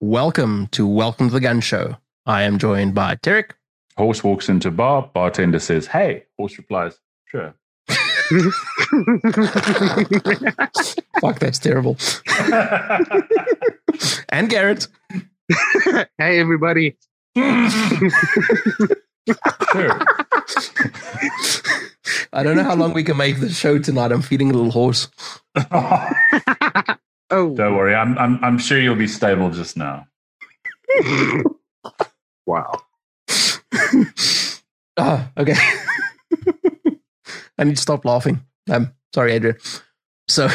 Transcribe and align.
Welcome 0.00 0.66
to 0.72 0.86
Welcome 0.86 1.28
to 1.28 1.32
the 1.34 1.40
Gun 1.40 1.60
Show. 1.60 1.96
I 2.26 2.42
am 2.42 2.58
joined 2.58 2.94
by 2.94 3.16
Tarek. 3.16 3.52
Horse 3.96 4.24
walks 4.24 4.48
into 4.48 4.70
bar. 4.70 5.08
Bartender 5.14 5.58
says, 5.60 5.86
"Hey." 5.86 6.24
Horse 6.36 6.58
replies, 6.58 6.98
"Sure." 7.26 7.54
Fuck, 11.20 11.38
that's 11.38 11.58
terrible. 11.58 11.96
and 14.30 14.50
Garrett. 14.50 14.88
hey, 16.18 16.40
everybody. 16.40 16.96
sure. 17.36 17.44
I 22.32 22.42
don't 22.42 22.56
know 22.56 22.64
how 22.64 22.74
long 22.74 22.92
we 22.94 23.04
can 23.04 23.16
make 23.16 23.38
the 23.40 23.48
show 23.50 23.78
tonight. 23.78 24.10
I'm 24.10 24.22
feeling 24.22 24.50
a 24.50 24.54
little 24.54 24.72
hoarse. 24.72 25.08
Oh, 27.30 27.54
Don't 27.54 27.76
worry. 27.76 27.94
I'm, 27.94 28.16
I'm 28.18 28.42
I'm 28.44 28.58
sure 28.58 28.80
you'll 28.80 28.96
be 28.96 29.06
stable 29.08 29.50
just 29.50 29.76
now. 29.76 30.06
wow. 32.46 32.80
Ah, 34.96 35.32
okay. 35.36 35.54
I 37.58 37.64
need 37.64 37.74
to 37.74 37.82
stop 37.82 38.04
laughing. 38.04 38.44
Um, 38.70 38.92
sorry, 39.12 39.32
Adrian. 39.32 39.56
So, 40.28 40.48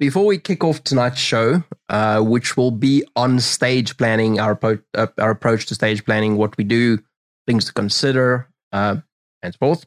before 0.00 0.26
we 0.26 0.38
kick 0.38 0.64
off 0.64 0.82
tonight's 0.82 1.20
show, 1.20 1.62
uh, 1.88 2.20
which 2.20 2.56
will 2.56 2.72
be 2.72 3.04
on 3.14 3.38
stage 3.38 3.96
planning, 3.96 4.40
our 4.40 4.56
po- 4.56 4.80
uh, 4.94 5.06
our 5.18 5.30
approach 5.30 5.66
to 5.66 5.76
stage 5.76 6.04
planning, 6.04 6.36
what 6.36 6.56
we 6.56 6.64
do, 6.64 6.98
things 7.46 7.66
to 7.66 7.72
consider, 7.72 8.48
uh, 8.72 8.96
and 9.42 9.54
so 9.54 9.58
forth. 9.58 9.86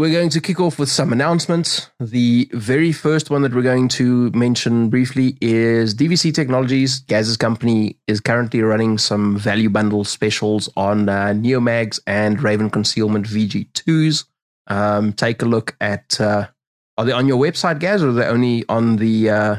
We're 0.00 0.12
going 0.12 0.30
to 0.30 0.40
kick 0.40 0.60
off 0.60 0.78
with 0.78 0.88
some 0.88 1.12
announcements. 1.12 1.90
The 2.00 2.48
very 2.54 2.90
first 2.90 3.28
one 3.28 3.42
that 3.42 3.52
we're 3.52 3.60
going 3.60 3.88
to 3.88 4.30
mention 4.30 4.88
briefly 4.88 5.36
is 5.42 5.94
DVC 5.94 6.32
Technologies. 6.32 7.00
Gaz's 7.00 7.36
company 7.36 7.98
is 8.06 8.18
currently 8.18 8.62
running 8.62 8.96
some 8.96 9.36
value 9.36 9.68
bundle 9.68 10.04
specials 10.04 10.70
on 10.74 11.10
uh, 11.10 11.34
Neomags 11.34 12.00
and 12.06 12.42
Raven 12.42 12.70
Concealment 12.70 13.26
VG2s. 13.26 14.24
Um, 14.68 15.12
take 15.12 15.42
a 15.42 15.44
look 15.44 15.76
at. 15.82 16.18
Uh, 16.18 16.46
are 16.96 17.04
they 17.04 17.12
on 17.12 17.28
your 17.28 17.36
website, 17.38 17.78
Gaz, 17.78 18.02
or 18.02 18.08
are 18.08 18.12
they 18.12 18.24
only 18.24 18.64
on 18.70 18.96
the 18.96 19.28
uh, 19.28 19.56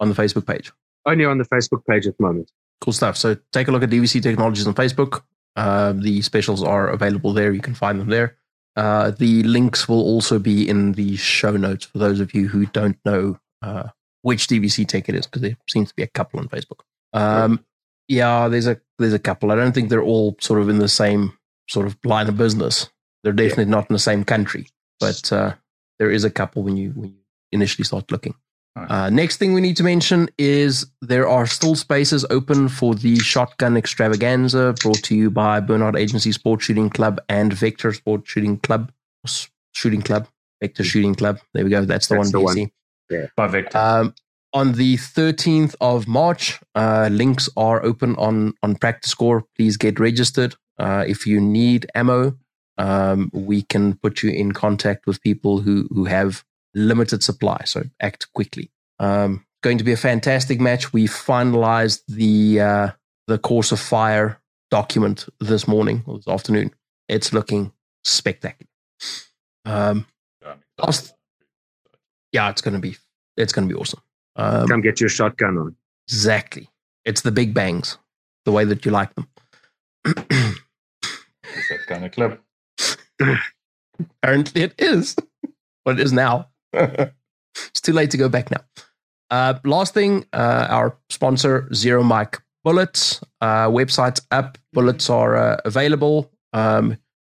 on 0.00 0.08
the 0.08 0.16
Facebook 0.16 0.44
page? 0.44 0.72
Only 1.06 1.24
on 1.24 1.38
the 1.38 1.44
Facebook 1.44 1.86
page 1.88 2.08
at 2.08 2.16
the 2.18 2.24
moment. 2.24 2.50
Cool 2.80 2.94
stuff. 2.94 3.16
So 3.16 3.36
take 3.52 3.68
a 3.68 3.70
look 3.70 3.84
at 3.84 3.90
DVC 3.90 4.20
Technologies 4.20 4.66
on 4.66 4.74
Facebook. 4.74 5.22
Uh, 5.54 5.92
the 5.92 6.20
specials 6.22 6.64
are 6.64 6.88
available 6.88 7.32
there. 7.32 7.52
You 7.52 7.60
can 7.60 7.74
find 7.74 8.00
them 8.00 8.08
there. 8.08 8.38
Uh, 8.76 9.12
the 9.12 9.42
links 9.44 9.88
will 9.88 10.00
also 10.00 10.38
be 10.38 10.68
in 10.68 10.92
the 10.92 11.16
show 11.16 11.56
notes 11.56 11.84
for 11.84 11.98
those 11.98 12.20
of 12.20 12.34
you 12.34 12.48
who 12.48 12.66
don't 12.66 12.98
know 13.04 13.38
uh, 13.62 13.88
which 14.22 14.48
DVC 14.48 14.86
tech 14.86 15.08
it 15.08 15.14
is, 15.14 15.26
because 15.26 15.42
there 15.42 15.56
seems 15.68 15.90
to 15.90 15.94
be 15.94 16.02
a 16.02 16.08
couple 16.08 16.40
on 16.40 16.48
Facebook. 16.48 16.80
Um, 17.12 17.64
yeah, 18.08 18.48
there's 18.48 18.66
a 18.66 18.80
there's 18.98 19.12
a 19.12 19.18
couple. 19.18 19.52
I 19.52 19.56
don't 19.56 19.72
think 19.72 19.88
they're 19.88 20.02
all 20.02 20.36
sort 20.40 20.60
of 20.60 20.68
in 20.68 20.78
the 20.78 20.88
same 20.88 21.38
sort 21.68 21.86
of 21.86 21.96
line 22.04 22.28
of 22.28 22.36
business. 22.36 22.90
They're 23.22 23.32
definitely 23.32 23.66
not 23.66 23.88
in 23.88 23.94
the 23.94 23.98
same 23.98 24.24
country, 24.24 24.66
but 25.00 25.32
uh, 25.32 25.54
there 25.98 26.10
is 26.10 26.24
a 26.24 26.30
couple 26.30 26.62
when 26.62 26.76
you 26.76 26.90
when 26.90 27.10
you 27.10 27.18
initially 27.52 27.84
start 27.84 28.10
looking. 28.10 28.34
Alright. 28.76 28.90
Uh, 28.90 29.10
next 29.10 29.36
thing 29.36 29.54
we 29.54 29.60
need 29.60 29.76
to 29.76 29.84
mention 29.84 30.28
is 30.36 30.86
there 31.00 31.28
are 31.28 31.46
still 31.46 31.76
spaces 31.76 32.26
open 32.30 32.68
for 32.68 32.94
the 32.94 33.16
Shotgun 33.20 33.76
Extravaganza 33.76 34.74
brought 34.82 35.02
to 35.04 35.14
you 35.14 35.30
by 35.30 35.60
Bernard 35.60 35.96
Agency 35.96 36.32
Sports 36.32 36.64
Shooting 36.64 36.90
Club 36.90 37.20
and 37.28 37.52
Vector 37.52 37.92
Sports 37.92 38.30
Shooting 38.30 38.58
Club. 38.58 38.90
Shooting 39.72 40.02
Club. 40.02 40.26
Vector 40.60 40.82
Shooting 40.82 41.14
Club. 41.14 41.38
There 41.52 41.62
we 41.62 41.70
go. 41.70 41.84
That's 41.84 42.08
the 42.08 42.16
That's 42.16 42.32
one, 42.32 42.44
the 42.54 42.70
DC. 43.10 43.30
By 43.36 43.46
Victor. 43.46 43.78
Um, 43.78 44.14
on 44.52 44.72
the 44.72 44.96
13th 44.96 45.74
of 45.80 46.08
March, 46.08 46.60
uh, 46.74 47.08
links 47.12 47.48
are 47.56 47.84
open 47.84 48.16
on, 48.16 48.54
on 48.62 48.76
PractiScore. 48.76 49.42
Please 49.56 49.76
get 49.76 50.00
registered. 50.00 50.56
Uh, 50.78 51.04
if 51.06 51.26
you 51.26 51.40
need 51.40 51.86
ammo, 51.94 52.36
um, 52.78 53.30
we 53.32 53.62
can 53.62 53.94
put 53.94 54.22
you 54.22 54.30
in 54.30 54.52
contact 54.52 55.06
with 55.06 55.20
people 55.22 55.60
who, 55.60 55.88
who 55.90 56.06
have 56.06 56.44
limited 56.74 57.22
supply. 57.22 57.62
So 57.64 57.84
act 58.00 58.32
quickly. 58.34 58.70
Um, 58.98 59.44
going 59.62 59.78
to 59.78 59.84
be 59.84 59.92
a 59.92 59.96
fantastic 59.96 60.60
match. 60.60 60.92
We 60.92 61.06
finalized 61.06 62.02
the 62.08 62.60
uh, 62.60 62.90
the 63.26 63.38
course 63.38 63.72
of 63.72 63.80
fire 63.80 64.40
document 64.70 65.26
this 65.40 65.66
morning 65.68 66.02
or 66.06 66.16
this 66.18 66.28
afternoon. 66.28 66.70
It's 67.08 67.32
looking 67.32 67.72
spectacular. 68.04 68.68
Um, 69.64 70.06
last- 70.78 71.14
yeah, 72.32 72.50
it's 72.50 72.60
gonna 72.60 72.78
be 72.80 72.96
it's 73.36 73.52
gonna 73.52 73.66
be 73.68 73.74
awesome. 73.74 74.00
Um, 74.36 74.66
Come 74.68 74.80
get 74.80 75.00
your 75.00 75.08
shotgun 75.08 75.56
on. 75.58 75.76
exactly. 76.08 76.68
It's 77.04 77.20
the 77.20 77.30
big 77.30 77.54
bangs, 77.54 77.98
the 78.44 78.52
way 78.52 78.64
that 78.64 78.84
you 78.84 78.90
like 78.90 79.14
them. 79.14 79.28
Is 80.06 80.14
that 81.70 81.86
kind 81.86 82.04
of 82.04 82.12
clip? 82.12 82.42
Apparently, 84.22 84.62
it 84.62 84.74
is. 84.78 85.14
But 85.84 86.00
it 86.00 86.04
is 86.04 86.12
now. 86.12 86.48
It's 86.74 87.80
too 87.80 87.92
late 87.92 88.10
to 88.10 88.16
go 88.16 88.28
back 88.28 88.50
now. 88.50 88.60
Uh, 89.30 89.54
last 89.64 89.94
thing, 89.94 90.24
uh, 90.32 90.66
our 90.70 90.96
sponsor, 91.08 91.68
Zero 91.74 92.02
Mic 92.02 92.40
Bullets. 92.62 93.20
Uh, 93.40 93.68
website's 93.68 94.22
up. 94.30 94.58
Bullets 94.72 95.10
are 95.10 95.36
uh, 95.36 95.56
available. 95.64 96.30
Um, 96.52 96.98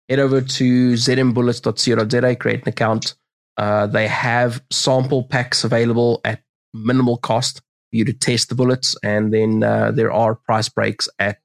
head 0.10 0.20
over 0.20 0.42
to 0.42 0.94
zmbullets.co.za, 0.94 2.36
create 2.36 2.62
an 2.64 2.70
account. 2.70 3.16
Uh, 3.58 3.88
they 3.88 4.08
have 4.08 4.62
sample 4.72 5.24
packs 5.24 5.64
available 5.64 6.22
at 6.26 6.42
minimal 6.74 7.18
cost 7.18 7.60
for 7.60 7.96
you 7.96 8.06
to 8.06 8.14
test 8.14 8.50
the 8.50 8.56
bullets. 8.56 8.96
And 9.04 9.34
then 9.34 9.64
uh, 9.64 9.92
there 9.92 10.12
are 10.12 10.36
price 10.36 10.70
breaks 10.70 11.08
at 11.20 11.40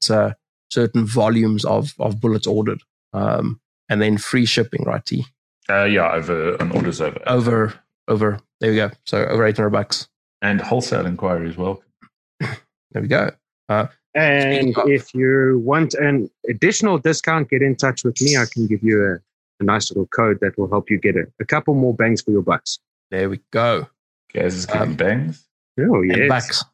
certain 0.70 1.06
volumes 1.06 1.64
of, 1.64 1.94
of 1.98 2.20
bullets 2.20 2.46
ordered. 2.46 2.82
Um, 3.12 3.60
and 3.88 4.00
then 4.00 4.18
free 4.18 4.46
shipping, 4.46 4.84
right, 4.84 5.04
T? 5.04 5.26
Uh, 5.70 5.84
yeah, 5.84 6.12
over 6.12 6.56
an 6.56 6.70
orders 6.72 7.00
over. 7.00 7.20
over 7.26 7.74
over 8.08 8.38
there 8.60 8.70
we 8.70 8.76
go 8.76 8.90
so 9.04 9.24
over 9.26 9.44
800 9.46 9.70
bucks 9.70 10.08
And 10.42 10.60
wholesale 10.60 11.06
inquiry 11.06 11.48
as 11.48 11.56
well. 11.56 11.82
there 12.40 13.02
we 13.02 13.06
go 13.08 13.30
uh 13.68 13.86
And 14.14 14.76
of- 14.76 14.88
if 14.88 15.14
you 15.14 15.60
want 15.64 15.94
an 15.94 16.28
additional 16.48 16.98
discount, 16.98 17.48
get 17.50 17.62
in 17.62 17.76
touch 17.76 18.02
with 18.04 18.20
me. 18.20 18.36
I 18.36 18.46
can 18.52 18.66
give 18.66 18.82
you 18.82 18.96
a, 19.04 19.14
a 19.60 19.64
nice 19.64 19.90
little 19.90 20.06
code 20.08 20.38
that 20.40 20.58
will 20.58 20.68
help 20.68 20.90
you 20.90 20.98
get 20.98 21.14
a, 21.16 21.24
a 21.40 21.44
couple 21.44 21.74
more 21.74 21.94
bangs 21.94 22.20
for 22.22 22.32
your 22.32 22.42
bucks. 22.42 22.78
there 23.12 23.28
we 23.30 23.40
go 23.52 23.86
Gaz 24.32 24.54
is 24.54 24.66
giving 24.66 24.82
Um, 24.90 24.94
bangs. 24.96 25.46
Oh, 25.78 26.02
and 26.02 26.16
yes. 26.16 26.28
bucks 26.28 26.64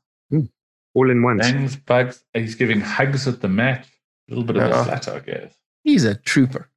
All 0.95 1.11
in 1.11 1.23
one. 1.23 1.37
Bangs, 1.39 1.77
bugs. 1.77 2.25
He's 2.35 2.55
giving 2.55 2.81
hugs 2.81 3.29
at 3.29 3.41
the 3.43 3.49
match. 3.49 3.87
A 4.29 4.33
little 4.35 4.45
bit 4.45 4.57
of 4.57 4.63
Yeah. 4.71 4.81
a 4.81 4.85
flat, 4.85 5.09
I 5.09 5.19
guess. 5.21 5.55
he's 5.85 6.05
a 6.05 6.15
trooper 6.15 6.69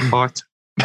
Heart. 0.00 0.42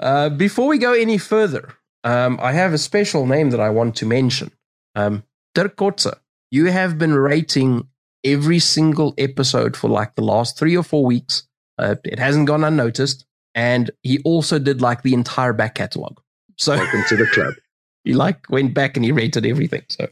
uh 0.00 0.28
before 0.30 0.66
we 0.68 0.78
go 0.78 0.92
any 0.92 1.18
further 1.18 1.74
um 2.04 2.38
i 2.42 2.52
have 2.52 2.72
a 2.72 2.78
special 2.78 3.26
name 3.26 3.50
that 3.50 3.60
i 3.60 3.70
want 3.70 3.96
to 3.96 4.06
mention 4.06 4.50
um 4.94 5.22
dirk 5.54 5.76
Kotze, 5.76 6.14
you 6.50 6.66
have 6.66 6.98
been 6.98 7.14
rating 7.14 7.86
every 8.24 8.58
single 8.58 9.14
episode 9.18 9.76
for 9.76 9.88
like 9.88 10.14
the 10.14 10.22
last 10.22 10.58
three 10.58 10.76
or 10.76 10.82
four 10.82 11.04
weeks 11.04 11.44
uh, 11.78 11.94
it 12.04 12.18
hasn't 12.18 12.46
gone 12.46 12.62
unnoticed 12.64 13.24
and 13.54 13.90
he 14.02 14.18
also 14.24 14.58
did 14.58 14.80
like 14.80 15.02
the 15.02 15.14
entire 15.14 15.52
back 15.52 15.74
catalog 15.76 16.18
so 16.56 16.76
Welcome 16.76 17.04
to 17.08 17.16
the 17.16 17.26
club. 17.26 17.54
he 18.04 18.12
like 18.12 18.48
went 18.50 18.74
back 18.74 18.96
and 18.96 19.04
he 19.04 19.12
rated 19.12 19.46
everything 19.46 19.84
so 19.88 20.06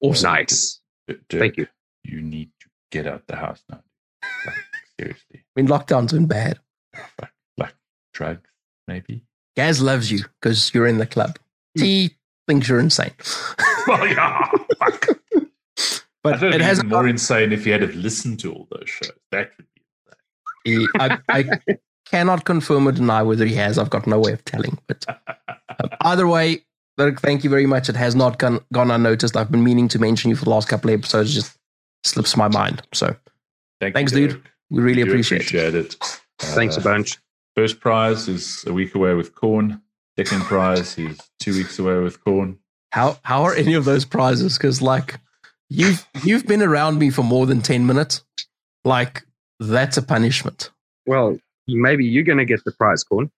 awesome 0.00 0.30
Nice. 0.32 0.80
Dirk, 1.08 1.20
Thank 1.30 1.56
you. 1.56 1.66
You 2.04 2.20
need 2.20 2.50
to 2.60 2.68
get 2.92 3.06
out 3.06 3.26
the 3.26 3.36
house 3.36 3.62
now. 3.68 3.82
Like, 4.46 4.54
seriously. 4.98 5.40
I 5.42 5.60
mean, 5.60 5.66
lockdown's 5.68 6.12
been 6.12 6.26
bad. 6.26 6.58
Like, 8.20 8.28
like 8.28 8.36
drugs, 8.36 8.50
maybe? 8.86 9.24
Gaz 9.56 9.80
loves 9.82 10.10
you 10.12 10.20
because 10.40 10.72
you're 10.74 10.86
in 10.86 10.98
the 10.98 11.06
club. 11.06 11.38
He 11.74 12.16
thinks 12.46 12.68
you're 12.68 12.80
insane. 12.80 13.12
Well, 13.86 14.06
yeah. 14.06 14.50
Fuck. 14.78 15.08
But 16.24 16.40
don't 16.40 16.52
it 16.52 16.60
has 16.60 16.78
even 16.78 16.90
more 16.90 17.06
insane 17.08 17.52
if 17.52 17.64
you 17.64 17.72
had 17.72 17.80
to 17.80 17.86
listen 17.96 18.36
to 18.38 18.52
all 18.52 18.66
those 18.70 18.88
shows. 18.90 19.12
That 19.30 19.52
would 19.56 19.66
be 20.64 20.74
insane. 20.74 20.90
I, 20.98 21.18
I 21.28 21.76
cannot 22.10 22.44
confirm 22.44 22.86
or 22.88 22.92
deny 22.92 23.22
whether 23.22 23.46
he 23.46 23.54
has. 23.54 23.78
I've 23.78 23.88
got 23.88 24.06
no 24.06 24.18
way 24.18 24.32
of 24.32 24.44
telling. 24.44 24.76
But 24.88 25.06
um, 25.08 25.88
either 26.02 26.26
way, 26.26 26.64
Dirk, 26.98 27.20
thank 27.22 27.44
you 27.44 27.50
very 27.50 27.66
much. 27.66 27.88
It 27.88 27.94
has 27.96 28.14
not 28.16 28.38
gone, 28.38 28.60
gone 28.72 28.90
unnoticed. 28.90 29.36
I've 29.36 29.50
been 29.50 29.62
meaning 29.64 29.86
to 29.88 29.98
mention 30.00 30.28
you 30.28 30.36
for 30.36 30.44
the 30.44 30.50
last 30.50 30.68
couple 30.68 30.90
of 30.90 30.98
episodes. 30.98 31.30
It 31.30 31.34
just 31.34 31.56
slips 32.04 32.36
my 32.36 32.48
mind. 32.48 32.82
So 32.92 33.14
Thank 33.80 33.94
Thanks, 33.94 34.12
you, 34.12 34.28
dude. 34.28 34.42
We 34.70 34.82
really 34.82 35.04
Do 35.04 35.10
appreciate, 35.10 35.40
it. 35.42 35.46
appreciate 35.50 35.74
it. 35.76 35.96
Thanks 36.40 36.76
Uh, 36.76 36.80
a 36.80 36.84
bunch. 36.84 37.16
First 37.58 37.80
prize 37.80 38.28
is 38.28 38.62
a 38.68 38.72
week 38.72 38.94
away 38.94 39.14
with 39.14 39.34
Corn. 39.34 39.82
Second 40.16 40.42
prize 40.42 40.96
is 40.96 41.18
two 41.40 41.54
weeks 41.54 41.76
away 41.80 41.98
with 41.98 42.22
Corn. 42.22 42.56
How 42.92 43.18
how 43.22 43.42
are 43.42 43.52
any 43.52 43.74
of 43.74 43.84
those 43.84 44.04
prizes? 44.04 44.56
Because 44.56 44.80
like 44.80 45.18
you've 45.68 46.06
you've 46.22 46.46
been 46.46 46.62
around 46.62 47.00
me 47.00 47.10
for 47.10 47.24
more 47.24 47.46
than 47.46 47.60
ten 47.60 47.84
minutes. 47.84 48.22
Like 48.84 49.24
that's 49.58 49.96
a 49.96 50.02
punishment. 50.02 50.70
Well, 51.04 51.36
maybe 51.66 52.04
you're 52.04 52.22
going 52.22 52.38
to 52.38 52.44
get 52.44 52.62
the 52.62 52.70
prize, 52.70 53.02
Corn. 53.02 53.28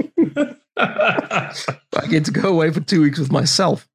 I 0.76 1.54
get 2.10 2.24
to 2.24 2.32
go 2.32 2.48
away 2.48 2.72
for 2.72 2.80
two 2.80 3.00
weeks 3.00 3.20
with 3.20 3.30
myself. 3.30 3.88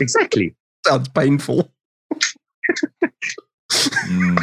Exactly. 0.00 0.56
Sounds 0.86 1.08
painful. 1.08 1.70
Mm. 3.82 4.38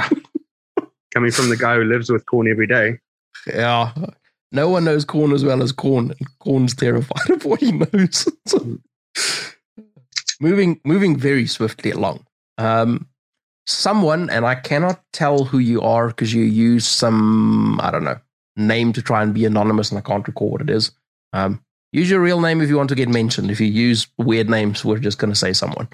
Coming 1.14 1.30
from 1.30 1.50
the 1.50 1.56
guy 1.56 1.76
who 1.76 1.84
lives 1.84 2.10
with 2.10 2.26
corn 2.26 2.50
every 2.50 2.66
day. 2.66 2.98
Yeah. 3.46 3.92
No 4.52 4.68
one 4.68 4.84
knows 4.84 5.04
corn 5.04 5.32
as 5.32 5.44
well 5.44 5.62
as 5.62 5.72
corn. 5.72 6.12
and 6.18 6.38
Corn's 6.38 6.74
terrified 6.74 7.30
of 7.30 7.44
what 7.44 7.60
he 7.60 7.72
knows. 7.72 8.28
Moving 10.40 10.80
moving 10.84 11.16
very 11.16 11.46
swiftly 11.46 11.90
along. 11.90 12.26
Um, 12.58 13.08
someone, 13.66 14.30
and 14.30 14.44
I 14.44 14.54
cannot 14.54 15.02
tell 15.12 15.44
who 15.44 15.58
you 15.58 15.80
are 15.80 16.08
because 16.08 16.34
you 16.34 16.44
use 16.44 16.86
some, 16.86 17.80
I 17.80 17.90
don't 17.90 18.04
know, 18.04 18.18
name 18.56 18.92
to 18.92 19.02
try 19.02 19.22
and 19.22 19.34
be 19.34 19.44
anonymous, 19.44 19.90
and 19.90 19.98
I 19.98 20.02
can't 20.02 20.26
recall 20.26 20.50
what 20.50 20.60
it 20.60 20.70
is. 20.70 20.92
Um, 21.32 21.64
use 21.92 22.10
your 22.10 22.20
real 22.20 22.40
name 22.40 22.60
if 22.60 22.68
you 22.68 22.76
want 22.76 22.90
to 22.90 22.94
get 22.94 23.08
mentioned. 23.08 23.50
If 23.50 23.60
you 23.60 23.66
use 23.66 24.06
weird 24.18 24.48
names, 24.48 24.84
we're 24.84 24.98
just 24.98 25.18
going 25.18 25.32
to 25.32 25.38
say 25.38 25.52
someone. 25.52 25.88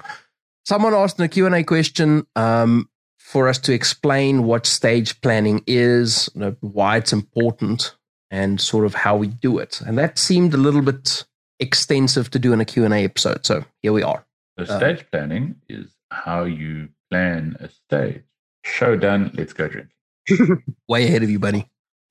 Someone 0.65 0.95
asked 0.95 1.19
in 1.19 1.25
a 1.25 1.29
Q&A 1.29 1.65
question 1.65 2.27
um, 2.37 2.89
for 3.31 3.49
us 3.49 3.59
to 3.59 3.73
explain 3.73 4.43
what 4.43 4.67
stage 4.67 5.21
planning 5.21 5.63
is, 5.65 6.29
you 6.35 6.41
know, 6.41 6.57
why 6.63 6.97
it's 6.97 7.13
important, 7.13 7.95
and 8.29 8.61
sort 8.61 8.85
of 8.85 8.93
how 8.93 9.17
we 9.17 9.29
do 9.29 9.59
it. 9.59 9.81
And 9.83 9.97
that 9.99 10.19
seemed 10.19 10.53
a 10.53 10.57
little 10.57 10.83
bit 10.83 11.25
extensive 11.61 12.29
to 12.31 12.41
do 12.41 12.53
in 12.53 12.61
a 12.61 12.65
Q&A 12.65 13.05
episode. 13.05 13.47
So 13.47 13.65
here 13.83 13.93
we 13.93 14.03
are. 14.03 14.27
So 14.59 14.65
stage 14.65 15.07
planning 15.13 15.55
is 15.69 15.95
how 16.11 16.43
you 16.43 16.89
plan 17.09 17.57
a 17.61 17.69
stage. 17.69 18.23
Show 18.65 18.97
done. 18.97 19.31
Let's 19.35 19.53
go 19.53 19.69
drink. 19.69 19.91
Way 20.89 21.07
ahead 21.07 21.23
of 21.23 21.31
you, 21.31 21.39
buddy. 21.39 21.71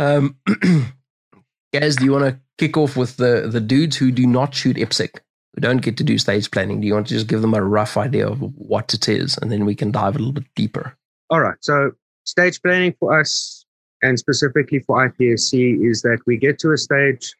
um, 0.00 0.36
guys, 1.72 1.94
do 1.94 2.04
you 2.04 2.10
want 2.10 2.24
to 2.24 2.40
kick 2.58 2.76
off 2.76 2.96
with 2.96 3.16
the 3.16 3.48
the 3.48 3.60
dudes 3.60 3.96
who 3.96 4.10
do 4.10 4.26
not 4.26 4.52
shoot 4.52 4.76
IPSC, 4.76 5.20
who 5.56 5.62
don't 5.62 5.82
get 5.82 5.96
to 5.96 6.04
do 6.04 6.18
stage 6.18 6.50
planning? 6.50 6.80
Do 6.80 6.86
you 6.86 6.94
want 6.94 7.08
to 7.08 7.14
just 7.14 7.26
give 7.26 7.40
them 7.40 7.54
a 7.54 7.64
rough 7.64 7.96
idea 7.96 8.28
of 8.28 8.40
what 8.56 8.92
it 8.94 9.08
is, 9.08 9.38
and 9.38 9.50
then 9.50 9.64
we 9.64 9.74
can 9.74 9.90
dive 9.90 10.14
a 10.14 10.18
little 10.18 10.32
bit 10.32 10.44
deeper? 10.54 10.96
All 11.30 11.40
right. 11.40 11.56
So 11.60 11.92
stage 12.24 12.62
planning 12.62 12.94
for 13.00 13.18
us 13.18 13.64
and 14.02 14.18
specifically 14.18 14.80
for 14.80 15.08
IPSC 15.08 15.82
is 15.84 16.02
that 16.02 16.18
we 16.26 16.36
get 16.36 16.58
to 16.60 16.72
a 16.72 16.78
stage. 16.78 17.34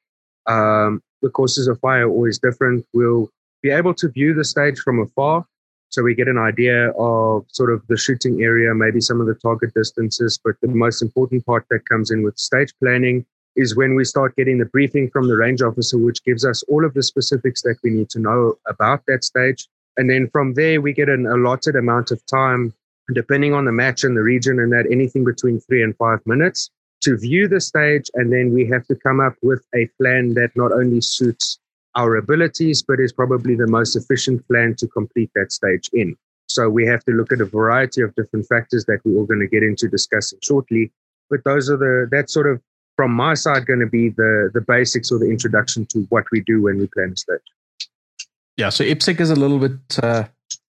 Um, 0.47 1.03
the 1.21 1.29
courses 1.29 1.69
of 1.69 1.79
fire 1.81 2.09
are 2.09 2.11
always 2.11 2.39
different. 2.39 2.87
We'll 2.95 3.31
be 3.63 3.71
able 3.71 3.95
to 3.95 4.09
view 4.09 4.33
the 4.33 4.45
stage 4.45 4.79
from 4.79 5.01
afar. 5.01 5.45
So 5.91 6.03
we 6.03 6.15
get 6.15 6.29
an 6.29 6.39
idea 6.39 6.91
of 6.93 7.45
sort 7.49 7.73
of 7.73 7.87
the 7.89 7.97
shooting 7.97 8.43
area, 8.43 8.75
maybe 8.75 9.01
some 9.01 9.21
of 9.21 9.27
the 9.27 9.35
target 9.35 9.75
distances. 9.75 10.39
But 10.43 10.57
the 10.63 10.69
most 10.69 11.03
important 11.03 11.45
part 11.45 11.67
that 11.71 11.89
comes 11.89 12.11
in 12.11 12.23
with 12.23 12.39
stage 12.39 12.73
planning 12.83 13.27
is 13.57 13.77
when 13.77 13.95
we 13.95 14.05
start 14.05 14.37
getting 14.37 14.59
the 14.59 14.67
briefing 14.67 15.11
from 15.11 15.29
the 15.29 15.37
range 15.37 15.63
officer, 15.63 15.99
which 15.99 16.23
gives 16.25 16.45
us 16.45 16.63
all 16.65 16.85
of 16.85 16.95
the 16.95 17.03
specifics 17.03 17.63
that 17.63 17.79
we 17.83 17.91
need 17.91 18.11
to 18.11 18.21
know 18.21 18.55
about 18.69 19.03
that 19.07 19.25
stage. 19.25 19.67
And 19.97 20.11
then 20.11 20.29
from 20.31 20.55
there, 20.55 20.81
we 20.81 20.93
get 20.93 21.09
an 21.09 21.27
allotted 21.27 21.75
amount 21.75 22.11
of 22.11 22.25
time, 22.27 22.75
depending 23.15 23.55
on 23.55 23.65
the 23.65 23.73
match 23.73 24.05
and 24.05 24.17
the 24.17 24.23
region, 24.23 24.59
and 24.61 24.73
that 24.73 24.87
anything 24.91 25.25
between 25.25 25.59
three 25.61 25.83
and 25.83 25.97
five 25.97 26.21
minutes 26.27 26.71
to 27.03 27.17
view 27.17 27.49
the 27.49 27.61
stage. 27.61 28.11
And 28.15 28.33
then 28.33 28.53
we 28.53 28.67
have 28.67 28.87
to 28.89 28.95
come 28.95 29.21
up 29.21 29.35
with 29.43 29.65
a 29.75 29.89
plan 30.01 30.35
that 30.35 30.51
not 30.55 30.73
only 30.73 31.01
suits 31.01 31.59
our 31.95 32.17
abilities, 32.17 32.83
but 32.83 33.01
is 33.01 33.13
probably 33.13 33.55
the 33.55 33.67
most 33.67 33.97
efficient 33.97 34.47
plan 34.49 34.75
to 34.77 34.87
complete 34.87 35.31
that 35.35 35.51
stage 35.51 35.89
in. 35.95 36.15
So 36.49 36.69
we 36.69 36.87
have 36.87 37.05
to 37.05 37.13
look 37.13 37.33
at 37.33 37.41
a 37.41 37.47
variety 37.47 38.03
of 38.03 38.15
different 38.15 38.47
factors 38.47 38.85
that 38.85 39.01
we're 39.05 39.19
all 39.19 39.27
going 39.27 39.41
to 39.41 39.49
get 39.49 39.63
into 39.63 39.89
discussing 39.89 40.39
shortly. 40.43 40.93
But 41.31 41.43
those 41.45 41.71
are 41.71 41.77
the, 41.77 42.09
that's 42.11 42.33
sort 42.33 42.47
of 42.47 42.61
from 42.97 43.13
my 43.13 43.35
side 43.35 43.67
going 43.67 43.81
to 43.81 43.87
be 43.87 44.09
the, 44.09 44.51
the 44.53 44.61
basics 44.61 45.13
or 45.13 45.19
the 45.19 45.31
introduction 45.31 45.87
to 45.87 46.01
what 46.09 46.25
we 46.33 46.41
do 46.41 46.63
when 46.63 46.79
we 46.79 46.87
plan 46.89 47.13
a 47.13 47.17
stage. 47.17 47.41
Yeah, 48.57 48.71
so 48.71 48.85
IPSC 48.85 49.21
is 49.21 49.31
a 49.31 49.37
little 49.37 49.59
bit. 49.59 49.99
Uh, 50.03 50.25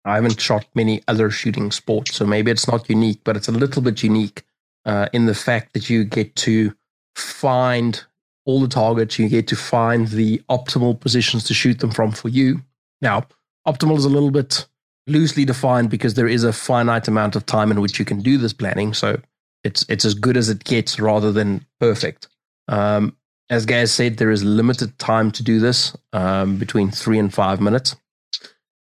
I 0.03 0.15
haven't 0.15 0.41
shot 0.41 0.65
many 0.73 1.03
other 1.07 1.29
shooting 1.29 1.71
sports, 1.71 2.15
so 2.15 2.25
maybe 2.25 2.49
it's 2.49 2.67
not 2.67 2.89
unique, 2.89 3.21
but 3.23 3.37
it's 3.37 3.47
a 3.47 3.51
little 3.51 3.81
bit 3.81 4.01
unique 4.03 4.43
uh, 4.85 5.09
in 5.13 5.27
the 5.27 5.35
fact 5.35 5.73
that 5.73 5.89
you 5.89 6.03
get 6.03 6.35
to 6.37 6.73
find 7.15 8.03
all 8.45 8.61
the 8.61 8.67
targets, 8.67 9.19
you 9.19 9.27
get 9.27 9.47
to 9.49 9.55
find 9.55 10.07
the 10.07 10.41
optimal 10.49 10.99
positions 10.99 11.43
to 11.43 11.53
shoot 11.53 11.79
them 11.79 11.91
from 11.91 12.11
for 12.11 12.29
you. 12.29 12.61
Now, 13.01 13.27
optimal 13.67 13.97
is 13.97 14.05
a 14.05 14.09
little 14.09 14.31
bit 14.31 14.65
loosely 15.05 15.45
defined 15.45 15.89
because 15.89 16.13
there 16.13 16.27
is 16.27 16.43
a 16.43 16.53
finite 16.53 17.07
amount 17.07 17.35
of 17.35 17.45
time 17.45 17.71
in 17.71 17.81
which 17.81 17.99
you 17.99 18.05
can 18.05 18.21
do 18.21 18.37
this 18.37 18.53
planning. 18.53 18.93
So 18.93 19.19
it's 19.63 19.85
it's 19.89 20.05
as 20.05 20.13
good 20.13 20.37
as 20.37 20.49
it 20.49 20.63
gets 20.63 20.99
rather 20.99 21.31
than 21.31 21.65
perfect. 21.79 22.27
Um, 22.67 23.15
as 23.49 23.65
Gaz 23.65 23.93
said, 23.93 24.17
there 24.17 24.31
is 24.31 24.43
limited 24.43 24.97
time 24.99 25.31
to 25.31 25.43
do 25.43 25.59
this 25.59 25.95
um, 26.13 26.57
between 26.57 26.91
three 26.91 27.17
and 27.17 27.33
five 27.33 27.61
minutes. 27.61 27.95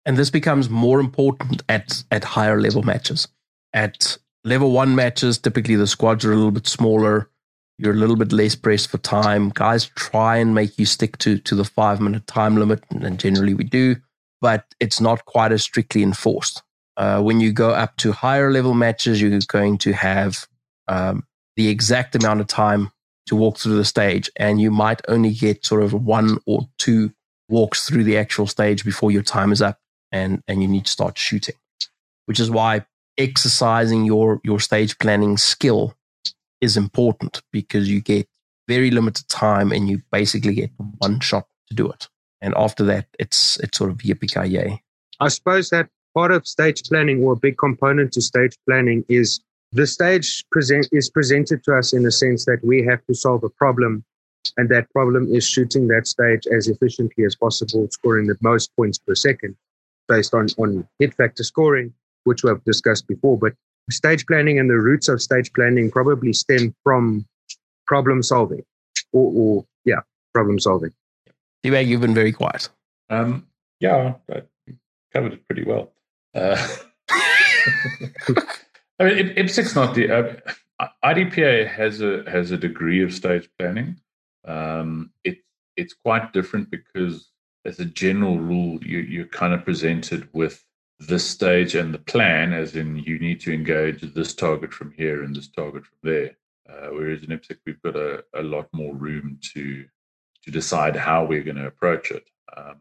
And 0.05 0.17
this 0.17 0.31
becomes 0.31 0.69
more 0.69 1.01
important 1.01 1.63
at, 1.69 2.03
at 2.11 2.25
higher 2.25 2.61
level 2.61 2.83
matches. 2.83 3.29
At 3.73 4.19
level 4.45 4.73
one 4.73 4.95
matches, 4.95 5.39
typically 5.39 5.77
the 5.77 5.87
squads 5.87 6.25
are 6.25 6.33
a 6.33 6.37
little 6.37 6.51
bit 6.51 6.67
smaller. 6.67 7.31
You're 7.79 7.95
a 7.95 7.99
little 7.99 8.17
bit 8.17 8.33
less 8.33 8.55
pressed 8.55 8.91
for 8.91 8.99
time. 8.99 9.51
Guys 9.51 9.87
try 9.95 10.37
and 10.37 10.55
make 10.55 10.79
you 10.79 10.85
stick 10.85 11.17
to, 11.19 11.39
to 11.39 11.55
the 11.55 11.65
five 11.65 12.01
minute 12.01 12.27
time 12.27 12.57
limit, 12.57 12.85
and 12.91 13.19
generally 13.19 13.55
we 13.55 13.65
do, 13.65 13.97
but 14.43 14.67
it's 14.81 15.01
not 15.01 15.25
quite 15.25 15.53
as 15.53 15.63
strictly 15.63 16.03
enforced. 16.03 16.63
Uh, 16.99 17.23
when 17.23 17.41
you 17.41 17.53
go 17.53 17.71
up 17.71 17.97
to 17.97 18.13
higher 18.13 18.51
level 18.51 18.75
matches, 18.75 19.23
you're 19.23 19.39
going 19.49 19.79
to 19.79 19.93
have 19.93 20.47
um, 20.91 21.25
the 21.57 21.69
exact 21.69 22.15
amount 22.15 22.41
of 22.41 22.49
time 22.49 22.91
to 23.27 23.37
walk 23.37 23.59
through 23.59 23.77
the 23.77 23.85
stage, 23.85 24.31
and 24.37 24.61
you 24.61 24.71
might 24.71 25.01
only 25.09 25.31
get 25.31 25.65
sort 25.65 25.83
of 25.83 25.95
one 25.95 26.39
or 26.47 26.69
two 26.79 27.13
walks 27.49 27.89
through 27.89 28.05
the 28.05 28.19
actual 28.19 28.47
stage 28.47 28.85
before 28.85 29.11
your 29.11 29.23
time 29.23 29.53
is 29.53 29.63
up, 29.63 29.79
and 30.13 30.43
and 30.49 30.63
you 30.63 30.69
need 30.69 30.85
to 30.85 30.91
start 30.91 31.17
shooting. 31.17 31.55
Which 32.27 32.41
is 32.41 32.51
why 32.51 32.85
exercising 33.17 34.05
your 34.05 34.41
your 34.43 34.59
stage 34.61 34.99
planning 34.99 35.37
skill 35.37 35.95
is 36.61 36.77
important 36.77 37.43
because 37.53 37.89
you 37.89 38.01
get 38.01 38.29
very 38.69 38.91
limited 38.91 39.29
time 39.29 39.73
and 39.73 39.89
you 39.89 40.03
basically 40.11 40.55
get 40.55 40.71
one 40.99 41.21
shot 41.21 41.47
to 41.69 41.75
do 41.75 41.91
it. 41.91 42.09
And 42.41 42.55
after 42.57 42.85
that, 42.85 43.07
it's 43.19 43.59
it's 43.61 43.79
sort 43.79 43.91
of 43.91 43.99
yippee 43.99 44.51
yay. 44.51 44.83
I 45.21 45.29
suppose 45.29 45.71
that 45.71 45.89
part 46.15 46.33
of 46.33 46.47
stage 46.47 46.83
planning 46.89 47.23
or 47.23 47.35
a 47.35 47.37
big 47.37 47.59
component 47.59 48.13
to 48.15 48.23
stage 48.23 48.57
planning 48.67 49.05
is 49.09 49.41
the 49.73 49.87
stage 49.87 50.45
present 50.51 50.89
is 50.93 51.09
presented 51.09 51.63
to 51.65 51.75
us 51.75 51.93
in 51.93 52.03
the 52.03 52.11
sense 52.11 52.45
that 52.45 52.59
we 52.65 52.85
have 52.85 53.05
to 53.07 53.15
solve 53.15 53.45
a 53.45 53.49
problem 53.49 54.05
and 54.57 54.69
that 54.69 54.91
problem 54.91 55.33
is 55.33 55.47
shooting 55.47 55.87
that 55.89 56.07
stage 56.07 56.47
as 56.47 56.67
efficiently 56.67 57.25
as 57.25 57.37
possible 57.37 57.87
scoring 57.91 58.27
the 58.27 58.37
most 58.41 58.75
points 58.77 58.99
per 58.99 59.15
second 59.15 59.55
based 60.09 60.35
on 60.35 60.49
on 60.59 60.87
hit 60.99 61.15
factor 61.15 61.45
scoring 61.45 61.93
which 62.25 62.43
we've 62.43 62.65
discussed 62.65 63.07
before 63.07 63.39
but 63.39 63.53
stage 63.91 64.27
planning 64.27 64.59
and 64.59 64.69
the 64.71 64.75
roots 64.75 65.09
of 65.09 65.21
stage 65.21 65.53
planning 65.53 65.91
probably 65.91 66.33
stem 66.33 66.75
from 66.83 67.25
problem 67.87 68.23
solving 68.23 68.65
or, 69.13 69.33
or 69.35 69.65
yeah 69.85 70.01
problem 70.33 70.59
solving 70.59 70.93
D-Bag, 71.63 71.89
you've 71.89 72.01
been 72.01 72.15
very 72.15 72.33
quiet. 72.33 72.69
Um, 73.11 73.47
yeah, 73.81 74.15
I 74.33 74.43
covered 75.13 75.35
it 75.35 75.47
pretty 75.47 75.65
well. 75.65 75.93
Uh, 76.35 76.57
I 79.01 79.05
mean, 79.05 79.19
it, 79.19 79.37
IPSC's 79.37 79.75
not 79.75 79.95
the 79.95 80.13
uh, 80.13 80.89
IDPA 81.03 81.67
has 81.69 82.03
a 82.03 82.23
has 82.31 82.51
a 82.51 82.59
degree 82.59 83.03
of 83.03 83.15
stage 83.15 83.49
planning. 83.59 83.99
Um, 84.45 85.11
it 85.25 85.39
it's 85.77 85.95
quite 85.95 86.35
different 86.35 86.71
because, 86.71 87.31
as 87.65 87.81
a 87.81 87.87
general 87.87 88.39
rule, 88.39 88.79
you 88.85 88.99
you're 88.99 89.27
kind 89.27 89.55
of 89.55 89.65
presented 89.65 90.29
with 90.35 90.65
this 90.99 91.27
stage 91.27 91.75
and 91.75 91.95
the 91.95 91.99
plan, 91.99 92.53
as 92.53 92.77
in 92.77 92.99
you 92.99 93.19
need 93.19 93.41
to 93.41 93.55
engage 93.55 94.03
this 94.03 94.35
target 94.35 94.75
from 94.75 94.93
here 94.93 95.23
and 95.23 95.35
this 95.35 95.49
target 95.49 95.85
from 95.87 95.99
there. 96.03 96.37
Uh, 96.69 96.89
whereas 96.93 97.23
in 97.23 97.31
IPSC, 97.31 97.57
we've 97.65 97.83
got 97.83 97.97
a, 97.97 98.23
a 98.35 98.43
lot 98.43 98.69
more 98.73 98.95
room 98.95 99.39
to 99.55 99.87
to 100.45 100.51
decide 100.51 100.95
how 100.95 101.25
we're 101.25 101.43
going 101.43 101.57
to 101.57 101.67
approach 101.67 102.11
it. 102.11 102.29
Um, 102.55 102.77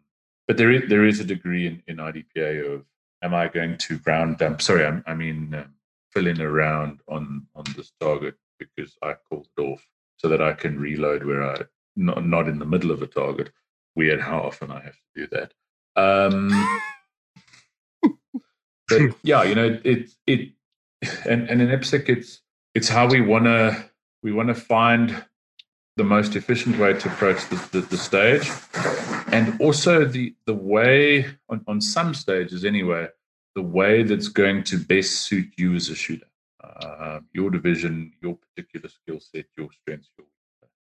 but 0.47 0.57
there 0.57 0.71
is 0.71 0.89
there 0.89 1.05
is 1.05 1.21
a 1.21 1.23
degree 1.23 1.65
in, 1.65 1.81
in 1.87 1.95
IDPA 1.97 2.73
of 2.73 2.85
am 3.21 3.33
I 3.33 3.47
going 3.47 3.77
to 3.77 3.97
ground 3.99 4.37
dump? 4.37 4.61
Sorry, 4.61 4.85
I, 4.85 5.01
I 5.07 5.13
mean 5.13 5.53
um, 5.53 5.73
fill 6.11 6.27
in 6.27 6.41
around 6.41 7.01
on 7.07 7.47
on 7.55 7.63
this 7.75 7.91
target 7.99 8.35
because 8.57 8.95
I 9.01 9.15
called 9.29 9.47
it 9.57 9.61
off 9.61 9.85
so 10.17 10.27
that 10.27 10.41
I 10.41 10.53
can 10.53 10.79
reload 10.79 11.25
where 11.25 11.43
I 11.43 11.61
not 11.95 12.25
not 12.25 12.47
in 12.47 12.59
the 12.59 12.65
middle 12.65 12.91
of 12.91 13.01
a 13.01 13.07
target. 13.07 13.51
Weird 13.95 14.21
how 14.21 14.39
often 14.39 14.71
I 14.71 14.81
have 14.81 14.93
to 14.93 14.99
do 15.15 15.27
that. 15.31 15.53
Um, 15.95 16.79
but 18.87 19.01
yeah, 19.23 19.43
you 19.43 19.55
know 19.55 19.79
it 19.83 20.11
it 20.27 20.51
and 21.25 21.49
and 21.49 21.61
in 21.61 21.69
IPSC 21.69 22.07
it's 22.09 22.41
it's 22.75 22.89
how 22.89 23.07
we 23.07 23.21
wanna 23.21 23.85
we 24.23 24.31
wanna 24.31 24.55
find 24.55 25.23
the 25.97 26.03
most 26.03 26.35
efficient 26.35 26.79
way 26.79 26.93
to 26.93 27.09
approach 27.09 27.49
the, 27.49 27.55
the, 27.73 27.81
the, 27.81 27.97
stage 27.97 28.49
and 29.33 29.59
also 29.59 30.05
the 30.05 30.33
the 30.45 30.53
way 30.53 31.25
on, 31.49 31.61
on 31.67 31.81
some 31.81 32.13
stages 32.13 32.63
anyway 32.63 33.05
the 33.55 33.61
way 33.61 34.03
that's 34.03 34.27
going 34.27 34.63
to 34.63 34.77
best 34.77 35.21
suit 35.21 35.47
you 35.57 35.75
as 35.75 35.89
a 35.89 35.95
shooter 35.95 36.27
uh, 36.63 37.19
your 37.33 37.49
division 37.49 38.13
your 38.21 38.35
particular 38.35 38.89
skill 38.89 39.19
set 39.19 39.45
your 39.57 39.69
strengths 39.81 40.09
your 40.17 40.27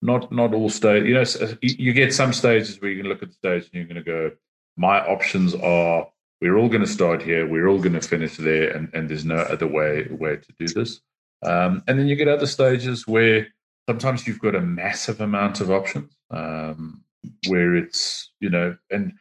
not 0.02 0.30
not 0.32 0.52
all 0.52 0.68
stage. 0.68 1.04
You 1.04 1.14
know, 1.14 1.24
you 1.62 1.92
get 1.92 2.12
some 2.12 2.32
stages 2.32 2.80
where 2.80 2.90
you 2.90 3.00
can 3.00 3.08
look 3.08 3.22
at 3.22 3.28
the 3.28 3.34
stage 3.34 3.64
and 3.64 3.74
you're 3.74 3.84
going 3.84 3.94
to 3.96 4.02
go, 4.02 4.32
my 4.76 5.00
options 5.00 5.54
are 5.54 6.08
we're 6.40 6.58
all 6.58 6.68
going 6.68 6.82
to 6.82 6.88
start 6.88 7.22
here, 7.22 7.46
we're 7.46 7.68
all 7.68 7.78
going 7.78 7.92
to 7.92 8.00
finish 8.00 8.36
there, 8.36 8.70
and, 8.70 8.92
and 8.94 9.08
there's 9.08 9.24
no 9.24 9.36
other 9.36 9.66
way 9.66 10.08
way 10.10 10.36
to 10.36 10.52
do 10.58 10.66
this. 10.66 11.00
Um, 11.44 11.82
and 11.86 11.98
then 11.98 12.08
you 12.08 12.16
get 12.16 12.28
other 12.28 12.46
stages 12.46 13.06
where 13.06 13.46
sometimes 13.88 14.26
you've 14.26 14.40
got 14.40 14.56
a 14.56 14.60
massive 14.60 15.20
amount 15.20 15.60
of 15.60 15.70
options, 15.70 16.12
um, 16.30 17.04
where 17.46 17.76
it's 17.76 18.32
you 18.40 18.50
know, 18.50 18.76
and 18.90 19.12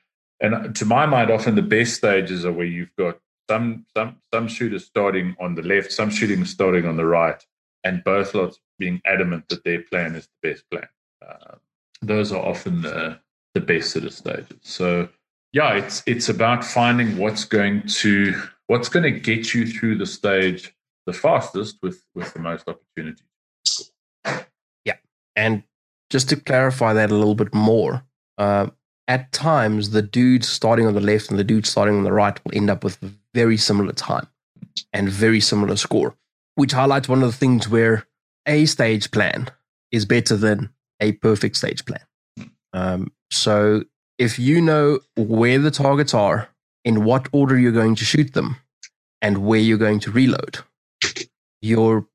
and 0.41 0.75
to 0.75 0.85
my 0.85 1.05
mind, 1.05 1.31
often 1.31 1.55
the 1.55 1.61
best 1.61 1.95
stages 1.95 2.45
are 2.45 2.51
where 2.51 2.65
you've 2.65 2.95
got 2.97 3.19
some 3.49 3.85
some 3.95 4.17
some 4.33 4.47
shooters 4.47 4.85
starting 4.85 5.35
on 5.39 5.55
the 5.55 5.61
left, 5.61 5.91
some 5.91 6.09
shooting 6.09 6.43
starting 6.45 6.85
on 6.85 6.97
the 6.97 7.05
right, 7.05 7.45
and 7.83 8.03
both 8.03 8.33
lots 8.33 8.59
being 8.79 9.01
adamant 9.05 9.47
that 9.49 9.63
their 9.63 9.81
plan 9.83 10.15
is 10.15 10.27
the 10.27 10.49
best 10.49 10.63
plan. 10.71 10.87
Uh, 11.25 11.55
those 12.01 12.31
are 12.31 12.43
often 12.43 12.81
the, 12.81 13.19
the 13.53 13.61
best 13.61 13.91
sort 13.91 14.05
of 14.05 14.13
stages. 14.13 14.57
So 14.61 15.07
yeah, 15.53 15.73
it's 15.73 16.01
it's 16.05 16.29
about 16.29 16.63
finding 16.65 17.17
what's 17.17 17.45
going 17.45 17.83
to 17.87 18.41
what's 18.67 18.89
going 18.89 19.03
to 19.03 19.19
get 19.19 19.53
you 19.53 19.67
through 19.67 19.97
the 19.97 20.05
stage 20.05 20.73
the 21.05 21.13
fastest 21.13 21.77
with 21.81 22.03
with 22.15 22.33
the 22.33 22.39
most 22.39 22.67
opportunity. 22.67 23.23
Yeah, 24.85 24.97
and 25.35 25.63
just 26.09 26.29
to 26.29 26.35
clarify 26.35 26.93
that 26.93 27.11
a 27.11 27.15
little 27.15 27.35
bit 27.35 27.53
more, 27.53 28.03
uh, 28.37 28.67
at 29.11 29.29
times 29.33 29.89
the 29.89 30.01
dude 30.01 30.45
starting 30.45 30.87
on 30.87 30.93
the 30.93 31.01
left 31.01 31.29
and 31.29 31.37
the 31.37 31.43
dude 31.43 31.65
starting 31.65 31.97
on 31.97 32.05
the 32.05 32.13
right 32.13 32.39
will 32.45 32.55
end 32.55 32.69
up 32.69 32.81
with 32.81 32.97
very 33.33 33.57
similar 33.57 33.91
time 33.91 34.25
and 34.93 35.09
very 35.09 35.41
similar 35.41 35.75
score, 35.75 36.15
which 36.55 36.71
highlights 36.71 37.09
one 37.09 37.21
of 37.21 37.29
the 37.29 37.37
things 37.37 37.67
where 37.67 38.07
a 38.45 38.65
stage 38.65 39.11
plan 39.11 39.51
is 39.91 40.05
better 40.05 40.37
than 40.37 40.69
a 41.01 41.11
perfect 41.11 41.57
stage 41.57 41.85
plan. 41.85 41.99
Um, 42.71 43.11
so 43.29 43.83
if 44.17 44.39
you 44.39 44.61
know 44.61 45.01
where 45.17 45.59
the 45.59 45.71
targets 45.71 46.13
are, 46.13 46.47
in 46.85 47.03
what 47.03 47.27
order 47.33 47.59
you're 47.59 47.73
going 47.73 47.95
to 47.95 48.05
shoot 48.05 48.33
them, 48.33 48.55
and 49.21 49.39
where 49.45 49.59
you're 49.59 49.77
going 49.77 49.99
to 49.99 50.11
reload, 50.11 50.59
your 51.61 52.07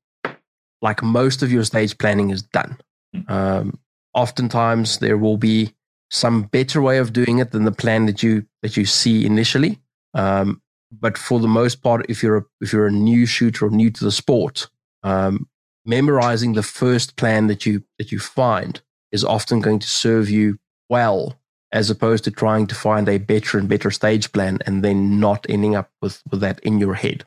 like 0.81 1.03
most 1.03 1.43
of 1.43 1.51
your 1.51 1.63
stage 1.63 1.95
planning 1.99 2.31
is 2.31 2.41
done. 2.41 2.79
Hmm. 3.13 3.31
Um, 3.31 3.79
oftentimes, 4.15 4.97
there 4.97 5.17
will 5.17 5.37
be 5.37 5.75
some 6.09 6.43
better 6.43 6.81
way 6.81 6.97
of 6.97 7.13
doing 7.13 7.39
it 7.39 7.51
than 7.51 7.65
the 7.65 7.71
plan 7.71 8.05
that 8.05 8.23
you 8.23 8.45
that 8.61 8.77
you 8.77 8.85
see 8.85 9.25
initially. 9.25 9.79
Um, 10.13 10.61
but 10.91 11.17
for 11.17 11.39
the 11.39 11.47
most 11.47 11.83
part, 11.83 12.05
if 12.09 12.23
you're 12.23 12.37
a, 12.37 12.45
if 12.61 12.71
you're 12.71 12.87
a 12.87 12.91
new 12.91 13.25
shooter 13.25 13.65
or 13.65 13.69
new 13.69 13.91
to 13.91 14.03
the 14.03 14.11
sport, 14.11 14.69
um, 15.03 15.47
memorizing 15.85 16.53
the 16.53 16.63
first 16.63 17.15
plan 17.17 17.47
that 17.47 17.65
you 17.65 17.83
that 17.97 18.11
you 18.11 18.19
find 18.19 18.81
is 19.11 19.23
often 19.23 19.61
going 19.61 19.79
to 19.79 19.87
serve 19.87 20.29
you 20.29 20.59
well 20.89 21.37
as 21.71 21.89
opposed 21.89 22.23
to 22.23 22.31
trying 22.31 22.67
to 22.67 22.75
find 22.75 23.09
a 23.09 23.17
better 23.17 23.57
and 23.57 23.67
better 23.67 23.91
stage 23.91 24.31
plan 24.31 24.59
and 24.65 24.83
then 24.83 25.19
not 25.19 25.45
ending 25.49 25.75
up 25.75 25.89
with, 26.01 26.21
with 26.31 26.39
that 26.39 26.59
in 26.61 26.79
your 26.79 26.93
head. 26.93 27.25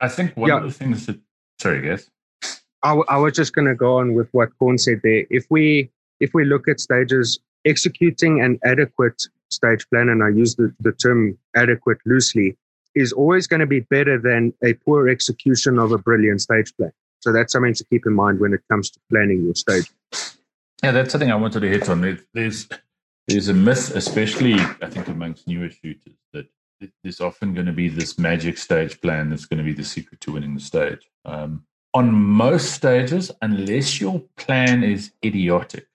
I 0.00 0.08
think 0.08 0.36
one 0.36 0.48
yeah. 0.48 0.56
of 0.58 0.64
the 0.64 0.72
things 0.72 1.06
that 1.06 1.20
sorry, 1.60 1.86
guys. 1.86 2.10
I, 2.82 2.90
w- 2.90 3.04
I 3.08 3.18
was 3.18 3.34
just 3.34 3.54
going 3.54 3.68
to 3.68 3.74
go 3.74 3.98
on 3.98 4.14
with 4.14 4.28
what 4.32 4.56
Corn 4.58 4.78
said 4.78 5.00
there. 5.04 5.24
If 5.30 5.46
we 5.50 5.90
if 6.18 6.34
we 6.34 6.44
look 6.44 6.68
at 6.68 6.80
stages, 6.80 7.38
executing 7.64 8.40
an 8.40 8.58
adequate 8.64 9.22
stage 9.50 9.88
plan, 9.90 10.08
and 10.08 10.22
I 10.22 10.28
use 10.28 10.54
the, 10.56 10.74
the 10.80 10.92
term 10.92 11.36
adequate 11.56 11.98
loosely, 12.06 12.56
is 12.94 13.12
always 13.12 13.46
going 13.46 13.60
to 13.60 13.66
be 13.66 13.80
better 13.80 14.18
than 14.18 14.52
a 14.64 14.74
poor 14.74 15.08
execution 15.08 15.78
of 15.78 15.92
a 15.92 15.98
brilliant 15.98 16.40
stage 16.40 16.74
plan. 16.76 16.92
So 17.20 17.32
that's 17.32 17.52
something 17.52 17.74
to 17.74 17.84
keep 17.84 18.06
in 18.06 18.14
mind 18.14 18.40
when 18.40 18.52
it 18.52 18.60
comes 18.70 18.90
to 18.90 19.00
planning 19.10 19.44
your 19.44 19.54
stage. 19.54 19.90
Yeah, 20.82 20.92
that's 20.92 21.12
something 21.12 21.30
I 21.30 21.36
wanted 21.36 21.60
to 21.60 21.68
hit 21.68 21.88
on. 21.88 22.18
There's 22.32 22.68
there's 23.28 23.48
a 23.48 23.54
myth, 23.54 23.94
especially 23.94 24.54
I 24.54 24.88
think 24.88 25.06
amongst 25.08 25.46
newer 25.46 25.70
shooters, 25.70 26.14
that 26.32 26.46
there's 27.02 27.20
often 27.20 27.52
going 27.52 27.66
to 27.66 27.72
be 27.72 27.88
this 27.88 28.18
magic 28.18 28.56
stage 28.56 29.00
plan 29.02 29.28
that's 29.28 29.44
going 29.44 29.58
to 29.58 29.64
be 29.64 29.74
the 29.74 29.84
secret 29.84 30.20
to 30.22 30.32
winning 30.32 30.54
the 30.54 30.60
stage. 30.60 31.10
Um, 31.26 31.64
on 31.92 32.12
most 32.12 32.72
stages, 32.72 33.30
unless 33.42 34.00
your 34.00 34.20
plan 34.36 34.82
is 34.82 35.12
idiotic, 35.24 35.86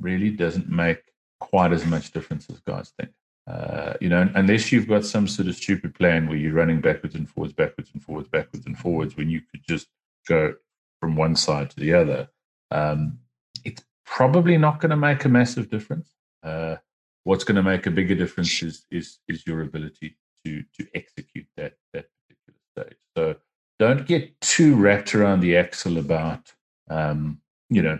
really 0.00 0.30
doesn't 0.30 0.68
make 0.68 1.02
quite 1.40 1.72
as 1.72 1.84
much 1.86 2.12
difference 2.12 2.48
as 2.50 2.60
guys 2.60 2.92
think. 2.98 3.12
Uh, 3.46 3.94
you 4.00 4.08
know, 4.08 4.28
unless 4.34 4.70
you've 4.70 4.88
got 4.88 5.04
some 5.04 5.26
sort 5.26 5.48
of 5.48 5.56
stupid 5.56 5.94
plan 5.94 6.28
where 6.28 6.36
you're 6.36 6.52
running 6.52 6.80
backwards 6.80 7.14
and 7.14 7.28
forwards, 7.28 7.52
backwards 7.52 7.90
and 7.92 8.02
forwards, 8.02 8.28
backwards 8.28 8.66
and 8.66 8.78
forwards, 8.78 9.16
when 9.16 9.28
you 9.28 9.40
could 9.40 9.62
just 9.66 9.88
go 10.28 10.54
from 11.00 11.16
one 11.16 11.34
side 11.34 11.70
to 11.70 11.80
the 11.80 11.92
other, 11.92 12.28
um, 12.70 13.18
it's 13.64 13.82
probably 14.04 14.56
not 14.56 14.80
going 14.80 14.90
to 14.90 14.96
make 14.96 15.24
a 15.24 15.28
massive 15.28 15.70
difference. 15.70 16.10
Uh, 16.42 16.76
what's 17.24 17.44
going 17.44 17.56
to 17.56 17.62
make 17.62 17.86
a 17.86 17.90
bigger 17.90 18.14
difference 18.14 18.62
is 18.62 18.84
is 18.90 19.18
is 19.28 19.46
your 19.46 19.62
ability 19.62 20.16
to 20.44 20.62
to 20.76 20.86
execute 20.94 21.46
that 21.56 21.74
that 21.92 22.06
particular 22.28 22.58
stage. 22.76 22.98
So 23.16 23.36
don't 23.78 24.06
get 24.06 24.40
too 24.40 24.76
wrapped 24.76 25.14
around 25.14 25.40
the 25.40 25.56
axle 25.56 25.98
about 25.98 26.52
um, 26.88 27.40
you 27.68 27.82
know 27.82 27.98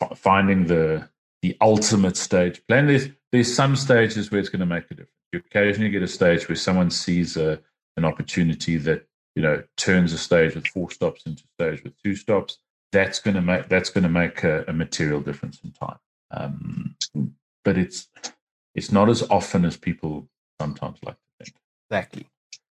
f- 0.00 0.18
finding 0.18 0.66
the 0.66 1.08
the 1.42 1.56
ultimate 1.60 2.16
stage 2.16 2.64
plan. 2.66 2.86
There's 2.86 3.08
there's 3.32 3.52
some 3.52 3.76
stages 3.76 4.30
where 4.30 4.40
it's 4.40 4.48
going 4.48 4.60
to 4.60 4.66
make 4.66 4.84
a 4.84 4.94
difference. 4.94 5.10
You 5.32 5.40
occasionally 5.40 5.90
get 5.90 6.02
a 6.02 6.08
stage 6.08 6.48
where 6.48 6.56
someone 6.56 6.90
sees 6.90 7.36
a 7.36 7.60
an 7.96 8.04
opportunity 8.04 8.76
that 8.78 9.06
you 9.34 9.42
know 9.42 9.62
turns 9.76 10.12
a 10.12 10.18
stage 10.18 10.54
with 10.54 10.66
four 10.68 10.90
stops 10.90 11.26
into 11.26 11.42
a 11.42 11.62
stage 11.62 11.84
with 11.84 12.00
two 12.02 12.14
stops 12.14 12.58
that's 12.92 13.18
going 13.18 13.34
to 13.34 13.42
make 13.42 13.68
that's 13.68 13.90
going 13.90 14.04
to 14.04 14.10
make 14.10 14.44
a, 14.44 14.64
a, 14.68 14.72
material 14.72 15.20
difference 15.20 15.60
in 15.64 15.72
time. 15.72 15.98
Um, 16.30 16.96
but 17.64 17.76
it's 17.78 18.08
it's 18.74 18.92
not 18.92 19.08
as 19.08 19.22
often 19.30 19.64
as 19.64 19.76
people 19.76 20.28
sometimes 20.60 20.98
like 21.04 21.16
to 21.16 21.44
think. 21.44 21.56
Exactly. 21.90 22.26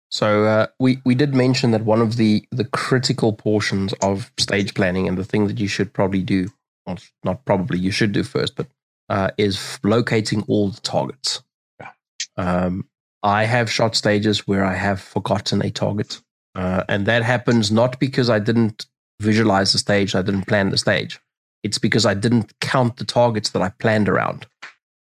So 0.10 0.46
uh, 0.46 0.67
we 0.79 1.01
we 1.03 1.15
did 1.15 1.34
mention 1.34 1.72
that 1.72 1.84
one 1.84 2.01
of 2.01 2.17
the 2.17 2.48
the 2.51 2.65
critical 2.65 3.34
portions 3.34 3.93
of 4.01 4.32
stage 4.38 4.74
planning 4.75 5.08
and 5.08 5.17
the 5.17 5.25
thing 5.25 5.48
that 5.48 5.60
you 5.60 5.67
should 5.67 5.91
probably 5.91 6.22
do, 6.22 6.50
well, 6.86 6.98
not 7.24 7.46
probably 7.46 7.80
you 7.80 7.92
should 7.92 8.12
do 8.12 8.24
first, 8.24 8.56
but 8.56 8.68
uh, 9.10 9.30
is 9.38 9.80
locating 9.84 10.44
all 10.48 10.70
the 10.70 10.82
targets. 10.82 11.44
Yeah. 11.80 11.90
Um, 12.38 12.88
I 13.22 13.46
have 13.46 13.72
shot 13.72 13.96
stages 13.96 14.48
where 14.48 14.66
I 14.66 14.75
have 14.75 15.02
forgotten 15.02 15.63
a 15.63 15.72
target, 15.72 16.22
uh, 16.56 16.84
and 16.90 17.06
that 17.06 17.24
happens 17.24 17.72
not 17.72 18.00
because 18.00 18.30
I 18.30 18.40
didn't 18.40 18.86
visualize 19.22 19.72
the 19.72 19.80
stage. 19.80 20.16
I 20.16 20.22
didn't 20.22 20.48
plan 20.48 20.70
the 20.70 20.78
stage. 20.78 21.20
It's 21.63 21.78
because 21.78 22.06
I 22.06 22.13
didn't 22.13 22.54
count 22.60 22.98
the 22.98 23.06
targets 23.06 23.52
that 23.52 23.62
I 23.62 23.70
planned 23.70 24.10
around. 24.10 24.46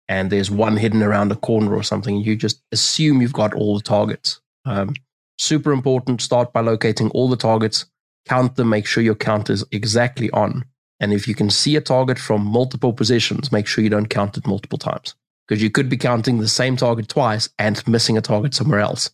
And 0.10 0.30
there's 0.30 0.52
one 0.52 0.76
hidden 0.76 1.04
around 1.04 1.32
a 1.32 1.36
corner 1.36 1.74
or 1.74 1.84
something. 1.84 2.18
You 2.18 2.36
just 2.36 2.62
assume 2.72 3.22
you've 3.22 3.32
got 3.32 3.54
all 3.54 3.78
the 3.78 3.84
targets. 3.84 4.42
Um, 4.66 4.96
super 5.38 5.72
important. 5.72 6.22
Start 6.22 6.52
by 6.52 6.62
locating 6.62 7.10
all 7.12 7.30
the 7.30 7.38
targets, 7.38 7.86
count 8.28 8.56
them, 8.56 8.70
make 8.70 8.86
sure 8.86 9.04
your 9.04 9.16
count 9.16 9.50
is 9.50 9.64
exactly 9.72 10.30
on. 10.32 10.66
And 11.00 11.14
if 11.14 11.28
you 11.28 11.36
can 11.36 11.50
see 11.50 11.76
a 11.76 11.82
target 11.82 12.20
from 12.20 12.46
multiple 12.46 12.94
positions, 12.94 13.52
make 13.52 13.68
sure 13.68 13.84
you 13.84 13.90
don't 13.90 14.10
count 14.10 14.38
it 14.38 14.46
multiple 14.46 14.78
times 14.78 15.16
because 15.48 15.64
you 15.64 15.70
could 15.70 15.90
be 15.90 15.98
counting 15.98 16.40
the 16.40 16.48
same 16.48 16.76
target 16.76 17.08
twice 17.08 17.50
and 17.58 17.86
missing 17.88 18.18
a 18.18 18.22
target 18.22 18.54
somewhere 18.54 18.80
else. 18.80 19.10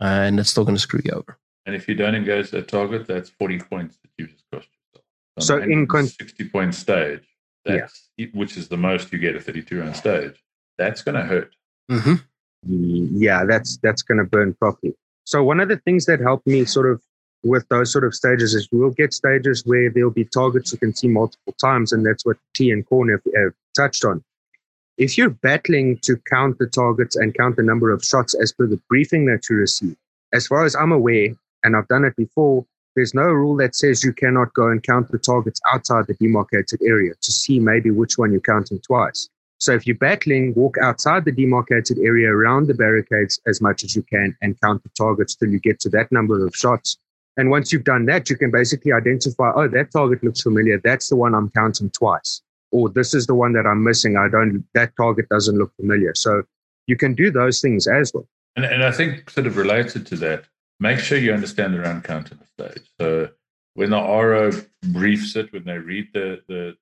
And 0.00 0.38
it's 0.38 0.50
still 0.50 0.64
going 0.64 0.76
to 0.76 0.80
screw 0.80 1.00
you 1.04 1.12
over. 1.12 1.38
And 1.66 1.74
if 1.74 1.88
you 1.88 1.94
don't 1.94 2.14
engage 2.14 2.50
that 2.50 2.68
target, 2.68 3.06
that's 3.06 3.30
40 3.30 3.58
points 3.58 3.98
that 4.02 4.10
you 4.18 4.26
just 4.26 4.44
cost 4.52 4.68
yourself. 4.68 5.04
So, 5.38 5.58
so 5.58 5.62
in 5.62 5.86
con- 5.86 6.06
60 6.06 6.48
point 6.50 6.74
stage, 6.74 7.26
that's, 7.64 8.10
yeah. 8.16 8.26
which 8.34 8.56
is 8.56 8.68
the 8.68 8.76
most 8.76 9.12
you 9.12 9.18
get 9.18 9.34
a 9.34 9.40
32 9.40 9.80
round 9.80 9.96
stage, 9.96 10.42
that's 10.78 11.02
going 11.02 11.16
to 11.16 11.22
hurt. 11.22 11.54
Mm-hmm. 11.90 12.14
Yeah, 12.66 13.44
that's 13.44 13.78
that's 13.82 14.02
going 14.02 14.18
to 14.18 14.24
burn 14.24 14.54
properly. 14.54 14.94
So 15.24 15.42
one 15.42 15.60
of 15.60 15.68
the 15.68 15.76
things 15.78 16.06
that 16.06 16.20
helped 16.20 16.46
me 16.46 16.64
sort 16.64 16.90
of 16.90 17.02
with 17.44 17.68
those 17.68 17.92
sort 17.92 18.04
of 18.04 18.14
stages 18.14 18.54
is 18.54 18.68
we'll 18.72 18.90
get 18.90 19.12
stages 19.12 19.64
where 19.66 19.90
there'll 19.90 20.10
be 20.10 20.24
targets 20.24 20.72
you 20.72 20.78
can 20.78 20.94
see 20.94 21.08
multiple 21.08 21.54
times, 21.60 21.92
and 21.92 22.04
that's 22.04 22.24
what 22.24 22.38
T 22.54 22.70
and 22.70 22.86
Corn 22.86 23.10
have, 23.10 23.22
have 23.36 23.52
touched 23.76 24.04
on. 24.04 24.24
If 24.96 25.18
you're 25.18 25.30
battling 25.30 25.98
to 26.02 26.16
count 26.30 26.58
the 26.58 26.66
targets 26.66 27.16
and 27.16 27.34
count 27.34 27.56
the 27.56 27.62
number 27.62 27.90
of 27.90 28.04
shots 28.04 28.34
as 28.34 28.52
per 28.52 28.66
the 28.66 28.80
briefing 28.88 29.26
that 29.26 29.48
you 29.50 29.56
receive, 29.56 29.96
as 30.32 30.46
far 30.46 30.64
as 30.64 30.74
I'm 30.74 30.92
aware, 30.92 31.28
and 31.64 31.76
I've 31.76 31.88
done 31.88 32.04
it 32.04 32.16
before, 32.16 32.64
there's 32.94 33.14
no 33.14 33.24
rule 33.24 33.56
that 33.56 33.74
says 33.74 34.04
you 34.04 34.12
cannot 34.12 34.54
go 34.54 34.68
and 34.68 34.82
count 34.82 35.10
the 35.10 35.18
targets 35.18 35.60
outside 35.72 36.06
the 36.06 36.14
demarcated 36.14 36.80
area 36.82 37.12
to 37.20 37.32
see 37.32 37.58
maybe 37.58 37.90
which 37.90 38.18
one 38.18 38.30
you're 38.30 38.40
counting 38.40 38.78
twice. 38.80 39.28
So 39.58 39.72
if 39.72 39.86
you're 39.86 39.96
battling, 39.96 40.54
walk 40.54 40.76
outside 40.78 41.24
the 41.24 41.32
demarcated 41.32 41.98
area 41.98 42.30
around 42.30 42.66
the 42.66 42.74
barricades 42.74 43.40
as 43.46 43.60
much 43.60 43.82
as 43.82 43.96
you 43.96 44.02
can 44.02 44.36
and 44.42 44.60
count 44.60 44.82
the 44.82 44.90
targets 44.90 45.34
till 45.34 45.48
you 45.48 45.58
get 45.58 45.80
to 45.80 45.88
that 45.90 46.12
number 46.12 46.46
of 46.46 46.54
shots. 46.54 46.98
And 47.36 47.50
once 47.50 47.72
you've 47.72 47.84
done 47.84 48.06
that, 48.06 48.30
you 48.30 48.36
can 48.36 48.50
basically 48.50 48.92
identify, 48.92 49.50
oh, 49.54 49.68
that 49.68 49.90
target 49.90 50.22
looks 50.22 50.42
familiar. 50.42 50.80
That's 50.82 51.08
the 51.08 51.16
one 51.16 51.34
I'm 51.34 51.50
counting 51.50 51.90
twice. 51.90 52.42
Or 52.70 52.88
this 52.88 53.14
is 53.14 53.26
the 53.26 53.34
one 53.34 53.52
that 53.54 53.66
I'm 53.66 53.82
missing. 53.82 54.16
I 54.16 54.28
don't, 54.28 54.64
that 54.74 54.92
target 54.96 55.28
doesn't 55.28 55.56
look 55.56 55.72
familiar. 55.76 56.14
So 56.14 56.42
you 56.86 56.96
can 56.96 57.14
do 57.14 57.30
those 57.30 57.60
things 57.60 57.86
as 57.86 58.12
well. 58.14 58.28
And, 58.56 58.64
and 58.64 58.84
I 58.84 58.92
think 58.92 59.30
sort 59.30 59.46
of 59.46 59.56
related 59.56 60.06
to 60.06 60.16
that, 60.16 60.44
make 60.78 60.98
sure 61.00 61.18
you 61.18 61.32
understand 61.32 61.74
the 61.74 61.80
round 61.80 62.04
count 62.04 62.30
of 62.30 62.38
the 62.38 62.46
stage. 62.46 62.84
So 63.00 63.30
when 63.74 63.90
the 63.90 64.00
RO 64.00 64.52
briefs 64.84 65.36
it, 65.36 65.52
when 65.52 65.64
they 65.64 65.78
read 65.78 66.08
the 66.12 66.40
the, 66.48 66.76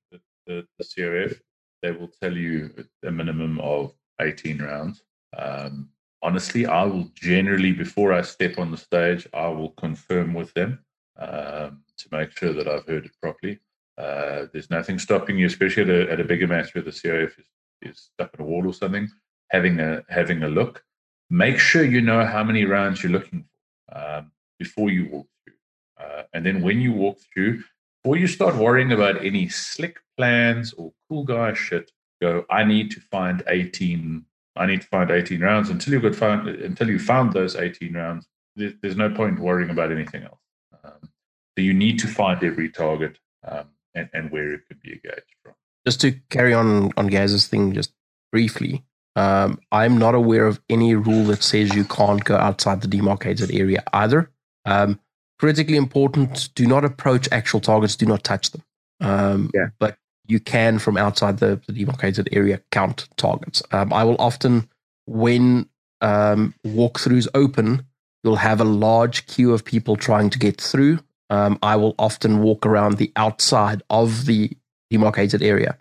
the, 0.47 0.67
COF, 0.81 1.41
they 1.83 1.93
will 1.93 2.11
tell 2.21 2.37
you 2.37 2.71
a 3.05 3.11
minimum 3.11 3.59
of 3.61 3.93
18 4.21 4.61
rounds. 4.61 5.03
Um, 5.37 5.89
honestly, 6.23 6.67
I 6.67 6.85
will 6.85 7.11
generally, 7.15 7.73
before 7.73 8.13
I 8.13 8.23
step 8.23 8.59
on 8.59 8.71
the 8.71 8.77
stage, 8.77 9.27
I 9.35 9.49
will 9.49 9.71
confirm 9.71 10.35
with 10.35 10.55
them 10.55 10.79
um, 11.19 11.83
to 11.99 12.09
make 12.11 12.37
sure 12.37 12.53
that 12.53 12.69
I've 12.69 12.87
heard 12.87 13.07
it 13.07 13.13
properly. 13.21 13.61
Uh, 13.99 14.47
there's 14.53 14.71
nothing 14.71 14.99
stopping 14.99 15.39
you, 15.39 15.47
especially 15.47 15.83
at 15.83 15.91
a, 15.91 16.13
at 16.13 16.21
a 16.21 16.25
bigger 16.25 16.47
match 16.47 16.75
where 16.75 16.83
the 16.83 16.91
COF 16.91 17.39
is, 17.39 17.47
is 17.83 18.11
stuck 18.15 18.33
in 18.35 18.41
a 18.41 18.45
wall 18.45 18.67
or 18.67 18.73
something, 18.73 19.09
having 19.51 19.81
a 19.81 20.03
having 20.09 20.43
a 20.43 20.49
look. 20.49 20.83
Make 21.29 21.59
sure 21.59 21.85
you 21.85 22.01
know 22.01 22.25
how 22.25 22.43
many 22.45 22.65
rounds 22.65 23.03
you're 23.03 23.13
looking 23.13 23.45
for 23.89 23.99
um, 23.99 24.33
before 24.59 24.91
you 24.91 25.09
walk 25.11 25.27
through. 25.45 25.55
Uh, 26.01 26.23
and 26.33 26.47
then 26.47 26.63
when 26.63 26.81
you 26.81 26.93
walk 26.93 27.19
through, 27.33 27.63
before 28.03 28.17
you 28.17 28.27
start 28.27 28.57
worrying 28.57 28.93
about 28.93 29.25
any 29.25 29.49
slick 29.49 29.99
plans 30.17 30.73
or 30.73 30.93
cool 31.09 31.25
guy 31.25 31.53
shit, 31.53 31.91
go, 32.21 32.45
I 32.51 32.65
need 32.65 32.91
to 32.93 33.01
find 33.01 33.43
18 33.47 34.25
I 34.57 34.67
need 34.67 34.83
to 34.83 34.87
find 34.89 35.11
18 35.11 35.41
rounds. 35.41 35.71
Until 35.71 35.95
you've 35.95 36.03
got 36.03 36.15
found, 36.15 36.49
until 36.49 36.91
you 36.91 36.99
found 36.99 37.33
those 37.33 37.57
18 37.57 37.95
rounds, 37.95 38.27
there's, 38.57 38.75
there's 38.83 38.97
no 38.97 39.11
point 39.11 39.39
worrying 39.39 39.71
about 39.71 39.91
anything 39.91 40.25
else. 40.25 40.39
Um, 40.85 40.99
so 41.03 41.63
you 41.63 41.73
need 41.73 41.99
to 42.01 42.07
find 42.07 42.43
every 42.45 42.71
target 42.71 43.19
um, 43.47 43.67
and, 43.95 44.09
and 44.13 44.31
where 44.31 44.53
it 44.53 44.63
could 44.69 44.81
be 44.81 44.91
engaged 44.93 45.23
from. 45.43 45.55
Just 45.87 46.01
to 46.03 46.13
carry 46.31 46.55
on 46.55 46.91
on 46.97 47.09
Gaz's 47.09 47.49
thing, 47.49 47.73
just 47.73 47.93
briefly, 48.31 48.85
um, 49.17 49.59
I'm 49.73 49.99
not 49.99 50.15
aware 50.15 50.47
of 50.47 50.61
any 50.69 50.95
rule 50.95 51.25
that 51.25 51.43
says 51.43 51.75
you 51.75 51.85
can't 51.85 52.23
go 52.25 52.37
outside 52.37 52.81
the 52.81 52.89
demarcated 52.89 53.53
area 53.53 53.83
either. 53.93 54.31
Um, 54.65 55.01
critically 55.39 55.77
important: 55.77 56.51
do 56.55 56.67
not 56.67 56.85
approach 56.85 57.29
actual 57.33 57.61
targets. 57.61 57.97
Do 57.97 58.07
not 58.07 58.23
touch 58.23 58.51
them. 58.51 58.63
Um, 59.01 59.51
yeah. 59.55 59.69
But 59.81 59.99
you 60.27 60.41
can 60.41 60.79
from 60.79 60.97
outside 60.97 61.39
the, 61.39 61.61
the 61.67 61.73
demarcated 61.73 62.29
area 62.33 62.61
count 62.71 63.09
targets. 63.17 63.63
Um, 63.73 63.93
I 63.93 64.05
will 64.05 64.17
often, 64.19 64.69
when 65.07 65.69
um, 66.01 66.55
walkthroughs 66.67 67.29
open, 67.35 67.85
you'll 68.23 68.37
have 68.37 68.61
a 68.61 68.65
large 68.65 69.27
queue 69.27 69.53
of 69.53 69.65
people 69.65 69.97
trying 69.97 70.31
to 70.31 70.39
get 70.39 70.61
through. 70.61 71.01
Um, 71.31 71.59
I 71.63 71.77
will 71.77 71.95
often 71.99 72.43
walk 72.43 72.67
around 72.67 72.99
the 72.99 73.13
outside 73.17 73.83
of 73.91 74.27
the 74.27 74.51
demarcated 74.91 75.43
area 75.43 75.79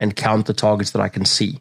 and 0.00 0.16
count 0.16 0.46
the 0.46 0.54
targets 0.54 0.90
that 0.92 1.00
I 1.00 1.08
can 1.08 1.24
see 1.24 1.60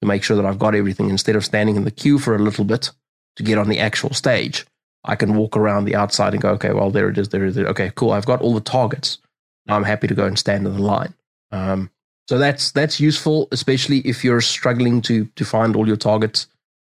to 0.00 0.06
make 0.06 0.22
sure 0.22 0.36
that 0.36 0.46
I've 0.46 0.58
got 0.58 0.74
everything 0.74 1.10
instead 1.10 1.36
of 1.36 1.44
standing 1.44 1.76
in 1.76 1.84
the 1.84 1.90
queue 1.90 2.18
for 2.18 2.34
a 2.34 2.38
little 2.38 2.64
bit 2.64 2.90
to 3.36 3.42
get 3.42 3.58
on 3.58 3.68
the 3.68 3.80
actual 3.80 4.14
stage. 4.14 4.64
I 5.04 5.16
can 5.16 5.34
walk 5.34 5.56
around 5.56 5.84
the 5.84 5.96
outside 5.96 6.32
and 6.32 6.40
go, 6.42 6.50
okay, 6.50 6.72
well, 6.72 6.90
there 6.90 7.08
it 7.08 7.18
is, 7.18 7.28
there 7.28 7.44
it 7.44 7.50
is. 7.50 7.58
Okay, 7.58 7.92
cool. 7.94 8.12
I've 8.12 8.26
got 8.26 8.40
all 8.40 8.54
the 8.54 8.60
targets. 8.60 9.18
Now 9.66 9.76
I'm 9.76 9.84
happy 9.84 10.06
to 10.06 10.14
go 10.14 10.26
and 10.26 10.38
stand 10.38 10.66
in 10.66 10.72
the 10.72 10.82
line. 10.82 11.14
Um, 11.52 11.90
so 12.28 12.38
that's 12.38 12.72
that's 12.72 13.00
useful, 13.00 13.48
especially 13.52 13.98
if 14.00 14.24
you're 14.24 14.40
struggling 14.40 15.02
to 15.02 15.26
to 15.36 15.44
find 15.44 15.76
all 15.76 15.86
your 15.86 15.96
targets, 15.96 16.46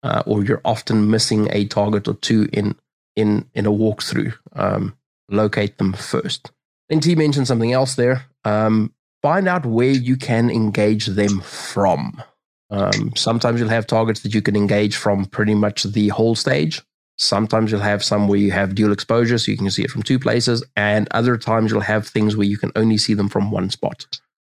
uh, 0.03 0.23
or 0.27 0.45
you're 0.45 0.61
often 0.65 1.11
missing 1.11 1.49
a 1.53 1.65
target 1.67 2.07
or 2.09 2.15
two 2.15 2.49
in 2.53 2.77
in 3.17 3.49
in 3.55 3.67
a 3.67 3.73
walkthrough. 3.73 4.35
Um, 4.55 4.97
locate 5.31 5.79
them 5.79 5.95
first. 5.95 6.51
Then 6.89 7.01
T 7.01 7.15
mentioned 7.15 7.47
something 7.47 7.73
else 7.73 7.95
there. 7.95 8.27
Um, 8.45 8.93
find 9.23 9.49
out 9.49 9.65
where 9.65 9.91
you 9.91 10.17
can 10.17 10.51
engage 10.51 11.07
them 11.07 11.41
from. 11.41 12.23
Um, 12.71 13.13
sometimes 13.17 13.61
you'll 13.61 13.69
have 13.71 13.87
targets 13.87 14.21
that 14.21 14.35
you 14.35 14.43
can 14.43 14.57
engage 14.57 14.97
from 14.97 15.25
pretty 15.27 15.55
much 15.55 15.85
the 15.85 16.09
whole 16.09 16.35
stage. 16.35 16.83
Sometimes 17.17 17.71
you'll 17.71 17.81
have 17.81 18.03
some 18.03 18.27
where 18.27 18.39
you 18.39 18.51
have 18.51 18.75
dual 18.75 18.93
exposure, 18.93 19.39
so 19.39 19.51
you 19.51 19.57
can 19.57 19.71
see 19.71 19.85
it 19.85 19.91
from 19.91 20.03
two 20.03 20.19
places, 20.19 20.65
and 20.77 21.07
other 21.13 21.39
times 21.39 21.71
you'll 21.71 21.81
have 21.81 22.07
things 22.09 22.37
where 22.37 22.47
you 22.47 22.59
can 22.59 22.73
only 22.75 22.99
see 22.99 23.15
them 23.15 23.29
from 23.29 23.51
one 23.51 23.71
spot. 23.71 24.07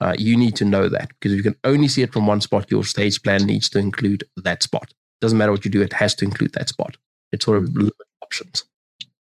Uh, 0.02 0.14
you 0.18 0.36
need 0.36 0.56
to 0.58 0.66
know 0.66 0.90
that 0.90 1.10
because 1.10 1.32
if 1.32 1.38
you 1.38 1.44
can 1.44 1.56
only 1.64 1.88
see 1.88 2.02
it 2.02 2.12
from 2.12 2.28
one 2.28 2.42
spot, 2.42 2.70
your 2.70 2.84
stage 2.84 3.22
plan 3.24 3.46
needs 3.46 3.70
to 3.70 3.80
include 3.80 4.24
that 4.36 4.62
spot. 4.62 4.94
Doesn't 5.22 5.38
matter 5.38 5.52
what 5.52 5.64
you 5.64 5.72
do, 5.72 5.82
it 5.82 5.94
has 5.94 6.14
to 6.16 6.26
include 6.26 6.54
that 6.54 6.70
spot. 6.70 6.98
It's 7.32 7.46
sort 7.46 7.58
of 7.58 7.92
options. 8.22 8.66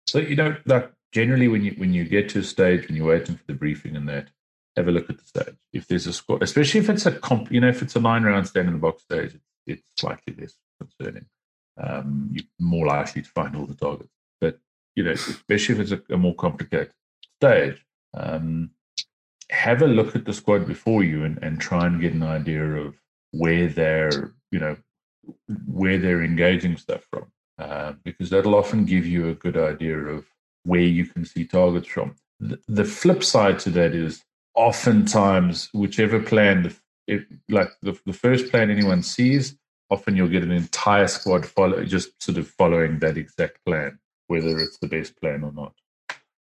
So 0.07 0.19
you 0.19 0.37
know 0.37 0.57
that 0.67 0.93
generally 1.11 1.49
when 1.49 1.65
you 1.65 1.73
when 1.73 1.93
you 1.93 2.05
get 2.05 2.29
to 2.31 2.41
a 2.41 2.43
stage 2.43 2.87
when 2.87 2.97
you're 2.97 3.07
waiting 3.07 3.37
for 3.37 3.45
the 3.47 3.55
briefing 3.55 3.97
and 3.97 4.09
that, 4.09 4.29
have 4.77 4.89
a 4.89 4.93
look 4.93 5.11
at 5.11 5.19
the 5.19 5.25
stage. 5.25 5.55
If 5.73 5.87
there's 5.89 6.07
a 6.07 6.13
squad, 6.13 6.43
especially 6.43 6.81
if 6.81 6.89
it's 6.89 7.07
a 7.07 7.13
comp, 7.13 7.51
you 7.51 7.61
know, 7.61 7.69
if 7.69 7.83
it's 7.83 7.97
a 7.97 8.01
nine 8.01 8.23
round 8.23 8.47
stand 8.47 8.69
in 8.69 8.75
the 8.75 8.81
box 8.81 9.03
stage, 9.03 9.35
it's, 9.35 9.45
it's 9.67 9.83
slightly 9.97 10.35
less 10.39 10.55
concerning. 10.81 11.27
Um, 11.77 12.31
you're 12.33 12.45
more 12.59 12.87
likely 12.87 13.23
to 13.23 13.29
find 13.29 13.57
all 13.57 13.67
the 13.67 13.75
targets. 13.75 14.11
But 14.41 14.59
you 14.95 15.05
know, 15.05 15.13
especially 15.13 15.77
if 15.77 15.81
it's 15.81 15.93
a, 15.93 16.15
a 16.15 16.19
more 16.19 16.35
complicated 16.35 16.93
stage, 17.41 17.85
um, 18.15 18.71
have 19.53 19.83
a 19.83 19.87
look 19.87 20.17
at 20.17 20.25
the 20.25 20.33
squad 20.33 20.67
before 20.67 21.05
you 21.05 21.25
and, 21.25 21.39
and 21.43 21.61
try 21.61 21.87
and 21.87 22.01
get 22.01 22.15
an 22.15 22.23
idea 22.23 22.65
of 22.65 22.95
where 23.33 23.69
they're, 23.69 24.33
you 24.51 24.59
know, 24.59 24.77
where 25.67 25.99
they're 25.99 26.25
engaging 26.25 26.77
stuff 26.77 27.07
from, 27.11 27.31
uh, 27.59 27.93
because 28.03 28.31
that'll 28.31 28.55
often 28.55 28.87
give 28.87 29.07
you 29.07 29.29
a 29.29 29.35
good 29.35 29.59
idea 29.59 29.97
of 29.99 30.25
where 30.65 30.81
you 30.81 31.05
can 31.05 31.25
see 31.25 31.45
targets 31.45 31.87
from. 31.87 32.15
The, 32.41 32.59
the 32.67 32.85
flip 32.85 33.23
side 33.23 33.59
to 33.61 33.71
that 33.71 33.95
is 33.95 34.23
oftentimes 34.55 35.69
whichever 35.75 36.19
plan, 36.19 36.63
the, 36.63 36.75
it, 37.07 37.27
like 37.51 37.71
the, 37.83 37.99
the 38.07 38.13
first 38.15 38.51
plan 38.51 38.71
anyone 38.71 39.03
sees, 39.03 39.57
often 39.91 40.17
you'll 40.17 40.29
get 40.29 40.43
an 40.43 40.51
entire 40.51 41.09
squad 41.09 41.45
follow 41.45 41.85
just 41.85 42.23
sort 42.23 42.39
of 42.39 42.49
following 42.49 42.99
that 43.01 43.19
exact 43.19 43.59
plan, 43.67 43.99
whether 44.29 44.59
it's 44.59 44.79
the 44.79 44.89
best 44.89 45.21
plan 45.21 45.45
or 45.45 45.53
not. 45.53 45.75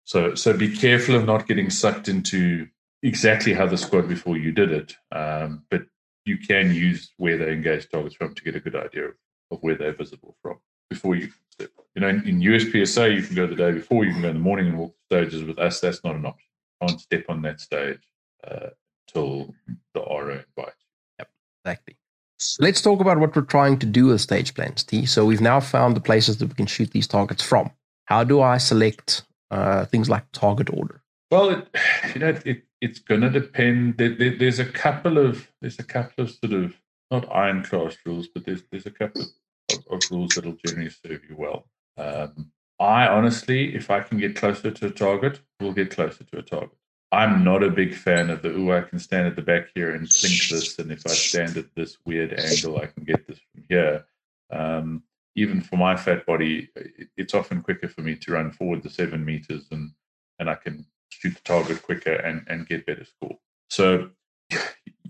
So 0.04 0.34
so 0.34 0.56
be 0.56 0.74
careful 0.74 1.14
of 1.14 1.26
not 1.26 1.46
getting 1.46 1.70
sucked 1.70 2.08
into 2.08 2.66
exactly 3.02 3.52
how 3.52 3.66
the 3.66 3.76
squad 3.76 4.08
before 4.08 4.36
you 4.36 4.52
did 4.52 4.72
it, 4.72 4.94
um, 5.12 5.64
but 5.70 5.82
you 6.24 6.38
can 6.38 6.74
use 6.74 7.12
where 7.16 7.38
they 7.38 7.52
engage 7.52 7.88
targets 7.88 8.14
from 8.14 8.34
to 8.34 8.42
get 8.42 8.56
a 8.56 8.60
good 8.60 8.76
idea 8.76 9.06
of, 9.06 9.14
of 9.50 9.58
where 9.62 9.74
they're 9.74 9.94
visible 9.94 10.36
from 10.42 10.58
before 10.90 11.16
you 11.16 11.30
step. 11.50 11.70
You 11.94 12.02
know, 12.02 12.08
in, 12.08 12.26
in, 12.28 12.40
USPSA, 12.40 13.14
you 13.14 13.22
can 13.22 13.34
go 13.34 13.46
the 13.46 13.54
day 13.54 13.72
before, 13.72 14.04
you 14.04 14.12
can 14.12 14.22
go 14.22 14.28
in 14.28 14.34
the 14.34 14.40
morning 14.40 14.68
and 14.68 14.78
walk 14.78 14.94
the 15.10 15.16
stages. 15.16 15.44
With 15.44 15.58
us, 15.58 15.80
that's 15.80 16.04
not 16.04 16.16
an 16.16 16.26
option. 16.26 16.48
You 16.80 16.88
can't 16.88 17.00
step 17.00 17.24
on 17.28 17.42
that 17.42 17.60
stage 17.60 18.02
uh, 18.46 18.68
until 19.08 19.54
the 19.94 20.00
RO 20.00 20.30
invites. 20.30 20.84
Yep, 21.18 21.28
exactly. 21.64 21.96
So 22.38 22.62
let's 22.62 22.80
talk 22.80 23.00
about 23.00 23.18
what 23.18 23.34
we're 23.34 23.42
trying 23.42 23.78
to 23.80 23.86
do 23.86 24.06
with 24.06 24.20
stage 24.20 24.54
plans, 24.54 24.84
T. 24.84 25.06
So 25.06 25.24
we've 25.24 25.40
now 25.40 25.58
found 25.60 25.96
the 25.96 26.00
places 26.00 26.38
that 26.38 26.46
we 26.46 26.54
can 26.54 26.66
shoot 26.66 26.92
these 26.92 27.08
targets 27.08 27.42
from. 27.42 27.70
How 28.04 28.22
do 28.22 28.40
I 28.40 28.58
select 28.58 29.22
uh, 29.50 29.86
things 29.86 30.08
like 30.08 30.30
target 30.32 30.70
order? 30.72 31.02
Well, 31.30 31.50
it, 31.50 31.68
you 32.14 32.20
know, 32.20 32.38
it, 32.44 32.62
it's 32.80 32.98
going 32.98 33.22
to 33.22 33.30
depend. 33.30 33.98
There, 33.98 34.14
there, 34.14 34.36
there's 34.36 34.58
a 34.58 34.64
couple 34.64 35.18
of 35.18 35.50
there's 35.60 35.78
a 35.78 35.84
couple 35.84 36.24
of 36.24 36.30
sort 36.30 36.52
of 36.52 36.74
not 37.10 37.30
ironclad 37.34 37.96
rules, 38.04 38.28
but 38.28 38.44
there's 38.44 38.62
there's 38.70 38.86
a 38.86 38.90
couple 38.90 39.22
of, 39.22 39.78
of 39.90 40.00
rules 40.10 40.34
that'll 40.34 40.56
generally 40.66 40.90
serve 40.90 41.22
you 41.28 41.36
well. 41.36 41.66
Um, 41.96 42.52
I 42.80 43.08
honestly, 43.08 43.74
if 43.74 43.90
I 43.90 44.00
can 44.00 44.18
get 44.18 44.36
closer 44.36 44.70
to 44.70 44.86
a 44.86 44.90
target, 44.90 45.40
we'll 45.60 45.72
get 45.72 45.90
closer 45.90 46.24
to 46.24 46.38
a 46.38 46.42
target. 46.42 46.76
I'm 47.10 47.42
not 47.42 47.62
a 47.62 47.70
big 47.70 47.94
fan 47.94 48.28
of 48.30 48.42
the 48.42 48.54
oh, 48.54 48.70
I 48.70 48.82
can 48.82 48.98
stand 48.98 49.26
at 49.26 49.34
the 49.34 49.42
back 49.42 49.68
here 49.74 49.94
and 49.94 50.00
blink 50.00 50.48
this, 50.48 50.78
and 50.78 50.92
if 50.92 51.02
I 51.06 51.10
stand 51.10 51.56
at 51.56 51.74
this 51.74 51.96
weird 52.04 52.38
angle, 52.38 52.78
I 52.78 52.86
can 52.86 53.04
get 53.04 53.26
this 53.26 53.38
from 53.52 53.64
here. 53.68 54.04
Um, 54.50 55.02
even 55.34 55.60
for 55.60 55.76
my 55.76 55.96
fat 55.96 56.26
body, 56.26 56.68
it's 57.16 57.34
often 57.34 57.62
quicker 57.62 57.88
for 57.88 58.02
me 58.02 58.16
to 58.16 58.32
run 58.32 58.50
forward 58.50 58.82
the 58.82 58.90
seven 58.90 59.24
meters 59.24 59.66
and 59.70 59.92
and 60.38 60.48
I 60.48 60.54
can 60.54 60.86
shoot 61.08 61.34
the 61.34 61.40
target 61.42 61.82
quicker 61.82 62.12
and, 62.12 62.44
and 62.48 62.68
get 62.68 62.86
better 62.86 63.04
score. 63.04 63.38
So 63.70 64.10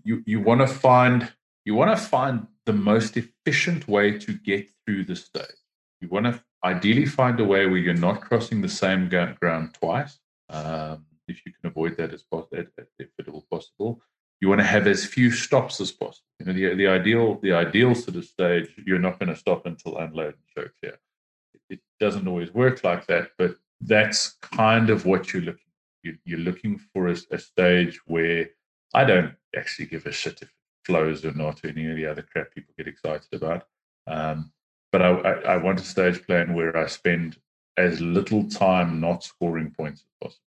you 0.05 0.23
you 0.27 0.41
want 0.41 0.61
to 0.61 0.67
find 0.67 1.33
you 1.65 1.75
want 1.75 1.97
to 1.97 2.03
find 2.03 2.47
the 2.67 2.73
most 2.73 3.17
efficient 3.17 3.87
way 3.89 4.19
to 4.19 4.33
get 4.33 4.69
through 4.85 5.05
the 5.05 5.17
stage. 5.17 5.61
You 6.01 6.09
want 6.09 6.27
to 6.27 6.43
ideally 6.65 7.07
find 7.07 7.39
a 7.41 7.45
way 7.45 7.67
where 7.67 7.79
you're 7.79 7.95
not 7.95 8.21
crossing 8.21 8.63
the 8.63 8.69
same 8.69 9.09
ground 9.09 9.75
twice. 9.75 10.19
Um, 10.49 11.05
if 11.29 11.45
you 11.45 11.53
can 11.53 11.71
avoid 11.71 11.97
that 11.99 12.15
as 12.15 12.23
possible, 12.23 12.65
if 12.99 13.09
at 13.21 13.29
all 13.29 13.45
possible, 13.51 14.01
you 14.41 14.49
want 14.49 14.61
to 14.61 14.67
have 14.67 14.87
as 14.87 15.05
few 15.05 15.31
stops 15.31 15.81
as 15.81 15.93
possible. 15.93 16.25
You 16.41 16.47
know, 16.47 16.53
the, 16.53 16.75
the 16.75 16.87
ideal 16.87 17.39
the 17.43 17.53
ideal 17.53 17.95
sort 17.95 18.17
of 18.17 18.25
stage, 18.25 18.69
you're 18.87 18.99
not 18.99 19.19
going 19.19 19.29
to 19.29 19.37
stop 19.37 19.67
until 19.67 19.99
unload 19.99 20.35
and 20.35 20.45
show 20.57 20.71
clear. 20.81 20.99
It, 21.69 21.81
doesn't 22.01 22.29
always 22.29 22.55
work 22.55 22.85
like 22.85 23.09
that, 23.09 23.31
but 23.39 23.57
that's 23.81 24.37
kind 24.41 24.89
of 24.89 25.05
what 25.05 25.33
you're 25.33 25.43
looking 25.43 25.68
you're 26.03 26.39
looking 26.39 26.79
for 26.79 27.09
a, 27.09 27.17
a, 27.31 27.39
stage 27.39 27.99
where 28.07 28.49
I 28.95 29.05
don't 29.05 29.35
actually 29.57 29.87
give 29.87 30.07
a 30.07 30.13
shit 30.13 30.43
if 30.43 30.49
it 30.49 30.55
flows 30.85 31.25
or 31.25 31.33
not, 31.33 31.65
or 31.65 31.69
any 31.69 31.91
of 31.91 31.97
the 31.97 32.07
other 32.07 32.23
crap 32.23 32.55
people 32.55 32.75
get 32.77 32.89
excited 32.89 33.29
about. 33.33 33.67
Um, 34.07 34.53
but 34.93 35.03
I, 35.03 35.09
I, 35.09 35.33
I, 35.55 35.57
want 35.59 35.81
a 35.81 35.85
stage 35.85 36.25
plan 36.27 36.55
where 36.55 36.77
I 36.77 36.87
spend 36.87 37.37
as 37.77 38.01
little 38.01 38.49
time 38.49 39.01
not 39.01 39.23
scoring 39.23 39.71
points 39.71 40.01
as 40.01 40.07
possible. 40.21 40.45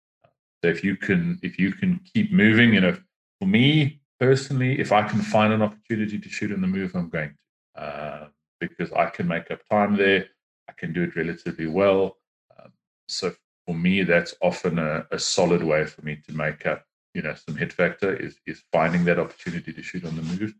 So 0.62 0.70
if 0.70 0.82
you 0.82 0.96
can, 0.96 1.38
if 1.42 1.58
you 1.58 1.72
can 1.72 2.00
keep 2.12 2.32
moving, 2.32 2.74
you 2.74 2.80
know, 2.80 2.96
for 3.38 3.46
me 3.46 4.00
personally, 4.18 4.78
if 4.78 4.92
I 4.92 5.06
can 5.06 5.20
find 5.20 5.52
an 5.52 5.62
opportunity 5.62 6.18
to 6.18 6.28
shoot 6.28 6.52
in 6.52 6.60
the 6.60 6.66
move, 6.66 6.94
I'm 6.94 7.08
going 7.08 7.34
to, 7.76 7.82
uh, 7.82 8.28
because 8.60 8.92
I 8.92 9.06
can 9.06 9.26
make 9.26 9.50
up 9.50 9.60
time 9.68 9.96
there. 9.96 10.26
I 10.68 10.72
can 10.72 10.92
do 10.92 11.02
it 11.02 11.16
relatively 11.16 11.66
well. 11.66 12.16
Um, 12.58 12.72
so 13.08 13.34
for 13.70 13.76
me, 13.76 14.02
that's 14.02 14.34
often 14.42 14.80
a, 14.80 15.06
a, 15.12 15.18
solid 15.20 15.62
way 15.62 15.84
for 15.84 16.02
me 16.02 16.18
to 16.26 16.32
make 16.32 16.66
up 16.66 16.84
you 17.14 17.22
know 17.22 17.34
some 17.34 17.54
hit 17.54 17.72
factor 17.72 18.16
is 18.16 18.36
is 18.44 18.64
finding 18.72 19.04
that 19.04 19.20
opportunity 19.20 19.72
to 19.72 19.80
shoot 19.80 20.04
on 20.04 20.16
the 20.16 20.22
move. 20.22 20.54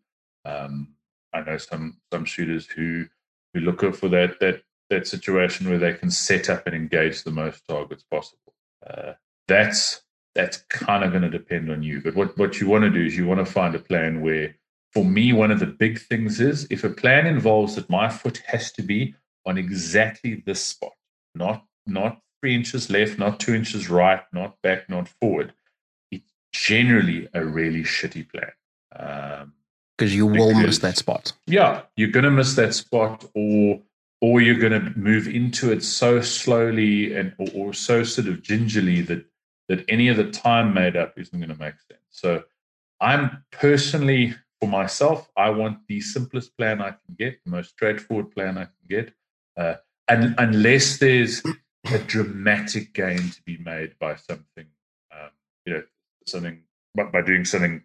Um, 0.45 0.95
I 1.33 1.41
know 1.41 1.57
some 1.57 1.97
some 2.13 2.25
shooters 2.25 2.67
who 2.67 3.07
who 3.53 3.61
look 3.61 3.81
for 3.97 4.09
that 4.11 4.39
that 4.39 4.63
that 4.91 5.09
situation 5.09 5.69
where 5.69 5.79
they 5.79 5.93
can 5.93 6.09
set 6.09 6.49
up 6.49 6.69
and 6.69 6.77
engage 6.77 7.25
the 7.25 7.33
most 7.33 7.67
targets 7.69 8.05
possible. 8.05 8.55
Uh, 8.89 9.15
that's 9.49 10.03
that's 10.37 10.59
kind 10.69 11.03
of 11.03 11.11
going 11.11 11.25
to 11.25 11.31
depend 11.31 11.69
on 11.69 11.83
you. 11.83 12.01
But 12.01 12.15
what 12.15 12.39
what 12.39 12.61
you 12.61 12.69
want 12.69 12.85
to 12.85 12.91
do 12.91 13.05
is 13.05 13.17
you 13.17 13.27
want 13.27 13.45
to 13.45 13.53
find 13.53 13.75
a 13.75 13.81
plan 13.81 14.21
where, 14.21 14.55
for 14.93 15.05
me, 15.05 15.33
one 15.33 15.51
of 15.51 15.59
the 15.59 15.67
big 15.67 16.01
things 16.01 16.39
is 16.39 16.65
if 16.71 16.85
a 16.85 16.91
plan 16.91 17.27
involves 17.27 17.75
that 17.75 17.91
my 17.91 18.09
foot 18.09 18.41
has 18.47 18.71
to 18.75 18.83
be 18.83 19.17
on 19.47 19.59
exactly 19.59 20.45
this 20.47 20.65
spot, 20.65 20.93
not 21.35 21.65
not 21.89 22.21
three 22.41 22.55
inches 22.55 22.91
left, 22.91 23.19
not 23.19 23.41
two 23.41 23.55
inches 23.55 23.89
right, 23.89 24.23
not 24.33 24.61
back, 24.63 24.89
not 24.89 25.09
forward. 25.09 25.53
It's 26.11 26.33
generally 26.53 27.29
a 27.35 27.45
really 27.45 27.83
shitty 27.83 28.29
plan. 28.31 28.53
Um, 28.95 29.53
because 29.97 30.17
you 30.17 30.27
will 30.27 30.55
miss 30.55 30.79
that 30.79 30.97
spot. 30.97 31.35
Yeah, 31.47 31.83
you're 31.95 32.11
going 32.11 32.25
to 32.25 32.31
miss 32.31 32.55
that 32.55 32.73
spot, 32.75 33.23
or 33.35 33.83
or 34.23 34.41
you're 34.41 34.59
going 34.59 34.73
to 34.73 34.99
move 34.99 35.29
into 35.29 35.73
it 35.73 35.83
so 35.83 36.21
slowly 36.23 37.15
and 37.15 37.35
or, 37.39 37.49
or, 37.55 37.73
so 37.73 38.03
sort 38.03 38.27
of 38.27 38.43
gingerly 38.43 39.03
that 39.03 39.27
that 39.69 39.85
any 39.89 40.09
of 40.09 40.17
the 40.17 40.31
time 40.31 40.73
made 40.73 40.97
up 40.97 41.19
isn't 41.19 41.39
going 41.39 41.51
to 41.51 41.63
make 41.63 41.75
sense. 41.75 42.01
So, 42.09 42.45
I'm 42.99 43.45
personally 43.51 44.35
for 44.59 44.69
myself, 44.69 45.31
I 45.37 45.51
want 45.51 45.87
the 45.87 46.01
simplest 46.01 46.57
plan 46.57 46.81
I 46.81 46.91
can 46.91 47.15
get, 47.19 47.39
the 47.45 47.51
most 47.51 47.71
straightforward 47.71 48.31
plan 48.31 48.57
I 48.57 48.65
can 48.65 48.87
get, 48.89 49.15
uh, 49.59 49.75
and 50.09 50.35
unless 50.39 50.99
there's 50.99 51.43
a 51.87 51.99
dramatic 51.99 52.93
gain 52.93 53.19
to 53.19 53.43
be 53.45 53.59
made 53.59 53.95
by 53.99 54.17
something, 54.17 54.67
um, 55.13 55.31
you 55.65 55.75
know, 55.75 55.83
something 56.27 56.63
by 56.95 57.23
doing 57.23 57.45
something 57.45 57.83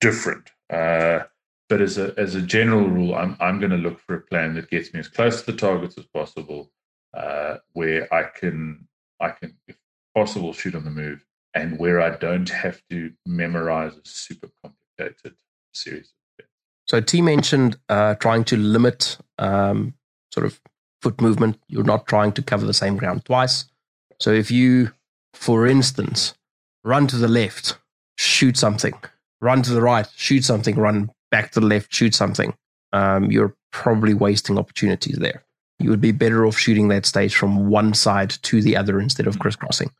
different. 0.00 0.50
Uh, 0.70 1.20
but 1.68 1.80
as 1.80 1.98
a 1.98 2.14
as 2.18 2.34
a 2.34 2.42
general 2.42 2.86
rule, 2.88 3.14
I'm 3.14 3.36
I'm 3.40 3.58
going 3.58 3.70
to 3.70 3.78
look 3.78 3.98
for 3.98 4.14
a 4.14 4.20
plan 4.20 4.54
that 4.54 4.70
gets 4.70 4.92
me 4.92 5.00
as 5.00 5.08
close 5.08 5.42
to 5.42 5.52
the 5.52 5.58
targets 5.58 5.96
as 5.98 6.04
possible, 6.04 6.70
uh, 7.14 7.56
where 7.72 8.12
I 8.12 8.24
can 8.24 8.86
I 9.20 9.30
can, 9.30 9.56
if 9.66 9.76
possible, 10.14 10.52
shoot 10.52 10.74
on 10.74 10.84
the 10.84 10.90
move, 10.90 11.24
and 11.54 11.78
where 11.78 12.00
I 12.00 12.10
don't 12.16 12.48
have 12.50 12.82
to 12.90 13.12
memorize 13.26 13.94
a 13.94 14.02
super 14.04 14.48
complicated 14.62 15.34
series. 15.72 16.12
Of 16.38 16.46
so 16.86 17.00
T 17.00 17.22
mentioned 17.22 17.78
uh, 17.88 18.16
trying 18.16 18.44
to 18.44 18.56
limit 18.56 19.16
um, 19.38 19.94
sort 20.30 20.44
of 20.44 20.60
foot 21.02 21.20
movement. 21.20 21.58
You're 21.68 21.84
not 21.84 22.06
trying 22.06 22.32
to 22.32 22.42
cover 22.42 22.64
the 22.64 22.74
same 22.74 22.96
ground 22.96 23.24
twice. 23.24 23.66
So 24.20 24.30
if 24.30 24.50
you, 24.50 24.92
for 25.34 25.66
instance, 25.66 26.34
run 26.84 27.06
to 27.08 27.16
the 27.16 27.28
left, 27.28 27.76
shoot 28.16 28.56
something, 28.56 28.94
run 29.40 29.62
to 29.62 29.72
the 29.72 29.82
right, 29.82 30.08
shoot 30.16 30.44
something, 30.44 30.76
run 30.76 31.10
back 31.30 31.50
to 31.52 31.60
the 31.60 31.66
left, 31.66 31.92
shoot 31.92 32.14
something, 32.14 32.54
um, 32.92 33.30
you're 33.30 33.54
probably 33.72 34.14
wasting 34.14 34.58
opportunities 34.58 35.18
there. 35.18 35.42
You 35.78 35.90
would 35.90 36.00
be 36.00 36.12
better 36.12 36.46
off 36.46 36.56
shooting 36.58 36.88
that 36.88 37.06
stage 37.06 37.34
from 37.34 37.68
one 37.68 37.94
side 37.94 38.30
to 38.42 38.62
the 38.62 38.76
other 38.76 39.00
instead 39.00 39.26
of 39.26 39.38
crisscrossing. 39.38 39.90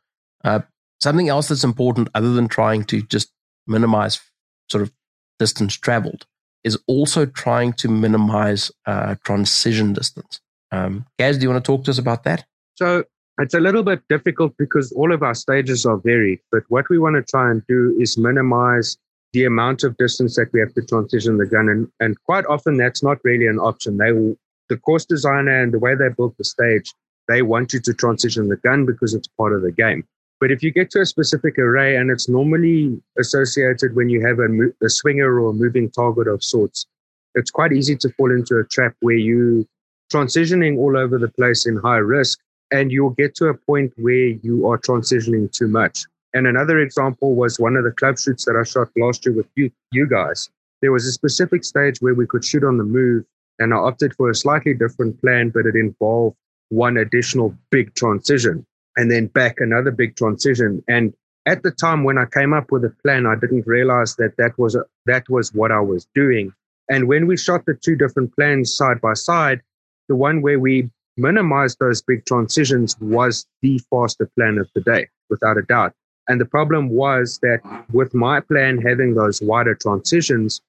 Uh, 0.43 0.61
something 1.01 1.27
else 1.27 1.49
that's 1.49 1.63
important, 1.63 2.09
other 2.15 2.33
than 2.33 2.47
trying 2.47 2.85
to 2.85 3.01
just 3.01 3.31
minimize 3.67 4.21
sort 4.69 4.81
of 4.81 4.93
distance 5.39 5.75
traveled, 5.75 6.25
is 6.63 6.77
also 6.87 7.25
trying 7.25 7.73
to 7.73 7.89
minimize 7.89 8.71
uh, 8.85 9.15
transition 9.25 9.91
distance. 9.91 10.39
Um, 10.73 11.05
Gaz, 11.19 11.37
do 11.37 11.43
you 11.43 11.49
want 11.51 11.63
to 11.63 11.71
talk 11.71 11.83
to 11.85 11.91
us 11.91 11.99
about 11.99 12.23
that? 12.23 12.43
So 12.75 13.03
it's 13.37 13.53
a 13.53 13.59
little 13.59 13.83
bit 13.83 14.01
difficult 14.09 14.53
because 14.57 14.91
all 14.93 15.13
of 15.13 15.21
our 15.21 15.35
stages 15.35 15.85
are 15.85 15.97
varied, 15.97 16.39
but 16.51 16.63
what 16.69 16.89
we 16.89 16.97
want 16.97 17.15
to 17.15 17.21
try 17.21 17.51
and 17.51 17.61
do 17.67 17.95
is 17.99 18.17
minimize 18.17 18.97
the 19.33 19.45
amount 19.45 19.83
of 19.83 19.95
distance 19.97 20.35
that 20.35 20.49
we 20.51 20.59
have 20.59 20.73
to 20.73 20.81
transition 20.81 21.37
the 21.37 21.45
gun. 21.45 21.69
And, 21.69 21.87
and 21.99 22.21
quite 22.23 22.45
often 22.47 22.77
that's 22.77 23.03
not 23.03 23.19
really 23.23 23.45
an 23.45 23.59
option. 23.59 23.97
They 23.97 24.11
will, 24.13 24.35
the 24.69 24.77
course 24.77 25.05
designer 25.05 25.61
and 25.61 25.71
the 25.71 25.79
way 25.79 25.93
they 25.93 26.09
built 26.09 26.35
the 26.37 26.43
stage, 26.43 26.91
they 27.27 27.43
want 27.43 27.71
you 27.73 27.79
to 27.79 27.93
transition 27.93 28.49
the 28.49 28.57
gun 28.57 28.85
because 28.85 29.13
it's 29.13 29.27
part 29.27 29.53
of 29.53 29.61
the 29.61 29.71
game. 29.71 30.03
But 30.39 30.51
if 30.51 30.63
you 30.63 30.71
get 30.71 30.89
to 30.91 31.01
a 31.01 31.05
specific 31.05 31.59
array 31.59 31.95
and 31.97 32.09
it's 32.09 32.27
normally 32.27 32.99
associated 33.19 33.95
when 33.95 34.09
you 34.09 34.25
have 34.25 34.39
a, 34.39 34.85
a 34.85 34.89
swinger 34.89 35.39
or 35.39 35.51
a 35.51 35.53
moving 35.53 35.91
target 35.91 36.27
of 36.27 36.43
sorts, 36.43 36.87
it's 37.35 37.51
quite 37.51 37.73
easy 37.73 37.95
to 37.95 38.09
fall 38.09 38.31
into 38.31 38.57
a 38.57 38.63
trap 38.65 38.95
where 39.01 39.15
you 39.15 39.67
transitioning 40.13 40.77
all 40.77 40.95
over 40.97 41.17
the 41.17 41.29
place 41.29 41.65
in 41.65 41.77
high 41.77 41.97
risk 41.97 42.39
and 42.71 42.91
you'll 42.91 43.11
get 43.11 43.35
to 43.35 43.47
a 43.47 43.53
point 43.53 43.93
where 43.97 44.27
you 44.43 44.67
are 44.67 44.77
transitioning 44.77 45.51
too 45.51 45.67
much. 45.67 46.05
And 46.33 46.47
another 46.47 46.79
example 46.79 47.35
was 47.35 47.59
one 47.59 47.75
of 47.75 47.83
the 47.83 47.91
club 47.91 48.17
shoots 48.17 48.45
that 48.45 48.55
I 48.55 48.63
shot 48.63 48.89
last 48.97 49.25
year 49.25 49.35
with 49.35 49.47
you, 49.55 49.71
you 49.91 50.07
guys. 50.07 50.49
There 50.81 50.91
was 50.91 51.05
a 51.05 51.11
specific 51.11 51.63
stage 51.63 52.01
where 52.01 52.15
we 52.15 52.25
could 52.25 52.43
shoot 52.43 52.63
on 52.63 52.77
the 52.77 52.83
move, 52.83 53.23
and 53.59 53.73
I 53.73 53.77
opted 53.77 54.15
for 54.15 54.29
a 54.29 54.35
slightly 54.35 54.73
different 54.73 55.21
plan, 55.21 55.49
but 55.49 55.65
it 55.65 55.75
involved 55.75 56.35
one 56.69 56.97
additional 56.97 57.55
big 57.69 57.93
transition 57.93 58.65
and 58.97 59.11
then 59.11 59.27
back 59.27 59.59
another 59.59 59.91
big 59.91 60.15
transition. 60.15 60.83
And 60.87 61.13
at 61.45 61.61
the 61.61 61.71
time 61.71 62.03
when 62.03 62.17
I 62.17 62.25
came 62.25 62.53
up 62.53 62.71
with 62.71 62.83
a 62.85 62.93
plan, 63.03 63.25
I 63.25 63.35
didn't 63.35 63.67
realize 63.67 64.15
that 64.15 64.37
that 64.37 64.57
was 64.57 64.75
a, 64.75 64.83
that 65.05 65.29
was 65.29 65.53
what 65.53 65.71
I 65.71 65.79
was 65.79 66.07
doing. 66.15 66.53
And 66.89 67.07
when 67.07 67.27
we 67.27 67.37
shot 67.37 67.65
the 67.65 67.75
two 67.75 67.95
different 67.95 68.35
plans 68.35 68.75
side 68.75 68.99
by 69.01 69.13
side, 69.13 69.61
the 70.07 70.15
one 70.15 70.41
where 70.41 70.59
we 70.59 70.89
minimized 71.17 71.77
those 71.79 72.01
big 72.01 72.25
transitions 72.25 72.97
was 72.99 73.45
the 73.61 73.79
faster 73.89 74.29
plan 74.35 74.57
of 74.57 74.69
the 74.75 74.81
day, 74.81 75.07
without 75.29 75.57
a 75.57 75.61
doubt. 75.63 75.93
And 76.27 76.39
the 76.39 76.45
problem 76.45 76.89
was 76.89 77.39
that 77.41 77.59
with 77.91 78.13
my 78.13 78.39
plan 78.39 78.79
having 78.79 79.13
those 79.13 79.41
wider 79.41 79.75
transitions, 79.75 80.61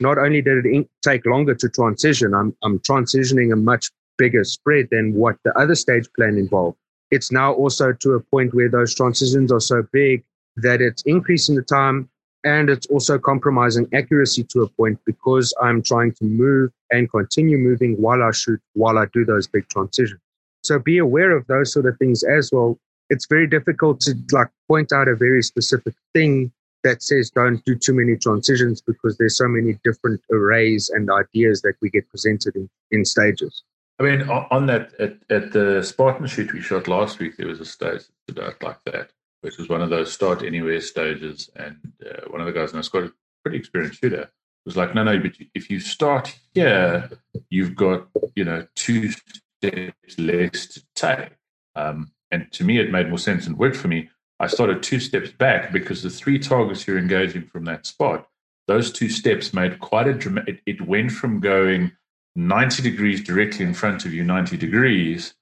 not 0.00 0.18
only 0.18 0.42
did 0.42 0.66
it 0.66 0.88
take 1.02 1.26
longer 1.26 1.54
to 1.54 1.68
transition, 1.68 2.34
I'm, 2.34 2.56
I'm 2.62 2.78
transitioning 2.80 3.52
a 3.52 3.56
much 3.56 3.90
bigger 4.18 4.44
spread 4.44 4.88
than 4.90 5.14
what 5.14 5.36
the 5.44 5.56
other 5.58 5.74
stage 5.74 6.08
plan 6.16 6.38
involved. 6.38 6.78
It's 7.10 7.30
now 7.30 7.52
also 7.52 7.92
to 7.92 8.12
a 8.14 8.20
point 8.20 8.54
where 8.54 8.70
those 8.70 8.94
transitions 8.94 9.52
are 9.52 9.60
so 9.60 9.84
big 9.92 10.24
that 10.56 10.80
it's 10.80 11.02
increasing 11.02 11.56
the 11.56 11.62
time 11.62 12.08
and 12.44 12.70
it's 12.70 12.86
also 12.88 13.18
compromising 13.18 13.88
accuracy 13.92 14.44
to 14.44 14.62
a 14.62 14.68
point 14.68 14.98
because 15.04 15.54
I'm 15.62 15.82
trying 15.82 16.12
to 16.14 16.24
move 16.24 16.72
and 16.90 17.10
continue 17.10 17.58
moving 17.58 17.94
while 18.00 18.22
I 18.22 18.32
shoot, 18.32 18.60
while 18.74 18.98
I 18.98 19.06
do 19.12 19.24
those 19.24 19.46
big 19.46 19.68
transitions. 19.68 20.20
So 20.64 20.78
be 20.78 20.98
aware 20.98 21.36
of 21.36 21.46
those 21.46 21.72
sort 21.72 21.86
of 21.86 21.98
things 21.98 22.22
as 22.22 22.50
well 22.52 22.78
it's 23.12 23.26
very 23.26 23.46
difficult 23.46 24.00
to 24.00 24.14
like 24.32 24.48
point 24.68 24.90
out 24.90 25.06
a 25.06 25.14
very 25.14 25.42
specific 25.42 25.94
thing 26.14 26.50
that 26.82 27.02
says 27.02 27.30
don't 27.30 27.62
do 27.66 27.76
too 27.76 27.92
many 27.92 28.16
transitions 28.16 28.80
because 28.80 29.18
there's 29.18 29.36
so 29.36 29.46
many 29.46 29.78
different 29.84 30.20
arrays 30.32 30.88
and 30.88 31.10
ideas 31.10 31.60
that 31.60 31.74
we 31.82 31.90
get 31.90 32.08
presented 32.08 32.56
in, 32.56 32.70
in 32.90 33.04
stages. 33.04 33.62
I 34.00 34.04
mean, 34.04 34.22
on 34.30 34.66
that, 34.66 34.94
at, 34.98 35.16
at 35.28 35.52
the 35.52 35.82
Spartan 35.82 36.26
shoot 36.26 36.54
we 36.54 36.62
shot 36.62 36.88
last 36.88 37.18
week, 37.18 37.36
there 37.36 37.46
was 37.46 37.60
a 37.60 37.66
stage 37.66 38.04
about 38.28 38.62
like 38.62 38.82
that, 38.86 39.10
which 39.42 39.58
was 39.58 39.68
one 39.68 39.82
of 39.82 39.90
those 39.90 40.12
start 40.12 40.42
anywhere 40.42 40.80
stages. 40.80 41.50
And 41.54 41.92
uh, 42.04 42.22
one 42.30 42.40
of 42.40 42.46
the 42.46 42.52
guys, 42.52 42.72
and 42.72 42.82
I 42.82 42.88
got 42.90 43.04
a 43.04 43.12
pretty 43.44 43.58
experienced 43.58 44.00
shooter, 44.00 44.30
was 44.64 44.76
like, 44.76 44.94
no, 44.94 45.02
no, 45.02 45.18
but 45.18 45.32
if 45.54 45.68
you 45.68 45.80
start 45.80 46.34
here, 46.54 47.10
you've 47.50 47.74
got, 47.74 48.06
you 48.34 48.44
know, 48.44 48.66
two 48.76 49.10
steps 49.10 50.18
less 50.18 50.66
to 50.66 50.82
take. 50.94 51.30
Um, 51.74 52.12
and 52.30 52.50
to 52.52 52.64
me, 52.64 52.78
it 52.78 52.90
made 52.90 53.08
more 53.08 53.18
sense 53.18 53.46
and 53.46 53.58
worked 53.58 53.76
for 53.76 53.88
me. 53.88 54.08
I 54.38 54.46
started 54.46 54.82
two 54.82 55.00
steps 55.00 55.30
back 55.30 55.72
because 55.72 56.02
the 56.02 56.10
three 56.10 56.38
targets 56.38 56.86
you're 56.86 56.98
engaging 56.98 57.46
from 57.46 57.64
that 57.64 57.86
spot, 57.86 58.28
those 58.68 58.92
two 58.92 59.08
steps 59.08 59.52
made 59.52 59.80
quite 59.80 60.08
a 60.08 60.14
dramatic. 60.14 60.62
It, 60.66 60.78
it 60.78 60.86
went 60.86 61.12
from 61.12 61.40
going 61.40 61.92
90 62.36 62.82
degrees 62.82 63.22
directly 63.22 63.64
in 63.64 63.74
front 63.74 64.04
of 64.04 64.14
you, 64.14 64.24
90 64.24 64.56
degrees, 64.56 65.34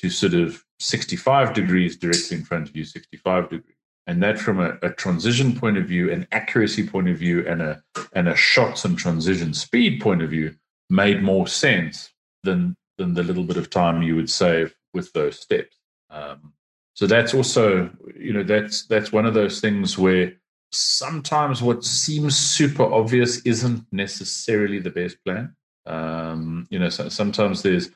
to 0.00 0.10
sort 0.10 0.34
of 0.34 0.64
65 0.80 1.54
degrees 1.54 1.96
directly 1.96 2.38
in 2.38 2.44
front 2.44 2.68
of 2.68 2.76
you, 2.76 2.84
65 2.84 3.50
degrees. 3.50 3.74
And 4.06 4.22
that, 4.22 4.38
from 4.38 4.58
a, 4.60 4.78
a 4.82 4.90
transition 4.90 5.58
point 5.58 5.76
of 5.76 5.86
view, 5.86 6.10
an 6.10 6.26
accuracy 6.32 6.86
point 6.86 7.08
of 7.08 7.18
view, 7.18 7.46
and 7.46 7.60
a 7.60 7.82
and 8.14 8.26
a 8.28 8.34
shots 8.34 8.84
and 8.86 8.96
transition 8.96 9.52
speed 9.52 10.00
point 10.00 10.22
of 10.22 10.30
view, 10.30 10.54
made 10.88 11.22
more 11.22 11.46
sense 11.46 12.10
than 12.42 12.74
than 12.96 13.14
the 13.14 13.22
little 13.22 13.44
bit 13.44 13.58
of 13.58 13.68
time 13.68 14.02
you 14.02 14.16
would 14.16 14.30
save 14.30 14.74
with 14.94 15.12
those 15.12 15.38
steps. 15.38 15.76
Um, 16.10 16.54
so 16.94 17.06
that's 17.06 17.34
also, 17.34 17.90
you 18.18 18.32
know, 18.32 18.42
that's 18.42 18.86
that's 18.86 19.12
one 19.12 19.26
of 19.26 19.34
those 19.34 19.60
things 19.60 19.98
where 19.98 20.32
sometimes 20.72 21.62
what 21.62 21.84
seems 21.84 22.36
super 22.36 22.82
obvious 22.82 23.40
isn't 23.42 23.86
necessarily 23.92 24.78
the 24.78 24.90
best 24.90 25.16
plan. 25.24 25.54
Um, 25.86 26.66
you 26.70 26.78
know, 26.78 26.88
so 26.88 27.08
sometimes 27.08 27.62
there's, 27.62 27.90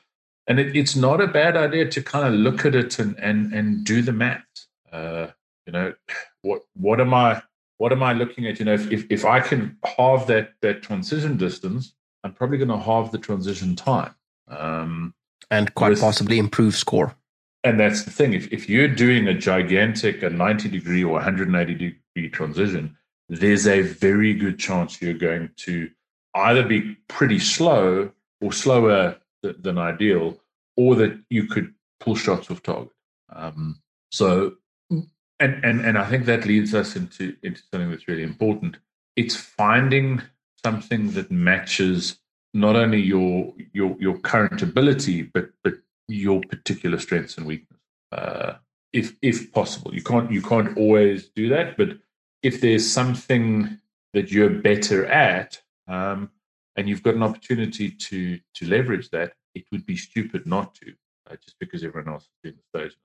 and 0.47 0.59
it, 0.59 0.75
it's 0.75 0.95
not 0.95 1.21
a 1.21 1.27
bad 1.27 1.55
idea 1.55 1.89
to 1.89 2.01
kind 2.01 2.27
of 2.27 2.33
look 2.33 2.65
at 2.65 2.75
it 2.75 2.99
and 2.99 3.17
and 3.19 3.53
and 3.53 3.83
do 3.83 4.01
the 4.01 4.11
math. 4.11 4.43
Uh, 4.91 5.27
you 5.65 5.73
know, 5.73 5.93
what 6.41 6.63
what 6.75 6.99
am 6.99 7.13
I 7.13 7.41
what 7.77 7.91
am 7.91 8.03
I 8.03 8.13
looking 8.13 8.47
at? 8.47 8.59
You 8.59 8.65
know, 8.65 8.73
if 8.73 8.91
if, 8.91 9.05
if 9.09 9.25
I 9.25 9.39
can 9.39 9.77
halve 9.97 10.27
that 10.27 10.53
that 10.61 10.81
transition 10.81 11.37
distance, 11.37 11.93
I'm 12.23 12.33
probably 12.33 12.57
going 12.57 12.69
to 12.69 12.77
halve 12.77 13.11
the 13.11 13.17
transition 13.17 13.75
time. 13.75 14.15
Um, 14.47 15.13
and 15.49 15.73
quite 15.75 15.89
with, 15.89 16.01
possibly 16.01 16.37
improve 16.39 16.75
score 16.75 17.15
and 17.63 17.79
that's 17.79 18.03
the 18.03 18.11
thing. 18.11 18.33
If, 18.33 18.51
if 18.51 18.67
you're 18.67 18.87
doing 18.87 19.27
a 19.27 19.33
gigantic, 19.33 20.21
a 20.21 20.29
90 20.29 20.69
degree 20.69 21.03
or 21.03 21.13
180 21.13 21.73
degree 21.73 22.29
transition, 22.29 22.97
there's 23.29 23.67
a 23.67 23.81
very 23.81 24.33
good 24.33 24.59
chance 24.59 25.01
you're 25.01 25.13
going 25.13 25.49
to 25.57 25.89
either 26.35 26.63
be 26.63 26.95
pretty 27.07 27.39
slow 27.39 28.11
or 28.41 28.51
slower 28.51 29.15
th- 29.43 29.57
than 29.61 29.77
ideal, 29.77 30.39
or 30.77 30.95
that 30.95 31.19
you 31.29 31.47
could 31.47 31.73
pull 31.99 32.15
shots 32.15 32.49
off 32.49 32.63
target. 32.63 32.89
Um, 33.31 33.81
so, 34.11 34.53
and, 34.89 35.63
and 35.63 35.81
and 35.81 35.97
I 35.97 36.05
think 36.09 36.25
that 36.25 36.45
leads 36.45 36.73
us 36.73 36.95
into 36.95 37.35
into 37.43 37.61
something 37.71 37.91
that's 37.91 38.07
really 38.07 38.23
important. 38.23 38.77
It's 39.15 39.35
finding 39.35 40.21
something 40.63 41.11
that 41.11 41.31
matches 41.31 42.19
not 42.53 42.75
only 42.75 43.01
your 43.01 43.53
your 43.73 43.95
your 43.99 44.17
current 44.19 44.61
ability, 44.61 45.23
but 45.23 45.49
but 45.63 45.73
your 46.07 46.41
particular 46.41 46.99
strengths 46.99 47.37
and 47.37 47.45
weakness. 47.45 47.79
Uh, 48.11 48.53
if 48.91 49.15
if 49.21 49.51
possible, 49.51 49.93
you 49.93 50.03
can't 50.03 50.31
you 50.31 50.41
can't 50.41 50.77
always 50.77 51.29
do 51.29 51.49
that, 51.49 51.77
but 51.77 51.97
if 52.43 52.61
there's 52.61 52.89
something 52.89 53.79
that 54.13 54.31
you're 54.31 54.49
better 54.49 55.05
at, 55.07 55.59
um, 55.87 56.29
and 56.75 56.89
you've 56.89 57.03
got 57.03 57.15
an 57.15 57.23
opportunity 57.23 57.89
to 57.91 58.39
to 58.55 58.67
leverage 58.67 59.09
that, 59.11 59.33
it 59.55 59.65
would 59.71 59.85
be 59.85 59.95
stupid 59.95 60.45
not 60.45 60.75
to, 60.75 60.93
uh, 61.29 61.35
just 61.43 61.57
because 61.59 61.83
everyone 61.83 62.13
else 62.13 62.23
is 62.23 62.29
doing 62.43 62.55
the 62.55 62.79
stage 62.79 62.97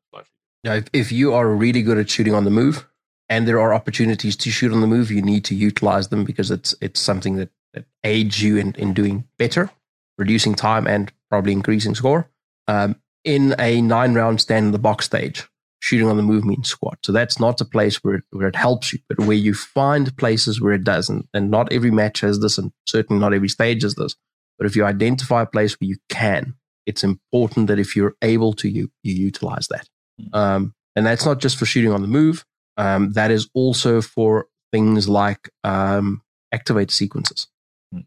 if, 0.75 0.87
if 0.93 1.13
you 1.13 1.35
are 1.35 1.49
really 1.49 1.83
good 1.83 1.99
at 1.99 2.11
shooting 2.11 2.35
on 2.35 2.45
the 2.45 2.51
move, 2.51 2.87
and 3.29 3.47
there 3.47 3.61
are 3.61 3.75
opportunities 3.75 4.37
to 4.37 4.51
shoot 4.51 4.73
on 4.73 4.81
the 4.81 4.87
move, 4.87 5.11
you 5.11 5.23
need 5.23 5.45
to 5.45 5.55
utilize 5.55 6.09
them 6.09 6.25
because 6.25 6.51
it's 6.51 6.75
it's 6.81 7.01
something 7.01 7.37
that, 7.37 7.51
that 7.75 7.85
aids 8.05 8.43
you 8.43 8.57
in, 8.57 8.75
in 8.75 8.95
doing 8.95 9.25
better, 9.39 9.71
reducing 10.17 10.55
time 10.55 10.87
and 10.87 11.13
probably 11.31 11.53
increasing 11.53 11.95
score. 11.95 12.29
Um, 12.67 12.97
in 13.25 13.55
a 13.59 13.81
nine 13.81 14.15
round 14.15 14.41
stand 14.41 14.67
in 14.67 14.73
the 14.73 14.79
box 14.79 15.05
stage, 15.05 15.47
shooting 15.81 16.09
on 16.09 16.17
the 16.17 16.23
move 16.23 16.45
means 16.45 16.69
squat. 16.69 16.99
So 17.05 17.12
that's 17.12 17.38
not 17.38 17.61
a 17.61 17.64
place 17.64 17.97
where 18.03 18.17
it, 18.17 18.25
where 18.31 18.49
it 18.49 18.57
helps 18.57 18.93
you, 18.93 18.99
but 19.09 19.21
where 19.21 19.37
you 19.37 19.55
find 19.55 20.17
places 20.17 20.61
where 20.61 20.73
it 20.73 20.85
doesn't. 20.85 21.29
And 21.33 21.51
not 21.51 21.73
every 21.73 21.91
match 21.91 22.21
has 22.21 22.41
this, 22.41 22.59
and 22.59 22.73
certainly 22.87 23.21
not 23.21 23.35
every 23.35 23.49
stage 23.49 23.83
has 23.83 23.95
this. 23.95 24.17
But 24.59 24.67
if 24.67 24.75
you 24.75 24.85
identify 24.85 25.43
a 25.43 25.47
place 25.47 25.75
where 25.81 25.88
you 25.88 25.97
can, 26.09 26.55
it's 26.87 27.05
important 27.05 27.69
that 27.69 27.79
if 27.79 27.95
you're 27.95 28.17
able 28.23 28.53
to, 28.55 28.69
you 28.69 28.91
you 29.03 29.14
utilize 29.14 29.69
that. 29.69 29.88
Hmm. 30.19 30.35
Um, 30.35 30.75
and 30.97 31.07
that's 31.07 31.25
not 31.25 31.38
just 31.38 31.57
for 31.57 31.67
shooting 31.67 31.93
on 31.93 32.03
the 32.03 32.09
move. 32.09 32.45
Um, 32.77 33.12
that 33.12 33.31
is 33.31 33.49
also 33.55 34.01
for 34.01 34.47
things 34.73 35.09
like 35.09 35.51
um, 35.64 36.23
activate 36.53 36.91
sequences. 36.91 37.47
Hmm. 37.93 38.01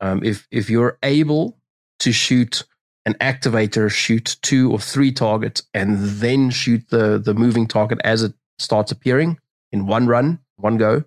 Um, 0.00 0.22
if 0.22 0.46
if 0.50 0.70
you're 0.70 0.98
able 1.02 1.58
to 2.00 2.12
shoot 2.12 2.64
an 3.06 3.14
activator 3.14 3.90
shoot 3.90 4.36
two 4.42 4.70
or 4.70 4.78
three 4.78 5.12
targets 5.12 5.62
and 5.72 5.96
then 5.96 6.50
shoot 6.50 6.82
the 6.90 7.18
the 7.18 7.32
moving 7.32 7.66
target 7.66 8.00
as 8.04 8.22
it 8.22 8.34
starts 8.58 8.92
appearing 8.92 9.38
in 9.72 9.86
one 9.86 10.06
run, 10.06 10.38
one 10.56 10.76
go, 10.76 11.04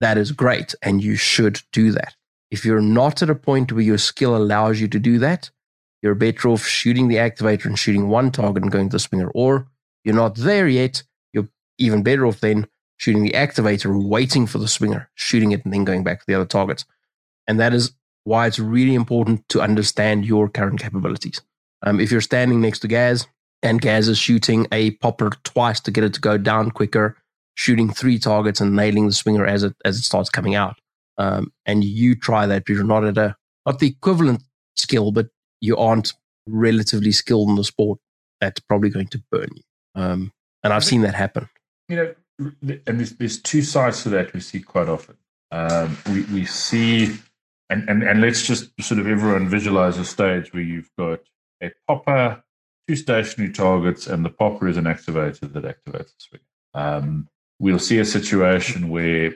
that 0.00 0.18
is 0.18 0.32
great. 0.32 0.74
And 0.82 1.02
you 1.02 1.16
should 1.16 1.60
do 1.72 1.92
that. 1.92 2.14
If 2.50 2.64
you're 2.64 2.82
not 2.82 3.22
at 3.22 3.30
a 3.30 3.34
point 3.34 3.72
where 3.72 3.82
your 3.82 3.98
skill 3.98 4.36
allows 4.36 4.80
you 4.80 4.88
to 4.88 4.98
do 4.98 5.18
that, 5.20 5.50
you're 6.02 6.14
better 6.14 6.48
off 6.48 6.66
shooting 6.66 7.08
the 7.08 7.16
activator 7.16 7.64
and 7.66 7.78
shooting 7.78 8.08
one 8.08 8.30
target 8.30 8.62
and 8.62 8.72
going 8.72 8.90
to 8.90 8.96
the 8.96 8.98
swinger. 8.98 9.30
Or 9.34 9.68
you're 10.04 10.14
not 10.14 10.34
there 10.34 10.68
yet, 10.68 11.02
you're 11.32 11.48
even 11.78 12.02
better 12.02 12.26
off 12.26 12.40
then 12.40 12.66
shooting 12.98 13.22
the 13.22 13.30
activator, 13.30 13.90
waiting 14.00 14.46
for 14.46 14.58
the 14.58 14.68
swinger, 14.68 15.10
shooting 15.14 15.52
it, 15.52 15.64
and 15.64 15.72
then 15.72 15.84
going 15.84 16.04
back 16.04 16.20
to 16.20 16.26
the 16.26 16.34
other 16.34 16.44
targets. 16.44 16.84
And 17.48 17.58
that 17.58 17.72
is 17.72 17.92
why 18.24 18.46
it's 18.46 18.58
really 18.58 18.94
important 18.94 19.48
to 19.48 19.60
understand 19.60 20.24
your 20.24 20.48
current 20.48 20.80
capabilities. 20.80 21.40
Um, 21.82 22.00
if 22.00 22.12
you're 22.12 22.20
standing 22.20 22.60
next 22.60 22.80
to 22.80 22.88
Gaz 22.88 23.26
and 23.62 23.80
Gaz 23.80 24.08
is 24.08 24.18
shooting 24.18 24.66
a 24.72 24.92
popper 24.92 25.30
twice 25.44 25.80
to 25.80 25.90
get 25.90 26.04
it 26.04 26.14
to 26.14 26.20
go 26.20 26.38
down 26.38 26.70
quicker, 26.70 27.16
shooting 27.54 27.92
three 27.92 28.18
targets 28.18 28.60
and 28.60 28.76
nailing 28.76 29.06
the 29.06 29.12
swinger 29.12 29.46
as 29.46 29.62
it 29.62 29.74
as 29.84 29.98
it 29.98 30.02
starts 30.02 30.30
coming 30.30 30.54
out, 30.54 30.78
um, 31.18 31.52
and 31.66 31.84
you 31.84 32.14
try 32.14 32.46
that, 32.46 32.64
but 32.64 32.74
you're 32.74 32.84
not 32.84 33.04
at 33.04 33.18
a 33.18 33.36
not 33.66 33.78
the 33.78 33.88
equivalent 33.88 34.42
skill, 34.76 35.12
but 35.12 35.28
you 35.60 35.76
aren't 35.76 36.12
relatively 36.46 37.12
skilled 37.12 37.48
in 37.48 37.54
the 37.56 37.64
sport, 37.64 37.98
that's 38.40 38.60
probably 38.60 38.90
going 38.90 39.08
to 39.08 39.22
burn 39.30 39.48
you. 39.54 39.62
Um, 39.94 40.32
and 40.64 40.72
I've 40.72 40.84
seen 40.84 41.02
that 41.02 41.14
happen. 41.14 41.48
You 41.88 41.96
know, 41.96 42.14
and 42.38 42.98
there's, 42.98 43.12
there's 43.12 43.40
two 43.40 43.62
sides 43.62 44.02
to 44.02 44.08
that 44.10 44.32
we 44.32 44.40
see 44.40 44.60
quite 44.60 44.88
often. 44.88 45.16
Um, 45.50 45.96
we, 46.10 46.22
we 46.22 46.44
see 46.44 47.16
and, 47.72 47.88
and 47.88 48.02
and 48.02 48.20
let's 48.20 48.42
just 48.42 48.70
sort 48.82 49.00
of 49.00 49.06
everyone 49.06 49.48
visualize 49.48 49.96
a 49.96 50.04
stage 50.04 50.52
where 50.52 50.62
you've 50.62 50.90
got 50.98 51.20
a 51.62 51.70
popper, 51.88 52.42
two 52.86 52.96
stationary 52.96 53.52
targets, 53.52 54.06
and 54.06 54.24
the 54.24 54.30
popper 54.30 54.68
is 54.68 54.76
an 54.76 54.84
activator 54.84 55.50
that 55.52 55.64
activates 55.64 56.12
the 56.12 56.18
swing. 56.18 56.40
Um, 56.74 57.28
we'll 57.58 57.78
see 57.78 57.98
a 57.98 58.04
situation 58.04 58.90
where 58.90 59.34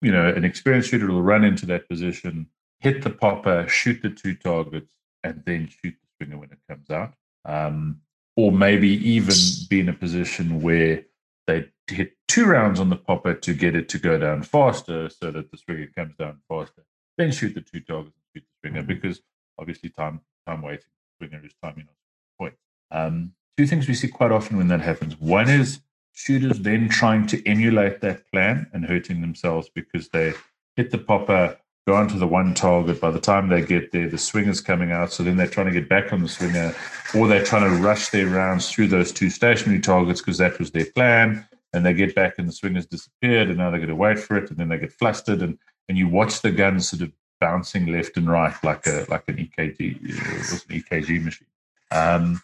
you 0.00 0.12
know 0.12 0.28
an 0.28 0.44
experienced 0.44 0.90
shooter 0.90 1.08
will 1.08 1.22
run 1.22 1.42
into 1.42 1.66
that 1.66 1.88
position, 1.88 2.46
hit 2.78 3.02
the 3.02 3.10
popper, 3.10 3.66
shoot 3.68 4.00
the 4.00 4.10
two 4.10 4.36
targets, 4.36 4.94
and 5.24 5.42
then 5.44 5.68
shoot 5.68 5.96
the 6.00 6.24
swinger 6.24 6.38
when 6.38 6.52
it 6.52 6.58
comes 6.68 6.88
out. 6.88 7.14
Um, 7.44 8.00
or 8.36 8.52
maybe 8.52 8.88
even 8.88 9.34
be 9.68 9.80
in 9.80 9.88
a 9.88 9.92
position 9.92 10.62
where 10.62 11.04
they 11.46 11.68
hit 11.88 12.12
two 12.28 12.46
rounds 12.46 12.78
on 12.78 12.88
the 12.88 12.96
popper 12.96 13.34
to 13.34 13.52
get 13.52 13.74
it 13.74 13.88
to 13.90 13.98
go 13.98 14.16
down 14.16 14.42
faster 14.42 15.10
so 15.10 15.32
that 15.32 15.50
the 15.50 15.58
swinger 15.58 15.88
comes 15.94 16.14
down 16.16 16.40
faster 16.48 16.84
then 17.18 17.30
shoot 17.30 17.54
the 17.54 17.60
two 17.60 17.80
targets 17.80 18.16
and 18.16 18.24
shoot 18.34 18.44
the 18.46 18.68
swinger 18.68 18.82
mm-hmm. 18.82 18.92
because 18.92 19.20
obviously 19.58 19.88
time 19.90 20.20
time 20.46 20.62
waiting 20.62 20.86
swinger 21.18 21.44
is 21.44 21.54
time 21.62 21.74
you 21.76 21.84
know 21.84 21.90
point. 22.38 22.54
Um, 22.90 23.32
two 23.56 23.66
things 23.66 23.88
we 23.88 23.94
see 23.94 24.08
quite 24.08 24.32
often 24.32 24.56
when 24.56 24.68
that 24.68 24.80
happens. 24.80 25.18
One 25.20 25.48
is 25.48 25.80
shooters 26.12 26.60
then 26.60 26.88
trying 26.88 27.26
to 27.26 27.46
emulate 27.48 28.00
that 28.00 28.30
plan 28.30 28.68
and 28.72 28.84
hurting 28.84 29.20
themselves 29.20 29.68
because 29.74 30.08
they 30.08 30.34
hit 30.76 30.90
the 30.90 30.98
popper, 30.98 31.56
go 31.86 31.94
onto 31.94 32.18
the 32.18 32.26
one 32.26 32.54
target. 32.54 33.00
By 33.00 33.10
the 33.10 33.20
time 33.20 33.48
they 33.48 33.62
get 33.62 33.92
there, 33.92 34.08
the 34.08 34.18
swinger's 34.18 34.60
coming 34.60 34.92
out. 34.92 35.12
So 35.12 35.22
then 35.22 35.36
they're 35.36 35.46
trying 35.46 35.66
to 35.66 35.72
get 35.72 35.88
back 35.88 36.12
on 36.12 36.22
the 36.22 36.28
swinger, 36.28 36.74
or 37.14 37.28
they're 37.28 37.44
trying 37.44 37.70
to 37.70 37.82
rush 37.82 38.08
their 38.08 38.28
rounds 38.28 38.70
through 38.70 38.88
those 38.88 39.12
two 39.12 39.30
stationary 39.30 39.80
targets 39.80 40.20
because 40.20 40.38
that 40.38 40.58
was 40.58 40.70
their 40.70 40.86
plan. 40.86 41.46
And 41.74 41.86
they 41.86 41.94
get 41.94 42.14
back 42.14 42.34
and 42.36 42.46
the 42.46 42.52
swinger's 42.52 42.84
disappeared, 42.84 43.48
and 43.48 43.56
now 43.56 43.70
they're 43.70 43.80
going 43.80 43.88
to 43.88 43.96
wait 43.96 44.18
for 44.18 44.36
it, 44.36 44.50
and 44.50 44.58
then 44.58 44.68
they 44.68 44.78
get 44.78 44.92
flustered, 44.92 45.40
and 45.40 45.58
and 45.88 45.98
you 45.98 46.08
watch 46.08 46.42
the 46.42 46.50
gun 46.50 46.80
sort 46.80 47.02
of 47.02 47.12
bouncing 47.40 47.86
left 47.86 48.16
and 48.16 48.30
right 48.30 48.54
like 48.62 48.86
a 48.86 49.04
like 49.08 49.24
an 49.28 49.36
EKG 49.36 50.00
was 50.38 50.64
an 50.68 50.80
EKG 50.80 51.24
machine. 51.24 51.48
Um, 51.90 52.42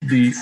the 0.00 0.32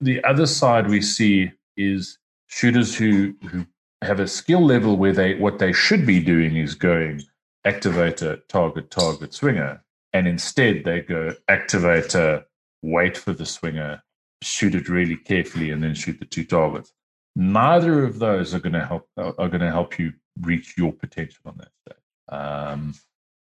the 0.00 0.22
other 0.24 0.46
side 0.46 0.88
we 0.88 1.00
see 1.00 1.52
is 1.76 2.18
shooters 2.46 2.96
who 2.96 3.34
who 3.50 3.66
have 4.02 4.20
a 4.20 4.28
skill 4.28 4.64
level 4.64 4.96
where 4.96 5.12
they 5.12 5.34
what 5.34 5.58
they 5.58 5.72
should 5.72 6.06
be 6.06 6.20
doing 6.20 6.56
is 6.56 6.74
going 6.74 7.22
activator 7.66 8.40
target 8.48 8.90
target 8.90 9.34
swinger 9.34 9.82
and 10.12 10.28
instead 10.28 10.84
they 10.84 11.00
go 11.00 11.34
activator 11.48 12.44
wait 12.82 13.16
for 13.16 13.32
the 13.32 13.46
swinger 13.46 14.02
shoot 14.42 14.74
it 14.74 14.88
really 14.88 15.16
carefully 15.16 15.70
and 15.70 15.82
then 15.82 15.94
shoot 15.94 16.18
the 16.18 16.24
two 16.24 16.44
targets 16.44 16.92
neither 17.36 18.02
of 18.02 18.18
those 18.18 18.54
are 18.54 18.58
going 18.58 18.72
to 18.72 18.84
help 18.84 19.08
are 19.16 19.48
going 19.48 19.60
to 19.60 19.70
help 19.70 19.98
you 19.98 20.14
reach 20.40 20.76
your 20.76 20.92
potential 20.92 21.42
on 21.44 21.58
that 21.58 21.70
stage. 21.86 22.02
Um, 22.28 22.94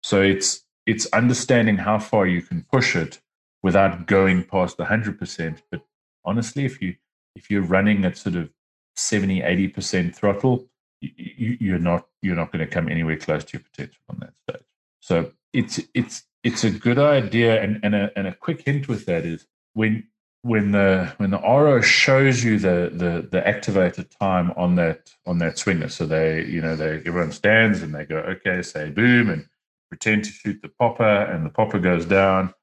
so 0.04 0.22
it's 0.22 0.64
it's 0.86 1.08
understanding 1.08 1.78
how 1.78 1.98
far 1.98 2.28
you 2.28 2.42
can 2.42 2.66
push 2.72 2.96
it 2.96 3.22
without 3.64 4.06
going 4.06 4.44
past 4.44 4.78
the 4.78 4.86
hundred 4.86 5.18
percent. 5.18 5.64
But 5.72 5.82
honestly, 6.26 6.66
if 6.66 6.82
you 6.82 6.96
if 7.36 7.50
you're 7.50 7.64
running 7.64 8.06
at 8.06 8.18
sort 8.18 8.36
of 8.36 8.50
70, 8.98 9.42
80 9.42 9.68
percent 9.70 10.16
throttle, 10.16 10.68
you, 11.02 11.58
you're 11.60 11.80
not 11.80 12.08
you're 12.22 12.36
not 12.36 12.52
going 12.52 12.66
to 12.66 12.72
come 12.72 12.90
anywhere 12.90 13.18
close 13.18 13.44
to 13.46 13.58
your 13.58 13.64
potential 13.64 14.02
on 14.10 14.20
that 14.20 14.34
stage. 14.48 14.68
So 15.00 15.32
it's 15.54 15.80
it's 15.94 16.24
it's 16.44 16.64
a 16.64 16.70
good 16.70 17.00
idea, 17.00 17.62
and 17.62 17.80
and 17.82 17.96
a 17.96 18.12
and 18.16 18.28
a 18.28 18.36
quick 18.36 18.62
hint 18.62 18.88
with 18.88 19.06
that 19.06 19.26
is 19.26 19.48
when 19.74 20.08
when 20.46 20.74
the 20.74 21.12
when 21.18 21.32
the 21.32 21.40
RO 21.40 21.82
shows 21.82 22.44
you 22.44 22.60
the 22.60 22.92
the 22.94 23.28
the 23.32 23.48
activated 23.48 24.12
time 24.12 24.54
on 24.56 24.76
that 24.76 25.12
on 25.26 25.40
that 25.40 25.58
swinger, 25.58 25.90
so 25.90 26.06
they 26.06 26.46
you 26.46 26.62
know 26.62 26.76
they 26.76 26.98
everyone 27.04 27.32
stands 27.32 27.82
and 27.82 27.96
they 27.96 28.06
go 28.06 28.18
okay, 28.18 28.62
say 28.62 28.92
boom, 28.92 29.32
and 29.32 29.48
pretend 29.90 30.24
to 30.24 30.30
shoot 30.30 30.62
the 30.62 30.70
popper, 30.70 31.04
and 31.04 31.44
the 31.48 31.50
popper 31.50 31.80
goes 31.80 32.06
down, 32.06 32.54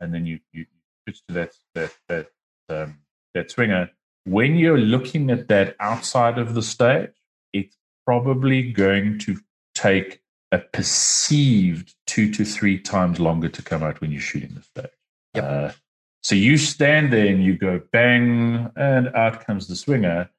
and 0.00 0.14
then 0.14 0.24
you 0.24 0.38
you 0.52 0.66
switch 1.02 1.20
to 1.26 1.34
that 1.34 1.52
that 1.74 1.92
that 2.08 2.28
um, 2.68 2.98
that 3.34 3.50
swinger. 3.50 3.90
When 4.24 4.54
you're 4.54 4.78
looking 4.78 5.28
at 5.28 5.48
that 5.48 5.74
outside 5.80 6.38
of 6.38 6.54
the 6.54 6.62
stage, 6.62 7.10
it's 7.52 7.76
probably 8.06 8.70
going 8.70 9.18
to 9.18 9.40
take 9.74 10.22
a 10.52 10.58
perceived 10.58 11.96
two 12.06 12.30
to 12.34 12.44
three 12.44 12.78
times 12.78 13.18
longer 13.18 13.48
to 13.48 13.62
come 13.62 13.82
out 13.82 14.00
when 14.00 14.12
you're 14.12 14.20
shooting 14.20 14.54
the 14.54 14.62
stage. 14.62 14.92
Yep. 15.34 15.44
Uh, 15.44 15.72
so 16.22 16.34
you 16.34 16.56
stand 16.56 17.12
there 17.12 17.26
and 17.26 17.42
you 17.42 17.56
go 17.56 17.80
bang, 17.92 18.70
and 18.76 19.08
out 19.08 19.44
comes 19.44 19.66
the 19.66 19.76
swinger. 19.76 20.30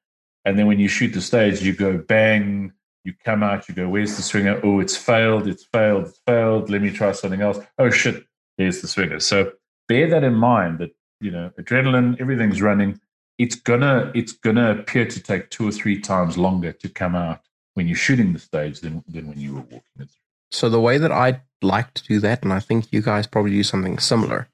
And 0.46 0.58
then 0.58 0.66
when 0.66 0.78
you 0.78 0.88
shoot 0.88 1.12
the 1.12 1.20
stage, 1.20 1.62
you 1.62 1.72
go 1.74 1.98
bang, 1.98 2.72
you 3.04 3.14
come 3.24 3.42
out, 3.42 3.68
you 3.68 3.74
go, 3.74 3.88
where's 3.88 4.16
the 4.16 4.22
swinger? 4.22 4.60
Oh, 4.64 4.80
it's 4.80 4.96
failed, 4.96 5.46
it's 5.46 5.64
failed, 5.64 6.06
it's 6.06 6.20
failed. 6.26 6.70
Let 6.70 6.82
me 6.82 6.90
try 6.90 7.12
something 7.12 7.42
else. 7.42 7.58
Oh 7.78 7.90
shit, 7.90 8.24
there's 8.58 8.80
the 8.80 8.88
swinger. 8.88 9.20
So 9.20 9.52
bear 9.88 10.08
that 10.08 10.24
in 10.24 10.34
mind 10.34 10.78
that, 10.78 10.90
you 11.20 11.30
know, 11.30 11.50
adrenaline, 11.58 12.20
everything's 12.20 12.62
running. 12.62 13.00
It's 13.38 13.54
gonna 13.54 14.10
it's 14.14 14.32
gonna 14.32 14.78
appear 14.78 15.06
to 15.06 15.20
take 15.20 15.50
two 15.50 15.68
or 15.68 15.72
three 15.72 16.00
times 16.00 16.38
longer 16.38 16.72
to 16.72 16.88
come 16.88 17.14
out 17.14 17.40
when 17.74 17.88
you're 17.88 17.96
shooting 17.96 18.32
the 18.32 18.38
stage 18.38 18.80
than 18.80 19.04
than 19.08 19.28
when 19.28 19.38
you 19.38 19.54
were 19.54 19.60
walking 19.60 19.80
it. 19.96 20.08
Through. 20.08 20.08
So 20.50 20.68
the 20.68 20.80
way 20.80 20.98
that 20.98 21.12
I 21.12 21.42
like 21.62 21.92
to 21.94 22.04
do 22.04 22.20
that, 22.20 22.42
and 22.42 22.52
I 22.52 22.60
think 22.60 22.92
you 22.92 23.02
guys 23.02 23.26
probably 23.26 23.50
do 23.50 23.64
something 23.64 23.98
similar, 23.98 24.48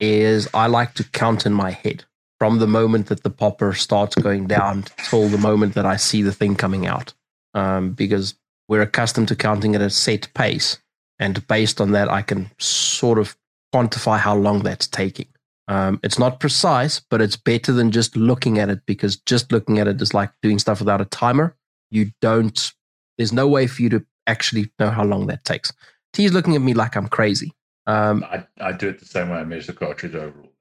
is 0.00 0.48
I 0.54 0.66
like 0.66 0.94
to 0.94 1.04
count 1.04 1.46
in 1.46 1.52
my 1.52 1.70
head 1.70 2.04
from 2.38 2.58
the 2.58 2.66
moment 2.66 3.06
that 3.06 3.22
the 3.22 3.30
popper 3.30 3.72
starts 3.72 4.14
going 4.14 4.46
down 4.46 4.84
till 5.08 5.28
the 5.28 5.38
moment 5.38 5.74
that 5.74 5.86
I 5.86 5.96
see 5.96 6.22
the 6.22 6.32
thing 6.32 6.54
coming 6.54 6.86
out. 6.86 7.14
Um, 7.54 7.92
because 7.92 8.34
we're 8.68 8.82
accustomed 8.82 9.28
to 9.28 9.36
counting 9.36 9.74
at 9.74 9.80
a 9.80 9.90
set 9.90 10.28
pace. 10.34 10.78
And 11.18 11.46
based 11.46 11.80
on 11.80 11.92
that, 11.92 12.10
I 12.10 12.22
can 12.22 12.50
sort 12.58 13.18
of 13.18 13.36
quantify 13.74 14.18
how 14.18 14.34
long 14.34 14.62
that's 14.62 14.86
taking. 14.86 15.28
Um, 15.68 15.98
it's 16.02 16.18
not 16.18 16.40
precise, 16.40 17.00
but 17.00 17.20
it's 17.20 17.36
better 17.36 17.72
than 17.72 17.90
just 17.90 18.16
looking 18.16 18.58
at 18.58 18.68
it 18.68 18.80
because 18.86 19.16
just 19.16 19.50
looking 19.50 19.78
at 19.78 19.88
it 19.88 20.00
is 20.00 20.14
like 20.14 20.30
doing 20.42 20.58
stuff 20.58 20.80
without 20.80 21.00
a 21.00 21.06
timer. 21.06 21.56
You 21.90 22.12
don't, 22.20 22.72
there's 23.18 23.32
no 23.32 23.48
way 23.48 23.66
for 23.66 23.82
you 23.82 23.88
to 23.90 24.04
actually 24.26 24.70
know 24.78 24.90
how 24.90 25.04
long 25.04 25.26
that 25.26 25.44
takes. 25.44 25.72
T's 26.12 26.32
looking 26.32 26.54
at 26.54 26.62
me 26.62 26.74
like 26.74 26.96
I'm 26.96 27.08
crazy. 27.08 27.52
Um, 27.86 28.24
I, 28.24 28.46
I 28.60 28.72
do 28.72 28.88
it 28.88 28.98
the 28.98 29.06
same 29.06 29.28
way 29.28 29.38
I 29.38 29.44
measure 29.44 29.72
the 29.72 29.78
cartridge 29.78 30.14
overall. 30.14 30.52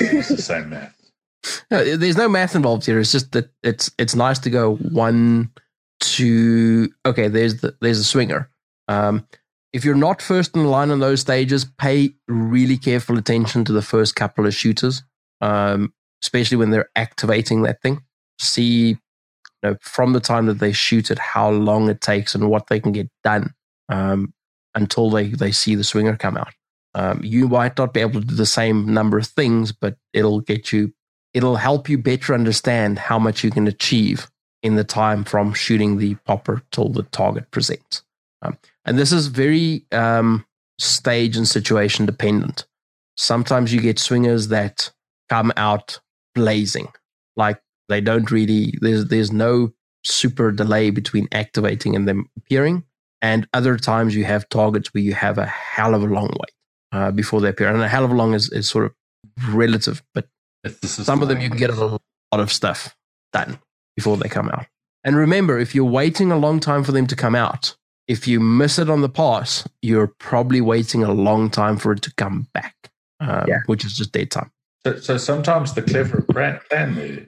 It's 0.00 0.28
the 0.28 0.42
same 0.42 0.70
math. 0.70 0.94
No, 1.70 1.96
there's 1.96 2.16
no 2.16 2.28
math 2.28 2.56
involved 2.56 2.84
here. 2.84 2.98
It's 2.98 3.12
just 3.12 3.32
that 3.32 3.50
it's 3.62 3.90
it's 3.96 4.16
nice 4.16 4.40
to 4.40 4.50
go 4.50 4.74
one, 4.76 5.50
two. 6.00 6.90
Okay, 7.06 7.28
there's 7.28 7.60
the 7.60 7.76
there's 7.80 7.98
the 7.98 8.04
swinger. 8.04 8.50
Um, 8.88 9.26
if 9.72 9.84
you're 9.84 9.94
not 9.94 10.20
first 10.20 10.56
in 10.56 10.64
line 10.66 10.90
on 10.90 10.98
those 10.98 11.20
stages, 11.20 11.64
pay 11.64 12.10
really 12.26 12.76
careful 12.76 13.18
attention 13.18 13.64
to 13.66 13.72
the 13.72 13.82
first 13.82 14.16
couple 14.16 14.46
of 14.46 14.54
shooters, 14.54 15.02
um, 15.40 15.92
especially 16.22 16.56
when 16.56 16.70
they're 16.70 16.90
activating 16.96 17.62
that 17.62 17.80
thing. 17.82 18.02
See, 18.40 18.88
you 18.88 18.98
know, 19.62 19.76
from 19.80 20.14
the 20.14 20.20
time 20.20 20.46
that 20.46 20.58
they 20.58 20.72
shoot 20.72 21.10
it, 21.10 21.18
how 21.18 21.50
long 21.50 21.88
it 21.88 22.00
takes 22.00 22.34
and 22.34 22.50
what 22.50 22.66
they 22.66 22.80
can 22.80 22.92
get 22.92 23.08
done 23.22 23.54
um, 23.88 24.32
until 24.74 25.08
they 25.08 25.28
they 25.28 25.52
see 25.52 25.74
the 25.76 25.84
swinger 25.84 26.16
come 26.16 26.36
out. 26.36 26.52
Um, 26.98 27.20
you 27.22 27.46
might 27.46 27.78
not 27.78 27.94
be 27.94 28.00
able 28.00 28.20
to 28.20 28.26
do 28.26 28.34
the 28.34 28.44
same 28.44 28.92
number 28.92 29.18
of 29.18 29.26
things, 29.28 29.70
but 29.70 29.96
it'll 30.12 30.40
get 30.40 30.72
you 30.72 30.92
it'll 31.32 31.56
help 31.56 31.88
you 31.88 31.96
better 31.96 32.34
understand 32.34 32.98
how 32.98 33.20
much 33.20 33.44
you 33.44 33.52
can 33.52 33.68
achieve 33.68 34.28
in 34.64 34.74
the 34.74 34.82
time 34.82 35.22
from 35.22 35.54
shooting 35.54 35.98
the 35.98 36.16
popper 36.26 36.60
till 36.72 36.88
the 36.88 37.04
target 37.04 37.48
presents. 37.52 38.02
Um, 38.42 38.58
and 38.84 38.98
this 38.98 39.12
is 39.12 39.28
very 39.28 39.84
um, 39.92 40.44
stage 40.80 41.36
and 41.36 41.46
situation 41.46 42.04
dependent. 42.04 42.66
Sometimes 43.16 43.72
you 43.72 43.80
get 43.80 44.00
swingers 44.00 44.48
that 44.48 44.90
come 45.28 45.52
out 45.56 46.00
blazing, 46.34 46.88
like 47.36 47.62
they 47.88 48.00
don't 48.00 48.28
really. 48.32 48.74
There's 48.80 49.04
there's 49.06 49.30
no 49.30 49.72
super 50.02 50.50
delay 50.50 50.90
between 50.90 51.28
activating 51.30 51.94
and 51.94 52.08
them 52.08 52.28
appearing. 52.36 52.82
And 53.22 53.48
other 53.52 53.76
times 53.76 54.16
you 54.16 54.24
have 54.24 54.48
targets 54.48 54.92
where 54.92 55.02
you 55.02 55.14
have 55.14 55.38
a 55.38 55.46
hell 55.46 55.94
of 55.94 56.02
a 56.02 56.06
long 56.06 56.28
wait 56.28 56.57
uh, 56.92 57.10
before 57.10 57.40
they 57.40 57.48
appear, 57.48 57.68
and 57.68 57.82
a 57.82 57.88
hell 57.88 58.04
of 58.04 58.10
a 58.10 58.14
long 58.14 58.34
is, 58.34 58.50
is 58.52 58.68
sort 58.68 58.86
of 58.86 59.54
relative, 59.54 60.02
but 60.14 60.28
some 60.82 61.22
of 61.22 61.28
them 61.28 61.40
you 61.40 61.48
can 61.48 61.58
get 61.58 61.70
a 61.70 61.84
lot 61.84 62.00
of 62.32 62.52
stuff 62.52 62.96
done 63.32 63.58
before 63.96 64.16
they 64.16 64.28
come 64.28 64.48
out. 64.48 64.66
And 65.04 65.16
remember, 65.16 65.58
if 65.58 65.74
you're 65.74 65.84
waiting 65.84 66.32
a 66.32 66.38
long 66.38 66.60
time 66.60 66.84
for 66.84 66.92
them 66.92 67.06
to 67.06 67.16
come 67.16 67.34
out, 67.34 67.76
if 68.08 68.26
you 68.26 68.40
miss 68.40 68.78
it 68.78 68.90
on 68.90 69.02
the 69.02 69.08
pass, 69.08 69.66
you're 69.82 70.08
probably 70.18 70.60
waiting 70.60 71.04
a 71.04 71.12
long 71.12 71.50
time 71.50 71.76
for 71.76 71.92
it 71.92 72.02
to 72.02 72.14
come 72.16 72.48
back, 72.54 72.74
um, 73.20 73.44
yeah. 73.46 73.60
which 73.66 73.84
is 73.84 73.96
just 73.96 74.12
dead 74.12 74.30
time. 74.30 74.50
So, 74.86 74.98
so 74.98 75.16
sometimes 75.18 75.74
the 75.74 75.82
clever 75.82 76.22
plan, 76.22 76.60
plan 76.68 76.94
there, 76.94 77.26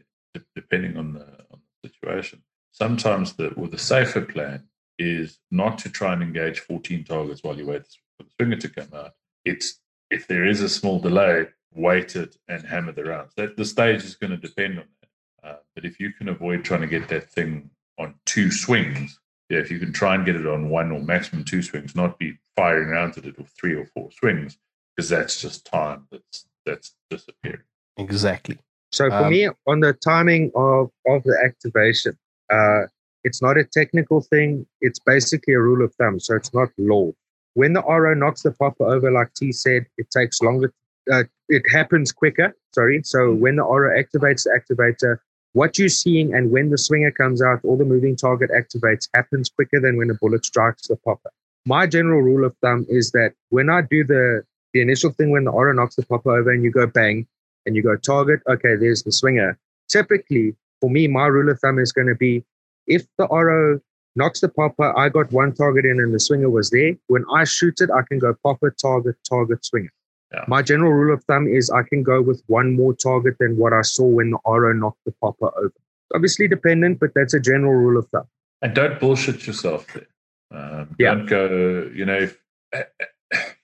depending 0.55 0.97
on 0.97 1.13
the, 1.15 1.27
on 1.51 1.61
the 1.83 1.89
situation, 1.89 2.43
sometimes 2.73 3.35
the 3.35 3.49
or 3.55 3.69
the 3.69 3.79
safer 3.79 4.23
plan 4.23 4.65
is 4.99 5.39
not 5.51 5.79
to 5.79 5.91
try 5.91 6.13
and 6.13 6.23
engage 6.23 6.61
14 6.61 7.05
targets 7.05 7.43
while 7.43 7.57
you 7.57 7.67
wait 7.67 7.83
for 8.17 8.25
the 8.25 8.31
swinger 8.39 8.57
to 8.57 8.69
come 8.69 8.89
out. 8.95 9.13
It's 9.45 9.81
if 10.11 10.27
there 10.27 10.47
is 10.47 10.61
a 10.61 10.69
small 10.69 10.99
delay, 10.99 11.47
wait 11.73 12.17
it 12.17 12.37
and 12.49 12.65
hammer 12.65 12.93
the 12.93 13.05
rounds. 13.05 13.33
That 13.37 13.57
the 13.57 13.65
stage 13.65 14.05
is 14.05 14.17
going 14.17 14.33
to 14.33 14.37
depend 14.37 14.79
on 14.79 14.85
that. 15.01 15.49
Uh, 15.49 15.57
but 15.75 15.85
if 15.85 16.01
you 16.01 16.13
can 16.13 16.29
avoid 16.29 16.65
trying 16.65 16.83
to 16.83 16.87
get 16.87 17.09
that 17.09 17.31
thing 17.31 17.71
on 17.99 18.15
two 18.27 18.51
swings, 18.51 19.19
yeah, 19.49 19.59
if 19.59 19.71
you 19.71 19.79
can 19.79 19.93
try 19.93 20.15
and 20.15 20.27
get 20.27 20.37
it 20.37 20.47
on 20.47 20.69
one 20.69 20.93
or 20.93 21.01
maximum 21.01 21.45
two 21.45 21.63
swings, 21.63 21.95
not 21.95 22.19
be 22.19 22.39
firing 22.57 22.89
rounds 22.89 23.19
at 23.19 23.25
it 23.25 23.39
with 23.39 23.49
three 23.49 23.75
or 23.75 23.87
four 23.87 24.11
swings, 24.13 24.59
because 24.95 25.09
that's 25.09 25.41
just 25.41 25.65
time 25.65 26.07
that's 26.11 26.47
that's 26.67 26.95
disappearing. 27.11 27.63
Exactly. 27.97 28.59
So 28.93 29.09
for 29.09 29.25
um, 29.25 29.31
me, 29.31 29.49
on 29.67 29.81
the 29.81 29.93
timing 29.93 30.51
of 30.55 30.91
of 31.07 31.23
the 31.25 31.37
activation, 31.45 32.17
uh, 32.53 32.83
it's 33.25 33.43
not 33.43 33.57
a 33.57 33.65
technical 33.65 34.21
thing. 34.21 34.67
It's 34.81 34.99
basically 34.99 35.55
a 35.55 35.61
rule 35.61 35.85
of 35.85 35.95
thumb. 35.95 36.21
So 36.21 36.37
it's 36.37 36.53
not 36.53 36.69
law. 36.79 37.13
When 37.55 37.73
the 37.73 37.83
RO 37.83 38.15
knocks 38.15 38.43
the 38.43 38.53
popper 38.53 38.85
over, 38.85 39.11
like 39.11 39.35
T 39.35 39.53
said, 39.53 39.87
it 39.99 40.11
takes 40.11 40.41
longer 40.41 40.73
uh, 41.11 41.25
it 41.49 41.63
happens 41.71 42.13
quicker. 42.13 42.55
Sorry. 42.75 43.03
So 43.05 43.33
when 43.33 43.57
the 43.57 43.63
RO 43.63 43.91
activates 43.91 44.45
the 44.45 44.59
activator, 44.59 45.19
what 45.53 45.79
you're 45.79 45.89
seeing 45.89 46.33
and 46.35 46.51
when 46.51 46.71
the 46.71 46.79
swinger 46.79 47.11
comes 47.11 47.43
out 47.43 47.61
or 47.65 47.77
the 47.77 47.85
moving 47.85 48.17
target 48.17 48.51
activates 48.51 49.09
happens 49.15 49.49
quicker 49.49 49.81
than 49.81 49.97
when 49.97 50.11
a 50.11 50.15
bullet 50.15 50.45
strikes 50.45 50.87
the 50.87 50.97
popper. 50.97 51.31
My 51.67 51.87
general 51.87 52.23
rule 52.23 52.45
of 52.45 52.57
thumb 52.63 52.87
is 52.89 53.11
that 53.13 53.35
when 53.49 53.69
I 53.69 53.83
do 53.83 54.05
the 54.05 54.43
the 54.73 54.81
initial 54.81 55.11
thing 55.11 55.31
when 55.31 55.45
the 55.45 55.51
RO 55.51 55.73
knocks 55.73 55.97
the 55.97 56.07
popper 56.07 56.31
over 56.31 56.51
and 56.51 56.63
you 56.63 56.71
go 56.71 56.87
bang 56.87 57.27
and 57.67 57.75
you 57.75 57.83
go 57.83 57.97
target, 57.97 58.41
okay, 58.49 58.77
there's 58.77 59.03
the 59.03 59.11
swinger. 59.11 59.59
Typically, 59.89 60.55
for 60.81 60.89
me, 60.89 61.09
my 61.09 61.27
rule 61.27 61.51
of 61.51 61.59
thumb 61.59 61.81
is 61.81 61.91
going 61.91 62.07
to 62.07 62.15
be 62.15 62.45
if 62.87 63.05
the 63.19 63.27
RO 63.27 63.81
knocks 64.21 64.41
the 64.41 64.49
popper, 64.49 64.97
I 64.97 65.09
got 65.09 65.33
one 65.33 65.53
target 65.53 65.85
in 65.85 65.99
and 65.99 66.15
the 66.15 66.21
swinger 66.21 66.51
was 66.51 66.71
there. 66.71 66.93
When 67.07 67.25
I 67.35 67.45
shoot 67.45 67.81
it, 67.81 67.91
I 67.91 68.03
can 68.09 68.19
go 68.19 68.35
popper, 68.43 68.71
target, 68.71 69.17
target, 69.29 69.65
swinger. 69.65 69.93
Yeah. 70.33 70.45
My 70.47 70.63
general 70.63 70.93
rule 70.93 71.15
of 71.15 71.25
thumb 71.25 71.49
is 71.49 71.71
I 71.71 71.83
can 71.83 72.03
go 72.03 72.21
with 72.21 72.43
one 72.47 72.77
more 72.77 72.95
target 72.95 73.35
than 73.41 73.57
what 73.57 73.73
I 73.73 73.83
saw 73.83 74.05
when 74.05 74.31
the 74.31 74.39
RO 74.47 74.73
knocked 74.73 75.05
the 75.07 75.15
popper 75.21 75.51
over. 75.57 75.73
Obviously 76.15 76.47
dependent, 76.47 77.01
but 77.01 77.11
that's 77.15 77.35
a 77.35 77.41
general 77.41 77.73
rule 77.73 77.99
of 77.99 78.07
thumb. 78.11 78.29
And 78.63 78.75
don't 78.75 79.01
bullshit 79.01 79.47
yourself 79.47 79.87
there. 79.95 80.07
Um, 80.53 80.95
yeah. 80.99 81.15
Don't 81.15 81.27
go, 81.27 81.91
you 81.95 82.05
know, 82.05 82.19
if, 82.19 82.39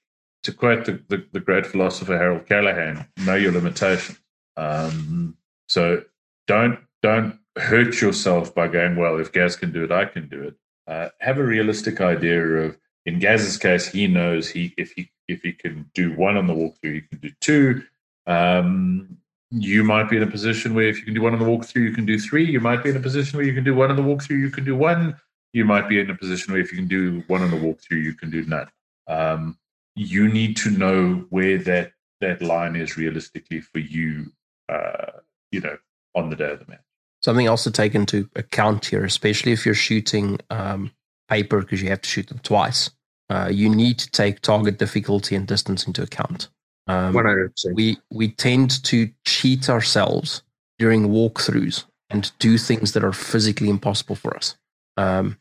to 0.45 0.53
quote 0.53 0.87
the, 0.87 1.03
the, 1.09 1.25
the, 1.33 1.41
great 1.41 1.67
philosopher 1.67 2.17
Harold 2.17 2.47
Callahan, 2.47 3.07
know 3.25 3.35
your 3.35 3.53
limitations. 3.53 4.19
Um, 4.57 5.37
so 5.69 6.03
don't 6.47 6.79
don't 7.03 7.39
hurt 7.57 8.01
yourself 8.01 8.55
by 8.55 8.69
going, 8.69 8.97
well, 8.97 9.19
if 9.19 9.33
Gaz 9.33 9.57
can 9.57 9.73
do 9.73 9.85
it, 9.85 9.93
I 9.93 10.05
can 10.05 10.29
do 10.29 10.43
it. 10.43 10.55
Uh, 10.87 11.09
have 11.21 11.39
a 11.39 11.45
realistic 11.45 12.01
idea 12.01 12.43
of, 12.43 12.79
in 13.07 13.19
Gaz's 13.19 13.57
case, 13.57 13.87
he 13.87 14.07
knows 14.07 14.49
he 14.49 14.75
if 14.77 14.93
he 14.93 15.11
if 15.29 15.45
you 15.45 15.53
can 15.53 15.91
do 15.95 16.13
one 16.13 16.37
on 16.37 16.47
the 16.47 16.55
walkthrough, 16.55 16.95
you 16.95 17.03
can 17.03 17.19
do 17.19 17.31
two. 17.41 17.83
Um, 18.27 19.19
you 19.51 19.85
might 19.85 20.11
be 20.11 20.17
in 20.17 20.23
a 20.23 20.31
position 20.31 20.75
where 20.75 20.89
if 20.89 20.99
you 20.99 21.05
can 21.05 21.15
do 21.15 21.23
one 21.23 21.33
on 21.33 21.39
the 21.39 21.45
walkthrough, 21.45 21.83
you 21.83 21.93
can 21.93 22.07
do 22.07 22.19
three. 22.19 22.45
You 22.45 22.61
might 22.61 22.83
be 22.83 22.91
in 22.91 22.97
a 22.97 23.01
position 23.01 23.37
where 23.37 23.47
you 23.47 23.55
can 23.55 23.65
do 23.65 23.75
one 23.75 23.91
on 23.91 23.97
the 23.97 24.03
walkthrough, 24.03 24.41
you 24.41 24.51
can 24.51 24.65
do 24.65 24.77
one. 24.77 25.17
You 25.53 25.65
might 25.65 25.89
be 25.89 26.01
in 26.01 26.11
a 26.11 26.15
position 26.15 26.53
where 26.53 26.61
if 26.61 26.73
you 26.73 26.79
can 26.79 26.89
do 26.89 27.23
one 27.29 27.43
on 27.43 27.51
the 27.51 27.57
walkthrough, 27.57 28.03
you 28.03 28.15
can 28.15 28.31
do 28.31 28.45
none. 28.45 28.69
Um, 29.07 29.59
you 29.95 30.29
need 30.29 30.57
to 30.59 30.71
know 30.71 31.27
where 31.31 31.59
that 31.59 31.93
that 32.21 32.43
line 32.43 32.77
is 32.77 32.97
realistically 32.97 33.61
for 33.61 33.79
you. 33.79 34.33
Uh, 34.69 35.21
you 35.53 35.61
know, 35.61 35.79
on 36.15 36.29
the 36.29 36.37
day 36.37 36.51
of 36.51 36.59
the 36.59 36.67
match. 36.67 36.86
Something 37.27 37.47
else 37.47 37.65
to 37.65 37.71
take 37.71 37.95
into 37.95 38.31
account 38.37 38.87
here, 38.87 39.05
especially 39.05 39.53
if 39.53 39.67
you're 39.67 39.75
shooting 39.75 40.39
um, 40.49 40.93
paper 41.29 41.61
because 41.61 41.83
you 41.83 41.91
have 41.91 42.01
to 42.01 42.09
shoot 42.09 42.29
them 42.29 42.39
twice 42.39 42.91
uh, 43.29 43.49
you 43.53 43.69
need 43.69 43.99
to 43.99 44.11
take 44.11 44.41
target 44.41 44.79
difficulty 44.79 45.35
and 45.35 45.47
distance 45.47 45.87
into 45.87 46.03
account. 46.03 46.49
Um, 46.87 47.15
100%. 47.15 47.75
We 47.75 47.99
we 48.11 48.29
tend 48.29 48.83
to 48.85 49.11
cheat 49.25 49.69
ourselves 49.69 50.43
during 50.79 51.09
walkthroughs 51.09 51.85
and 52.11 52.31
do 52.39 52.59
things 52.59 52.93
that 52.93 53.03
are 53.03 53.13
physically 53.13 53.69
impossible 53.69 54.15
for 54.15 54.37
us. 54.37 54.57
Um, 54.97 55.39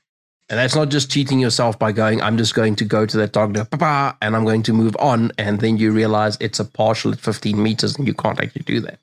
and 0.50 0.60
that's 0.60 0.76
not 0.76 0.90
just 0.90 1.12
cheating 1.12 1.40
yourself 1.40 1.78
by 1.78 1.92
going, 1.92 2.22
I'm 2.22 2.38
just 2.38 2.54
going 2.54 2.76
to 2.78 2.86
go 2.86 3.06
to 3.06 3.18
that 3.18 3.34
target 3.34 3.68
and 3.72 4.36
I'm 4.36 4.44
going 4.44 4.64
to 4.64 4.74
move 4.74 4.96
on. 5.00 5.32
And 5.38 5.60
then 5.60 5.78
you 5.78 5.92
realize 5.92 6.38
it's 6.40 6.60
a 6.60 6.66
partial 6.66 7.12
at 7.12 7.20
15 7.20 7.62
meters 7.62 7.96
and 7.96 8.08
you 8.08 8.14
can't 8.14 8.40
actually 8.40 8.64
do 8.64 8.80
that. 8.82 9.00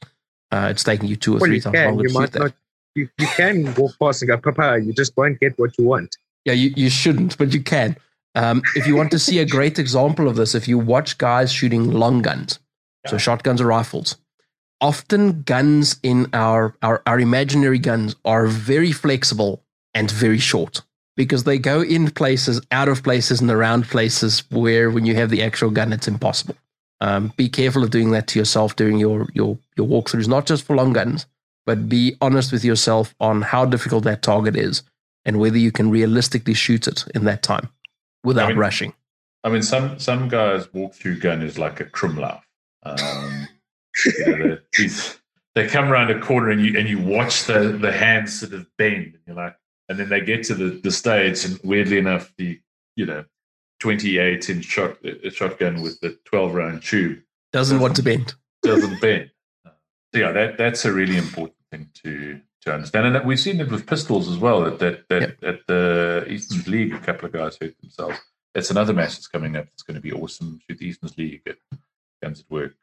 Uh, 0.52 0.68
it's 0.70 0.84
taking 0.84 1.08
you 1.08 1.16
two 1.16 1.36
or 1.36 1.40
well, 1.40 1.48
three 1.48 1.60
times 1.60 1.74
longer 1.76 2.02
you 2.02 2.08
to 2.08 2.14
might 2.14 2.32
shoot 2.32 2.38
not, 2.38 2.54
You, 2.94 3.08
you 3.18 3.26
can 3.26 3.74
walk 3.74 3.98
past 3.98 4.22
and 4.22 4.28
go, 4.28 4.38
Papa, 4.38 4.80
you 4.84 4.92
just 4.92 5.16
won't 5.16 5.40
get 5.40 5.58
what 5.58 5.76
you 5.78 5.84
want. 5.84 6.16
Yeah, 6.44 6.52
you, 6.52 6.72
you 6.76 6.90
shouldn't, 6.90 7.38
but 7.38 7.54
you 7.54 7.62
can. 7.62 7.96
Um, 8.34 8.62
if 8.76 8.86
you 8.86 8.96
want 8.96 9.10
to 9.12 9.18
see 9.18 9.38
a 9.38 9.46
great 9.46 9.78
example 9.78 10.28
of 10.28 10.36
this, 10.36 10.54
if 10.54 10.66
you 10.66 10.78
watch 10.78 11.18
guys 11.18 11.52
shooting 11.52 11.90
long 11.90 12.22
guns, 12.22 12.58
yeah. 13.04 13.12
so 13.12 13.18
shotguns 13.18 13.60
or 13.60 13.66
rifles, 13.66 14.16
often 14.80 15.42
guns 15.42 15.98
in 16.02 16.28
our, 16.32 16.74
our, 16.82 17.02
our 17.06 17.20
imaginary 17.20 17.78
guns 17.78 18.16
are 18.24 18.46
very 18.46 18.92
flexible 18.92 19.62
and 19.94 20.10
very 20.10 20.38
short 20.38 20.82
because 21.16 21.44
they 21.44 21.58
go 21.58 21.82
in 21.82 22.10
places, 22.10 22.60
out 22.70 22.88
of 22.88 23.02
places, 23.02 23.40
and 23.40 23.50
around 23.50 23.84
places 23.84 24.42
where 24.50 24.90
when 24.90 25.04
you 25.04 25.14
have 25.14 25.30
the 25.30 25.42
actual 25.42 25.70
gun, 25.70 25.92
it's 25.92 26.08
impossible. 26.08 26.56
Um, 27.00 27.32
be 27.36 27.48
careful 27.48 27.82
of 27.82 27.90
doing 27.90 28.12
that 28.12 28.28
to 28.28 28.38
yourself 28.38 28.76
during 28.76 28.98
your, 28.98 29.28
your, 29.34 29.58
your 29.76 29.86
walkthroughs, 29.86 30.28
not 30.28 30.46
just 30.46 30.64
for 30.64 30.74
long 30.74 30.92
guns, 30.92 31.26
but 31.66 31.88
be 31.88 32.16
honest 32.20 32.52
with 32.52 32.64
yourself 32.64 33.14
on 33.20 33.42
how 33.42 33.64
difficult 33.64 34.04
that 34.04 34.22
target 34.22 34.56
is 34.56 34.82
and 35.24 35.38
whether 35.38 35.58
you 35.58 35.70
can 35.70 35.90
realistically 35.90 36.54
shoot 36.54 36.86
it 36.88 37.04
in 37.14 37.24
that 37.24 37.42
time 37.42 37.68
without 38.24 38.46
I 38.46 38.48
mean- 38.48 38.58
rushing. 38.58 38.92
I 39.44 39.48
mean, 39.48 39.62
some 39.62 39.98
some 39.98 40.28
guys 40.28 40.72
walk 40.72 40.94
through 40.94 41.18
gun 41.18 41.42
is 41.42 41.58
like 41.58 41.80
a 41.80 41.84
krumlauf. 41.84 42.42
Um, 42.84 43.48
you 44.06 44.36
know, 44.38 44.58
they, 45.56 45.66
come 45.66 45.90
around 45.90 46.12
a 46.12 46.20
corner 46.20 46.50
and 46.50 46.64
you 46.64 46.78
and 46.78 46.88
you 46.88 47.00
watch 47.00 47.46
the 47.46 47.76
the 47.76 47.90
hands 47.90 48.38
sort 48.38 48.52
of 48.52 48.68
bend, 48.78 49.06
and 49.14 49.18
you're 49.26 49.34
like, 49.34 49.56
and 49.88 49.98
then 49.98 50.10
they 50.10 50.20
get 50.20 50.44
to 50.44 50.54
the, 50.54 50.80
the 50.84 50.92
stage, 50.92 51.44
and 51.44 51.58
weirdly 51.64 51.98
enough, 51.98 52.32
the 52.38 52.60
you 52.94 53.04
know, 53.04 53.24
28 53.80 54.48
inch 54.48 54.64
shot 54.64 54.96
a 55.04 55.28
shotgun 55.30 55.82
with 55.82 55.98
the 55.98 56.16
12 56.26 56.54
round 56.54 56.82
tube 56.84 57.18
Doesn't 57.52 57.80
want 57.80 57.96
to 57.96 58.02
bend. 58.04 58.34
doesn't 58.62 59.00
bend. 59.00 59.31
So 60.14 60.20
yeah, 60.20 60.32
that 60.32 60.58
that's 60.58 60.84
a 60.84 60.92
really 60.92 61.16
important 61.16 61.56
thing 61.70 61.88
to 62.04 62.40
to 62.62 62.74
understand, 62.74 63.06
and 63.06 63.14
that 63.14 63.24
we've 63.26 63.40
seen 63.40 63.60
it 63.60 63.70
with 63.70 63.86
pistols 63.86 64.28
as 64.30 64.38
well. 64.38 64.62
That 64.62 64.78
that, 64.78 65.08
that 65.08 65.42
at 65.42 65.60
the 65.66 66.26
Eastern 66.28 66.70
League, 66.70 66.94
a 66.94 66.98
couple 66.98 67.26
of 67.26 67.32
guys 67.32 67.56
hurt 67.60 67.78
themselves. 67.80 68.18
It's 68.54 68.70
another 68.70 68.92
match 68.92 69.12
that's 69.12 69.28
coming 69.28 69.56
up. 69.56 69.66
It's 69.72 69.82
going 69.82 69.94
to 69.94 70.00
be 70.00 70.12
awesome. 70.12 70.60
Shoot 70.68 70.78
the 70.78 70.86
Eastern 70.86 71.10
League 71.16 71.42
at 71.46 71.56
Guns 72.22 72.40
at 72.40 72.50
Work. 72.50 72.74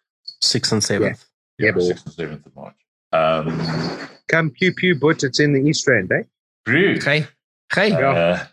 Sixth 0.42 0.72
and 0.72 0.84
seventh. 0.84 1.26
Yeah, 1.60 1.72
boy. 1.72 1.82
sixth 1.82 2.06
and 2.08 2.16
seventh 2.16 2.46
of 2.46 2.56
March. 2.56 2.76
Um, 3.12 4.08
Come 4.28 4.50
pew 4.52 4.74
pew, 4.74 4.96
but 5.00 5.24
it's 5.24 5.40
in 5.40 5.54
the 5.54 5.62
East 5.62 5.88
Rand, 5.88 6.12
eh? 6.12 6.24
Brew. 6.66 7.00
Hey, 7.00 7.28
hey, 7.74 7.92
Uh, 7.92 8.44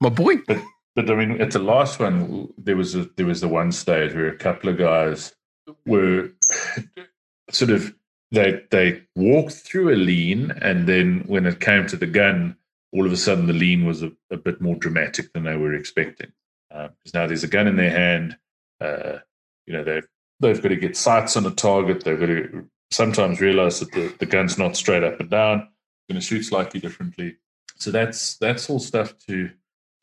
my 0.00 0.08
boy. 0.08 0.36
But 0.96 1.10
I 1.10 1.14
mean, 1.16 1.40
at 1.40 1.50
the 1.50 1.58
last 1.58 1.98
one, 1.98 2.52
there 2.56 2.76
was 2.76 2.94
a 2.94 3.08
there 3.16 3.26
was 3.26 3.40
the 3.40 3.48
one 3.48 3.72
stage 3.72 4.14
where 4.14 4.28
a 4.28 4.36
couple 4.36 4.70
of 4.70 4.78
guys 4.78 5.32
were 5.86 6.30
sort 7.50 7.70
of 7.70 7.94
they 8.34 8.62
they 8.70 9.02
walked 9.16 9.52
through 9.52 9.94
a 9.94 9.96
lean, 9.96 10.50
and 10.62 10.86
then 10.86 11.24
when 11.26 11.46
it 11.46 11.60
came 11.60 11.86
to 11.86 11.96
the 11.96 12.06
gun, 12.06 12.56
all 12.92 13.06
of 13.06 13.12
a 13.12 13.16
sudden 13.16 13.46
the 13.46 13.52
lean 13.52 13.86
was 13.86 14.02
a, 14.02 14.12
a 14.30 14.36
bit 14.36 14.60
more 14.60 14.76
dramatic 14.76 15.32
than 15.32 15.44
they 15.44 15.56
were 15.56 15.74
expecting. 15.74 16.32
Because 16.68 17.14
now 17.14 17.26
there's 17.26 17.44
a 17.44 17.48
gun 17.48 17.68
in 17.68 17.76
their 17.76 17.90
hand, 17.90 18.36
uh, 18.80 19.18
you 19.66 19.72
know 19.72 19.84
they've 19.84 20.06
they've 20.40 20.62
got 20.62 20.68
to 20.68 20.76
get 20.76 20.96
sights 20.96 21.36
on 21.36 21.46
a 21.46 21.50
target. 21.50 22.04
They've 22.04 22.18
got 22.18 22.26
to 22.26 22.68
sometimes 22.90 23.40
realize 23.40 23.80
that 23.80 23.92
the, 23.92 24.14
the 24.18 24.26
gun's 24.26 24.58
not 24.58 24.76
straight 24.76 25.04
up 25.04 25.20
and 25.20 25.30
down. 25.30 25.68
Going 26.08 26.20
to 26.20 26.26
shoot 26.26 26.42
slightly 26.42 26.80
differently. 26.80 27.36
So 27.76 27.90
that's 27.90 28.36
that's 28.36 28.68
all 28.68 28.78
stuff 28.78 29.16
to 29.26 29.50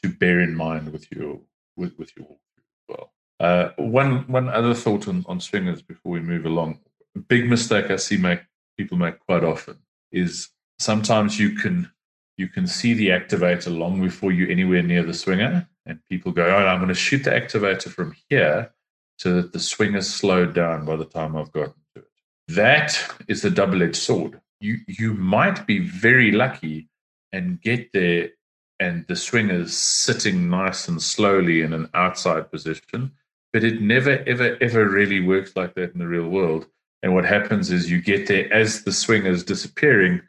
to 0.03 0.09
bear 0.09 0.39
in 0.41 0.55
mind 0.55 0.91
with 0.91 1.11
your 1.11 1.39
with, 1.75 1.97
with 1.97 2.11
your 2.17 2.25
walkthrough 2.25 2.57
as 2.57 2.89
well. 2.89 3.13
Uh, 3.39 3.69
one 3.77 4.27
one 4.27 4.49
other 4.49 4.73
thought 4.73 5.07
on, 5.07 5.25
on 5.27 5.39
swingers 5.39 5.81
before 5.81 6.11
we 6.11 6.21
move 6.21 6.45
along. 6.45 6.79
Big 7.27 7.49
mistake 7.49 7.91
I 7.91 7.97
see 7.97 8.17
make 8.17 8.41
people 8.77 8.97
make 8.97 9.19
quite 9.19 9.43
often 9.43 9.77
is 10.11 10.49
sometimes 10.79 11.39
you 11.39 11.51
can 11.51 11.91
you 12.37 12.47
can 12.47 12.65
see 12.65 12.93
the 12.93 13.09
activator 13.09 13.75
long 13.77 14.01
before 14.01 14.31
you're 14.31 14.49
anywhere 14.49 14.81
near 14.81 15.03
the 15.03 15.13
swinger, 15.13 15.67
and 15.85 15.99
people 16.09 16.31
go, 16.31 16.45
"Oh, 16.45 16.65
I'm 16.65 16.79
going 16.79 16.87
to 16.87 16.93
shoot 16.93 17.23
the 17.23 17.31
activator 17.31 17.89
from 17.89 18.15
here 18.29 18.73
so 19.17 19.35
that 19.35 19.53
the 19.53 19.59
swinger's 19.59 20.11
slowed 20.11 20.53
down 20.53 20.85
by 20.85 20.95
the 20.95 21.05
time 21.05 21.35
I've 21.35 21.51
gotten 21.51 21.75
to 21.95 22.01
it." 22.01 22.07
That 22.47 22.97
is 23.27 23.41
the 23.41 23.49
double-edged 23.49 23.95
sword. 23.95 24.41
You 24.59 24.77
you 24.87 25.13
might 25.13 25.67
be 25.67 25.79
very 25.79 26.31
lucky 26.31 26.89
and 27.31 27.61
get 27.61 27.91
there 27.93 28.29
and 28.81 29.05
the 29.07 29.15
swinger's 29.15 29.77
sitting 29.77 30.49
nice 30.49 30.87
and 30.87 30.99
slowly 31.01 31.61
in 31.61 31.71
an 31.71 31.87
outside 31.93 32.51
position. 32.51 33.11
But 33.53 33.63
it 33.63 33.79
never, 33.79 34.23
ever, 34.25 34.57
ever 34.59 34.89
really 34.89 35.19
works 35.19 35.55
like 35.55 35.75
that 35.75 35.93
in 35.93 35.99
the 35.99 36.07
real 36.07 36.27
world. 36.27 36.67
And 37.03 37.13
what 37.13 37.25
happens 37.25 37.71
is 37.71 37.89
you 37.89 38.01
get 38.01 38.27
there 38.27 38.51
as 38.53 38.83
the 38.83 38.91
swing 38.91 39.25
is 39.25 39.43
disappearing. 39.43 40.21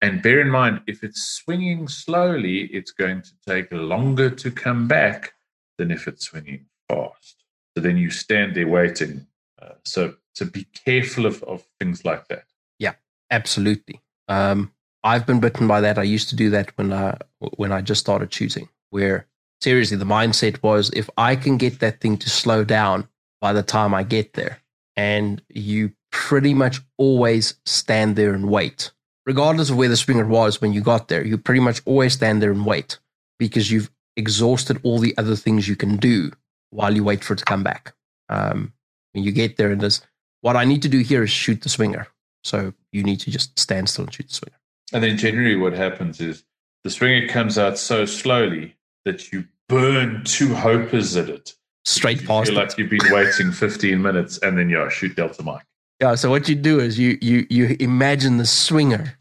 And 0.00 0.22
bear 0.22 0.40
in 0.40 0.50
mind, 0.50 0.80
if 0.86 1.02
it's 1.02 1.22
swinging 1.22 1.88
slowly, 1.88 2.62
it's 2.72 2.90
going 2.90 3.22
to 3.22 3.30
take 3.46 3.68
longer 3.70 4.30
to 4.30 4.50
come 4.50 4.88
back 4.88 5.32
than 5.78 5.90
if 5.90 6.06
it's 6.08 6.26
swinging 6.26 6.66
fast. 6.88 7.44
So 7.76 7.82
then 7.82 7.96
you 7.96 8.10
stand 8.10 8.54
there 8.54 8.68
waiting. 8.68 9.26
Uh, 9.60 9.74
so, 9.84 10.14
so 10.34 10.46
be 10.46 10.64
careful 10.84 11.26
of, 11.26 11.42
of 11.44 11.64
things 11.78 12.04
like 12.04 12.28
that. 12.28 12.44
Yeah, 12.78 12.94
absolutely. 13.30 14.02
Um, 14.28 14.72
I've 15.02 15.26
been 15.26 15.40
bitten 15.40 15.68
by 15.68 15.80
that. 15.82 15.98
I 15.98 16.02
used 16.02 16.30
to 16.30 16.36
do 16.36 16.50
that 16.50 16.76
when 16.76 16.92
I 16.92 17.18
when 17.38 17.72
I 17.72 17.82
just 17.82 18.00
started 18.00 18.32
shooting. 18.32 18.68
Where 18.90 19.26
seriously, 19.60 19.98
the 19.98 20.06
mindset 20.06 20.62
was 20.62 20.90
if 20.94 21.10
I 21.18 21.36
can 21.36 21.58
get 21.58 21.80
that 21.80 22.00
thing 22.00 22.16
to 22.18 22.30
slow 22.30 22.64
down 22.64 23.08
by 23.40 23.52
the 23.52 23.62
time 23.62 23.92
I 23.92 24.02
get 24.02 24.32
there, 24.32 24.62
and 24.96 25.42
you 25.50 25.92
pretty 26.14 26.54
much 26.54 26.80
always 26.96 27.54
stand 27.66 28.14
there 28.14 28.32
and 28.32 28.48
wait, 28.48 28.92
regardless 29.26 29.68
of 29.68 29.76
where 29.76 29.88
the 29.88 29.96
swinger 29.96 30.24
was 30.24 30.60
when 30.60 30.72
you 30.72 30.80
got 30.80 31.08
there. 31.08 31.26
You 31.26 31.36
pretty 31.36 31.60
much 31.60 31.82
always 31.84 32.14
stand 32.14 32.40
there 32.40 32.52
and 32.52 32.64
wait 32.64 32.98
because 33.38 33.70
you've 33.70 33.90
exhausted 34.16 34.78
all 34.84 35.00
the 35.00 35.12
other 35.18 35.34
things 35.34 35.66
you 35.66 35.74
can 35.74 35.96
do 35.96 36.30
while 36.70 36.94
you 36.94 37.02
wait 37.02 37.24
for 37.24 37.34
it 37.34 37.38
to 37.38 37.44
come 37.44 37.64
back. 37.64 37.94
Um, 38.28 38.72
when 39.12 39.24
you 39.24 39.32
get 39.32 39.56
there, 39.56 39.72
and 39.72 39.80
there's 39.80 40.02
what 40.40 40.56
I 40.56 40.64
need 40.64 40.82
to 40.82 40.88
do 40.88 41.00
here 41.00 41.24
is 41.24 41.30
shoot 41.30 41.62
the 41.62 41.68
swinger. 41.68 42.06
So 42.44 42.72
you 42.92 43.02
need 43.02 43.18
to 43.20 43.30
just 43.32 43.58
stand 43.58 43.88
still 43.88 44.04
and 44.04 44.14
shoot 44.14 44.28
the 44.28 44.34
swinger. 44.34 44.58
And 44.92 45.02
then 45.02 45.18
generally 45.18 45.56
what 45.56 45.72
happens 45.72 46.20
is 46.20 46.44
the 46.84 46.90
swinger 46.90 47.26
comes 47.26 47.58
out 47.58 47.76
so 47.76 48.06
slowly 48.06 48.76
that 49.04 49.32
you 49.32 49.46
burn 49.68 50.22
two 50.24 50.54
hopers 50.54 51.16
at 51.16 51.28
it. 51.28 51.54
Straight 51.84 52.24
past 52.24 52.50
feel 52.50 52.58
it. 52.58 52.60
like 52.60 52.78
you've 52.78 52.90
been 52.90 53.12
waiting 53.12 53.50
15 53.50 54.00
minutes 54.00 54.38
and 54.38 54.56
then 54.56 54.70
you 54.70 54.80
yeah, 54.80 54.88
shoot 54.88 55.16
Delta 55.16 55.42
Mike. 55.42 55.64
Yeah. 56.04 56.14
So 56.16 56.30
what 56.30 56.48
you 56.48 56.54
do 56.54 56.80
is 56.80 56.98
you 56.98 57.18
you 57.20 57.46
you 57.50 57.76
imagine 57.80 58.36
the 58.38 58.46
swinger. 58.46 59.16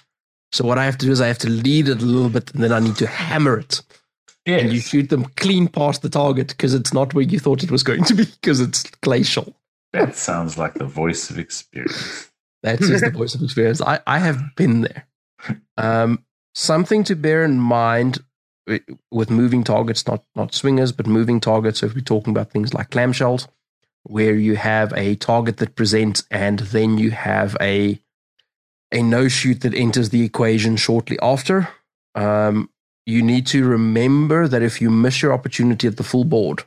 So 0.52 0.64
what 0.66 0.78
I 0.78 0.86
have 0.86 0.98
to 1.00 1.06
do 1.06 1.12
is 1.12 1.20
I 1.22 1.28
have 1.28 1.40
to 1.40 1.50
lead 1.50 1.88
it 1.88 2.02
a 2.02 2.06
little 2.06 2.30
bit, 2.30 2.54
and 2.54 2.62
then 2.64 2.72
I 2.72 2.80
need 2.80 2.96
to 2.98 3.08
hammer 3.08 3.58
it, 3.58 3.82
Yes. 4.46 4.62
and 4.62 4.74
you 4.74 4.80
shoot 4.82 5.10
them 5.10 5.26
clean 5.38 5.68
past 5.68 6.02
the 6.02 6.10
target 6.10 6.48
because 6.50 6.74
it's 6.80 6.94
not 6.94 7.14
where 7.14 7.24
you 7.34 7.40
thought 7.40 7.64
it 7.64 7.72
was 7.72 7.84
going 7.84 8.04
to 8.04 8.14
be 8.14 8.26
because 8.26 8.60
it's 8.60 8.84
glacial. 9.02 9.48
that 9.94 10.16
sounds 10.16 10.58
like 10.58 10.74
the 10.76 10.86
voice 11.04 11.30
of 11.32 11.38
experience. 11.40 12.30
That's 12.64 12.88
the 13.02 13.10
voice 13.22 13.36
of 13.36 13.42
experience. 13.42 13.82
I, 13.82 14.00
I 14.06 14.20
have 14.20 14.42
been 14.56 14.82
there. 14.82 15.08
Um, 15.78 16.24
something 16.56 17.04
to 17.06 17.16
bear 17.16 17.44
in 17.44 17.60
mind 17.60 18.20
with 19.12 19.30
moving 19.30 19.64
targets, 19.64 20.06
not 20.08 20.24
not 20.36 20.54
swingers, 20.54 20.92
but 20.92 21.08
moving 21.08 21.40
targets. 21.40 21.80
So 21.80 21.86
if 21.88 21.96
we're 21.96 22.02
talking 22.14 22.32
about 22.36 22.52
things 22.52 22.74
like 22.74 22.90
clamshells, 22.92 23.48
where 24.04 24.36
you 24.36 24.56
have 24.56 24.94
a 24.94 25.16
target 25.16 25.58
that 25.58 25.76
presents 25.76 26.24
and 26.30 26.60
then 26.60 26.98
you 26.98 27.12
have 27.12 27.58
a 27.62 28.00
a 28.92 29.02
no 29.02 29.28
shoot 29.28 29.62
that 29.62 29.74
enters 29.74 30.10
the 30.10 30.24
equation 30.24 30.76
shortly 30.78 31.18
after. 31.22 31.68
Um, 32.14 32.70
you 33.08 33.24
need 33.24 33.48
to 33.48 33.66
remember 33.66 34.48
that 34.48 34.62
if 34.62 34.80
you 34.80 34.92
miss 34.92 35.22
your 35.22 35.34
opportunity 35.34 35.88
at 35.88 35.98
the 35.98 36.04
full 36.04 36.26
board, 36.26 36.64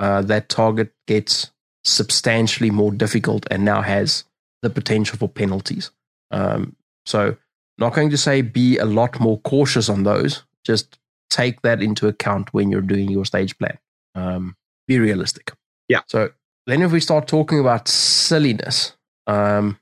uh, 0.00 0.22
that 0.22 0.48
target 0.48 0.92
gets 1.06 1.52
substantially 1.84 2.70
more 2.70 2.90
difficult 2.90 3.46
and 3.50 3.64
now 3.64 3.80
has 3.80 4.24
the 4.62 4.70
potential 4.70 5.16
for 5.16 5.28
penalties. 5.28 5.92
Um, 6.32 6.74
so, 7.06 7.36
not 7.78 7.94
going 7.94 8.10
to 8.10 8.18
say 8.18 8.42
be 8.42 8.76
a 8.78 8.84
lot 8.84 9.20
more 9.20 9.38
cautious 9.40 9.88
on 9.88 10.02
those. 10.02 10.42
Just 10.64 10.98
take 11.30 11.62
that 11.62 11.80
into 11.80 12.08
account 12.08 12.52
when 12.52 12.70
you're 12.70 12.80
doing 12.80 13.08
your 13.08 13.24
stage 13.24 13.56
plan. 13.56 13.78
Um, 14.14 14.56
be 14.88 14.98
realistic. 14.98 15.52
Yeah. 15.88 16.00
So 16.06 16.30
then, 16.68 16.82
if 16.82 16.92
we 16.92 17.00
start 17.00 17.26
talking 17.26 17.58
about 17.58 17.88
silliness, 17.88 18.92
um, 19.26 19.78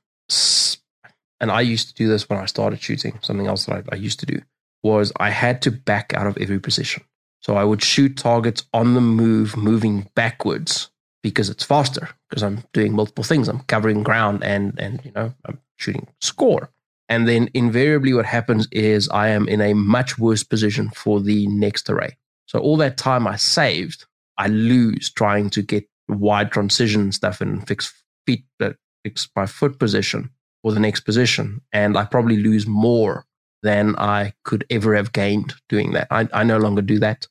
and 1.41 1.51
I 1.51 1.61
used 1.61 1.89
to 1.89 1.95
do 1.95 2.09
this 2.09 2.29
when 2.29 2.39
I 2.39 2.47
started 2.47 2.81
shooting. 2.81 3.19
Something 3.23 3.47
else 3.47 3.67
that 3.67 3.85
I, 3.91 3.95
I 3.95 3.97
used 3.97 4.21
to 4.21 4.27
do 4.27 4.41
was 4.83 5.13
I 5.19 5.31
had 5.31 5.63
to 5.63 5.71
back 5.71 6.15
out 6.15 6.27
of 6.27 6.39
every 6.39 6.61
position. 6.61 7.03
So 7.41 7.57
I 7.57 7.65
would 7.65 7.83
shoot 7.83 8.17
targets 8.17 8.65
on 8.73 8.95
the 8.95 9.01
move, 9.01 9.57
moving 9.57 10.09
backwards 10.15 10.91
because 11.23 11.51
it's 11.51 11.65
faster. 11.65 12.09
Because 12.29 12.43
I'm 12.43 12.65
doing 12.73 12.93
multiple 12.93 13.25
things. 13.25 13.49
I'm 13.49 13.61
covering 13.61 14.03
ground 14.03 14.43
and 14.43 14.79
and 14.79 15.01
you 15.05 15.13
know 15.13 15.35
I'm 15.45 15.61
shooting 15.77 16.09
score. 16.21 16.71
And 17.09 17.29
then 17.29 17.49
invariably, 17.55 18.13
what 18.15 18.27
happens 18.27 18.67
is 18.73 19.09
I 19.11 19.29
am 19.29 19.49
in 19.49 19.61
a 19.61 19.75
much 19.75 20.19
worse 20.19 20.43
position 20.43 20.91
for 20.91 21.21
the 21.21 21.47
next 21.47 21.89
array. 21.89 22.17
So 22.47 22.59
all 22.59 22.77
that 22.79 22.97
time 22.97 23.27
I 23.27 23.37
saved, 23.37 24.07
I 24.39 24.49
lose 24.49 25.11
trying 25.11 25.51
to 25.51 25.63
get 25.63 25.89
wide 26.09 26.53
transition 26.53 27.13
stuff 27.13 27.41
and 27.41 27.67
fix 27.67 27.93
feet, 28.27 28.45
uh, 28.61 28.73
fix 29.05 29.29
my 29.37 29.47
foot 29.47 29.79
position 29.79 30.31
for 30.63 30.73
the 30.73 30.81
next 30.81 31.01
position, 31.01 31.61
and 31.73 31.97
I 31.97 32.05
probably 32.05 32.39
lose 32.39 32.67
more 32.67 33.25
than 33.63 33.97
I 33.97 34.33
could 34.45 34.65
ever 34.71 34.95
have 34.95 35.13
gained 35.13 35.55
doing 35.69 35.93
that. 35.93 36.09
I, 36.11 36.29
I 36.33 36.45
no 36.45 36.59
longer 36.59 36.83
do 36.83 36.99
that, 37.01 37.27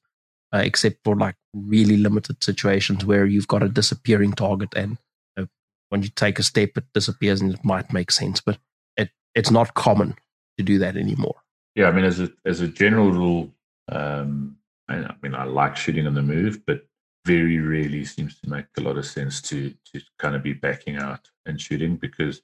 uh, 0.54 0.60
except 0.60 0.98
for 1.04 1.16
like 1.16 1.36
really 1.54 1.98
limited 1.98 2.44
situations 2.44 3.06
where 3.06 3.26
you've 3.26 3.48
got 3.48 3.64
a 3.64 3.70
disappearing 3.70 4.34
target, 4.34 4.70
and 4.76 4.98
uh, 5.38 5.46
when 5.90 6.02
you 6.02 6.10
take 6.10 6.40
a 6.40 6.44
step, 6.44 6.72
it 6.78 6.86
disappears, 6.94 7.42
and 7.42 7.54
it 7.54 7.64
might 7.64 7.94
make 7.94 8.12
sense, 8.12 8.42
but 8.42 8.58
it 8.98 9.10
it's 9.34 9.52
not 9.52 9.74
common 9.74 10.16
to 10.58 10.64
do 10.64 10.80
that 10.80 10.96
anymore. 10.98 11.36
Yeah, 11.76 11.88
I 11.88 11.92
mean, 11.92 12.06
as 12.06 12.20
a 12.20 12.32
as 12.46 12.62
a 12.62 12.68
general 12.68 13.12
rule, 13.12 13.52
um, 13.90 14.58
I, 14.88 14.98
I 14.98 15.16
mean, 15.22 15.36
I 15.36 15.44
like 15.44 15.76
shooting 15.76 16.08
on 16.08 16.14
the 16.14 16.22
move, 16.22 16.66
but 16.66 16.86
very 17.26 17.60
rarely 17.60 18.06
seems 18.06 18.40
to 18.40 18.50
make 18.50 18.66
a 18.78 18.82
lot 18.82 18.98
of 18.98 19.06
sense 19.06 19.42
to 19.42 19.74
to 19.92 20.00
kind 20.20 20.36
of 20.36 20.44
be 20.44 20.54
backing 20.54 20.98
out 20.98 21.28
and 21.46 21.60
shooting 21.60 21.98
because 21.98 22.42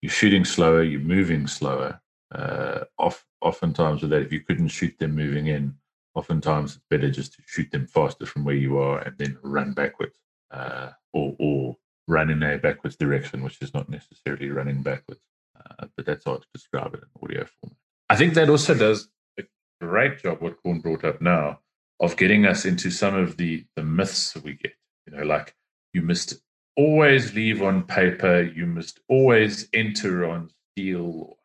you're 0.00 0.10
shooting 0.10 0.44
slower, 0.44 0.82
you're 0.82 1.00
moving 1.00 1.46
slower. 1.46 2.00
Uh, 2.34 2.80
off, 2.98 3.24
oftentimes 3.42 4.00
with 4.00 4.10
that, 4.10 4.22
if 4.22 4.32
you 4.32 4.40
couldn't 4.40 4.68
shoot 4.68 4.98
them 4.98 5.14
moving 5.14 5.48
in, 5.48 5.74
oftentimes 6.14 6.76
it's 6.76 6.84
better 6.90 7.10
just 7.10 7.34
to 7.34 7.42
shoot 7.46 7.70
them 7.70 7.86
faster 7.86 8.26
from 8.26 8.42
where 8.42 8.54
you 8.54 8.78
are 8.78 9.00
and 9.00 9.16
then 9.18 9.38
run 9.42 9.72
backwards, 9.72 10.18
uh, 10.50 10.90
or 11.12 11.36
or 11.38 11.76
run 12.08 12.30
in 12.30 12.42
a 12.42 12.58
backwards 12.58 12.96
direction, 12.96 13.44
which 13.44 13.60
is 13.60 13.74
not 13.74 13.88
necessarily 13.88 14.50
running 14.50 14.82
backwards. 14.82 15.20
Uh, 15.56 15.86
but 15.96 16.06
that's 16.06 16.24
how 16.24 16.36
to 16.36 16.46
describe 16.52 16.94
it 16.94 17.00
in 17.02 17.22
audio 17.22 17.46
format. 17.60 17.76
I 18.08 18.16
think 18.16 18.34
that 18.34 18.48
also 18.48 18.74
does 18.74 19.08
a 19.38 19.44
great 19.80 20.18
job 20.18 20.40
what 20.40 20.60
Corn 20.62 20.80
brought 20.80 21.04
up 21.04 21.20
now 21.20 21.60
of 22.02 22.16
getting 22.16 22.44
us 22.44 22.66
into 22.66 22.90
some 22.90 23.14
of 23.14 23.36
the 23.38 23.64
the 23.76 23.82
myths 23.82 24.32
that 24.32 24.44
we 24.44 24.54
get. 24.54 24.72
You 25.06 25.16
know, 25.16 25.24
like 25.24 25.54
you 25.94 26.02
must 26.02 26.34
always 26.76 27.34
leave 27.34 27.62
on 27.62 27.84
paper, 27.84 28.42
you 28.42 28.66
must 28.66 29.00
always 29.08 29.68
enter 29.72 30.28
on 30.28 30.50
steel, 30.72 31.38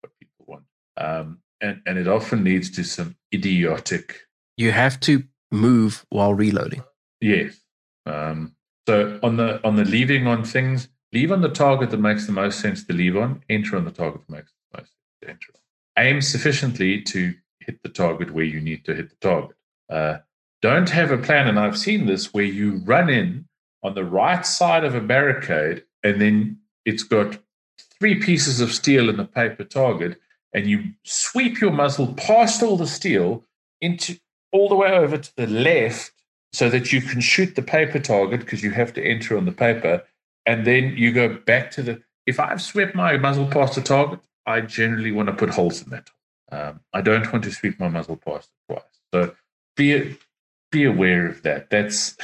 what 0.00 0.12
people 0.18 0.44
want. 0.46 0.64
Um, 0.96 1.38
and, 1.60 1.80
and 1.86 1.98
it 1.98 2.08
often 2.08 2.44
leads 2.44 2.70
to 2.72 2.84
some 2.84 3.16
idiotic. 3.34 4.20
You 4.56 4.72
have 4.72 5.00
to 5.00 5.24
move 5.50 6.06
while 6.10 6.34
reloading. 6.34 6.82
Yes. 7.20 7.60
Um, 8.06 8.54
so 8.88 9.18
on 9.22 9.36
the 9.36 9.64
on 9.66 9.76
the 9.76 9.84
leaving 9.84 10.26
on 10.26 10.44
things, 10.44 10.88
leave 11.12 11.32
on 11.32 11.42
the 11.42 11.48
target 11.48 11.90
that 11.90 12.00
makes 12.00 12.26
the 12.26 12.32
most 12.32 12.60
sense 12.60 12.84
to 12.86 12.92
leave 12.92 13.16
on. 13.16 13.42
Enter 13.48 13.76
on 13.76 13.84
the 13.84 13.90
target 13.90 14.22
that 14.26 14.32
makes 14.32 14.52
the 14.52 14.78
most 14.78 14.88
sense 14.88 15.16
to 15.22 15.28
enter 15.28 15.52
on. 15.54 16.04
Aim 16.04 16.20
sufficiently 16.20 17.02
to 17.02 17.34
hit 17.60 17.82
the 17.82 17.88
target 17.88 18.30
where 18.30 18.44
you 18.44 18.60
need 18.60 18.84
to 18.86 18.94
hit 18.94 19.10
the 19.10 19.16
target. 19.16 19.56
Uh, 19.90 20.18
don't 20.62 20.90
have 20.90 21.10
a 21.10 21.18
plan, 21.18 21.48
and 21.48 21.58
I've 21.58 21.78
seen 21.78 22.06
this 22.06 22.32
where 22.32 22.44
you 22.44 22.76
run 22.84 23.08
in 23.08 23.46
on 23.82 23.94
the 23.94 24.04
right 24.04 24.44
side 24.44 24.84
of 24.84 24.94
a 24.94 25.00
barricade, 25.00 25.84
and 26.02 26.20
then 26.20 26.58
it's 26.84 27.02
got 27.02 27.38
three 27.98 28.20
pieces 28.20 28.60
of 28.60 28.72
steel 28.72 29.08
in 29.08 29.16
the 29.16 29.24
paper 29.24 29.64
target, 29.64 30.18
and 30.52 30.66
you 30.66 30.84
sweep 31.04 31.60
your 31.60 31.70
muzzle 31.70 32.14
past 32.14 32.62
all 32.62 32.76
the 32.76 32.86
steel 32.86 33.44
into 33.80 34.18
all 34.52 34.68
the 34.68 34.74
way 34.74 34.92
over 34.92 35.16
to 35.16 35.36
the 35.36 35.46
left 35.46 36.12
so 36.52 36.68
that 36.68 36.92
you 36.92 37.00
can 37.00 37.20
shoot 37.20 37.54
the 37.54 37.62
paper 37.62 37.98
target 37.98 38.40
because 38.40 38.62
you 38.62 38.70
have 38.72 38.92
to 38.94 39.02
enter 39.02 39.36
on 39.36 39.44
the 39.44 39.52
paper. 39.52 40.02
And 40.46 40.66
then 40.66 40.94
you 40.96 41.12
go 41.12 41.28
back 41.28 41.70
to 41.72 41.82
the. 41.82 42.02
If 42.26 42.40
I've 42.40 42.60
swept 42.60 42.94
my 42.94 43.16
muzzle 43.16 43.46
past 43.46 43.74
the 43.74 43.80
target, 43.80 44.20
I 44.46 44.60
generally 44.60 45.12
want 45.12 45.28
to 45.28 45.34
put 45.34 45.50
holes 45.50 45.82
in 45.82 45.90
that. 45.90 46.10
Um, 46.52 46.80
I 46.92 47.00
don't 47.00 47.30
want 47.32 47.44
to 47.44 47.52
sweep 47.52 47.78
my 47.78 47.88
muzzle 47.88 48.16
past 48.16 48.48
it 48.48 48.72
twice. 48.72 48.82
So 49.14 49.34
be 49.80 50.16
be 50.70 50.84
aware 50.84 51.26
of 51.26 51.42
that. 51.42 51.70
That's 51.70 52.16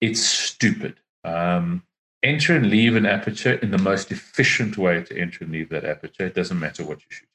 it's 0.00 0.22
stupid. 0.22 0.96
Um, 1.24 1.84
enter 2.22 2.56
and 2.56 2.68
leave 2.68 2.96
an 2.96 3.06
aperture 3.06 3.54
in 3.54 3.70
the 3.70 3.78
most 3.78 4.10
efficient 4.10 4.76
way 4.76 5.02
to 5.02 5.16
enter 5.16 5.44
and 5.44 5.52
leave 5.52 5.68
that 5.70 5.84
aperture. 5.84 6.26
It 6.26 6.34
doesn't 6.34 6.58
matter 6.58 6.84
what 6.84 6.98
you 6.98 7.06
shoot. 7.08 7.28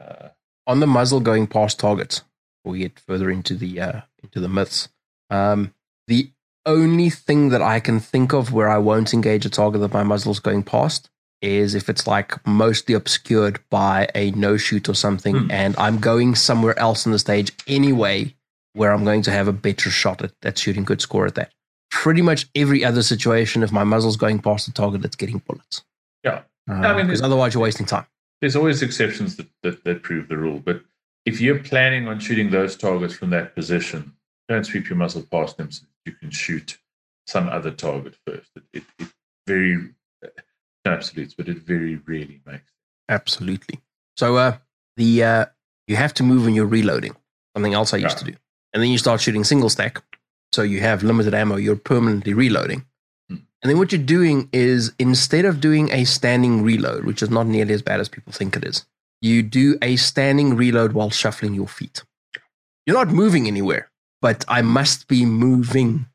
Uh, 0.00 0.28
on 0.66 0.80
the 0.80 0.86
muzzle 0.86 1.20
going 1.20 1.48
past 1.48 1.80
targets, 1.80 2.22
we 2.64 2.78
get 2.78 3.00
further 3.00 3.30
into 3.30 3.54
the 3.54 3.80
uh, 3.80 4.00
into 4.22 4.38
the 4.38 4.48
myths. 4.48 4.88
Um, 5.28 5.74
the 6.06 6.30
only 6.64 7.10
thing 7.10 7.48
that 7.48 7.62
I 7.62 7.80
can 7.80 7.98
think 7.98 8.32
of 8.32 8.52
where 8.52 8.68
I 8.68 8.78
won't 8.78 9.12
engage 9.12 9.44
a 9.44 9.50
target 9.50 9.80
that 9.80 9.92
my 9.92 10.04
muzzle's 10.04 10.38
going 10.40 10.62
past 10.62 11.10
is 11.42 11.74
if 11.74 11.88
it's 11.88 12.06
like 12.06 12.46
mostly 12.46 12.94
obscured 12.94 13.58
by 13.70 14.08
a 14.14 14.30
no 14.32 14.56
shoot 14.56 14.88
or 14.88 14.94
something, 14.94 15.34
mm. 15.34 15.52
and 15.52 15.74
I'm 15.78 15.98
going 15.98 16.34
somewhere 16.36 16.78
else 16.78 17.06
in 17.06 17.12
the 17.12 17.18
stage 17.18 17.50
anyway, 17.66 18.34
where 18.74 18.92
I'm 18.92 19.04
going 19.04 19.22
to 19.22 19.30
have 19.30 19.48
a 19.48 19.52
better 19.52 19.90
shot 19.90 20.22
at, 20.22 20.32
at 20.42 20.58
shooting 20.58 20.84
good 20.84 21.00
score 21.00 21.26
at 21.26 21.34
that. 21.34 21.52
Pretty 21.90 22.22
much 22.22 22.46
every 22.54 22.84
other 22.84 23.02
situation, 23.02 23.62
if 23.62 23.72
my 23.72 23.84
muzzle's 23.84 24.16
going 24.16 24.40
past 24.40 24.66
the 24.66 24.72
target, 24.72 25.04
it's 25.04 25.16
getting 25.16 25.42
bullets. 25.46 25.82
Yeah, 26.24 26.42
uh, 26.68 26.74
I 26.74 26.96
mean, 26.96 27.06
because 27.06 27.22
otherwise 27.22 27.54
you're 27.54 27.62
wasting 27.62 27.86
time 27.86 28.06
there's 28.40 28.56
always 28.56 28.82
exceptions 28.82 29.36
that, 29.36 29.46
that, 29.62 29.84
that 29.84 30.02
prove 30.02 30.28
the 30.28 30.36
rule. 30.36 30.60
But 30.60 30.82
if 31.26 31.40
you're 31.40 31.58
planning 31.58 32.08
on 32.08 32.18
shooting 32.18 32.50
those 32.50 32.76
targets 32.76 33.14
from 33.14 33.30
that 33.30 33.54
position, 33.54 34.12
don't 34.48 34.64
sweep 34.64 34.88
your 34.88 34.96
muzzle 34.96 35.22
past 35.30 35.56
them 35.56 35.70
so 35.70 35.84
you 36.06 36.12
can 36.12 36.30
shoot 36.30 36.78
some 37.26 37.48
other 37.48 37.70
target 37.70 38.16
first. 38.26 38.50
It, 38.56 38.62
it, 38.72 38.84
it 38.98 39.08
very 39.46 39.90
no 40.84 40.92
absolutes, 40.92 41.34
but 41.34 41.48
it 41.48 41.58
very 41.58 41.96
rarely 41.96 42.40
makes. 42.46 42.72
Absolutely. 43.08 43.80
So 44.16 44.36
uh, 44.36 44.56
the 44.96 45.22
uh, 45.22 45.46
you 45.86 45.96
have 45.96 46.14
to 46.14 46.22
move 46.22 46.46
when 46.46 46.54
you're 46.54 46.66
reloading. 46.66 47.16
Something 47.54 47.74
else 47.74 47.92
I 47.92 47.98
used 47.98 48.18
yeah. 48.18 48.24
to 48.24 48.32
do, 48.32 48.38
and 48.72 48.82
then 48.82 48.90
you 48.90 48.98
start 48.98 49.20
shooting 49.20 49.44
single 49.44 49.68
stack. 49.68 50.02
So 50.52 50.62
you 50.62 50.80
have 50.80 51.02
limited 51.02 51.34
ammo. 51.34 51.56
You're 51.56 51.76
permanently 51.76 52.34
reloading. 52.34 52.84
And 53.62 53.70
then 53.70 53.78
what 53.78 53.92
you're 53.92 54.02
doing 54.02 54.48
is 54.52 54.92
instead 54.98 55.44
of 55.44 55.60
doing 55.60 55.90
a 55.92 56.04
standing 56.04 56.62
reload, 56.62 57.04
which 57.04 57.22
is 57.22 57.30
not 57.30 57.46
nearly 57.46 57.74
as 57.74 57.82
bad 57.82 58.00
as 58.00 58.08
people 58.08 58.32
think 58.32 58.56
it 58.56 58.64
is, 58.64 58.86
you 59.20 59.42
do 59.42 59.76
a 59.82 59.96
standing 59.96 60.56
reload 60.56 60.92
while 60.92 61.10
shuffling 61.10 61.54
your 61.54 61.68
feet. 61.68 62.02
You're 62.86 62.96
not 62.96 63.08
moving 63.08 63.46
anywhere, 63.46 63.90
but 64.22 64.46
I 64.48 64.62
must 64.62 65.08
be 65.08 65.26
moving. 65.26 66.06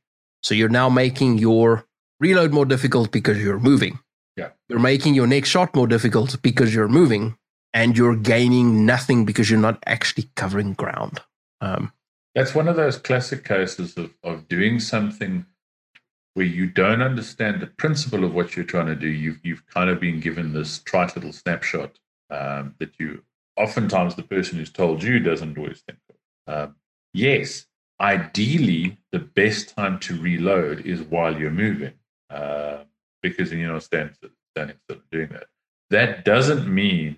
So 0.42 0.56
you're 0.56 0.70
now 0.70 0.90
making 0.90 1.38
your 1.38 1.86
reload 2.20 2.52
more 2.52 2.66
difficult 2.66 3.12
because 3.12 3.42
you're 3.42 3.60
moving. 3.60 4.00
Yeah. 4.36 4.50
You're 4.68 4.80
making 4.80 5.14
your 5.14 5.28
next 5.28 5.50
shot 5.50 5.76
more 5.76 5.88
difficult 5.88 6.42
because 6.42 6.74
you're 6.74 6.88
moving, 6.88 7.38
and 7.74 7.96
you're 7.96 8.16
gaining 8.16 8.86
nothing 8.86 9.24
because 9.24 9.52
you're 9.52 9.60
not 9.60 9.84
actually 9.86 10.30
covering 10.36 10.74
ground. 10.74 11.22
Um, 11.62 11.92
That's 12.36 12.54
one 12.54 12.68
of 12.68 12.76
those 12.76 12.98
classic 12.98 13.46
cases 13.46 13.98
of, 13.98 14.12
of 14.22 14.48
doing 14.50 14.80
something 14.80 15.46
where 16.34 16.46
you 16.46 16.68
don't 16.68 17.02
understand 17.02 17.62
the 17.62 17.68
principle 17.68 18.26
of 18.26 18.34
what 18.34 18.56
you're 18.56 18.66
trying 18.66 18.88
to 18.88 18.96
do. 18.96 19.08
You've 19.08 19.40
you've 19.42 19.66
kind 19.68 19.90
of 19.90 20.00
been 20.02 20.20
given 20.20 20.54
this 20.54 20.80
trite 20.80 21.16
little 21.16 21.32
snapshot 21.32 21.98
um, 22.30 22.76
that 22.80 23.00
you 23.00 23.24
oftentimes 23.56 24.16
the 24.16 24.24
person 24.24 24.60
who's 24.60 24.70
told 24.70 25.02
you 25.02 25.20
doesn't 25.20 25.58
always 25.58 25.82
think 25.82 26.00
of. 26.10 26.54
Um, 26.54 26.76
yes, 27.14 27.68
ideally, 28.02 28.98
the 29.14 29.20
best 29.20 29.74
time 29.74 29.98
to 30.00 30.20
reload 30.20 30.82
is 30.82 31.02
while 31.02 31.40
you're 31.40 31.52
moving, 31.52 31.94
uh, 32.30 32.80
because 33.22 33.54
you're 33.54 33.72
not 33.72 33.84
standing 33.84 34.16
standing 34.56 34.78
still 34.84 35.02
doing 35.12 35.30
that. 35.30 35.48
That 35.90 36.26
doesn't 36.26 36.68
mean 36.68 37.16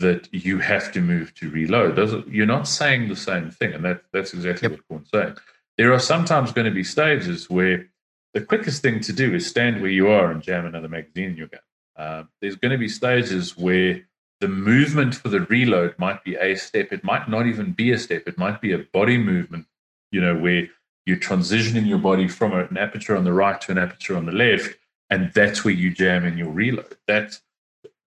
that 0.00 0.28
you 0.32 0.58
have 0.58 0.90
to 0.92 1.00
move 1.00 1.34
to 1.34 1.50
reload. 1.50 1.96
you're 2.28 2.46
not 2.46 2.66
saying 2.66 3.08
the 3.08 3.16
same 3.16 3.50
thing, 3.50 3.72
and 3.74 3.84
that 3.84 4.02
that's 4.12 4.34
exactly 4.34 4.68
yep. 4.68 4.78
what 4.78 4.88
Corn's 4.88 5.10
saying. 5.10 5.36
There 5.78 5.92
are 5.92 5.98
sometimes 5.98 6.52
going 6.52 6.66
to 6.66 6.70
be 6.70 6.84
stages 6.84 7.48
where 7.48 7.86
the 8.34 8.40
quickest 8.40 8.82
thing 8.82 9.00
to 9.00 9.12
do 9.12 9.34
is 9.34 9.46
stand 9.46 9.80
where 9.80 9.90
you 9.90 10.08
are 10.08 10.30
and 10.30 10.42
jam 10.42 10.66
another 10.66 10.88
magazine 10.88 11.30
in 11.30 11.36
your 11.36 11.48
gun. 11.48 11.60
Uh, 11.96 12.24
there's 12.40 12.56
going 12.56 12.72
to 12.72 12.78
be 12.78 12.88
stages 12.88 13.56
where 13.56 14.00
the 14.40 14.48
movement 14.48 15.14
for 15.14 15.28
the 15.28 15.40
reload 15.40 15.98
might 15.98 16.24
be 16.24 16.34
a 16.36 16.54
step. 16.54 16.92
It 16.92 17.04
might 17.04 17.28
not 17.28 17.46
even 17.46 17.72
be 17.72 17.92
a 17.92 17.98
step. 17.98 18.22
It 18.26 18.38
might 18.38 18.60
be 18.60 18.72
a 18.72 18.78
body 18.78 19.18
movement, 19.18 19.66
you 20.10 20.20
know, 20.20 20.34
where 20.36 20.68
you're 21.04 21.18
transitioning 21.18 21.86
your 21.86 21.98
body 21.98 22.26
from 22.26 22.52
an 22.52 22.76
aperture 22.78 23.16
on 23.16 23.24
the 23.24 23.32
right 23.32 23.60
to 23.62 23.72
an 23.72 23.78
aperture 23.78 24.16
on 24.16 24.26
the 24.26 24.32
left, 24.32 24.76
and 25.10 25.32
that's 25.34 25.64
where 25.64 25.74
you 25.74 25.90
jam 25.90 26.24
in 26.24 26.38
your 26.38 26.50
reload. 26.50 26.96
That's 27.06 27.42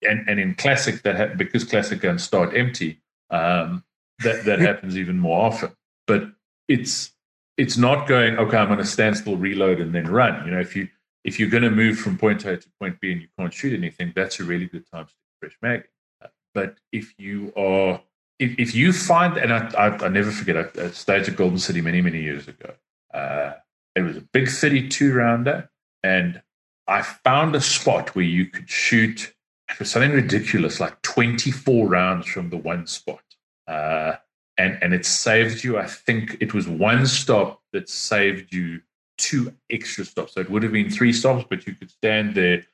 and, 0.03 0.29
and 0.29 0.39
in 0.39 0.55
classic 0.55 1.03
that 1.03 1.17
ha- 1.17 1.35
because 1.37 1.65
classic 1.65 2.01
guns 2.01 2.23
start 2.23 2.57
empty, 2.57 3.01
um, 3.31 3.85
that 4.21 4.45
that 4.45 4.59
happens 4.59 4.97
even 4.97 5.19
more 5.19 5.47
often. 5.47 5.73
But 6.07 6.31
it's 6.69 7.13
it's 7.57 7.77
not 7.77 8.07
going 8.07 8.39
okay 8.39 8.57
i'm 8.57 8.67
going 8.67 8.79
to 8.79 8.85
stand 8.85 9.17
still 9.17 9.37
reload 9.37 9.81
and 9.81 9.95
then 9.95 10.11
run. 10.11 10.45
You 10.45 10.53
know 10.53 10.61
if 10.61 10.77
you 10.77 10.89
if 11.25 11.39
you're 11.39 11.51
going 11.51 11.63
to 11.65 11.71
move 11.71 11.99
from 11.99 12.17
point 12.17 12.45
a 12.45 12.57
to 12.57 12.69
point 12.81 13.01
b 13.01 13.13
and 13.13 13.21
you 13.21 13.29
can't 13.39 13.53
shoot 13.53 13.73
anything 13.73 14.13
that's 14.15 14.41
a 14.41 14.45
really 14.45 14.67
good 14.67 14.85
time 14.91 15.07
to 15.07 15.13
fresh 15.41 15.57
mag. 15.63 15.89
But 16.55 16.77
if 16.93 17.15
you 17.19 17.53
are 17.57 18.01
if, 18.39 18.59
if 18.59 18.75
you 18.75 18.93
find 18.93 19.37
and 19.37 19.53
I, 19.53 19.69
I, 19.77 20.05
I 20.05 20.09
never 20.09 20.31
forget 20.31 20.57
I, 20.57 20.85
I 20.85 20.91
staged 20.91 21.29
at 21.29 21.37
golden 21.37 21.59
city 21.59 21.81
many 21.81 22.01
many 22.01 22.23
years 22.23 22.49
ago. 22.49 22.75
Uh, 23.13 23.53
it 23.95 24.03
was 24.03 24.17
a 24.17 24.21
big 24.21 24.49
32 24.49 25.13
rounder 25.13 25.69
and 26.05 26.41
i 26.87 27.03
found 27.03 27.57
a 27.57 27.61
spot 27.61 28.15
where 28.15 28.25
you 28.25 28.47
could 28.47 28.69
shoot 28.71 29.35
it 29.71 29.79
was 29.79 29.91
something 29.91 30.13
ridiculous 30.13 30.81
like 30.81 31.01
24 31.03 31.87
rounds 31.87 32.27
from 32.27 32.51
the 32.51 32.57
one 32.57 32.87
spot 32.87 33.23
uh, 33.69 34.17
and 34.59 34.79
and 34.83 34.93
it 34.93 35.07
saved 35.07 35.63
you. 35.63 35.79
I 35.79 35.87
think 35.87 36.37
it 36.41 36.53
was 36.53 36.67
one 36.67 37.07
stop 37.07 37.63
that 37.73 37.89
saved 37.89 38.53
you 38.53 38.81
two 39.17 39.55
extra 39.71 40.05
stops. 40.05 40.35
So 40.35 40.41
it 40.41 40.51
would 40.51 40.63
have 40.63 40.73
been 40.73 40.91
three 40.91 41.13
stops, 41.13 41.45
but 41.49 41.67
you 41.67 41.75
could 41.75 41.91
stand 41.91 42.35
there, 42.35 42.65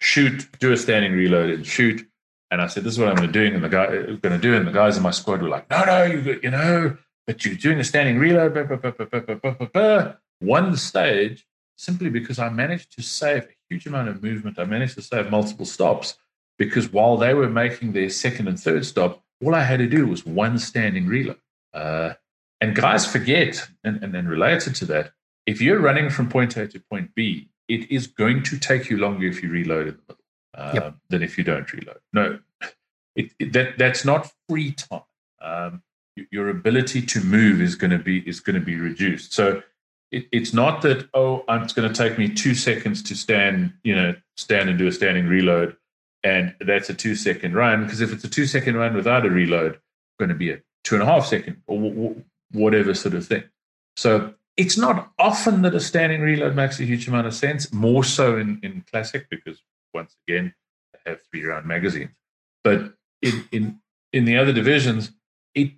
shoot, 0.00 0.48
do 0.58 0.72
a 0.72 0.76
standing 0.76 1.12
reload, 1.12 1.50
and 1.50 1.66
shoot. 1.66 2.06
And 2.50 2.62
I 2.62 2.66
said, 2.68 2.84
"This 2.84 2.94
is 2.94 2.98
what 2.98 3.08
I'm 3.08 3.16
going 3.16 3.32
to 3.32 3.32
do." 3.32 3.54
And 3.54 3.62
the 3.62 3.68
guy 3.68 3.84
uh, 3.84 4.16
going 4.16 4.32
to 4.34 4.38
do, 4.38 4.54
and 4.54 4.66
the 4.66 4.72
guys 4.72 4.96
in 4.96 5.02
my 5.02 5.10
squad 5.10 5.42
were 5.42 5.48
like, 5.48 5.68
"No, 5.70 5.84
no, 5.84 6.04
you 6.04 6.40
you 6.42 6.50
know, 6.50 6.96
but 7.26 7.44
you're 7.44 7.56
doing 7.56 7.78
a 7.80 7.84
standing 7.84 8.18
reload." 8.18 8.54
Bah, 8.54 8.92
bah, 8.92 9.66
bah, 9.72 10.12
One 10.38 10.76
stage 10.76 11.46
simply 11.76 12.08
because 12.08 12.38
I 12.38 12.48
managed 12.48 12.92
to 12.92 13.02
save 13.02 13.42
a 13.42 13.56
huge 13.68 13.86
amount 13.86 14.08
of 14.08 14.22
movement. 14.22 14.58
I 14.58 14.64
managed 14.64 14.94
to 14.94 15.02
save 15.02 15.30
multiple 15.30 15.66
stops 15.66 16.16
because 16.58 16.92
while 16.92 17.16
they 17.16 17.34
were 17.34 17.48
making 17.48 17.92
their 17.92 18.10
second 18.10 18.48
and 18.48 18.58
third 18.58 18.86
stop, 18.86 19.22
all 19.42 19.54
I 19.54 19.64
had 19.64 19.78
to 19.78 19.88
do 19.88 20.06
was 20.06 20.24
one 20.24 20.58
standing 20.58 21.06
reload. 21.06 21.40
Uh, 21.72 22.14
and 22.60 22.74
guys 22.74 23.04
forget, 23.04 23.68
and, 23.82 24.02
and 24.02 24.14
then 24.14 24.26
related 24.26 24.74
to 24.76 24.84
that, 24.86 25.12
if 25.46 25.60
you're 25.60 25.80
running 25.80 26.08
from 26.08 26.28
point 26.28 26.56
A 26.56 26.66
to 26.68 26.80
point 26.80 27.14
B, 27.14 27.50
it 27.68 27.90
is 27.90 28.06
going 28.06 28.42
to 28.44 28.58
take 28.58 28.88
you 28.88 28.96
longer 28.98 29.26
if 29.26 29.42
you 29.42 29.50
reload 29.50 29.88
in 29.88 29.94
the 29.94 30.02
middle 30.08 30.24
uh, 30.54 30.70
yep. 30.74 30.96
than 31.08 31.22
if 31.22 31.36
you 31.36 31.44
don't 31.44 31.70
reload. 31.72 31.98
No, 32.12 32.38
it, 33.16 33.32
it, 33.38 33.52
that 33.52 33.78
that's 33.78 34.04
not 34.04 34.30
free 34.48 34.72
time. 34.72 35.02
Um, 35.40 35.82
your 36.30 36.48
ability 36.48 37.02
to 37.02 37.20
move 37.20 37.60
is 37.60 37.74
going 37.74 37.90
to 37.90 37.98
be 37.98 38.18
is 38.28 38.40
going 38.40 38.58
to 38.58 38.64
be 38.64 38.76
reduced. 38.76 39.32
So 39.32 39.62
it, 40.10 40.26
it's 40.32 40.54
not 40.54 40.82
that 40.82 41.08
oh, 41.14 41.44
it's 41.48 41.72
going 41.72 41.92
to 41.92 41.94
take 41.94 42.18
me 42.18 42.28
two 42.28 42.54
seconds 42.54 43.02
to 43.04 43.14
stand, 43.14 43.72
you 43.82 43.94
know, 43.94 44.14
stand 44.36 44.68
and 44.68 44.78
do 44.78 44.86
a 44.86 44.92
standing 44.92 45.26
reload, 45.26 45.76
and 46.24 46.54
that's 46.60 46.88
a 46.90 46.94
two 46.94 47.14
second 47.14 47.54
run. 47.54 47.84
Because 47.84 48.00
if 48.00 48.12
it's 48.12 48.24
a 48.24 48.28
two 48.28 48.46
second 48.46 48.76
run 48.76 48.94
without 48.94 49.26
a 49.26 49.30
reload, 49.30 49.74
it's 49.74 50.16
going 50.18 50.30
to 50.30 50.34
be 50.34 50.50
a 50.50 50.60
two 50.82 50.96
and 50.96 51.02
a 51.02 51.06
half 51.06 51.26
second 51.26 51.62
or 51.66 51.76
w- 51.76 51.94
w- 51.94 52.24
whatever 52.52 52.94
sort 52.94 53.14
of 53.14 53.26
thing. 53.26 53.44
So 53.96 54.34
it's 54.56 54.78
not 54.78 55.12
often 55.18 55.62
that 55.62 55.74
a 55.74 55.80
standing 55.80 56.22
reload 56.22 56.56
makes 56.56 56.80
a 56.80 56.84
huge 56.84 57.06
amount 57.06 57.26
of 57.26 57.34
sense. 57.34 57.72
More 57.72 58.02
so 58.02 58.36
in 58.38 58.58
in 58.62 58.84
classic 58.90 59.28
because 59.30 59.62
once 59.92 60.16
again, 60.26 60.54
they 60.92 61.10
have 61.10 61.20
three 61.30 61.44
round 61.44 61.66
magazines. 61.66 62.10
But 62.64 62.94
in 63.22 63.44
in 63.52 63.80
in 64.12 64.24
the 64.24 64.38
other 64.38 64.52
divisions, 64.52 65.12
it 65.54 65.72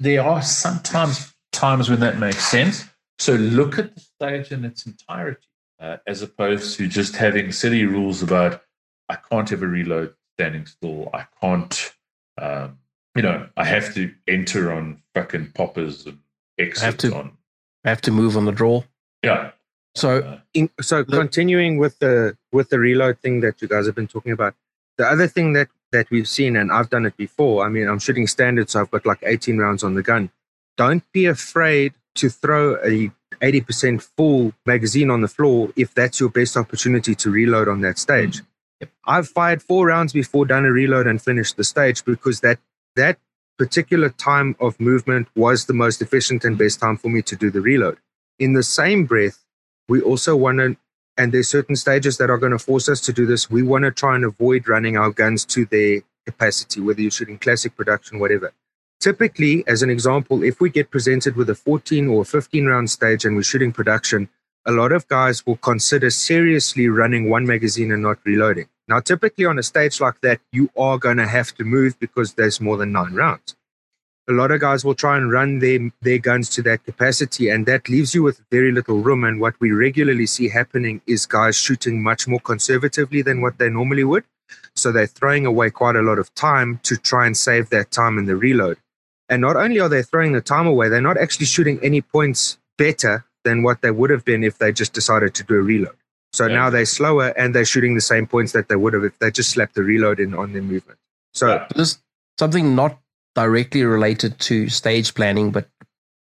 there 0.00 0.22
are 0.22 0.42
sometimes 0.42 1.32
times 1.52 1.88
when 1.88 2.00
that 2.00 2.18
makes 2.18 2.44
sense. 2.44 2.84
So 3.18 3.34
look 3.34 3.78
at 3.78 3.94
the 3.94 4.00
stage 4.00 4.50
in 4.50 4.64
its 4.64 4.84
entirety, 4.84 5.46
uh, 5.78 5.98
as 6.08 6.22
opposed 6.22 6.76
to 6.78 6.88
just 6.88 7.14
having 7.14 7.52
silly 7.52 7.84
rules 7.84 8.20
about 8.20 8.62
I 9.08 9.16
can't 9.16 9.50
ever 9.52 9.66
reload 9.66 10.14
standing 10.36 10.66
still. 10.66 11.10
I 11.12 11.26
can't, 11.40 11.94
um, 12.40 12.78
you 13.14 13.22
know, 13.22 13.48
I 13.56 13.64
have 13.64 13.94
to 13.94 14.12
enter 14.26 14.72
on 14.72 15.02
fucking 15.14 15.52
poppers 15.54 16.06
and 16.06 16.18
exit 16.58 16.82
I 16.82 16.86
have 16.86 16.96
to, 16.98 17.14
on. 17.14 17.36
I 17.84 17.88
have 17.90 18.00
to 18.02 18.10
move 18.10 18.36
on 18.36 18.44
the 18.44 18.52
draw. 18.52 18.82
Yeah. 19.22 19.50
So 19.94 20.18
Uh, 20.18 20.38
In, 20.54 20.70
so 20.80 21.04
continuing 21.04 21.78
with 21.78 21.98
the 21.98 22.36
with 22.50 22.70
the 22.70 22.78
reload 22.78 23.18
thing 23.18 23.40
that 23.40 23.60
you 23.60 23.68
guys 23.68 23.86
have 23.86 23.94
been 23.94 24.08
talking 24.08 24.32
about, 24.32 24.54
the 24.96 25.06
other 25.06 25.28
thing 25.28 25.52
that 25.52 25.68
that 25.92 26.10
we've 26.10 26.28
seen, 26.28 26.56
and 26.56 26.72
I've 26.72 26.88
done 26.88 27.04
it 27.04 27.16
before. 27.18 27.66
I 27.66 27.68
mean, 27.68 27.86
I'm 27.88 27.98
shooting 27.98 28.26
standard, 28.26 28.70
so 28.70 28.80
I've 28.80 28.90
got 28.90 29.04
like 29.04 29.18
18 29.22 29.58
rounds 29.58 29.84
on 29.84 29.94
the 29.94 30.02
gun. 30.02 30.30
Don't 30.78 31.04
be 31.12 31.26
afraid 31.26 31.92
to 32.14 32.30
throw 32.30 32.76
a 32.76 33.10
80% 33.42 34.02
full 34.16 34.52
magazine 34.64 35.10
on 35.10 35.20
the 35.20 35.28
floor 35.28 35.70
if 35.76 35.92
that's 35.92 36.20
your 36.20 36.30
best 36.30 36.56
opportunity 36.56 37.14
to 37.16 37.30
reload 37.30 37.68
on 37.68 37.82
that 37.82 37.98
stage. 37.98 38.40
I've 39.04 39.28
fired 39.28 39.62
four 39.62 39.86
rounds 39.86 40.12
before, 40.12 40.46
done 40.46 40.64
a 40.64 40.72
reload, 40.72 41.06
and 41.06 41.20
finished 41.20 41.56
the 41.56 41.64
stage 41.64 42.04
because 42.04 42.40
that 42.40 42.58
that 42.96 43.18
particular 43.58 44.08
time 44.08 44.56
of 44.60 44.80
movement 44.80 45.28
was 45.36 45.66
the 45.66 45.72
most 45.72 46.02
efficient 46.02 46.44
and 46.44 46.58
best 46.58 46.80
time 46.80 46.96
for 46.96 47.08
me 47.08 47.22
to 47.22 47.36
do 47.36 47.50
the 47.50 47.60
reload. 47.60 47.98
In 48.38 48.54
the 48.54 48.62
same 48.62 49.04
breath, 49.04 49.44
we 49.88 50.00
also 50.00 50.36
want 50.36 50.58
to 50.58 50.76
and 51.18 51.30
there's 51.32 51.48
certain 51.48 51.76
stages 51.76 52.16
that 52.16 52.30
are 52.30 52.38
going 52.38 52.52
to 52.52 52.58
force 52.58 52.88
us 52.88 53.00
to 53.02 53.12
do 53.12 53.26
this. 53.26 53.50
We 53.50 53.62
want 53.62 53.84
to 53.84 53.90
try 53.90 54.14
and 54.14 54.24
avoid 54.24 54.66
running 54.66 54.96
our 54.96 55.10
guns 55.10 55.44
to 55.46 55.66
their 55.66 56.00
capacity, 56.24 56.80
whether 56.80 57.02
you're 57.02 57.10
shooting 57.10 57.38
classic 57.38 57.76
production, 57.76 58.18
whatever. 58.18 58.52
Typically, 59.00 59.64
as 59.66 59.82
an 59.82 59.90
example, 59.90 60.42
if 60.42 60.60
we 60.60 60.70
get 60.70 60.90
presented 60.90 61.36
with 61.36 61.50
a 61.50 61.54
14 61.54 62.08
or 62.08 62.24
15 62.24 62.66
round 62.66 62.88
stage 62.88 63.24
and 63.24 63.36
we're 63.36 63.42
shooting 63.42 63.72
production, 63.72 64.28
a 64.66 64.72
lot 64.72 64.92
of 64.92 65.08
guys 65.08 65.44
will 65.46 65.56
consider 65.56 66.10
seriously 66.10 66.88
running 66.88 67.28
one 67.28 67.46
magazine 67.46 67.92
and 67.92 68.02
not 68.02 68.18
reloading. 68.24 68.68
Now, 68.88 69.00
typically 69.00 69.44
on 69.44 69.58
a 69.58 69.62
stage 69.62 70.00
like 70.00 70.20
that, 70.22 70.40
you 70.52 70.70
are 70.76 70.98
going 70.98 71.16
to 71.18 71.26
have 71.26 71.54
to 71.56 71.64
move 71.64 71.98
because 71.98 72.34
there's 72.34 72.60
more 72.60 72.76
than 72.76 72.92
nine 72.92 73.14
rounds 73.14 73.56
a 74.28 74.32
lot 74.32 74.52
of 74.52 74.60
guys 74.60 74.84
will 74.84 74.94
try 74.94 75.16
and 75.16 75.32
run 75.32 75.58
their, 75.58 75.90
their 76.00 76.18
guns 76.18 76.48
to 76.50 76.62
that 76.62 76.84
capacity, 76.84 77.48
and 77.48 77.66
that 77.66 77.88
leaves 77.88 78.14
you 78.14 78.22
with 78.22 78.40
very 78.50 78.70
little 78.70 78.98
room. 78.98 79.24
And 79.24 79.40
what 79.40 79.54
we 79.60 79.72
regularly 79.72 80.26
see 80.26 80.48
happening 80.48 81.00
is 81.06 81.26
guys 81.26 81.56
shooting 81.56 82.02
much 82.02 82.28
more 82.28 82.38
conservatively 82.40 83.22
than 83.22 83.40
what 83.40 83.58
they 83.58 83.68
normally 83.68 84.04
would. 84.04 84.24
So 84.74 84.92
they're 84.92 85.06
throwing 85.06 85.44
away 85.44 85.70
quite 85.70 85.96
a 85.96 86.02
lot 86.02 86.18
of 86.18 86.32
time 86.34 86.78
to 86.84 86.96
try 86.96 87.26
and 87.26 87.36
save 87.36 87.70
that 87.70 87.90
time 87.90 88.16
in 88.16 88.26
the 88.26 88.36
reload. 88.36 88.78
And 89.28 89.40
not 89.40 89.56
only 89.56 89.80
are 89.80 89.88
they 89.88 90.02
throwing 90.02 90.32
the 90.32 90.40
time 90.40 90.66
away, 90.66 90.88
they're 90.88 91.00
not 91.00 91.18
actually 91.18 91.46
shooting 91.46 91.80
any 91.82 92.00
points 92.00 92.58
better 92.78 93.24
than 93.44 93.62
what 93.62 93.82
they 93.82 93.90
would 93.90 94.10
have 94.10 94.24
been 94.24 94.44
if 94.44 94.58
they 94.58 94.72
just 94.72 94.92
decided 94.92 95.34
to 95.34 95.44
do 95.44 95.54
a 95.56 95.62
reload. 95.62 95.96
So 96.32 96.46
Yeah. 96.46 96.54
now 96.54 96.70
they're 96.70 96.86
slower 96.86 97.28
and 97.36 97.54
they're 97.54 97.64
shooting 97.64 97.94
the 97.94 98.00
same 98.00 98.26
points 98.26 98.52
that 98.52 98.68
they 98.68 98.76
would 98.76 98.94
have 98.94 99.04
if 99.04 99.18
they 99.18 99.30
just 99.30 99.50
slapped 99.50 99.74
the 99.74 99.82
reload 99.82 100.18
in 100.20 100.34
on 100.34 100.52
their 100.52 100.62
movement. 100.62 100.98
So 101.34 101.48
Yeah. 101.48 101.66
this 101.74 101.98
something 102.38 102.74
not 102.74 102.98
directly 103.34 103.84
related 103.84 104.38
to 104.40 104.68
stage 104.68 105.14
planning, 105.14 105.50
but 105.50 105.68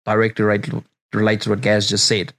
directly 0.06 0.44
related, 0.46 0.84
related 1.14 1.44
to 1.44 1.50
what 1.52 1.62
Gaz 1.62 1.88
just 1.88 2.06
said. 2.06 2.34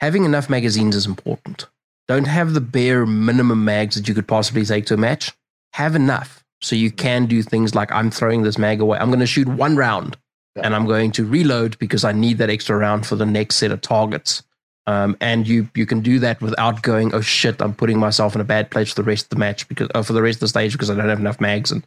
Having 0.00 0.24
enough 0.24 0.50
magazines 0.50 0.94
is 0.94 1.06
important. 1.06 1.66
Don't 2.08 2.26
have 2.26 2.54
the 2.54 2.60
bare 2.60 3.06
minimum 3.06 3.64
mags 3.64 3.96
that 3.96 4.06
you 4.06 4.14
could 4.14 4.28
possibly 4.28 4.64
take 4.64 4.86
to 4.86 4.94
a 4.94 4.98
match. 4.98 5.32
Have 5.72 5.96
enough 5.96 6.44
so 6.60 6.76
you 6.76 6.90
can 6.90 7.26
do 7.26 7.42
things 7.42 7.74
like 7.74 7.90
I'm 7.90 8.10
throwing 8.10 8.42
this 8.42 8.58
mag 8.58 8.80
away. 8.80 8.98
I'm 8.98 9.08
going 9.08 9.20
to 9.20 9.26
shoot 9.26 9.48
one 9.48 9.76
round 9.76 10.16
and 10.56 10.74
I'm 10.74 10.86
going 10.86 11.12
to 11.12 11.24
reload 11.24 11.78
because 11.78 12.04
I 12.04 12.12
need 12.12 12.38
that 12.38 12.50
extra 12.50 12.76
round 12.76 13.06
for 13.06 13.16
the 13.16 13.26
next 13.26 13.56
set 13.56 13.70
of 13.70 13.80
targets. 13.80 14.42
Um, 14.88 15.16
and 15.20 15.48
you 15.48 15.68
you 15.74 15.84
can 15.84 16.00
do 16.00 16.20
that 16.20 16.40
without 16.40 16.82
going, 16.82 17.12
oh 17.12 17.20
shit, 17.20 17.60
I'm 17.60 17.74
putting 17.74 17.98
myself 17.98 18.34
in 18.34 18.40
a 18.40 18.44
bad 18.44 18.70
place 18.70 18.90
for 18.90 19.02
the 19.02 19.06
rest 19.06 19.24
of 19.24 19.30
the 19.30 19.36
match 19.36 19.68
because 19.68 19.88
uh, 19.94 20.02
for 20.02 20.12
the 20.12 20.22
rest 20.22 20.36
of 20.36 20.40
the 20.40 20.48
stage 20.48 20.72
because 20.72 20.90
I 20.90 20.94
don't 20.94 21.08
have 21.08 21.18
enough 21.18 21.40
mags 21.40 21.72
and 21.72 21.84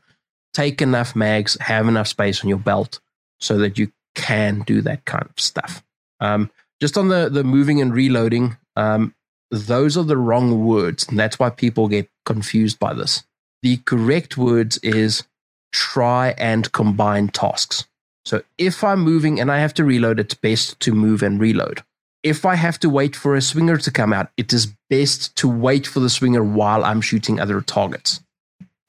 take 0.54 0.82
enough 0.82 1.16
mags, 1.16 1.58
have 1.62 1.88
enough 1.88 2.08
space 2.08 2.44
on 2.44 2.50
your 2.50 2.58
belt 2.58 3.00
so 3.40 3.58
that 3.60 3.78
you 3.78 3.92
can 4.16 4.62
do 4.62 4.82
that 4.82 5.06
kind 5.06 5.24
of 5.24 5.40
stuff. 5.40 5.82
Um, 6.20 6.52
just 6.82 6.98
on 6.98 7.08
the 7.08 7.30
the 7.30 7.44
moving 7.46 7.80
and 7.80 7.94
reloading, 7.94 8.58
um, 8.76 9.16
those 9.50 9.96
are 9.98 10.04
the 10.04 10.18
wrong 10.18 10.66
words, 10.66 11.08
and 11.08 11.18
that's 11.18 11.40
why 11.40 11.50
people 11.50 11.88
get 11.88 12.10
confused 12.26 12.80
by 12.80 12.94
this. 12.94 13.24
The 13.62 13.78
correct 13.78 14.38
words 14.38 14.78
is 14.80 15.24
try 15.72 16.34
and 16.38 16.72
combine 16.72 17.30
tasks. 17.30 17.86
So 18.26 18.44
if 18.58 18.84
I'm 18.84 19.02
moving 19.02 19.40
and 19.40 19.52
I 19.52 19.60
have 19.60 19.74
to 19.76 19.84
reload, 19.84 20.20
it's 20.20 20.34
best 20.34 20.80
to 20.82 20.94
move 20.94 21.24
and 21.24 21.40
reload. 21.40 21.84
If 22.22 22.46
I 22.46 22.56
have 22.56 22.80
to 22.82 22.90
wait 22.90 23.16
for 23.16 23.36
a 23.36 23.42
swinger 23.42 23.78
to 23.78 23.92
come 23.92 24.12
out, 24.12 24.30
it 24.36 24.52
is 24.52 24.74
best 24.90 25.36
to 25.38 25.48
wait 25.48 25.88
for 25.88 26.00
the 26.00 26.10
swinger 26.10 26.44
while 26.44 26.84
I'm 26.84 27.02
shooting 27.02 27.40
other 27.40 27.62
targets. 27.62 28.22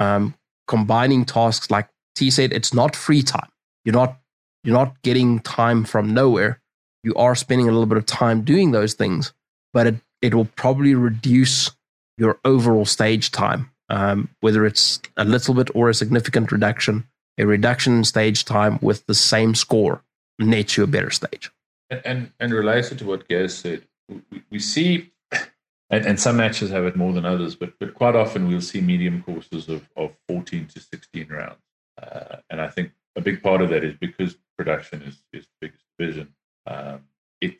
Um, 0.00 0.34
combining 0.66 1.24
tasks, 1.24 1.70
like 1.70 1.88
T 2.16 2.30
said, 2.30 2.52
it's 2.52 2.74
not 2.74 2.96
free 2.96 3.22
time. 3.22 3.48
You're 3.84 3.94
not 3.94 4.18
you're 4.64 4.76
not 4.76 5.00
getting 5.02 5.40
time 5.40 5.84
from 5.84 6.12
nowhere. 6.12 6.60
You 7.02 7.14
are 7.14 7.34
spending 7.34 7.68
a 7.68 7.72
little 7.72 7.86
bit 7.86 7.98
of 7.98 8.06
time 8.06 8.42
doing 8.42 8.72
those 8.72 8.94
things, 8.94 9.32
but 9.72 9.86
it, 9.86 9.94
it 10.20 10.34
will 10.34 10.48
probably 10.56 10.94
reduce 10.94 11.70
your 12.18 12.38
overall 12.44 12.84
stage 12.84 13.30
time, 13.30 13.70
um, 13.88 14.28
whether 14.40 14.66
it's 14.66 15.00
a 15.16 15.24
little 15.24 15.54
bit 15.54 15.70
or 15.74 15.88
a 15.88 15.94
significant 15.94 16.52
reduction. 16.52 17.04
A 17.38 17.46
reduction 17.46 17.96
in 17.96 18.04
stage 18.04 18.44
time 18.44 18.78
with 18.82 19.06
the 19.06 19.14
same 19.14 19.54
score 19.54 20.02
nets 20.40 20.76
you 20.76 20.84
a 20.84 20.86
better 20.86 21.10
stage. 21.10 21.50
And, 21.90 22.02
and 22.04 22.32
and 22.40 22.52
related 22.52 22.98
to 22.98 23.04
what 23.06 23.28
Gaz 23.28 23.56
said, 23.56 23.82
we, 24.08 24.42
we 24.50 24.58
see, 24.58 25.12
and, 25.90 26.06
and 26.06 26.20
some 26.20 26.36
matches 26.36 26.70
have 26.70 26.84
it 26.84 26.96
more 26.96 27.12
than 27.12 27.24
others, 27.24 27.54
but 27.54 27.72
but 27.78 27.94
quite 27.94 28.16
often 28.16 28.48
we'll 28.48 28.60
see 28.60 28.80
medium 28.80 29.22
courses 29.22 29.68
of, 29.68 29.88
of 29.96 30.12
14 30.28 30.66
to 30.68 30.80
16 30.80 31.28
rounds. 31.28 31.60
Uh, 32.00 32.36
and 32.48 32.60
I 32.60 32.68
think 32.68 32.92
a 33.16 33.20
big 33.20 33.42
part 33.42 33.60
of 33.60 33.70
that 33.70 33.84
is 33.84 33.94
because 34.00 34.36
production 34.56 35.02
is, 35.02 35.22
is 35.32 35.46
the 35.46 35.68
biggest 35.68 35.84
division. 35.98 36.34
Um, 36.66 37.02
it 37.40 37.56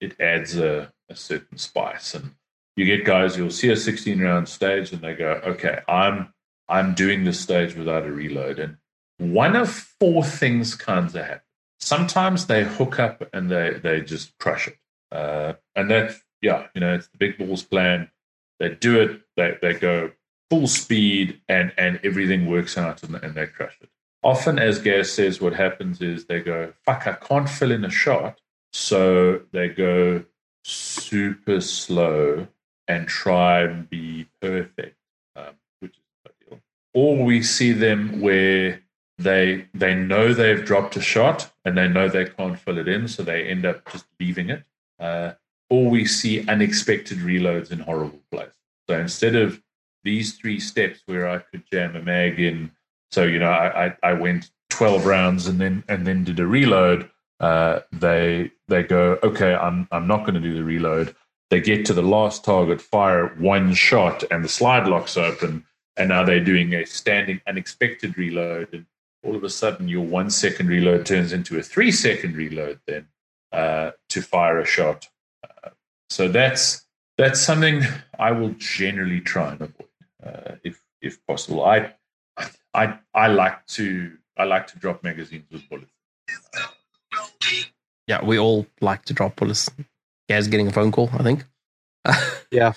it 0.00 0.20
adds 0.20 0.56
a, 0.56 0.92
a 1.08 1.16
certain 1.16 1.58
spice, 1.58 2.14
and 2.14 2.34
you 2.76 2.84
get 2.84 3.04
guys 3.04 3.36
you'll 3.36 3.50
see 3.50 3.70
a 3.70 3.76
16 3.76 4.20
round 4.20 4.48
stage, 4.48 4.92
and 4.92 5.02
they 5.02 5.14
go, 5.14 5.40
okay, 5.44 5.80
I'm 5.88 6.32
I'm 6.68 6.94
doing 6.94 7.24
this 7.24 7.40
stage 7.40 7.74
without 7.74 8.06
a 8.06 8.12
reload, 8.12 8.58
and 8.58 8.76
one 9.22 9.56
of 9.56 9.70
four 9.70 10.24
things 10.24 10.74
kinds 10.74 11.14
of 11.14 11.24
happen 11.24 11.42
sometimes 11.82 12.46
they 12.46 12.64
hook 12.64 12.98
up 12.98 13.28
and 13.32 13.50
they 13.50 13.74
they 13.82 14.00
just 14.00 14.38
crush 14.38 14.68
it. 14.68 14.78
Uh, 15.10 15.54
and 15.76 15.90
that 15.90 16.14
yeah, 16.40 16.66
you 16.74 16.80
know, 16.80 16.94
it's 16.94 17.08
the 17.08 17.18
big 17.18 17.36
balls 17.38 17.62
plan. 17.62 18.10
They 18.58 18.70
do 18.70 19.00
it. 19.00 19.20
They 19.36 19.56
they 19.60 19.74
go 19.74 20.12
full 20.48 20.68
speed 20.68 21.40
and 21.48 21.72
and 21.76 22.00
everything 22.04 22.46
works 22.46 22.78
out 22.78 23.02
and, 23.02 23.16
and 23.16 23.34
they 23.34 23.46
crush 23.46 23.76
it. 23.82 23.90
Often, 24.22 24.60
as 24.60 24.78
Gaz 24.78 25.12
says, 25.12 25.40
what 25.40 25.52
happens 25.52 26.00
is 26.00 26.26
they 26.26 26.40
go, 26.40 26.72
"Fuck, 26.84 27.06
I 27.06 27.14
can't 27.14 27.48
fill 27.48 27.72
in 27.72 27.84
a 27.84 27.90
shot," 27.90 28.40
so 28.72 29.42
they 29.52 29.68
go 29.68 30.24
super 30.64 31.60
slow 31.60 32.46
and 32.86 33.08
try 33.08 33.62
and 33.62 33.90
be 33.90 34.28
perfect, 34.40 34.96
um, 35.34 35.54
which 35.80 35.96
is 35.96 36.32
ideal. 36.46 36.60
Or 36.94 37.24
we 37.24 37.42
see 37.42 37.72
them 37.72 38.20
where 38.20 38.80
they 39.18 39.66
they 39.74 39.94
know 39.94 40.32
they've 40.32 40.64
dropped 40.64 40.96
a 40.96 41.00
shot 41.00 41.52
and 41.64 41.76
they 41.76 41.88
know 41.88 42.08
they 42.08 42.24
can't 42.24 42.58
fill 42.58 42.78
it 42.78 42.88
in, 42.88 43.08
so 43.08 43.22
they 43.22 43.44
end 43.44 43.64
up 43.64 43.90
just 43.92 44.06
leaving 44.18 44.50
it. 44.50 44.64
Uh, 44.98 45.32
or 45.70 45.88
we 45.88 46.04
see 46.04 46.46
unexpected 46.48 47.18
reloads 47.18 47.72
in 47.72 47.78
horrible 47.80 48.20
places. 48.30 48.56
So 48.88 48.98
instead 48.98 49.36
of 49.36 49.62
these 50.04 50.34
three 50.34 50.60
steps 50.60 51.00
where 51.06 51.28
I 51.28 51.38
could 51.38 51.64
jam 51.70 51.96
a 51.96 52.02
mag 52.02 52.38
in, 52.40 52.72
so 53.10 53.24
you 53.24 53.38
know 53.38 53.50
I 53.50 53.86
I, 53.86 53.96
I 54.02 54.12
went 54.14 54.50
twelve 54.70 55.06
rounds 55.06 55.46
and 55.46 55.60
then 55.60 55.84
and 55.88 56.06
then 56.06 56.24
did 56.24 56.40
a 56.40 56.46
reload. 56.46 57.10
Uh, 57.40 57.80
they 57.92 58.50
they 58.68 58.82
go 58.82 59.18
okay. 59.22 59.54
I'm 59.54 59.88
I'm 59.90 60.06
not 60.06 60.20
going 60.20 60.34
to 60.34 60.40
do 60.40 60.54
the 60.54 60.64
reload. 60.64 61.14
They 61.50 61.60
get 61.60 61.84
to 61.86 61.92
the 61.92 62.02
last 62.02 62.44
target, 62.44 62.80
fire 62.80 63.34
one 63.38 63.74
shot, 63.74 64.24
and 64.30 64.42
the 64.42 64.48
slide 64.48 64.88
locks 64.88 65.16
open. 65.16 65.66
And 65.98 66.08
now 66.08 66.24
they're 66.24 66.42
doing 66.42 66.72
a 66.72 66.86
standing 66.86 67.42
unexpected 67.46 68.16
reload. 68.16 68.72
And 68.72 68.86
all 69.24 69.36
of 69.36 69.44
a 69.44 69.50
sudden 69.50 69.88
your 69.88 70.04
one 70.04 70.30
second 70.30 70.68
reload 70.68 71.06
turns 71.06 71.32
into 71.32 71.58
a 71.58 71.62
three 71.62 71.92
second 71.92 72.36
reload 72.36 72.80
then 72.86 73.06
uh, 73.52 73.92
to 74.08 74.20
fire 74.22 74.58
a 74.58 74.64
shot. 74.66 75.08
Uh, 75.44 75.70
so 76.10 76.28
that's 76.28 76.84
that's 77.18 77.40
something 77.40 77.82
I 78.18 78.32
will 78.32 78.54
generally 78.58 79.20
try 79.20 79.52
and 79.52 79.60
avoid 79.62 79.88
uh, 80.24 80.54
if 80.64 80.82
if 81.00 81.24
possible. 81.26 81.64
I 81.64 81.94
I 82.74 82.98
I 83.14 83.28
like 83.28 83.66
to 83.68 84.16
I 84.36 84.44
like 84.44 84.66
to 84.68 84.78
drop 84.78 85.02
magazines 85.04 85.44
with 85.50 85.68
bullets. 85.68 85.90
Yeah, 88.08 88.24
we 88.24 88.38
all 88.38 88.66
like 88.80 89.04
to 89.06 89.14
drop 89.14 89.36
bullets. 89.36 89.70
Gaz 90.28 90.48
getting 90.48 90.68
a 90.68 90.72
phone 90.72 90.92
call, 90.92 91.10
I 91.12 91.22
think. 91.22 91.44
Yeah. 92.50 92.74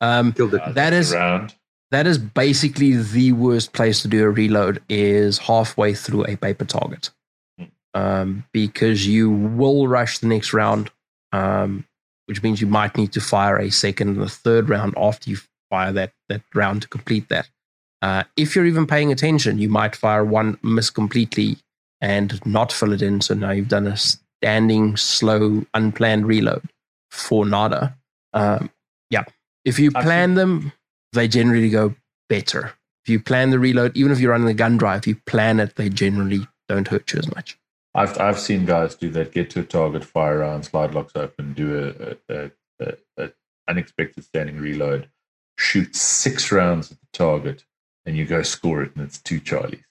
Um, 0.00 0.32
Killed 0.32 0.54
it. 0.54 0.74
That 0.74 0.92
is- 0.92 1.12
around. 1.12 1.54
That 1.92 2.06
is 2.06 2.18
basically 2.18 2.96
the 2.96 3.32
worst 3.32 3.72
place 3.72 4.02
to 4.02 4.08
do 4.08 4.24
a 4.24 4.30
reload 4.30 4.82
is 4.88 5.38
halfway 5.38 5.94
through 5.94 6.24
a 6.24 6.36
paper 6.36 6.64
target. 6.64 7.10
Hmm. 7.58 7.64
um, 7.94 8.44
because 8.52 9.06
you 9.06 9.30
will 9.30 9.86
rush 9.86 10.18
the 10.18 10.26
next 10.26 10.52
round 10.52 10.90
um, 11.32 11.86
which 12.26 12.42
means 12.42 12.60
you 12.60 12.66
might 12.66 12.96
need 12.96 13.12
to 13.12 13.20
fire 13.20 13.58
a 13.58 13.70
second 13.70 14.08
and 14.08 14.22
a 14.22 14.28
third 14.28 14.68
round 14.68 14.94
after 14.96 15.30
you 15.30 15.38
fire 15.70 15.92
that, 15.92 16.12
that 16.28 16.42
round 16.54 16.82
to 16.82 16.88
complete 16.88 17.28
that. 17.28 17.48
Uh, 18.00 18.24
if 18.36 18.56
you're 18.56 18.66
even 18.66 18.86
paying 18.86 19.12
attention 19.12 19.58
you 19.58 19.68
might 19.68 19.94
fire 19.94 20.24
one 20.24 20.58
miss 20.62 20.90
completely 20.90 21.58
and 22.02 22.44
not 22.44 22.72
fill 22.72 22.92
it 22.92 23.00
in. 23.00 23.20
So 23.22 23.32
now 23.32 23.52
you've 23.52 23.68
done 23.68 23.86
a 23.86 23.96
standing 23.96 24.96
slow 24.96 25.64
unplanned 25.72 26.26
reload 26.26 26.68
for 27.10 27.46
nada. 27.46 27.96
Um, 28.34 28.70
yeah. 29.08 29.24
If 29.64 29.78
you 29.78 29.92
plan 29.92 30.34
them 30.34 30.72
they 31.12 31.28
generally 31.28 31.70
go 31.70 31.94
better. 32.28 32.72
If 33.04 33.08
you 33.10 33.20
plan 33.20 33.50
the 33.50 33.58
reload, 33.58 33.96
even 33.96 34.12
if 34.12 34.20
you're 34.20 34.30
running 34.30 34.46
the 34.46 34.54
gun 34.54 34.76
drive, 34.76 35.00
if 35.00 35.06
you 35.06 35.16
plan 35.26 35.60
it, 35.60 35.76
they 35.76 35.88
generally 35.88 36.46
don't 36.68 36.88
hurt 36.88 37.12
you 37.12 37.18
as 37.18 37.34
much. 37.34 37.58
I've 37.94 38.18
I've 38.18 38.38
seen 38.38 38.64
guys 38.64 38.94
do 38.94 39.10
that. 39.10 39.32
Get 39.32 39.50
to 39.50 39.60
a 39.60 39.64
target, 39.64 40.04
fire 40.04 40.38
around, 40.38 40.62
slide 40.62 40.94
locks 40.94 41.12
open, 41.14 41.52
do 41.52 41.94
a, 42.30 42.34
a, 42.34 42.50
a, 42.80 42.96
a 43.18 43.30
unexpected 43.68 44.24
standing 44.24 44.56
reload, 44.56 45.10
shoot 45.58 45.94
six 45.94 46.50
rounds 46.50 46.90
at 46.90 47.00
the 47.00 47.06
target, 47.12 47.64
and 48.06 48.16
you 48.16 48.24
go 48.24 48.42
score 48.42 48.82
it, 48.82 48.96
and 48.96 49.04
it's 49.04 49.20
two 49.20 49.40
Charlies. 49.40 49.82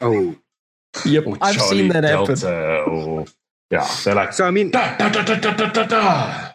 Oh, 0.00 0.36
Yep, 1.04 1.26
Or 1.26 1.38
I've 1.40 1.56
Charlie 1.56 1.78
seen 1.78 1.88
that 1.88 2.04
happen. 2.04 2.26
Delta, 2.26 2.82
or 2.82 3.26
yeah, 3.70 3.88
they're 4.04 4.14
like 4.14 4.32
so 4.32 4.46
I 4.46 4.50
mean, 4.50 4.70
da, 4.70 4.96
da, 4.96 5.08
da, 5.08 5.22
da, 5.22 5.52
da, 5.52 5.70
da, 5.70 5.86
da. 5.86 6.50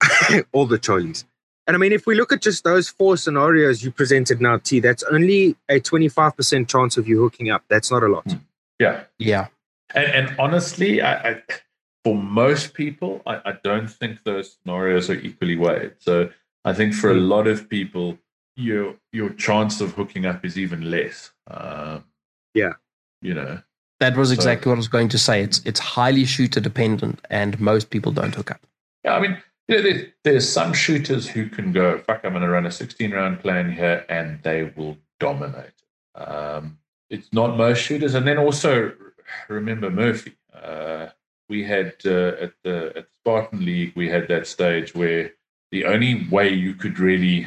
all 0.52 0.66
the 0.66 0.78
Charlies. 0.78 1.24
And 1.68 1.76
I 1.76 1.78
mean, 1.78 1.92
if 1.92 2.06
we 2.06 2.14
look 2.16 2.32
at 2.32 2.40
just 2.40 2.64
those 2.64 2.88
four 2.88 3.16
scenarios 3.18 3.84
you 3.84 3.90
presented 3.92 4.40
now, 4.40 4.56
T, 4.56 4.80
that's 4.80 5.02
only 5.04 5.54
a 5.68 5.78
25% 5.78 6.66
chance 6.66 6.96
of 6.96 7.06
you 7.06 7.20
hooking 7.20 7.50
up. 7.50 7.62
That's 7.68 7.90
not 7.90 8.02
a 8.02 8.08
lot. 8.08 8.24
Yeah, 8.80 9.04
Yeah, 9.18 9.48
and, 9.94 10.06
and 10.28 10.36
honestly, 10.40 11.02
I, 11.02 11.30
I 11.30 11.42
for 12.04 12.16
most 12.16 12.72
people, 12.74 13.20
I, 13.26 13.34
I 13.44 13.52
don't 13.62 13.88
think 13.88 14.22
those 14.24 14.56
scenarios 14.62 15.10
are 15.10 15.14
equally 15.20 15.56
weighted. 15.56 15.96
So 15.98 16.30
I 16.64 16.72
think 16.72 16.94
for 16.94 17.10
a 17.10 17.14
Hmm. 17.14 17.28
lot 17.28 17.46
of 17.46 17.68
people, 17.68 18.18
your 18.56 18.94
your 19.12 19.30
chance 19.30 19.80
of 19.82 19.92
hooking 19.92 20.24
up 20.26 20.44
is 20.44 20.56
even 20.58 20.90
less. 20.90 21.32
Um, 21.48 22.04
Yeah. 22.54 22.74
you 23.20 23.34
know. 23.34 23.60
that 24.00 24.16
was 24.16 24.28
So- 24.28 24.34
exactly 24.36 24.70
what 24.70 24.76
I 24.76 24.78
was 24.78 24.88
going 24.88 25.08
to 25.10 25.18
say. 25.18 25.42
It's 25.42 25.60
it's 25.66 25.80
highly 25.80 26.24
shooter 26.24 26.60
dependent, 26.60 27.20
and 27.28 27.60
most 27.60 27.90
people 27.90 28.12
don't 28.12 28.34
hook 28.34 28.52
up. 28.52 28.60
Yeah, 29.04 29.14
I 29.14 29.20
mean, 29.20 29.36
you 29.68 29.76
know, 29.76 29.82
there, 29.82 30.06
there's 30.24 30.48
some 30.48 30.72
shooters 30.72 31.28
who 31.28 31.48
can 31.48 31.72
go, 31.72 31.98
fuck, 31.98 32.20
I'm 32.24 32.32
going 32.32 32.42
to 32.42 32.48
run 32.48 32.66
a 32.66 32.70
16 32.70 33.10
round 33.10 33.40
plan 33.40 33.70
here, 33.70 34.04
and 34.08 34.42
they 34.42 34.72
will 34.76 34.96
dominate. 35.20 35.72
Um, 36.14 36.78
it's 37.10 37.32
not 37.32 37.56
most 37.56 37.82
shooters. 37.82 38.14
And 38.14 38.26
then 38.26 38.38
also 38.38 38.92
remember 39.48 39.90
Murphy. 39.90 40.36
Uh, 40.52 41.08
we 41.48 41.64
had 41.64 41.94
uh, 42.04 42.36
at 42.40 42.52
the 42.62 42.92
at 42.96 43.04
the 43.04 43.06
Spartan 43.22 43.64
League, 43.64 43.92
we 43.94 44.08
had 44.08 44.28
that 44.28 44.46
stage 44.46 44.94
where 44.94 45.32
the 45.70 45.84
only 45.84 46.26
way 46.30 46.52
you 46.52 46.74
could 46.74 46.98
really, 46.98 47.46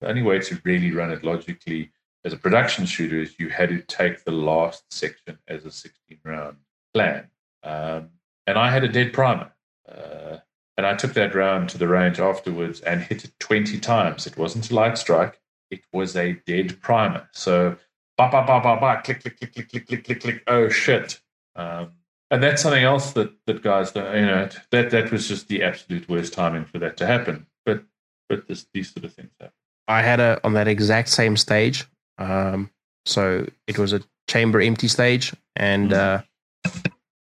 the 0.00 0.08
only 0.08 0.22
way 0.22 0.38
to 0.38 0.60
really 0.64 0.92
run 0.92 1.10
it 1.10 1.24
logically 1.24 1.90
as 2.24 2.32
a 2.32 2.36
production 2.36 2.86
shooter 2.86 3.20
is 3.20 3.38
you 3.38 3.48
had 3.48 3.68
to 3.68 3.80
take 3.82 4.24
the 4.24 4.32
last 4.32 4.84
section 4.92 5.38
as 5.46 5.64
a 5.64 5.70
16 5.70 6.18
round 6.24 6.56
plan. 6.92 7.28
Um, 7.62 8.10
and 8.46 8.58
I 8.58 8.70
had 8.70 8.84
a 8.84 8.88
dead 8.88 9.12
primer. 9.12 9.52
Uh, 9.88 10.38
and 10.76 10.86
I 10.86 10.94
took 10.94 11.14
that 11.14 11.34
round 11.34 11.68
to 11.70 11.78
the 11.78 11.88
range 11.88 12.20
afterwards 12.20 12.80
and 12.80 13.00
hit 13.00 13.24
it 13.24 13.32
20 13.40 13.78
times. 13.80 14.26
It 14.26 14.36
wasn't 14.36 14.70
a 14.70 14.74
light 14.74 14.98
strike, 14.98 15.40
it 15.70 15.80
was 15.92 16.16
a 16.16 16.34
dead 16.46 16.80
primer. 16.80 17.28
So, 17.32 17.76
ba 18.16 18.28
ba 18.30 18.44
ba 18.46 18.60
ba 18.60 18.78
ba, 18.80 19.00
click, 19.02 19.22
click, 19.22 19.38
click, 19.38 19.54
click, 19.54 19.68
click, 19.68 19.86
click, 19.86 20.04
click, 20.04 20.20
click. 20.20 20.42
Oh, 20.46 20.68
shit. 20.68 21.20
Um, 21.54 21.92
and 22.30 22.42
that's 22.42 22.62
something 22.62 22.82
else 22.82 23.12
that, 23.12 23.32
that 23.46 23.62
guys 23.62 23.92
don't, 23.92 24.14
you 24.14 24.26
know, 24.26 24.48
that, 24.70 24.90
that 24.90 25.12
was 25.12 25.28
just 25.28 25.48
the 25.48 25.62
absolute 25.62 26.08
worst 26.08 26.32
timing 26.32 26.64
for 26.64 26.78
that 26.78 26.96
to 26.98 27.06
happen. 27.06 27.46
But 27.64 27.84
but 28.28 28.48
this, 28.48 28.66
these 28.74 28.92
sort 28.92 29.04
of 29.04 29.14
things 29.14 29.30
happen. 29.40 29.54
I 29.88 30.02
had 30.02 30.20
a 30.20 30.40
on 30.42 30.54
that 30.54 30.68
exact 30.68 31.08
same 31.08 31.36
stage. 31.36 31.86
Um, 32.18 32.70
so 33.04 33.46
it 33.66 33.78
was 33.78 33.92
a 33.92 34.02
chamber 34.28 34.60
empty 34.60 34.88
stage 34.88 35.32
and 35.54 35.92
uh, 35.92 36.22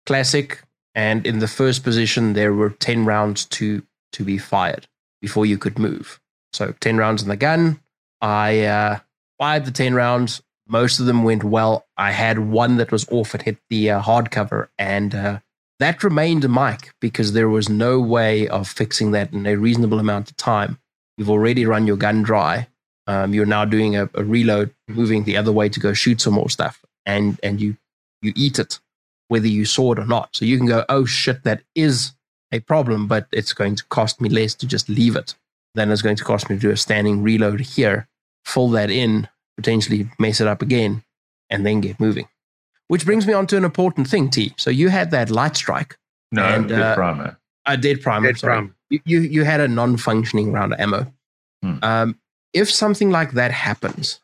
classic. 0.07 0.63
And 0.95 1.27
in 1.27 1.41
the 1.41 1.49
first 1.49 1.83
position, 1.83 2.35
there 2.35 2.55
were 2.55 2.71
ten 2.71 3.05
rounds 3.05 3.45
to 3.47 3.83
to 4.13 4.25
be 4.25 4.39
fired 4.39 4.87
before 5.21 5.47
you 5.47 5.59
could 5.59 5.79
move. 5.79 6.21
So 6.53 6.75
ten 6.81 6.97
rounds 6.97 7.23
in 7.23 7.29
the 7.29 7.37
gun. 7.37 7.81
I 8.21 8.61
uh, 8.63 8.99
fired 9.39 9.65
the 9.65 9.71
ten 9.71 9.95
rounds. 9.95 10.43
Most 10.67 11.01
of 11.01 11.07
them 11.07 11.25
went 11.25 11.45
well. 11.45 11.85
I 11.97 12.13
had 12.13 12.39
one 12.39 12.77
that 12.77 12.93
was 12.93 13.07
off. 13.11 13.35
It 13.35 13.43
hit 13.43 13.59
the 13.69 13.91
uh, 13.91 14.03
hardcover, 14.03 14.69
and 14.79 15.15
uh, 15.15 15.41
that 15.81 16.05
remained 16.05 16.45
a 16.45 16.49
mic 16.49 16.95
because 17.01 17.33
there 17.33 17.49
was 17.49 17.69
no 17.69 18.01
way 18.01 18.49
of 18.49 18.69
fixing 18.69 19.11
that 19.11 19.33
in 19.33 19.47
a 19.47 19.57
reasonable 19.57 19.99
amount 19.99 20.31
of 20.31 20.37
time. 20.37 20.79
You've 21.19 21.31
already 21.31 21.67
run 21.67 21.87
your 21.87 21.97
gun 21.97 22.23
dry. 22.23 22.69
Um, 23.07 23.35
you're 23.35 23.45
now 23.45 23.67
doing 23.67 23.97
a, 23.97 24.09
a 24.15 24.25
reload, 24.25 24.75
moving 24.89 25.25
the 25.25 25.37
other 25.37 25.53
way 25.53 25.69
to 25.69 25.81
go 25.81 25.93
shoot 25.93 26.21
some 26.23 26.35
more 26.35 26.49
stuff, 26.49 26.83
and 27.05 27.39
and 27.43 27.61
you 27.61 27.77
you 28.23 28.33
eat 28.35 28.59
it, 28.59 28.81
whether 29.29 29.47
you 29.49 29.65
saw 29.65 29.93
it 29.93 29.99
or 29.99 30.07
not. 30.07 30.31
So 30.37 30.45
you 30.45 30.57
can 30.59 30.67
go, 30.67 30.85
oh 30.89 31.05
shit, 31.05 31.45
that 31.45 31.63
is 31.75 32.13
a 32.53 32.61
problem, 32.61 33.07
but 33.09 33.27
it's 33.33 33.53
going 33.53 33.75
to 33.77 33.85
cost 33.87 34.21
me 34.21 34.29
less 34.29 34.55
to 34.55 34.67
just 34.67 34.89
leave 34.89 35.17
it 35.17 35.35
than 35.75 35.91
it's 35.91 36.03
going 36.03 36.17
to 36.17 36.25
cost 36.25 36.49
me 36.49 36.57
to 36.57 36.61
do 36.61 36.71
a 36.71 36.77
standing 36.77 37.23
reload 37.23 37.61
here, 37.61 38.07
fill 38.45 38.69
that 38.71 38.91
in, 38.91 39.29
potentially 39.57 40.09
mess 40.19 40.41
it 40.41 40.47
up 40.47 40.63
again, 40.63 41.03
and 41.51 41.67
then 41.67 41.81
get 41.81 41.99
moving. 41.99 42.29
Which 42.89 43.05
brings 43.05 43.27
me 43.27 43.33
on 43.33 43.47
to 43.49 43.57
an 43.57 43.65
important 43.65 44.09
thing, 44.09 44.31
T. 44.31 44.53
So 44.57 44.71
you 44.71 44.89
had 44.89 45.11
that 45.11 45.31
light 45.31 45.57
strike, 45.57 45.97
No, 46.31 46.45
And, 46.45 46.69
dead 46.69 46.81
uh, 46.81 46.95
primer. 46.95 47.39
a 47.67 47.77
dead 47.77 48.03
primer. 48.03 48.27
Dead 48.29 48.39
sorry. 48.39 48.53
primer. 48.55 48.75
You, 48.91 49.01
you 49.05 49.21
you 49.21 49.45
had 49.45 49.61
a 49.61 49.67
non-functioning 49.69 50.53
round 50.53 50.75
of 50.75 50.81
ammo. 50.81 51.13
Hmm. 51.63 51.79
Um, 51.83 52.19
if 52.53 52.71
something 52.71 53.11
like 53.11 53.33
that 53.33 53.51
happens, 53.51 54.21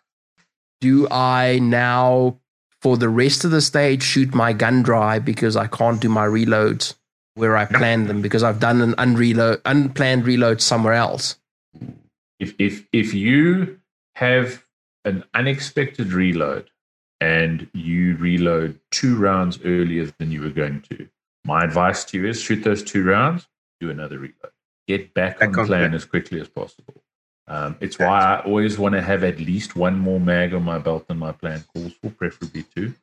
do 0.80 1.09
I 1.11 1.59
now, 1.61 2.38
for 2.80 2.96
the 2.96 3.08
rest 3.08 3.44
of 3.44 3.50
the 3.50 3.60
stage, 3.60 4.02
shoot 4.02 4.34
my 4.34 4.52
gun 4.52 4.82
dry 4.82 5.18
because 5.18 5.56
I 5.56 5.66
can't 5.66 6.00
do 6.00 6.08
my 6.08 6.26
reloads 6.26 6.94
where 7.34 7.56
I 7.56 7.64
planned 7.64 8.08
them 8.08 8.22
because 8.22 8.42
I've 8.42 8.60
done 8.60 8.80
an 8.80 8.94
unreload, 8.98 9.60
unplanned 9.64 10.26
reload 10.26 10.60
somewhere 10.60 10.94
else? 10.94 11.36
if 12.40 12.54
if 12.58 12.86
if 12.92 13.14
you 13.14 13.78
have 14.16 14.64
an 15.04 15.22
unexpected 15.34 16.12
reload 16.12 16.70
and 17.20 17.68
you 17.74 18.16
reload 18.16 18.80
two 18.90 19.16
rounds 19.16 19.60
earlier 19.64 20.10
than 20.18 20.32
you 20.32 20.40
were 20.40 20.50
going 20.50 20.80
to, 20.90 21.08
my 21.44 21.62
advice 21.62 22.04
to 22.06 22.18
you 22.18 22.26
is 22.26 22.40
shoot 22.40 22.64
those 22.64 22.82
two 22.82 23.04
rounds, 23.04 23.46
do 23.78 23.90
another 23.90 24.18
reload, 24.18 24.52
get 24.88 25.14
back, 25.14 25.38
Back 25.38 25.50
on 25.50 25.60
on 25.60 25.66
plan 25.66 25.80
plan. 25.80 25.94
as 25.94 26.04
quickly 26.04 26.40
as 26.40 26.48
possible. 26.48 27.02
Um, 27.51 27.76
it's 27.80 27.98
why 27.98 28.20
I 28.20 28.40
always 28.44 28.78
want 28.78 28.94
to 28.94 29.03
have 29.03 29.24
at 29.24 29.40
least 29.40 29.74
one 29.74 29.98
more 29.98 30.20
mag 30.20 30.55
on 30.55 30.62
my 30.62 30.78
belt 30.78 31.09
than 31.09 31.18
my 31.18 31.32
plan 31.32 31.64
calls 31.74 31.92
for, 31.94 32.11
preferably 32.11 32.62
two. 32.62 32.94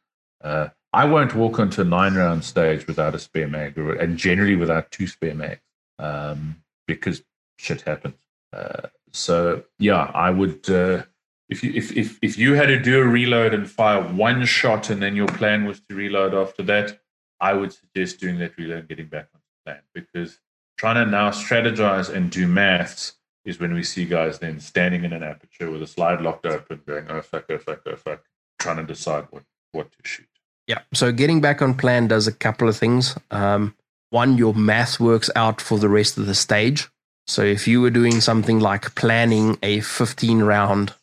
Uh, 0.42 0.70
I 0.94 1.04
won't 1.04 1.36
walk 1.36 1.60
onto 1.60 1.82
a 1.82 1.84
nine 1.84 2.16
round 2.16 2.46
stage 2.46 2.88
without 2.88 3.14
a 3.14 3.20
spare 3.20 3.50
mag, 3.50 3.78
or, 3.78 3.94
and 3.96 4.18
generally 4.18 4.56
without 4.56 4.90
two 4.90 5.06
spare 5.06 5.36
mags, 5.36 5.60
um, 6.00 6.64
because 6.88 7.24
shit 7.60 7.82
happens. 7.82 8.16
Uh, 8.54 8.88
so 9.12 9.64
yeah, 9.80 10.10
I 10.14 10.30
would. 10.30 10.70
Uh, 10.70 11.04
if 11.50 11.62
you 11.62 11.74
if, 11.76 11.96
if 11.98 12.18
if 12.22 12.38
you 12.38 12.54
had 12.54 12.68
to 12.68 12.80
do 12.80 13.02
a 13.02 13.06
reload 13.06 13.54
and 13.54 13.70
fire 13.70 14.02
one 14.02 14.46
shot, 14.46 14.90
and 14.90 15.02
then 15.02 15.18
your 15.18 15.28
plan 15.28 15.66
was 15.66 15.82
to 15.90 15.96
reload 15.96 16.34
after 16.34 16.64
that, 16.64 17.02
I 17.42 17.52
would 17.52 17.74
suggest 17.74 18.22
doing 18.22 18.40
that 18.40 18.58
reload 18.58 18.80
and 18.80 18.88
getting 18.88 19.08
back 19.08 19.28
on 19.34 19.42
the 19.42 19.72
plan 19.72 19.82
because 19.94 20.40
trying 20.78 21.04
to 21.04 21.12
now 21.12 21.32
strategize 21.32 22.14
and 22.14 22.32
do 22.32 22.48
maths 22.48 23.17
is 23.48 23.60
when 23.60 23.74
we 23.74 23.82
see 23.82 24.06
guys 24.06 24.40
then 24.40 24.60
standing 24.60 25.06
in 25.06 25.14
an 25.14 25.24
aperture 25.24 25.72
with 25.72 25.82
a 25.82 25.88
slide 25.88 26.22
locked 26.22 26.46
open, 26.46 26.82
going 26.86 27.10
oh 27.10 27.22
fuck, 27.22 27.46
oh 27.50 27.58
fuck, 27.58 27.82
oh 27.88 27.96
fuck, 27.96 28.24
trying 28.60 28.78
to 28.78 28.84
decide 28.84 29.26
what 29.32 29.44
what 29.72 29.92
to 29.92 29.98
shoot. 30.04 30.28
Yeah. 30.68 30.80
So 30.94 31.12
getting 31.14 31.40
back 31.42 31.62
on 31.62 31.76
plan 31.76 32.08
does 32.10 32.28
a 32.28 32.34
couple 32.34 32.68
of 32.68 32.76
things. 32.78 33.18
Um, 33.32 33.74
one, 34.10 34.38
your 34.38 34.54
math 34.54 35.00
works 35.00 35.30
out 35.36 35.62
for 35.62 35.80
the 35.80 35.90
rest 35.90 36.18
of 36.18 36.26
the 36.26 36.36
stage. 36.36 36.90
So 37.26 37.42
if 37.42 37.68
you 37.68 37.82
were 37.82 37.90
doing 37.90 38.20
something 38.22 38.60
like 38.60 38.96
planning 38.96 39.58
a 39.64 39.80
15 39.80 40.42
round 40.42 40.94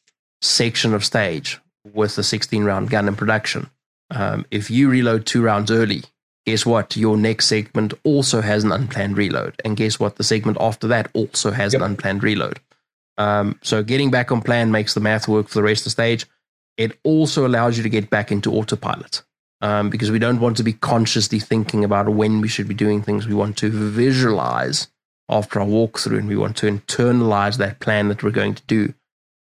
section 0.43 0.95
of 0.95 1.05
stage 1.05 1.61
with 1.93 2.19
a 2.19 2.23
16 2.23 2.63
round 2.65 2.91
gun 2.91 3.09
in 3.09 3.17
production, 3.17 3.71
Um, 4.11 4.45
if 4.51 4.71
you 4.71 4.91
reload 4.91 5.27
two 5.27 5.43
rounds 5.43 5.71
early, 5.71 6.03
guess 6.47 6.67
what? 6.67 6.97
Your 6.97 7.17
next 7.17 7.47
segment 7.47 7.95
also 8.05 8.41
has 8.41 8.65
an 8.65 8.73
unplanned 8.73 9.17
reload. 9.17 9.61
And 9.65 9.77
guess 9.77 9.99
what? 9.99 10.17
The 10.17 10.25
segment 10.25 10.59
after 10.61 10.87
that 10.89 11.11
also 11.15 11.51
has 11.51 11.73
yep. 11.73 11.83
an 11.83 11.91
unplanned 11.91 12.23
reload. 12.23 12.61
Um, 13.17 13.59
so 13.63 13.83
getting 13.83 14.11
back 14.11 14.33
on 14.33 14.43
plan 14.43 14.71
makes 14.71 14.95
the 14.95 15.01
math 15.01 15.29
work 15.29 15.49
for 15.49 15.55
the 15.55 15.63
rest 15.63 15.83
of 15.83 15.85
the 15.85 15.91
stage. 15.91 16.27
It 16.77 16.99
also 17.05 17.47
allows 17.47 17.77
you 17.77 17.83
to 17.85 17.89
get 17.89 18.11
back 18.11 18.33
into 18.33 18.53
autopilot 18.53 19.23
um, 19.61 19.91
because 19.91 20.11
we 20.11 20.19
don't 20.19 20.41
want 20.41 20.57
to 20.57 20.65
be 20.65 20.73
consciously 20.73 21.39
thinking 21.39 21.85
about 21.85 22.09
when 22.09 22.41
we 22.41 22.49
should 22.49 22.69
be 22.69 22.75
doing 22.75 23.03
things. 23.03 23.27
We 23.27 23.35
want 23.35 23.57
to 23.59 23.71
visualize 23.71 24.89
after 25.29 25.61
our 25.61 25.67
walkthrough 25.67 26.19
and 26.19 26.29
we 26.29 26.37
want 26.37 26.57
to 26.59 26.67
internalize 26.67 27.57
that 27.59 27.81
plan 27.81 28.09
that 28.09 28.23
we're 28.23 28.31
going 28.31 28.55
to 28.55 28.63
do. 28.67 28.93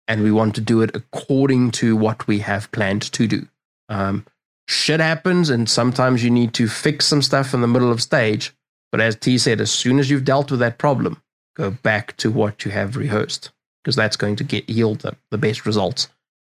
And 0.07 0.21
we 0.21 0.31
want 0.31 0.55
to 0.55 0.61
do 0.61 0.81
it 0.81 0.95
according 0.95 1.71
to 1.71 1.95
what 1.95 2.27
we 2.27 2.39
have 2.39 2.71
planned 2.71 3.01
to 3.13 3.27
do. 3.27 3.47
Um, 3.89 4.25
shit 4.67 4.99
happens, 4.99 5.49
and 5.49 5.69
sometimes 5.69 6.23
you 6.23 6.29
need 6.29 6.53
to 6.55 6.67
fix 6.67 7.05
some 7.05 7.21
stuff 7.21 7.53
in 7.53 7.61
the 7.61 7.67
middle 7.67 7.91
of 7.91 8.01
stage. 8.01 8.53
But 8.91 9.01
as 9.01 9.15
T 9.15 9.37
said, 9.37 9.59
as 9.59 9.71
soon 9.71 9.99
as 9.99 10.09
you've 10.09 10.25
dealt 10.25 10.51
with 10.51 10.59
that 10.59 10.77
problem, 10.77 11.21
go 11.55 11.71
back 11.71 12.15
to 12.17 12.31
what 12.31 12.65
you 12.65 12.71
have 12.71 12.95
rehearsed 12.95 13.51
because 13.83 13.95
that's 13.95 14.15
going 14.15 14.35
to 14.37 14.43
get 14.43 14.69
yield 14.69 14.99
the, 14.99 15.15
the 15.29 15.37
best 15.37 15.65
results, 15.65 16.07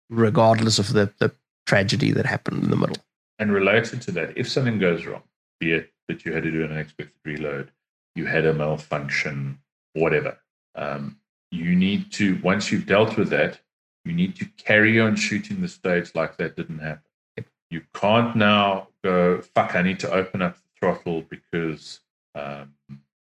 regardless 0.09 0.79
of 0.79 0.93
the, 0.93 1.13
the 1.19 1.33
tragedy 1.67 2.13
that 2.13 2.27
happened 2.27 2.63
in 2.63 2.71
the 2.71 2.77
middle. 2.77 2.97
And 3.39 3.53
related 3.53 4.03
to 4.03 4.13
that, 4.13 4.37
if 4.37 4.49
something 4.49 4.79
goes 4.79 5.05
wrong, 5.05 5.23
be 5.59 5.73
it 5.73 5.93
that 6.09 6.25
you 6.25 6.33
had 6.33 6.45
to 6.45 6.51
do 6.51 6.65
an 6.65 6.71
unexpected 6.71 7.19
reload, 7.25 7.73
you 8.15 8.27
had 8.27 8.47
a 8.47 8.55
malfunction, 8.55 9.59
whatever, 9.95 10.39
um, 10.77 11.19
you 11.51 11.75
need 11.75 12.13
to, 12.13 12.39
once 12.43 12.71
you've 12.71 12.87
dealt 12.87 13.17
with 13.17 13.31
that, 13.31 13.59
you 14.05 14.13
need 14.13 14.37
to 14.37 14.45
carry 14.59 15.01
on 15.01 15.17
shooting 15.17 15.61
the 15.61 15.69
stage 15.69 16.15
like 16.15 16.37
that 16.37 16.57
didn't 16.57 16.81
happen. 16.81 17.03
You 17.75 17.83
can't 17.93 18.37
now 18.37 18.87
go, 19.03 19.41
fuck, 19.41 19.75
I 19.75 19.83
need 19.83 19.99
to 19.99 20.13
open 20.13 20.41
up 20.43 20.55
the 20.55 20.63
throttle 20.79 21.23
because, 21.23 21.99
um, 22.37 22.73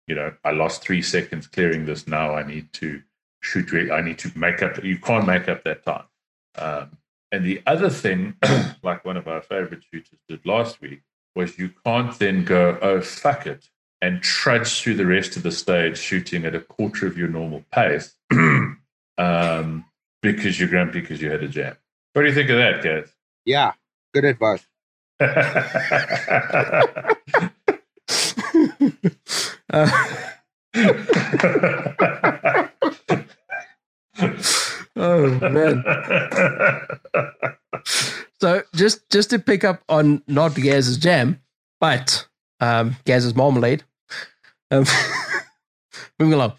you 0.06 0.14
know, 0.14 0.34
I 0.44 0.50
lost 0.50 0.82
three 0.82 1.00
seconds 1.00 1.46
clearing 1.46 1.86
this. 1.86 2.06
Now 2.06 2.34
I 2.34 2.46
need 2.46 2.70
to 2.74 3.00
shoot, 3.40 3.72
I 3.90 4.02
need 4.02 4.18
to 4.18 4.38
make 4.38 4.62
up, 4.62 4.84
you 4.84 4.98
can't 4.98 5.26
make 5.26 5.48
up 5.48 5.64
that 5.64 5.86
time. 5.86 6.04
Um, 6.54 6.98
and 7.32 7.46
the 7.46 7.62
other 7.66 7.88
thing, 7.88 8.34
like 8.82 9.06
one 9.06 9.16
of 9.16 9.26
our 9.26 9.40
favorite 9.40 9.84
shooters 9.90 10.18
did 10.28 10.44
last 10.44 10.82
week, 10.82 11.00
was 11.34 11.58
you 11.58 11.70
can't 11.86 12.18
then 12.18 12.44
go, 12.44 12.76
oh, 12.82 13.00
fuck 13.00 13.46
it, 13.46 13.70
and 14.02 14.20
trudge 14.20 14.82
through 14.82 14.96
the 14.96 15.06
rest 15.06 15.38
of 15.38 15.44
the 15.44 15.50
stage 15.50 15.96
shooting 15.96 16.44
at 16.44 16.54
a 16.54 16.60
quarter 16.60 17.06
of 17.06 17.16
your 17.16 17.28
normal 17.28 17.64
pace 17.72 18.14
um, 19.16 19.86
because 20.20 20.60
you're 20.60 20.68
grumpy 20.68 21.00
because 21.00 21.22
you 21.22 21.30
had 21.30 21.42
a 21.42 21.48
jam. 21.48 21.74
What 22.12 22.20
do 22.20 22.28
you 22.28 22.34
think 22.34 22.50
of 22.50 22.58
that, 22.58 22.84
guys? 22.84 23.10
Yeah, 23.46 23.72
good 24.16 24.24
advice. 24.24 24.66
uh, 29.72 29.90
Oh 34.98 35.28
man. 35.50 35.84
so 38.40 38.62
just 38.74 39.10
just 39.10 39.28
to 39.30 39.38
pick 39.38 39.62
up 39.62 39.82
on 39.90 40.22
not 40.26 40.54
Gaz's 40.54 40.96
jam, 40.96 41.42
but 41.80 42.26
um, 42.60 42.96
Gaz's 43.04 43.34
marmalade. 43.34 43.84
Um, 44.70 44.86
moving 46.18 46.32
along, 46.32 46.54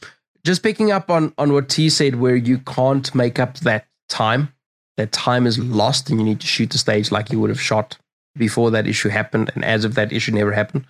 just 0.45 0.61
picking 0.61 0.91
up 0.91 1.09
on 1.09 1.33
on 1.39 1.51
what 1.51 1.67
T 1.67 1.89
said, 1.89 2.19
where 2.19 2.35
you 2.35 2.59
can't 2.59 3.13
make 3.15 3.39
up 3.39 3.57
that 3.61 3.87
time. 4.07 4.53
That 4.97 5.11
time 5.11 5.45
is 5.45 5.59
lost, 5.59 6.09
and 6.09 6.19
you 6.19 6.25
need 6.25 6.41
to 6.41 6.47
shoot 6.47 6.71
the 6.71 6.77
stage 6.77 7.11
like 7.11 7.31
you 7.31 7.39
would 7.39 7.49
have 7.49 7.61
shot 7.61 7.97
before 8.35 8.71
that 8.71 8.87
issue 8.87 9.09
happened, 9.09 9.51
and 9.55 9.63
as 9.63 9.85
if 9.85 9.93
that 9.93 10.11
issue 10.11 10.31
never 10.31 10.51
happened. 10.51 10.85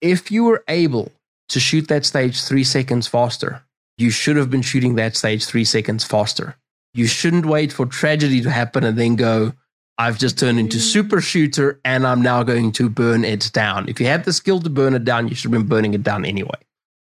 If 0.00 0.30
you 0.30 0.44
were 0.44 0.64
able 0.68 1.12
to 1.48 1.60
shoot 1.60 1.88
that 1.88 2.04
stage 2.04 2.42
three 2.42 2.64
seconds 2.64 3.06
faster, 3.06 3.62
you 3.96 4.10
should 4.10 4.36
have 4.36 4.50
been 4.50 4.62
shooting 4.62 4.94
that 4.94 5.16
stage 5.16 5.44
three 5.46 5.64
seconds 5.64 6.04
faster 6.04 6.56
you 6.94 7.06
shouldn't 7.06 7.46
wait 7.46 7.72
for 7.72 7.86
tragedy 7.86 8.40
to 8.40 8.50
happen 8.50 8.84
and 8.84 8.98
then 8.98 9.16
go, 9.16 9.52
I've 9.98 10.18
just 10.18 10.38
turned 10.38 10.58
into 10.58 10.80
super 10.80 11.20
shooter 11.20 11.80
and 11.84 12.06
I'm 12.06 12.22
now 12.22 12.42
going 12.42 12.72
to 12.72 12.88
burn 12.88 13.24
it 13.24 13.50
down. 13.52 13.88
If 13.88 14.00
you 14.00 14.06
had 14.06 14.24
the 14.24 14.32
skill 14.32 14.60
to 14.60 14.70
burn 14.70 14.94
it 14.94 15.04
down, 15.04 15.28
you 15.28 15.34
should 15.34 15.52
have 15.52 15.60
been 15.60 15.68
burning 15.68 15.94
it 15.94 16.02
down 16.02 16.24
anyway. 16.24 16.58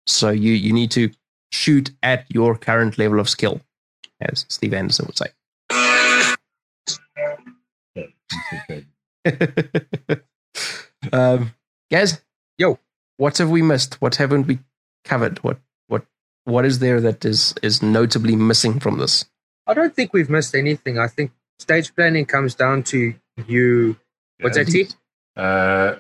So 0.06 0.30
you, 0.30 0.52
you 0.52 0.72
need 0.72 0.90
to 0.92 1.10
shoot 1.52 1.90
at 2.02 2.24
your 2.28 2.56
current 2.56 2.98
level 2.98 3.20
of 3.20 3.28
skill, 3.28 3.60
as 4.20 4.46
Steve 4.48 4.74
Anderson 4.74 5.06
would 5.06 5.18
say. 5.18 5.26
um, 11.12 11.54
guys, 11.90 12.20
yo, 12.56 12.78
what 13.16 13.38
have 13.38 13.50
we 13.50 13.62
missed? 13.62 14.00
What 14.00 14.16
haven't 14.16 14.46
we 14.46 14.58
covered? 15.04 15.38
What 15.38 15.58
what 15.86 16.04
what 16.44 16.64
is 16.64 16.78
there 16.78 17.00
that 17.00 17.24
is 17.24 17.54
is 17.62 17.82
notably 17.82 18.36
missing 18.36 18.80
from 18.80 18.98
this? 18.98 19.24
I 19.66 19.74
don't 19.74 19.94
think 19.94 20.12
we've 20.12 20.30
missed 20.30 20.54
anything. 20.54 20.98
I 20.98 21.08
think 21.08 21.32
stage 21.58 21.94
planning 21.94 22.26
comes 22.26 22.54
down 22.54 22.82
to 22.84 23.14
you. 23.46 23.96
What's 24.40 24.56
yeah. 24.56 24.64
that, 24.64 24.70
T? 24.70 24.88
Uh, 25.36 25.96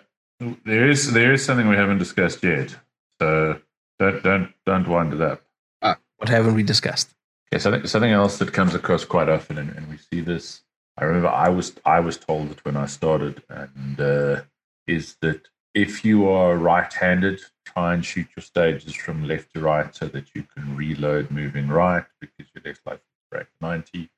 there 0.64 0.88
is 0.88 1.12
there 1.12 1.32
is 1.32 1.44
something 1.44 1.68
we 1.68 1.76
haven't 1.76 1.98
discussed 1.98 2.42
yet. 2.42 2.76
So 3.20 3.60
don't 3.98 4.22
don't 4.22 4.52
don't 4.64 4.88
wind 4.88 5.12
it 5.12 5.20
up. 5.20 5.42
Ah, 5.82 5.98
what 6.18 6.28
haven't 6.28 6.54
we 6.54 6.62
discussed? 6.62 7.10
Yeah, 7.52 7.58
something 7.58 7.86
something 7.86 8.12
else 8.12 8.38
that 8.38 8.52
comes 8.52 8.74
across 8.74 9.04
quite 9.04 9.28
often, 9.28 9.58
and, 9.58 9.70
and 9.70 9.88
we 9.88 9.96
see 9.96 10.20
this. 10.20 10.62
I 10.98 11.04
remember 11.04 11.28
I 11.28 11.48
was 11.48 11.76
I 11.84 12.00
was 12.00 12.18
told 12.18 12.50
it 12.50 12.64
when 12.64 12.76
I 12.76 12.86
started, 12.86 13.42
and 13.48 14.00
uh, 14.00 14.42
is 14.86 15.16
that 15.22 15.48
if 15.72 16.04
you 16.04 16.28
are 16.28 16.56
right-handed, 16.56 17.40
try 17.64 17.94
and 17.94 18.04
shoot 18.04 18.26
your 18.34 18.42
stages 18.42 18.94
from 18.94 19.28
left 19.28 19.54
to 19.54 19.60
right 19.60 19.94
so 19.94 20.08
that 20.08 20.34
you 20.34 20.42
can 20.42 20.74
reload 20.74 21.30
moving 21.30 21.68
right 21.68 22.04
because 22.20 22.46
you're 22.52 22.64
less 22.64 22.80
likely 22.84 23.02
break 23.30 23.46
90. 23.60 24.00
If 24.00 24.08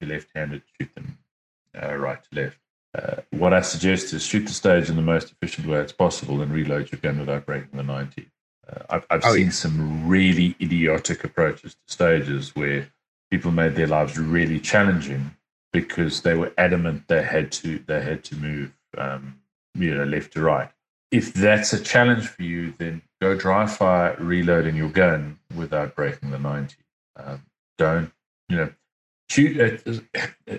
You're 0.00 0.10
left-handed, 0.10 0.62
shoot 0.78 0.94
them 0.94 1.18
uh, 1.80 1.94
right 1.94 2.22
to 2.22 2.28
left. 2.42 2.58
Uh, 2.94 3.22
what 3.30 3.54
I 3.54 3.62
suggest 3.62 4.12
is 4.12 4.22
shoot 4.22 4.46
the 4.46 4.52
stage 4.52 4.90
in 4.90 4.96
the 4.96 5.02
most 5.02 5.32
efficient 5.32 5.66
way 5.66 5.78
it's 5.78 5.92
possible 5.92 6.42
and 6.42 6.52
reload 6.52 6.92
your 6.92 7.00
gun 7.00 7.18
without 7.18 7.46
breaking 7.46 7.76
the 7.76 7.82
90. 7.82 8.28
Uh, 8.68 8.82
I've, 8.90 9.06
I've 9.08 9.24
oh, 9.24 9.34
seen 9.34 9.46
yeah. 9.46 9.50
some 9.50 10.06
really 10.08 10.54
idiotic 10.60 11.24
approaches 11.24 11.74
to 11.74 11.92
stages 11.92 12.54
where 12.56 12.88
people 13.30 13.52
made 13.52 13.74
their 13.74 13.86
lives 13.86 14.18
really 14.18 14.60
challenging 14.60 15.36
because 15.72 16.22
they 16.22 16.34
were 16.34 16.52
adamant 16.56 17.08
they 17.08 17.22
had 17.22 17.52
to 17.52 17.78
they 17.86 18.02
had 18.02 18.24
to 18.24 18.36
move 18.36 18.72
um, 18.96 19.40
you 19.74 19.94
know 19.94 20.04
left 20.04 20.32
to 20.32 20.42
right. 20.42 20.70
If 21.12 21.32
that's 21.34 21.72
a 21.72 21.80
challenge 21.80 22.26
for 22.26 22.42
you, 22.42 22.74
then 22.78 23.02
go 23.20 23.36
dry 23.36 23.66
fire 23.66 24.16
reloading 24.18 24.76
your 24.76 24.88
gun 24.88 25.38
without 25.54 25.94
breaking 25.94 26.30
the 26.30 26.38
90. 26.38 26.74
Um, 27.16 27.42
don't 27.78 28.12
you 28.48 28.56
know, 28.56 28.72
shoot. 29.28 29.82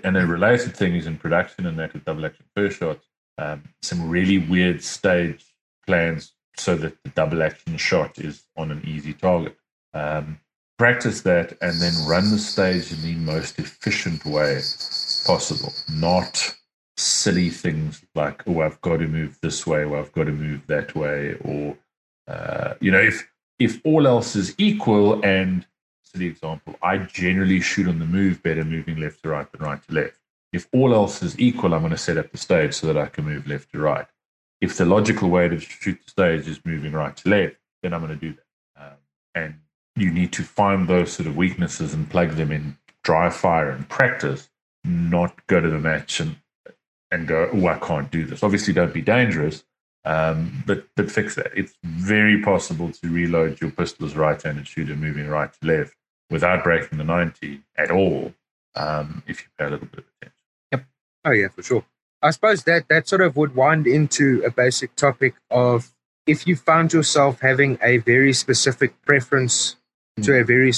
and 0.04 0.18
a 0.18 0.26
related 0.26 0.76
thing 0.76 0.96
is 0.96 1.08
in 1.08 1.18
production 1.18 1.66
and 1.66 1.78
that 1.80 1.94
with 1.94 2.06
double 2.06 2.26
action 2.26 2.46
first 2.56 2.80
shot, 2.80 3.00
um, 3.38 3.64
some 3.82 4.10
really 4.10 4.38
weird 4.38 4.84
stage 4.84 5.46
plans 5.86 6.34
so 6.58 6.76
that 6.76 7.02
the 7.04 7.10
double 7.12 7.44
action 7.44 7.78
shot 7.78 8.18
is 8.18 8.44
on 8.58 8.72
an 8.72 8.84
easy 8.86 9.14
target. 9.14 9.56
Um, 9.94 10.40
practice 10.78 11.22
that 11.22 11.58
and 11.62 11.82
then 11.82 11.94
run 12.08 12.32
the 12.32 12.38
stage 12.38 12.92
in 12.92 13.02
the 13.02 13.16
most 13.16 13.60
efficient 13.60 14.26
way 14.26 14.62
possible, 15.26 15.74
not 15.90 16.56
silly 16.98 17.50
things 17.50 18.04
like, 18.16 18.44
oh, 18.48 18.62
I've 18.62 18.80
got 18.82 18.98
to 18.98 19.08
move 19.08 19.38
this 19.42 19.66
way 19.68 19.84
or 19.84 19.98
I've 19.98 20.12
got 20.12 20.26
to 20.26 20.32
move 20.32 20.66
that 20.68 20.96
way. 20.96 21.36
Or, 21.42 21.78
uh, 22.28 22.76
you 22.80 22.92
know, 22.92 23.02
if, 23.02 23.28
if 23.60 23.82
all 23.84 24.08
else 24.08 24.36
is 24.36 24.54
equal 24.58 25.24
and 25.26 25.66
the 26.18 26.28
example, 26.28 26.76
I 26.82 26.98
generally 26.98 27.62
shoot 27.62 27.88
on 27.88 28.00
the 28.00 28.06
move 28.06 28.42
better 28.44 28.64
moving 28.64 28.98
left 28.98 29.24
to 29.24 29.30
right 29.30 29.50
than 29.52 29.62
right 29.62 29.82
to 29.88 29.94
left. 29.94 30.18
If 30.54 30.68
all 30.74 30.94
else 30.94 31.22
is 31.22 31.40
equal, 31.40 31.74
I'm 31.74 31.82
going 31.82 31.92
to 31.92 31.98
set 31.98 32.18
up 32.18 32.32
the 32.32 32.38
stage 32.38 32.74
so 32.74 32.88
that 32.88 32.98
I 32.98 33.08
can 33.08 33.26
move 33.26 33.48
left 33.48 33.72
to 33.72 33.80
right. 33.80 34.06
If 34.62 34.78
the 34.78 34.86
logical 34.86 35.30
way 35.30 35.48
to 35.48 35.60
shoot 35.60 36.00
the 36.04 36.10
stage 36.10 36.48
is 36.48 36.66
moving 36.66 36.94
right 36.94 37.16
to 37.18 37.30
left, 37.30 37.58
then 37.84 37.94
I'm 37.94 38.02
going 38.02 38.18
to 38.18 38.26
do 38.26 38.34
that. 38.34 38.84
Um, 38.84 38.98
and 39.36 39.56
you 39.98 40.12
need 40.12 40.32
to 40.34 40.44
find 40.44 40.88
those 40.88 41.12
sort 41.12 41.28
of 41.28 41.36
weaknesses 41.36 41.94
and 41.94 42.10
plug 42.10 42.32
them 42.32 42.52
in 42.52 42.78
dry 43.04 43.30
fire 43.30 43.70
and 43.70 43.88
practice, 43.90 44.50
not 44.84 45.46
go 45.48 45.60
to 45.60 45.70
the 45.70 45.80
match 45.80 46.20
and 46.20 46.38
and 47.10 47.28
go, 47.28 47.50
oh, 47.54 47.68
I 47.68 47.80
can't 47.80 48.12
do 48.12 48.26
this. 48.26 48.44
Obviously, 48.44 48.74
don't 48.74 48.94
be 48.94 49.02
dangerous, 49.02 49.64
um, 50.06 50.64
but 50.66 50.86
but 50.96 51.10
fix 51.12 51.36
that. 51.36 51.52
It's 51.56 51.74
very 51.84 52.42
possible 52.42 52.92
to 52.92 53.10
reload 53.10 53.62
your 53.62 53.72
pistol 53.72 54.06
as 54.06 54.16
right-handed 54.16 54.68
shooter, 54.68 54.96
moving 54.96 55.28
right 55.28 55.52
to 55.52 55.68
left, 55.68 55.96
without 56.30 56.64
breaking 56.64 56.98
the 56.98 57.04
90 57.04 57.62
at 57.78 57.92
all 57.92 58.34
um, 58.76 59.24
if 59.28 59.42
you 59.42 59.48
pay 59.58 59.66
a 59.66 59.70
little 59.70 59.88
bit 59.88 60.00
of 60.00 60.06
attention. 60.22 60.44
Yep. 60.72 60.86
Oh, 61.26 61.32
yeah, 61.32 61.48
for 61.50 61.64
sure. 61.64 61.86
I 62.22 62.32
suppose 62.32 62.64
that 62.64 62.88
that 62.90 63.08
sort 63.08 63.22
of 63.22 63.38
would 63.38 63.56
wind 63.56 63.88
into 63.88 64.44
a 64.46 64.52
basic 64.52 64.96
topic 64.96 65.36
of 65.50 65.94
if 66.26 66.46
you 66.46 66.56
found 66.56 66.92
yourself 66.92 67.40
having 67.42 67.78
a 67.82 67.98
very 68.00 68.34
specific 68.34 69.02
preference. 69.04 69.77
To 70.22 70.34
a 70.40 70.44
very, 70.44 70.72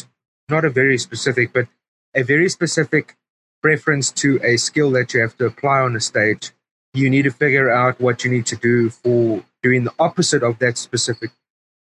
not 0.50 0.66
a 0.66 0.70
very 0.70 0.98
specific, 0.98 1.54
but 1.54 1.68
a 2.14 2.24
very 2.24 2.50
specific 2.50 3.16
preference 3.62 4.12
to 4.12 4.40
a 4.44 4.58
skill 4.58 4.92
that 4.92 5.14
you 5.14 5.20
have 5.20 5.38
to 5.38 5.46
apply 5.46 5.80
on 5.80 5.96
a 5.96 6.00
stage, 6.00 6.52
you 6.94 7.10
need 7.10 7.24
to 7.24 7.32
figure 7.32 7.70
out 7.70 8.00
what 8.00 8.24
you 8.24 8.32
need 8.32 8.46
to 8.48 8.56
do 8.56 8.90
for 8.90 9.44
doing 9.62 9.84
the 9.84 9.94
opposite 10.00 10.44
of 10.44 10.60
that 10.60 10.78
specific 10.78 11.32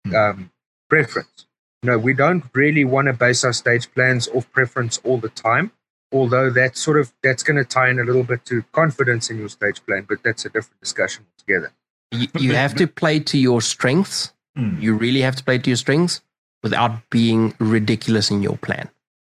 Hmm. 0.07 0.15
um, 0.15 0.51
preference. 0.89 1.47
No, 1.83 1.99
we 1.99 2.13
don't 2.13 2.45
really 2.55 2.85
want 2.85 3.07
to 3.07 3.13
base 3.13 3.45
our 3.45 3.53
stage 3.53 3.93
plans 3.93 4.29
off 4.29 4.51
preference 4.51 5.01
all 5.05 5.19
the 5.19 5.29
time. 5.29 5.73
Although 6.11 6.51
that's 6.51 6.81
sort 6.81 6.99
of 6.99 7.13
that's 7.23 7.43
going 7.43 7.59
to 7.59 7.65
tie 7.65 7.91
in 7.91 7.99
a 7.99 8.05
little 8.05 8.23
bit 8.23 8.45
to 8.47 8.63
confidence 8.73 9.29
in 9.29 9.39
your 9.39 9.51
stage 9.51 9.85
plan, 9.85 10.07
but 10.09 10.23
that's 10.25 10.47
a 10.47 10.49
different 10.49 10.81
discussion 10.81 11.27
altogether. 11.33 11.73
You, 12.11 12.29
you 12.39 12.55
have 12.55 12.75
to 12.77 12.87
play 12.87 13.21
to 13.21 13.39
your 13.39 13.61
strengths. 13.61 14.33
Mm. 14.57 14.81
You 14.81 14.95
really 14.95 15.21
have 15.21 15.37
to 15.37 15.45
play 15.45 15.59
to 15.59 15.71
your 15.71 15.77
strengths 15.77 16.23
without 16.63 17.09
being 17.11 17.55
ridiculous 17.59 18.31
in 18.31 18.43
your 18.43 18.57
plan. 18.59 18.89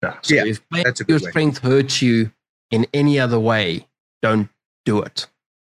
Yeah. 0.02 0.16
So 0.22 0.34
Yeah, 0.34 0.44
if 0.46 0.68
playing 0.70 0.84
that's 0.84 1.00
a 1.00 1.04
your 1.08 1.18
way. 1.20 1.30
strength 1.30 1.58
hurts 1.58 2.00
you 2.02 2.30
in 2.70 2.86
any 2.94 3.18
other 3.20 3.38
way, 3.38 3.86
don't 4.22 4.48
do 4.84 5.02
it. 5.02 5.26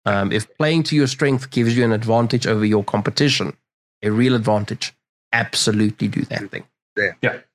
Um, 0.05 0.33
if 0.33 0.47
playing 0.59 0.85
to 0.85 0.97
your 0.97 1.07
strength 1.07 1.51
gives 1.51 1.77
you 1.77 1.85
an 1.85 1.93
advantage 1.93 2.47
over 2.47 2.65
your 2.65 2.85
competition, 2.85 3.57
a 4.03 4.11
real 4.11 4.35
advantage, 4.35 4.95
absolutely 5.33 6.09
do 6.09 6.23
that 6.23 6.51
thing. 6.51 6.65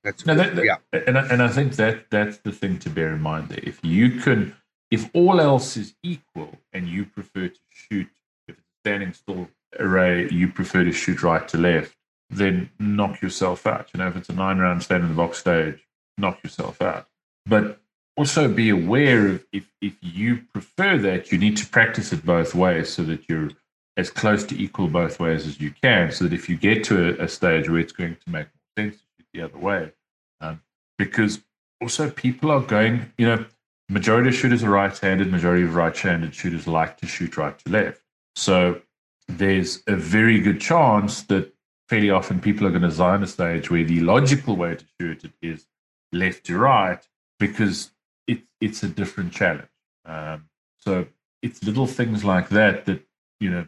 That's 0.02 0.24
No, 0.26 0.34
that, 0.34 0.54
that- 0.56 0.64
yeah, 0.64 0.76
and 1.06 1.18
I, 1.18 1.26
and 1.28 1.42
I 1.42 1.48
think 1.48 1.74
that 1.76 2.06
that's 2.10 2.38
the 2.38 2.52
thing 2.52 2.78
to 2.80 2.90
bear 2.90 3.12
in 3.12 3.20
mind. 3.20 3.48
There, 3.50 3.60
if 3.62 3.78
you 3.84 4.10
can, 4.20 4.54
if 4.90 5.10
all 5.12 5.40
else 5.40 5.76
is 5.76 5.94
equal, 6.02 6.58
and 6.72 6.88
you 6.88 7.04
prefer 7.04 7.48
to 7.48 7.60
shoot, 7.70 8.08
if 8.48 8.56
it's 8.56 8.66
standing 8.84 9.12
still 9.12 9.48
array, 9.78 10.28
you 10.30 10.48
prefer 10.48 10.84
to 10.84 10.92
shoot 10.92 11.22
right 11.22 11.46
to 11.48 11.58
left, 11.58 11.94
then 12.34 12.70
knock 12.78 13.20
yourself 13.22 13.66
out. 13.66 13.90
You 13.92 13.98
know, 13.98 14.08
if 14.08 14.16
it's 14.16 14.28
a 14.28 14.34
nine 14.34 14.58
round 14.58 14.82
stand 14.82 15.02
in 15.02 15.08
the 15.08 15.14
box 15.14 15.38
stage, 15.38 15.86
knock 16.18 16.42
yourself 16.42 16.82
out. 16.82 17.08
But 17.46 17.80
also 18.16 18.48
be 18.48 18.70
aware 18.70 19.28
of 19.28 19.44
if 19.52 19.72
if 19.80 19.94
you 20.00 20.42
prefer 20.52 20.98
that, 20.98 21.32
you 21.32 21.38
need 21.38 21.56
to 21.58 21.66
practice 21.66 22.12
it 22.12 22.24
both 22.24 22.54
ways 22.54 22.92
so 22.92 23.02
that 23.04 23.28
you're 23.28 23.50
as 23.96 24.10
close 24.10 24.44
to 24.44 24.60
equal 24.60 24.88
both 24.88 25.20
ways 25.20 25.46
as 25.46 25.60
you 25.60 25.72
can. 25.82 26.10
So 26.10 26.24
that 26.24 26.32
if 26.32 26.48
you 26.48 26.56
get 26.56 26.84
to 26.84 27.20
a, 27.20 27.24
a 27.24 27.28
stage 27.28 27.68
where 27.68 27.80
it's 27.80 27.92
going 27.92 28.16
to 28.24 28.30
make 28.30 28.46
more 28.46 28.84
sense 28.84 29.02
the 29.32 29.42
other 29.42 29.58
way, 29.58 29.92
um, 30.40 30.60
because 30.98 31.40
also 31.80 32.10
people 32.10 32.50
are 32.50 32.60
going, 32.60 33.12
you 33.18 33.26
know, 33.26 33.44
majority 33.88 34.30
of 34.30 34.34
shooters 34.34 34.62
are 34.62 34.70
right-handed, 34.70 35.30
majority 35.30 35.64
of 35.64 35.74
right-handed 35.74 36.34
shooters 36.34 36.66
like 36.66 36.96
to 36.98 37.06
shoot 37.06 37.36
right 37.36 37.58
to 37.60 37.70
left. 37.70 38.00
So 38.36 38.80
there's 39.28 39.82
a 39.86 39.96
very 39.96 40.40
good 40.40 40.60
chance 40.60 41.22
that 41.22 41.53
fairly 41.88 42.10
often 42.10 42.40
people 42.40 42.66
are 42.66 42.70
going 42.70 42.82
to 42.82 42.88
design 42.88 43.22
a 43.22 43.26
stage 43.26 43.70
where 43.70 43.84
the 43.84 44.00
logical 44.00 44.56
way 44.56 44.74
to 44.76 44.84
shoot 45.00 45.24
it 45.24 45.32
is 45.42 45.66
left 46.12 46.44
to 46.46 46.56
right 46.56 47.06
because 47.38 47.90
it, 48.26 48.42
it's 48.60 48.82
a 48.82 48.88
different 48.88 49.32
challenge. 49.32 49.68
Um, 50.04 50.48
so 50.78 51.06
it's 51.42 51.62
little 51.62 51.86
things 51.86 52.24
like 52.24 52.48
that 52.48 52.86
that 52.86 53.02
you 53.40 53.50
know 53.50 53.66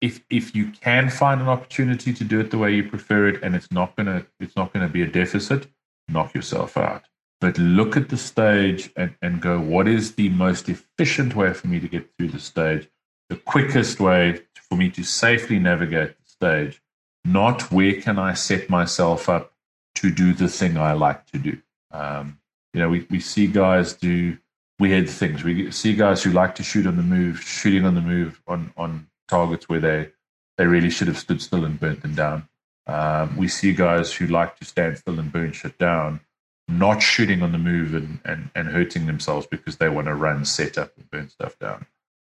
if 0.00 0.20
if 0.30 0.54
you 0.54 0.70
can 0.70 1.10
find 1.10 1.40
an 1.40 1.48
opportunity 1.48 2.12
to 2.12 2.24
do 2.24 2.40
it 2.40 2.50
the 2.50 2.58
way 2.58 2.72
you 2.72 2.88
prefer 2.88 3.28
it 3.28 3.42
and 3.42 3.54
it's 3.54 3.70
not 3.72 3.96
gonna 3.96 4.24
it's 4.40 4.56
not 4.56 4.72
gonna 4.72 4.88
be 4.88 5.02
a 5.02 5.06
deficit 5.06 5.66
knock 6.08 6.34
yourself 6.34 6.76
out 6.76 7.04
but 7.40 7.58
look 7.58 7.96
at 7.96 8.08
the 8.08 8.16
stage 8.16 8.90
and, 8.96 9.14
and 9.22 9.40
go 9.40 9.58
what 9.60 9.88
is 9.88 10.14
the 10.14 10.28
most 10.30 10.68
efficient 10.68 11.34
way 11.34 11.52
for 11.52 11.66
me 11.66 11.80
to 11.80 11.88
get 11.88 12.08
through 12.16 12.28
the 12.28 12.38
stage 12.38 12.88
the 13.28 13.36
quickest 13.36 13.98
way 13.98 14.40
for 14.54 14.76
me 14.76 14.90
to 14.90 15.02
safely 15.02 15.58
navigate 15.58 16.16
the 16.18 16.28
stage 16.28 16.80
not 17.26 17.70
where 17.72 18.00
can 18.00 18.18
i 18.18 18.32
set 18.32 18.70
myself 18.70 19.28
up 19.28 19.52
to 19.94 20.10
do 20.10 20.32
the 20.32 20.48
thing 20.48 20.76
i 20.76 20.92
like 20.92 21.26
to 21.26 21.38
do. 21.38 21.58
Um, 21.90 22.38
you 22.74 22.80
know 22.80 22.88
we, 22.88 23.06
we 23.10 23.20
see 23.20 23.46
guys 23.46 23.94
do 23.94 24.36
weird 24.78 25.08
things. 25.08 25.42
We 25.42 25.70
see 25.70 25.94
guys 25.94 26.22
who 26.22 26.30
like 26.30 26.54
to 26.56 26.62
shoot 26.62 26.86
on 26.86 26.96
the 26.96 27.02
move 27.02 27.40
shooting 27.40 27.84
on 27.84 27.94
the 27.94 28.00
move 28.00 28.40
on 28.46 28.72
on 28.76 29.08
targets 29.28 29.68
where 29.68 29.80
they 29.80 30.10
they 30.58 30.66
really 30.66 30.90
should 30.90 31.08
have 31.08 31.18
stood 31.18 31.42
still 31.42 31.64
and 31.64 31.78
burnt 31.78 32.02
them 32.02 32.14
down. 32.14 32.48
Um, 32.86 33.36
we 33.36 33.48
see 33.48 33.72
guys 33.72 34.12
who 34.12 34.26
like 34.26 34.56
to 34.58 34.64
stand 34.64 34.98
still 34.98 35.18
and 35.18 35.32
burn 35.32 35.52
shit 35.52 35.76
down, 35.78 36.20
not 36.68 37.02
shooting 37.02 37.42
on 37.42 37.52
the 37.52 37.58
move 37.58 37.94
and, 37.94 38.20
and, 38.24 38.50
and 38.54 38.68
hurting 38.68 39.06
themselves 39.06 39.46
because 39.46 39.76
they 39.76 39.88
want 39.88 40.06
to 40.06 40.14
run, 40.14 40.44
set 40.44 40.78
up, 40.78 40.92
and 40.96 41.10
burn 41.10 41.28
stuff 41.28 41.58
down. 41.58 41.86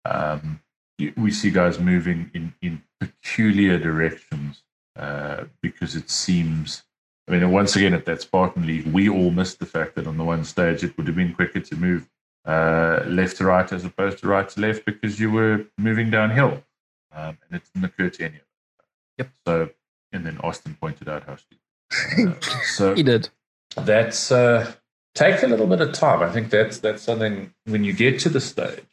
Um, 0.06 0.62
we 1.18 1.32
see 1.32 1.50
guys 1.50 1.80
moving 1.80 2.30
in, 2.36 2.54
in 2.62 2.84
peculiar 3.00 3.80
directions 3.80 4.62
uh, 4.98 5.46
because 5.62 5.96
it 5.96 6.10
seems. 6.10 6.84
I 7.28 7.32
mean, 7.32 7.52
once 7.52 7.76
again, 7.78 7.94
at 7.94 8.06
that 8.06 8.22
Spartan 8.22 8.68
League, 8.68 8.86
we 8.88 9.08
all 9.08 9.32
missed 9.32 9.60
the 9.60 9.66
fact 9.66 9.96
that 9.96 10.08
on 10.08 10.18
the 10.18 10.26
one 10.26 10.44
stage 10.44 10.84
it 10.84 10.98
would 10.98 11.08
have 11.08 11.16
been 11.16 11.34
quicker 11.34 11.62
to 11.62 11.76
move 11.76 12.10
uh, 12.46 13.02
left 13.08 13.38
to 13.38 13.46
right 13.46 13.72
as 13.72 13.86
opposed 13.86 14.20
to 14.20 14.28
right 14.28 14.50
to 14.50 14.60
left 14.60 14.86
because 14.86 15.20
you 15.20 15.32
were 15.32 15.66
moving 15.78 16.10
downhill. 16.10 16.64
Um, 17.16 17.38
and 17.48 17.62
it 17.62 17.62
didn't 17.74 17.86
occur 17.86 18.10
to 18.10 18.24
any 18.26 18.36
of 18.36 18.42
us. 18.42 18.88
Yep. 19.20 19.30
So 19.48 19.70
and 20.12 20.26
then 20.26 20.38
Austin 20.40 20.78
pointed 20.80 21.10
out 21.10 21.24
how 21.26 21.36
stupid. 21.36 21.60
Uh, 22.42 22.64
so 22.64 22.96
He 22.96 23.04
did. 23.04 23.30
that's 23.76 24.32
uh, 24.32 24.72
take 25.16 25.44
a 25.44 25.48
little 25.48 25.68
bit 25.68 25.80
of 25.82 25.92
time. 25.94 26.22
I 26.24 26.32
think 26.32 26.50
that's 26.50 26.80
that's 26.80 27.04
something 27.04 27.54
when 27.66 27.84
you 27.84 27.94
get 27.94 28.20
to 28.22 28.30
the 28.30 28.42
stage, 28.42 28.84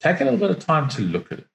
take 0.00 0.20
a 0.20 0.24
little 0.24 0.38
bit 0.38 0.50
of 0.50 0.58
time 0.60 0.88
to 0.90 1.02
look 1.02 1.32
at 1.32 1.38
it. 1.40 1.46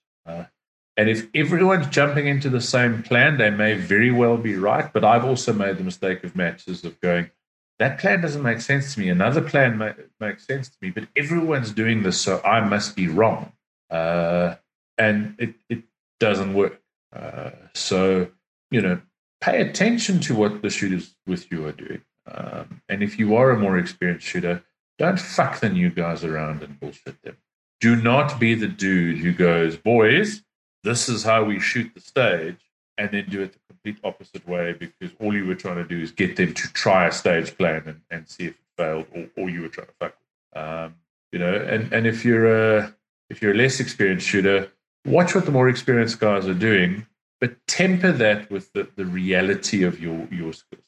And 0.99 1.07
if 1.07 1.27
everyone's 1.33 1.87
jumping 1.87 2.27
into 2.27 2.49
the 2.49 2.59
same 2.59 3.03
plan, 3.03 3.37
they 3.37 3.49
may 3.49 3.75
very 3.75 4.11
well 4.11 4.35
be 4.35 4.57
right. 4.57 4.91
But 4.91 5.05
I've 5.05 5.23
also 5.23 5.53
made 5.53 5.77
the 5.77 5.83
mistake 5.85 6.25
of 6.25 6.35
matches 6.35 6.83
of 6.83 6.99
going, 6.99 7.31
that 7.77 7.99
plan 7.99 8.19
doesn't 8.19 8.43
make 8.43 8.59
sense 8.59 8.93
to 8.93 8.99
me. 8.99 9.07
Another 9.07 9.39
plan 9.39 9.77
ma- 9.77 9.93
makes 10.19 10.45
sense 10.45 10.67
to 10.67 10.75
me, 10.81 10.89
but 10.89 11.07
everyone's 11.15 11.71
doing 11.71 12.03
this, 12.03 12.19
so 12.19 12.41
I 12.43 12.59
must 12.59 12.97
be 12.97 13.07
wrong. 13.07 13.53
Uh, 13.89 14.55
and 14.97 15.35
it, 15.39 15.55
it 15.69 15.83
doesn't 16.19 16.53
work. 16.53 16.81
Uh, 17.15 17.51
so, 17.73 18.27
you 18.69 18.81
know, 18.81 18.99
pay 19.39 19.61
attention 19.61 20.19
to 20.19 20.35
what 20.35 20.61
the 20.61 20.69
shooters 20.69 21.15
with 21.25 21.49
you 21.49 21.65
are 21.65 21.71
doing. 21.71 22.01
Um, 22.29 22.81
and 22.89 23.01
if 23.01 23.17
you 23.17 23.37
are 23.37 23.51
a 23.51 23.57
more 23.57 23.77
experienced 23.77 24.27
shooter, 24.27 24.65
don't 24.97 25.17
fuck 25.17 25.61
the 25.61 25.69
new 25.69 25.91
guys 25.91 26.25
around 26.25 26.61
and 26.61 26.77
bullshit 26.77 27.21
them. 27.21 27.37
Do 27.79 27.95
not 27.95 28.37
be 28.37 28.53
the 28.53 28.67
dude 28.67 29.19
who 29.19 29.31
goes, 29.31 29.77
boys, 29.77 30.43
this 30.83 31.09
is 31.09 31.23
how 31.23 31.43
we 31.43 31.59
shoot 31.59 31.91
the 31.93 32.01
stage, 32.01 32.57
and 32.97 33.09
then 33.11 33.25
do 33.29 33.41
it 33.41 33.53
the 33.53 33.59
complete 33.67 33.97
opposite 34.03 34.47
way 34.47 34.73
because 34.73 35.15
all 35.19 35.33
you 35.33 35.45
were 35.45 35.55
trying 35.55 35.77
to 35.77 35.85
do 35.85 35.99
is 35.99 36.11
get 36.11 36.35
them 36.35 36.53
to 36.53 36.73
try 36.73 37.07
a 37.07 37.11
stage 37.11 37.57
plan 37.57 37.83
and, 37.85 38.01
and 38.11 38.27
see 38.27 38.45
if 38.45 38.51
it 38.51 38.57
failed, 38.77 39.05
or, 39.13 39.27
or 39.37 39.49
you 39.49 39.61
were 39.61 39.69
trying 39.69 39.87
to 39.87 39.93
fuck. 39.99 40.15
With. 40.53 40.63
Um, 40.63 40.95
you 41.31 41.39
know, 41.39 41.53
and, 41.53 41.91
and 41.93 42.07
if 42.07 42.25
you're 42.25 42.77
a 42.77 42.95
if 43.29 43.41
you're 43.41 43.53
a 43.53 43.57
less 43.57 43.79
experienced 43.79 44.25
shooter, 44.25 44.69
watch 45.05 45.35
what 45.35 45.45
the 45.45 45.51
more 45.51 45.69
experienced 45.69 46.19
guys 46.19 46.47
are 46.47 46.53
doing, 46.53 47.05
but 47.39 47.55
temper 47.67 48.11
that 48.11 48.49
with 48.49 48.73
the, 48.73 48.87
the 48.95 49.05
reality 49.05 49.83
of 49.83 49.99
your 49.99 50.27
your 50.31 50.53
skills. 50.53 50.83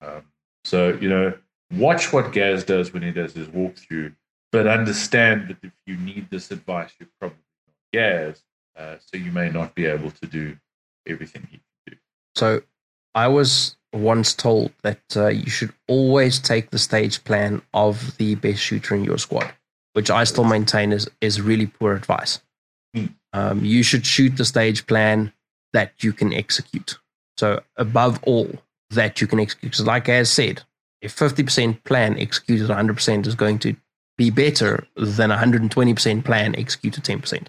Um, 0.00 0.22
so 0.64 0.98
you 1.00 1.08
know, 1.08 1.34
watch 1.72 2.12
what 2.12 2.32
Gaz 2.32 2.64
does 2.64 2.92
when 2.92 3.02
he 3.02 3.10
does 3.10 3.34
his 3.34 3.48
walkthrough, 3.48 4.14
but 4.52 4.66
understand 4.66 5.48
that 5.48 5.56
if 5.62 5.72
you 5.86 5.96
need 5.96 6.28
this 6.30 6.50
advice, 6.50 6.92
you're 6.98 7.08
probably 7.20 7.38
not 7.66 7.74
Gaz, 7.92 8.42
uh, 8.76 8.96
so 9.00 9.16
you 9.16 9.32
may 9.32 9.50
not 9.50 9.74
be 9.74 9.86
able 9.86 10.10
to 10.10 10.26
do 10.26 10.56
everything 11.06 11.42
he 11.50 11.58
can 11.58 11.62
do. 11.86 11.96
So 12.34 12.62
I 13.14 13.28
was 13.28 13.76
once 13.92 14.34
told 14.34 14.72
that 14.82 15.00
uh, 15.16 15.28
you 15.28 15.48
should 15.50 15.72
always 15.88 16.38
take 16.40 16.70
the 16.70 16.78
stage 16.78 17.22
plan 17.24 17.62
of 17.72 18.16
the 18.18 18.34
best 18.34 18.60
shooter 18.60 18.94
in 18.94 19.04
your 19.04 19.18
squad, 19.18 19.52
which 19.92 20.10
I 20.10 20.24
still 20.24 20.44
maintain 20.44 20.92
is, 20.92 21.08
is 21.20 21.40
really 21.40 21.66
poor 21.66 21.94
advice. 21.94 22.40
Hmm. 22.94 23.06
Um, 23.32 23.64
you 23.64 23.82
should 23.82 24.04
shoot 24.06 24.36
the 24.36 24.44
stage 24.44 24.86
plan 24.86 25.32
that 25.72 26.02
you 26.02 26.12
can 26.12 26.32
execute. 26.32 26.98
So 27.36 27.62
above 27.76 28.20
all, 28.24 28.50
that 28.90 29.20
you 29.20 29.26
can 29.26 29.40
execute. 29.40 29.72
'Cause 29.72 29.86
like 29.86 30.08
I 30.08 30.22
said, 30.24 30.62
a 31.02 31.08
50% 31.08 31.82
plan 31.84 32.18
executed 32.18 32.70
100% 32.70 33.26
is 33.26 33.34
going 33.34 33.58
to 33.60 33.76
be 34.16 34.30
better 34.30 34.86
than 34.96 35.30
a 35.30 35.36
120% 35.36 36.24
plan 36.24 36.54
executed 36.56 37.02
10%. 37.04 37.48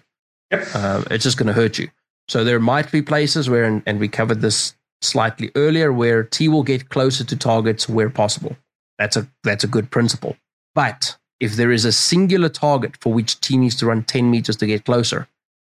Yep. 0.50 0.66
Uh, 0.74 1.02
it's 1.10 1.24
just 1.24 1.36
going 1.36 1.48
to 1.48 1.52
hurt 1.52 1.78
you. 1.78 1.88
So 2.28 2.44
there 2.44 2.60
might 2.60 2.90
be 2.90 3.02
places 3.02 3.48
where, 3.48 3.64
and, 3.64 3.82
and 3.86 4.00
we 4.00 4.08
covered 4.08 4.40
this 4.40 4.74
slightly 5.00 5.50
earlier, 5.54 5.92
where 5.92 6.24
T 6.24 6.48
will 6.48 6.62
get 6.62 6.88
closer 6.88 7.24
to 7.24 7.36
targets 7.36 7.88
where 7.88 8.10
possible. 8.10 8.56
That's 8.98 9.16
a 9.16 9.28
that's 9.44 9.64
a 9.64 9.68
good 9.68 9.90
principle. 9.90 10.36
But 10.74 11.16
if 11.38 11.56
there 11.56 11.70
is 11.70 11.84
a 11.84 11.92
singular 11.92 12.48
target 12.48 12.96
for 13.00 13.12
which 13.12 13.40
T 13.40 13.56
needs 13.56 13.76
to 13.76 13.86
run 13.86 14.04
10 14.04 14.30
meters 14.30 14.56
to 14.56 14.66
get 14.66 14.84
closer, 14.84 15.28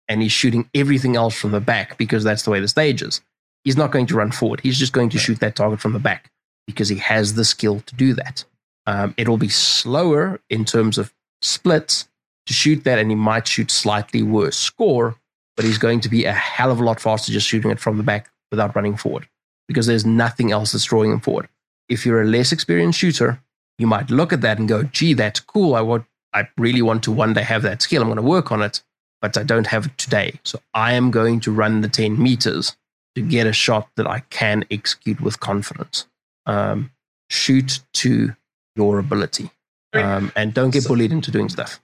and 0.09 0.22
he's 0.22 0.33
shooting 0.33 0.70
everything 0.74 1.16
else 1.16 1.35
from 1.35 1.51
the 1.51 1.61
back 1.61 1.99
because 1.99 2.22
that's 2.22 2.45
the 2.45 2.51
way 2.51 2.61
the 2.61 2.68
stage 2.68 3.03
is, 3.03 3.20
he's 3.64 3.77
not 3.77 3.91
going 3.91 4.07
to 4.07 4.14
run 4.14 4.31
forward. 4.31 4.61
He's 4.61 4.79
just 4.79 4.93
going 4.93 5.11
to 5.11 5.18
shoot 5.18 5.41
that 5.41 5.57
target 5.57 5.81
from 5.81 5.93
the 5.93 5.99
back 5.99 6.31
because 6.66 6.89
he 6.89 6.97
has 6.97 7.35
the 7.35 7.45
skill 7.45 7.81
to 7.81 7.95
do 7.95 8.14
that. 8.14 8.45
Um, 8.87 9.14
it'll 9.16 9.37
be 9.37 9.49
slower 9.49 10.41
in 10.49 10.64
terms 10.64 10.99
of 10.99 11.12
splits 11.43 12.09
to 12.47 12.53
shoot 12.53 12.85
that, 12.85 12.99
and 12.99 13.11
he 13.11 13.15
might 13.15 13.47
shoot 13.47 13.71
slightly 13.71 14.23
worse 14.23 14.57
score, 14.57 15.17
but 15.57 15.65
he's 15.65 15.79
going 15.79 16.01
to 16.01 16.09
be 16.09 16.25
a 16.25 16.33
hell 16.33 16.71
of 16.71 16.81
a 16.81 16.85
lot 16.85 17.01
faster 17.01 17.33
just 17.33 17.49
shooting 17.49 17.71
it 17.71 17.81
from 17.81 17.97
the 17.97 18.03
back 18.03 18.31
without 18.51 18.75
running 18.77 18.97
forward 18.97 19.29
because 19.69 19.87
there's 19.87 20.07
nothing 20.07 20.53
else 20.53 20.73
that's 20.73 20.85
drawing 20.85 21.11
him 21.11 21.21
forward. 21.21 21.49
If 21.89 22.07
you're 22.07 22.23
a 22.23 22.27
less 22.27 22.53
experienced 22.53 22.99
shooter, 22.99 23.41
you 23.79 23.87
might 23.87 24.11
look 24.11 24.33
at 24.33 24.41
that 24.43 24.59
and 24.59 24.69
go, 24.69 24.85
gee, 24.85 25.15
that's 25.15 25.41
cool. 25.41 25.75
I 25.75 25.81
want, 25.81 26.05
I 26.33 26.49
really 26.57 26.83
want 26.83 27.03
to 27.05 27.13
one 27.13 27.35
day 27.35 27.43
have 27.43 27.63
that 27.63 27.83
skill. 27.83 28.03
I'm 28.03 28.09
going 28.09 28.17
to 28.17 28.23
work 28.23 28.53
on 28.53 28.63
it. 28.63 28.83
but 29.21 29.37
I 29.37 29.43
don't 29.43 29.67
have 29.67 29.87
it 29.87 29.99
today. 29.99 30.39
So 30.45 30.61
I 30.75 30.93
am 30.93 31.11
going 31.11 31.41
to 31.41 31.53
run 31.53 31.81
the 31.81 31.89
10 31.89 32.21
meters 32.21 32.77
to 33.15 33.23
get 33.23 33.47
a 33.47 33.53
shot 33.53 33.89
that 33.97 34.07
I 34.07 34.21
can 34.31 34.65
execute 34.71 35.21
with 35.21 35.41
confidence. 35.41 36.07
Um, 36.45 36.93
shoot 37.31 37.81
to 37.95 38.37
your 38.77 38.99
ability 38.99 39.51
um, 39.95 40.33
and 40.37 40.53
don't 40.53 40.71
get 40.71 40.87
bullied 40.87 41.13
into 41.13 41.31
doing 41.31 41.49
stuff. 41.49 41.81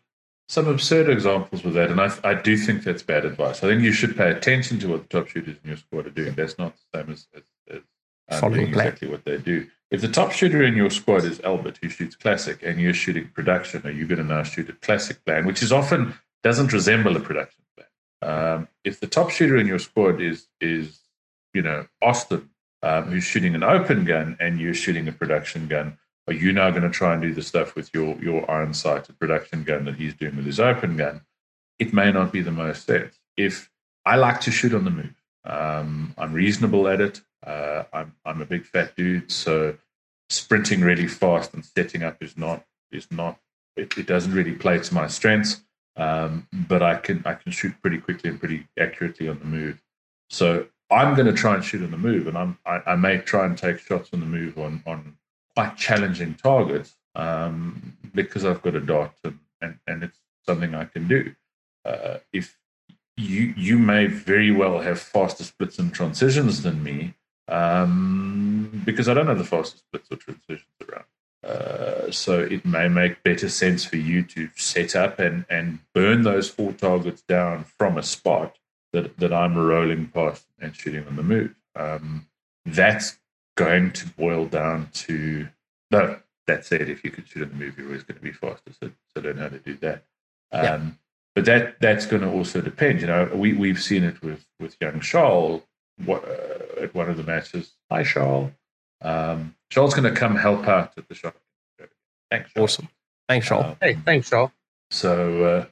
Some 0.52 0.68
absurd 0.68 1.08
examples 1.08 1.64
with 1.64 1.72
that, 1.72 1.90
and 1.90 1.98
I, 1.98 2.12
I 2.24 2.34
do 2.34 2.58
think 2.58 2.84
that's 2.84 3.02
bad 3.02 3.24
advice. 3.24 3.64
I 3.64 3.68
think 3.68 3.80
you 3.80 3.90
should 3.90 4.14
pay 4.14 4.30
attention 4.30 4.78
to 4.80 4.88
what 4.88 5.08
the 5.08 5.08
top 5.08 5.28
shooters 5.28 5.56
in 5.64 5.70
your 5.70 5.78
squad 5.78 6.06
are 6.06 6.10
doing. 6.10 6.34
That's 6.34 6.58
not 6.58 6.74
the 6.76 6.98
same 6.98 7.10
as, 7.10 7.26
as, 7.34 7.42
as 7.70 7.80
um, 8.28 8.38
following 8.38 8.68
exactly 8.68 9.08
what 9.08 9.24
they 9.24 9.38
do. 9.38 9.66
If 9.90 10.02
the 10.02 10.08
top 10.08 10.30
shooter 10.30 10.62
in 10.62 10.76
your 10.76 10.90
squad 10.90 11.24
is 11.24 11.40
Albert, 11.40 11.78
who 11.80 11.88
shoots 11.88 12.16
classic, 12.16 12.62
and 12.62 12.78
you're 12.78 12.92
shooting 12.92 13.30
production, 13.34 13.80
are 13.86 13.90
you 13.90 14.06
going 14.06 14.18
to 14.18 14.24
now 14.24 14.42
shoot 14.42 14.68
a 14.68 14.74
classic 14.74 15.24
plan, 15.24 15.46
which 15.46 15.62
is 15.62 15.72
often 15.72 16.12
doesn't 16.42 16.74
resemble 16.74 17.16
a 17.16 17.20
production 17.20 17.64
plan? 17.74 17.88
Um, 18.20 18.68
if 18.84 19.00
the 19.00 19.06
top 19.06 19.30
shooter 19.30 19.56
in 19.56 19.66
your 19.66 19.78
squad 19.78 20.20
is 20.20 20.48
is 20.60 21.00
you 21.54 21.62
know 21.62 21.86
Austin, 22.02 22.50
um, 22.82 23.04
who's 23.04 23.24
shooting 23.24 23.54
an 23.54 23.62
open 23.62 24.04
gun, 24.04 24.36
and 24.38 24.60
you're 24.60 24.74
shooting 24.74 25.08
a 25.08 25.12
production 25.12 25.66
gun, 25.66 25.96
are 26.28 26.32
you 26.32 26.52
now 26.52 26.70
going 26.70 26.82
to 26.82 26.90
try 26.90 27.12
and 27.12 27.22
do 27.22 27.34
the 27.34 27.42
stuff 27.42 27.74
with 27.74 27.90
your 27.92 28.16
your 28.22 28.48
iron 28.50 28.74
sighted 28.74 29.18
production 29.18 29.64
gun 29.64 29.84
that 29.86 29.96
he's 29.96 30.14
doing 30.14 30.36
with 30.36 30.46
his 30.46 30.60
open 30.60 30.96
gun? 30.96 31.22
It 31.78 31.92
may 31.92 32.12
not 32.12 32.32
be 32.32 32.42
the 32.42 32.52
most 32.52 32.86
sense. 32.86 33.18
If 33.36 33.70
I 34.04 34.16
like 34.16 34.40
to 34.42 34.50
shoot 34.50 34.74
on 34.74 34.84
the 34.84 34.90
move, 34.90 35.14
um, 35.44 36.14
I'm 36.16 36.32
reasonable 36.32 36.86
at 36.88 37.00
it. 37.00 37.20
Uh, 37.44 37.84
I'm 37.92 38.14
I'm 38.24 38.40
a 38.40 38.46
big 38.46 38.64
fat 38.64 38.94
dude, 38.96 39.30
so 39.32 39.76
sprinting 40.30 40.80
really 40.80 41.08
fast 41.08 41.54
and 41.54 41.64
setting 41.64 42.02
up 42.02 42.22
is 42.22 42.36
not 42.36 42.64
is 42.92 43.10
not 43.10 43.38
it, 43.76 43.96
it 43.98 44.06
doesn't 44.06 44.32
really 44.32 44.52
play 44.52 44.78
to 44.78 44.94
my 44.94 45.06
strengths. 45.06 45.62
Um, 45.96 46.46
but 46.52 46.82
I 46.82 46.96
can 46.96 47.22
I 47.26 47.34
can 47.34 47.52
shoot 47.52 47.74
pretty 47.82 47.98
quickly 47.98 48.30
and 48.30 48.38
pretty 48.38 48.66
accurately 48.78 49.28
on 49.28 49.38
the 49.40 49.44
move. 49.44 49.82
So 50.30 50.66
I'm 50.90 51.14
going 51.14 51.26
to 51.26 51.32
try 51.32 51.54
and 51.54 51.64
shoot 51.64 51.82
on 51.82 51.90
the 51.90 51.98
move, 51.98 52.28
and 52.28 52.38
I'm 52.38 52.58
I, 52.64 52.80
I 52.86 52.96
may 52.96 53.18
try 53.18 53.44
and 53.44 53.58
take 53.58 53.78
shots 53.78 54.10
on 54.12 54.20
the 54.20 54.26
move 54.26 54.56
on 54.56 54.82
on 54.86 55.16
quite 55.54 55.76
challenging 55.76 56.34
targets 56.34 56.96
um, 57.14 57.96
because 58.14 58.44
I've 58.44 58.62
got 58.62 58.74
a 58.74 58.80
dot 58.80 59.14
and, 59.24 59.38
and, 59.60 59.78
and 59.86 60.02
it's 60.04 60.18
something 60.46 60.74
I 60.74 60.84
can 60.84 61.08
do. 61.08 61.34
Uh, 61.84 62.18
if 62.32 62.56
you 63.16 63.52
you 63.56 63.78
may 63.78 64.06
very 64.06 64.50
well 64.50 64.80
have 64.80 64.98
faster 64.98 65.44
splits 65.44 65.78
and 65.78 65.92
transitions 65.92 66.62
than 66.62 66.82
me 66.82 67.14
um, 67.48 68.82
because 68.84 69.08
I 69.08 69.14
don't 69.14 69.26
have 69.26 69.38
the 69.38 69.44
fastest 69.44 69.84
splits 69.84 70.10
or 70.10 70.16
transitions 70.16 70.66
around. 70.88 71.04
Uh, 71.44 72.10
so 72.10 72.40
it 72.40 72.64
may 72.64 72.88
make 72.88 73.22
better 73.24 73.48
sense 73.48 73.84
for 73.84 73.96
you 73.96 74.22
to 74.22 74.48
set 74.54 74.94
up 74.94 75.18
and, 75.18 75.44
and 75.50 75.80
burn 75.92 76.22
those 76.22 76.48
four 76.48 76.72
targets 76.72 77.22
down 77.22 77.64
from 77.64 77.98
a 77.98 78.02
spot 78.02 78.56
that, 78.92 79.18
that 79.18 79.32
I'm 79.32 79.56
rolling 79.56 80.06
past 80.08 80.46
and 80.60 80.74
shooting 80.74 81.06
on 81.06 81.16
the 81.16 81.22
move. 81.22 81.54
Um, 81.74 82.28
that's 82.64 83.18
going 83.56 83.92
to 83.92 84.08
boil 84.10 84.46
down 84.46 84.88
to 84.94 85.48
no. 85.90 86.18
That 86.48 86.64
said, 86.64 86.88
if 86.88 87.04
you 87.04 87.12
could 87.12 87.28
shoot 87.28 87.44
in 87.44 87.50
the 87.50 87.54
movie, 87.54 87.74
you're 87.78 87.86
always 87.86 88.02
going 88.02 88.18
to 88.18 88.22
be 88.22 88.32
faster. 88.32 88.72
So, 88.72 88.90
so 89.14 89.22
learn 89.22 89.38
how 89.38 89.48
to 89.48 89.60
do 89.60 89.76
that. 89.76 90.04
Um, 90.50 90.64
yeah. 90.64 90.90
But 91.34 91.44
that 91.44 91.80
that's 91.80 92.04
going 92.04 92.22
to 92.22 92.30
also 92.30 92.60
depend. 92.60 93.00
You 93.00 93.06
know, 93.06 93.30
we 93.32 93.52
we've 93.52 93.80
seen 93.80 94.02
it 94.02 94.20
with 94.22 94.44
with 94.58 94.76
young 94.80 95.00
Charles 95.00 95.62
what, 96.04 96.24
uh, 96.24 96.82
at 96.82 96.94
one 96.94 97.08
of 97.08 97.16
the 97.16 97.22
matches. 97.22 97.72
Hi, 97.90 98.02
Charles. 98.02 98.50
Um, 99.00 99.54
Charles 99.70 99.94
going 99.94 100.12
to 100.12 100.18
come 100.18 100.36
help 100.36 100.66
out 100.66 100.92
at 100.96 101.08
the 101.08 101.14
shot. 101.14 101.34
Thanks. 102.30 102.52
Charles. 102.52 102.72
Awesome. 102.74 102.88
Thanks, 103.28 103.48
Charles. 103.48 103.66
Um, 103.66 103.76
hey, 103.80 103.94
thanks, 103.94 104.30
Charles. 104.30 104.50
So, 104.90 105.44
uh, 105.44 105.66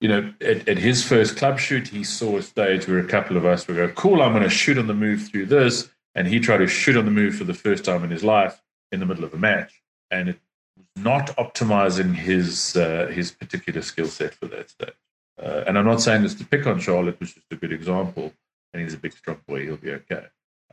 you 0.00 0.08
know, 0.08 0.32
at, 0.40 0.68
at, 0.68 0.78
his 0.78 1.04
first 1.04 1.36
club 1.36 1.58
shoot, 1.58 1.88
he 1.88 2.04
saw 2.04 2.38
a 2.38 2.42
stage 2.42 2.88
where 2.88 2.98
a 2.98 3.06
couple 3.06 3.36
of 3.36 3.44
us 3.44 3.68
were 3.68 3.74
go, 3.74 3.88
"Cool, 3.88 4.22
I'm 4.22 4.32
going 4.32 4.42
to 4.42 4.50
shoot 4.50 4.78
on 4.78 4.86
the 4.86 4.94
move 4.94 5.28
through 5.28 5.46
this," 5.46 5.90
and 6.14 6.26
he 6.26 6.40
tried 6.40 6.58
to 6.58 6.66
shoot 6.66 6.96
on 6.96 7.04
the 7.04 7.10
move 7.10 7.34
for 7.34 7.44
the 7.44 7.54
first 7.54 7.84
time 7.84 8.04
in 8.04 8.10
his 8.10 8.24
life 8.24 8.62
in 8.90 9.00
the 9.00 9.06
middle 9.06 9.24
of 9.24 9.34
a 9.34 9.38
match, 9.38 9.82
and 10.10 10.28
it 10.28 10.38
was 10.76 11.04
not 11.04 11.28
optimizing 11.36 12.14
his 12.14 12.76
uh, 12.76 13.10
his 13.12 13.30
particular 13.32 13.82
skill 13.82 14.06
set 14.06 14.34
for 14.34 14.46
that 14.46 14.70
stage. 14.70 14.94
Uh, 15.42 15.64
and 15.66 15.78
I'm 15.78 15.86
not 15.86 16.00
saying 16.00 16.22
this 16.22 16.34
to 16.36 16.44
pick 16.44 16.66
on 16.66 16.78
Charlotte, 16.78 17.18
which 17.18 17.30
is 17.30 17.34
just 17.36 17.52
a 17.52 17.56
good 17.56 17.72
example, 17.72 18.32
and 18.72 18.82
he's 18.82 18.94
a 18.94 18.98
big, 18.98 19.12
strong 19.12 19.40
boy, 19.46 19.62
he'll 19.62 19.76
be 19.76 19.92
okay. 19.92 20.26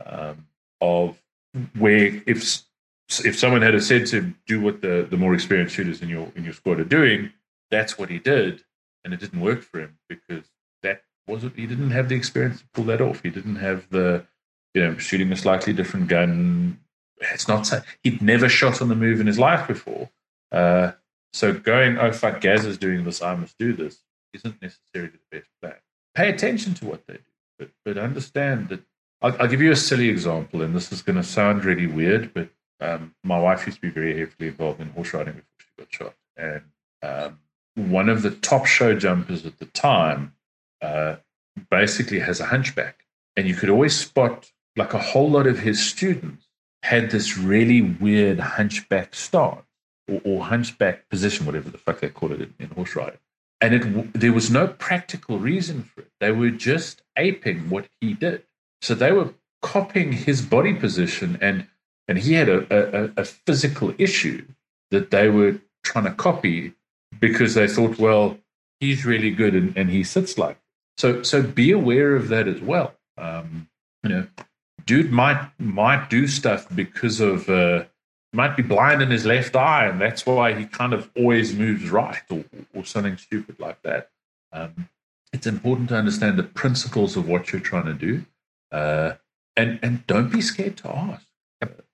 Um, 0.04 0.46
of 0.80 1.20
where 1.78 2.22
if 2.26 2.62
if 3.24 3.38
someone 3.38 3.62
had 3.62 3.82
said 3.82 4.06
to 4.06 4.16
him, 4.16 4.38
do 4.46 4.60
what 4.60 4.82
the, 4.82 5.06
the 5.10 5.16
more 5.16 5.34
experienced 5.34 5.74
shooters 5.74 6.02
in 6.02 6.08
your 6.08 6.30
in 6.36 6.44
your 6.44 6.52
squad 6.52 6.80
are 6.80 6.84
doing, 6.84 7.32
that's 7.70 7.98
what 7.98 8.08
he 8.08 8.18
did, 8.18 8.62
and 9.04 9.12
it 9.12 9.20
didn't 9.20 9.40
work 9.40 9.62
for 9.62 9.80
him 9.80 9.98
because 10.08 10.44
that 10.82 11.02
wasn't 11.26 11.56
he 11.56 11.66
didn't 11.66 11.90
have 11.90 12.08
the 12.08 12.14
experience 12.14 12.60
to 12.60 12.66
pull 12.72 12.84
that 12.84 13.00
off. 13.00 13.22
He 13.22 13.30
didn't 13.30 13.56
have 13.56 13.88
the 13.90 14.24
you 14.74 14.82
know, 14.82 14.96
shooting 14.98 15.32
a 15.32 15.36
slightly 15.36 15.72
different 15.72 16.08
gun. 16.08 16.78
It's 17.20 17.48
not 17.48 17.70
he'd 18.02 18.22
never 18.22 18.48
shot 18.48 18.80
on 18.80 18.88
the 18.88 18.94
move 18.94 19.20
in 19.20 19.26
his 19.26 19.38
life 19.38 19.66
before. 19.68 20.10
Uh, 20.50 20.92
so 21.32 21.52
going, 21.52 21.98
oh 21.98 22.12
fuck, 22.12 22.40
Gaz 22.40 22.64
is 22.64 22.78
doing 22.78 23.04
this, 23.04 23.22
I 23.22 23.34
must 23.34 23.56
do 23.58 23.72
this, 23.72 24.00
isn't 24.32 24.60
necessarily 24.60 25.12
the 25.12 25.38
best 25.38 25.50
plan. 25.60 25.76
Pay 26.14 26.30
attention 26.30 26.74
to 26.74 26.86
what 26.86 27.06
they 27.06 27.14
do, 27.14 27.20
but 27.58 27.70
but 27.84 27.98
understand 27.98 28.68
that. 28.70 28.80
I'll, 29.22 29.36
I'll 29.38 29.48
give 29.48 29.60
you 29.60 29.70
a 29.70 29.76
silly 29.76 30.08
example, 30.08 30.62
and 30.62 30.74
this 30.74 30.90
is 30.92 31.02
going 31.02 31.16
to 31.16 31.22
sound 31.22 31.66
really 31.66 31.86
weird, 31.86 32.32
but 32.32 32.48
um, 32.80 33.14
my 33.22 33.38
wife 33.38 33.66
used 33.66 33.76
to 33.76 33.82
be 33.82 33.90
very 33.90 34.18
heavily 34.18 34.48
involved 34.48 34.80
in 34.80 34.88
horse 34.88 35.12
riding 35.12 35.34
before 35.34 35.44
she 35.58 35.66
got 35.78 35.92
shot, 35.92 36.14
and 36.38 36.62
um, 37.02 37.38
one 37.74 38.08
of 38.08 38.22
the 38.22 38.30
top 38.30 38.64
show 38.66 38.96
jumpers 38.96 39.44
at 39.44 39.58
the 39.58 39.66
time 39.66 40.34
uh, 40.80 41.16
basically 41.70 42.20
has 42.20 42.40
a 42.40 42.46
hunchback, 42.46 43.04
and 43.36 43.46
you 43.46 43.54
could 43.54 43.68
always 43.68 43.94
spot 43.94 44.50
like 44.76 44.94
a 44.94 44.98
whole 44.98 45.30
lot 45.30 45.46
of 45.46 45.60
his 45.60 45.84
students 45.84 46.46
had 46.82 47.10
this 47.10 47.36
really 47.36 47.82
weird 47.82 48.40
hunchback 48.40 49.14
start 49.14 49.64
or, 50.08 50.20
or 50.24 50.44
hunchback 50.44 51.08
position, 51.08 51.46
whatever 51.46 51.70
the 51.70 51.78
fuck 51.78 52.00
they 52.00 52.08
call 52.08 52.32
it 52.32 52.40
in, 52.40 52.54
in 52.58 52.70
horse 52.70 52.96
riding. 52.96 53.18
And 53.60 53.74
it, 53.74 54.12
there 54.14 54.32
was 54.32 54.50
no 54.50 54.68
practical 54.68 55.38
reason 55.38 55.82
for 55.82 56.02
it. 56.02 56.10
They 56.20 56.32
were 56.32 56.50
just 56.50 57.02
aping 57.16 57.68
what 57.68 57.86
he 58.00 58.14
did. 58.14 58.44
So 58.80 58.94
they 58.94 59.12
were 59.12 59.34
copying 59.60 60.12
his 60.12 60.40
body 60.40 60.72
position, 60.72 61.38
and 61.42 61.66
and 62.08 62.18
he 62.18 62.32
had 62.32 62.48
a, 62.48 62.66
a, 62.70 63.12
a 63.18 63.24
physical 63.24 63.92
issue 63.98 64.46
that 64.90 65.10
they 65.10 65.28
were 65.28 65.60
trying 65.84 66.04
to 66.04 66.12
copy 66.12 66.72
because 67.20 67.54
they 67.54 67.68
thought, 67.68 67.98
well, 67.98 68.38
he's 68.80 69.04
really 69.04 69.30
good 69.30 69.54
and, 69.54 69.76
and 69.76 69.90
he 69.90 70.02
sits 70.02 70.38
like. 70.38 70.58
So 70.96 71.22
so 71.22 71.42
be 71.42 71.70
aware 71.70 72.16
of 72.16 72.28
that 72.28 72.48
as 72.48 72.60
well. 72.60 72.94
Um, 73.18 73.68
you 74.02 74.08
know, 74.08 74.26
dude 74.86 75.12
might 75.12 75.50
might 75.58 76.10
do 76.10 76.26
stuff 76.26 76.66
because 76.74 77.20
of 77.20 77.48
uh, 77.48 77.84
might 78.32 78.56
be 78.56 78.62
blind 78.62 79.02
in 79.02 79.10
his 79.10 79.26
left 79.26 79.56
eye, 79.56 79.86
and 79.86 80.00
that's 80.00 80.24
why 80.24 80.54
he 80.54 80.64
kind 80.64 80.92
of 80.92 81.10
always 81.16 81.54
moves 81.54 81.90
right 81.90 82.22
or, 82.30 82.44
or 82.74 82.84
something 82.84 83.16
stupid 83.16 83.58
like 83.58 83.82
that. 83.82 84.10
Um, 84.52 84.88
it's 85.32 85.46
important 85.46 85.88
to 85.90 85.96
understand 85.96 86.38
the 86.38 86.44
principles 86.44 87.16
of 87.16 87.28
what 87.28 87.52
you're 87.52 87.60
trying 87.60 87.86
to 87.86 87.94
do, 87.94 88.24
uh, 88.72 89.12
and 89.56 89.78
and 89.82 90.06
don't 90.06 90.30
be 90.30 90.40
scared 90.40 90.76
to 90.78 90.88
ask. 90.88 91.26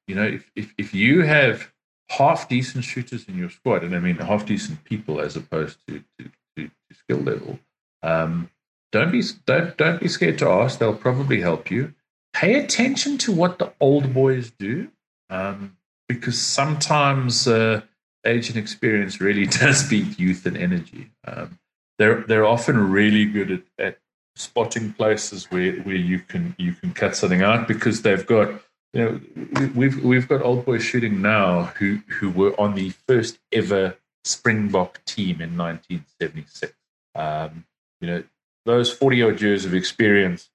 You 0.07 0.15
know, 0.15 0.25
if, 0.25 0.51
if 0.55 0.75
if 0.79 0.95
you 0.95 1.23
have 1.23 1.73
half 2.11 2.49
decent 2.49 2.85
shooters 2.85 3.27
in 3.29 3.37
your 3.37 3.51
squad, 3.51 3.83
and 3.83 3.95
I 3.95 3.99
mean 3.99 4.17
half 4.17 4.47
decent 4.47 4.85
people 4.85 5.21
as 5.21 5.37
opposed 5.37 5.79
to 5.89 6.03
to, 6.19 6.31
to, 6.57 6.69
to 6.69 6.95
skill 6.95 7.19
level, 7.19 7.59
um, 8.03 8.51
don't 8.93 9.11
be 9.11 9.23
don't 9.47 9.77
don't 9.77 10.01
be 10.01 10.09
scared 10.09 10.39
to 10.39 10.49
ask. 10.49 10.79
They'll 10.79 10.95
probably 10.95 11.41
help 11.41 11.71
you 11.71 11.95
pay 12.37 12.59
attention 12.63 13.17
to 13.17 13.33
what 13.33 13.59
the 13.59 13.73
old 13.81 14.13
boys 14.13 14.51
do 14.59 14.89
um, 15.31 15.75
because 16.07 16.39
sometimes 16.39 17.49
uh, 17.49 17.81
age 18.27 18.51
and 18.51 18.59
experience 18.59 19.21
really 19.23 19.47
does 19.63 19.89
beat 19.89 20.19
youth 20.19 20.45
and 20.45 20.57
energy. 20.57 21.11
Um, 21.27 21.59
they're 21.99 22.21
they're 22.29 22.45
often 22.45 22.91
really 22.91 23.25
good 23.25 23.51
at, 23.51 23.63
at 23.79 23.99
spotting 24.35 24.93
places 24.93 25.51
where, 25.51 25.73
where 25.81 25.97
you 25.97 26.19
can 26.19 26.55
you 26.59 26.75
can 26.75 26.93
cut 26.93 27.17
something 27.17 27.41
out 27.41 27.67
because 27.67 28.03
they've 28.03 28.27
got 28.27 28.51
you 28.93 29.01
know 29.03 29.71
we've 29.75 30.05
we've 30.05 30.29
got 30.29 30.43
old 30.43 30.67
boys 30.67 30.85
shooting 30.85 31.23
now 31.23 31.65
who 31.79 32.01
who 32.07 32.29
were 32.31 32.55
on 32.61 32.75
the 32.75 32.91
first 33.09 33.39
ever 33.51 33.97
Springbok 34.25 35.03
team 35.07 35.41
in 35.41 35.57
1976. 35.57 36.75
Um, 37.15 37.65
you 38.03 38.09
know 38.09 38.25
those 38.67 38.93
40 38.93 39.23
odd 39.23 39.41
years 39.41 39.65
of 39.65 39.73
experience. 39.73 40.51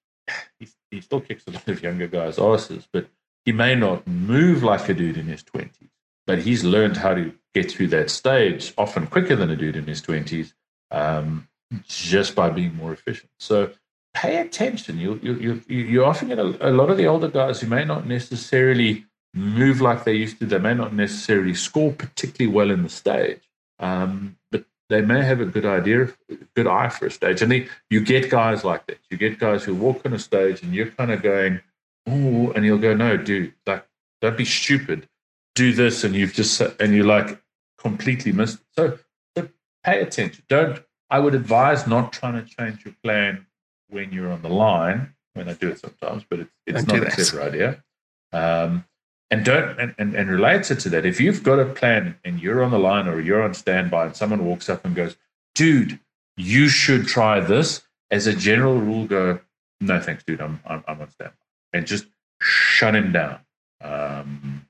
He 0.91 1.01
still 1.01 1.21
kicks 1.21 1.43
a 1.47 1.51
lot 1.51 1.67
of 1.67 1.81
younger 1.81 2.07
guys' 2.07 2.37
asses, 2.37 2.87
but 2.91 3.07
he 3.45 3.51
may 3.51 3.75
not 3.75 4.05
move 4.05 4.63
like 4.63 4.87
a 4.89 4.93
dude 4.93 5.17
in 5.17 5.27
his 5.27 5.43
20s, 5.43 5.89
but 6.27 6.39
he's 6.39 6.63
learned 6.63 6.97
how 6.97 7.13
to 7.13 7.33
get 7.53 7.71
through 7.71 7.87
that 7.87 8.09
stage 8.09 8.73
often 8.77 9.07
quicker 9.07 9.35
than 9.35 9.49
a 9.49 9.55
dude 9.55 9.75
in 9.75 9.87
his 9.87 10.01
20s 10.01 10.53
um, 10.91 11.47
just 11.87 12.35
by 12.35 12.49
being 12.49 12.75
more 12.75 12.93
efficient. 12.93 13.31
So 13.39 13.71
pay 14.13 14.37
attention. 14.37 14.99
You, 14.99 15.19
you, 15.23 15.61
you, 15.67 15.77
you 15.77 16.05
often 16.05 16.27
get 16.27 16.39
a, 16.39 16.69
a 16.69 16.71
lot 16.71 16.89
of 16.89 16.97
the 16.97 17.07
older 17.07 17.29
guys 17.29 17.61
who 17.61 17.67
may 17.67 17.85
not 17.85 18.05
necessarily 18.05 19.05
move 19.33 19.79
like 19.79 20.03
they 20.03 20.13
used 20.13 20.39
to, 20.39 20.45
they 20.45 20.59
may 20.59 20.73
not 20.73 20.93
necessarily 20.93 21.53
score 21.53 21.93
particularly 21.93 22.53
well 22.53 22.69
in 22.69 22.83
the 22.83 22.89
stage. 22.89 23.41
Um, 23.79 24.37
but 24.51 24.65
they 24.91 25.01
may 25.01 25.23
have 25.23 25.39
a 25.39 25.45
good 25.45 25.65
idea, 25.65 26.09
good 26.53 26.67
eye 26.67 26.89
for 26.89 27.05
a 27.05 27.11
stage. 27.11 27.41
And 27.41 27.49
they, 27.49 27.69
you 27.89 28.01
get 28.01 28.29
guys 28.29 28.65
like 28.65 28.85
that. 28.87 28.99
You 29.09 29.17
get 29.17 29.39
guys 29.39 29.63
who 29.63 29.73
walk 29.73 30.05
on 30.05 30.11
a 30.11 30.19
stage 30.19 30.61
and 30.61 30.75
you're 30.75 30.91
kind 30.91 31.11
of 31.11 31.21
going, 31.21 31.61
oh, 32.07 32.51
and 32.51 32.65
you'll 32.65 32.77
go, 32.77 32.93
no, 32.93 33.15
dude, 33.15 33.53
like, 33.65 33.87
don't 34.19 34.37
be 34.37 34.43
stupid. 34.43 35.07
Do 35.55 35.73
this, 35.73 36.03
and 36.03 36.15
you've 36.15 36.33
just 36.33 36.61
and 36.61 36.93
you're 36.93 37.05
like 37.05 37.41
completely 37.77 38.31
missed. 38.31 38.59
So, 38.73 38.99
so 39.35 39.49
pay 39.83 40.01
attention. 40.01 40.45
Don't. 40.47 40.81
I 41.09 41.19
would 41.19 41.35
advise 41.35 41.87
not 41.87 42.13
trying 42.13 42.35
to 42.41 42.55
change 42.55 42.85
your 42.85 42.95
plan 43.03 43.45
when 43.89 44.13
you're 44.13 44.31
on 44.31 44.41
the 44.41 44.49
line. 44.49 45.13
Mean, 45.35 45.49
I 45.49 45.53
do 45.53 45.69
it 45.69 45.79
sometimes, 45.79 46.23
but 46.29 46.39
it's 46.39 46.51
it's 46.65 46.87
not 46.87 47.05
a 47.05 47.11
clever 47.11 47.41
idea. 47.41 47.83
Um, 48.31 48.85
and 49.31 49.45
don't 49.45 49.79
and, 49.79 49.95
and, 49.97 50.13
and 50.13 50.29
related 50.29 50.79
to 50.81 50.89
that, 50.89 51.05
if 51.05 51.19
you've 51.19 51.41
got 51.41 51.57
a 51.57 51.65
plan 51.65 52.17
and 52.23 52.41
you're 52.41 52.63
on 52.63 52.71
the 52.71 52.79
line 52.79 53.07
or 53.07 53.19
you're 53.19 53.41
on 53.41 53.53
standby 53.53 54.07
and 54.07 54.15
someone 54.15 54.45
walks 54.45 54.69
up 54.69 54.83
and 54.85 54.93
goes, 54.93 55.15
dude, 55.55 55.99
you 56.37 56.67
should 56.67 57.07
try 57.07 57.39
this, 57.39 57.81
as 58.11 58.27
a 58.27 58.35
general 58.35 58.77
rule, 58.77 59.05
go, 59.05 59.39
no 59.79 59.99
thanks, 59.99 60.23
dude, 60.23 60.41
I'm 60.41 60.59
I'm, 60.65 60.83
I'm 60.87 61.01
on 61.01 61.09
standby. 61.09 61.35
And 61.73 61.87
just 61.87 62.05
shut 62.41 62.93
him 62.93 63.13
down. 63.13 63.39
Um, 63.81 64.67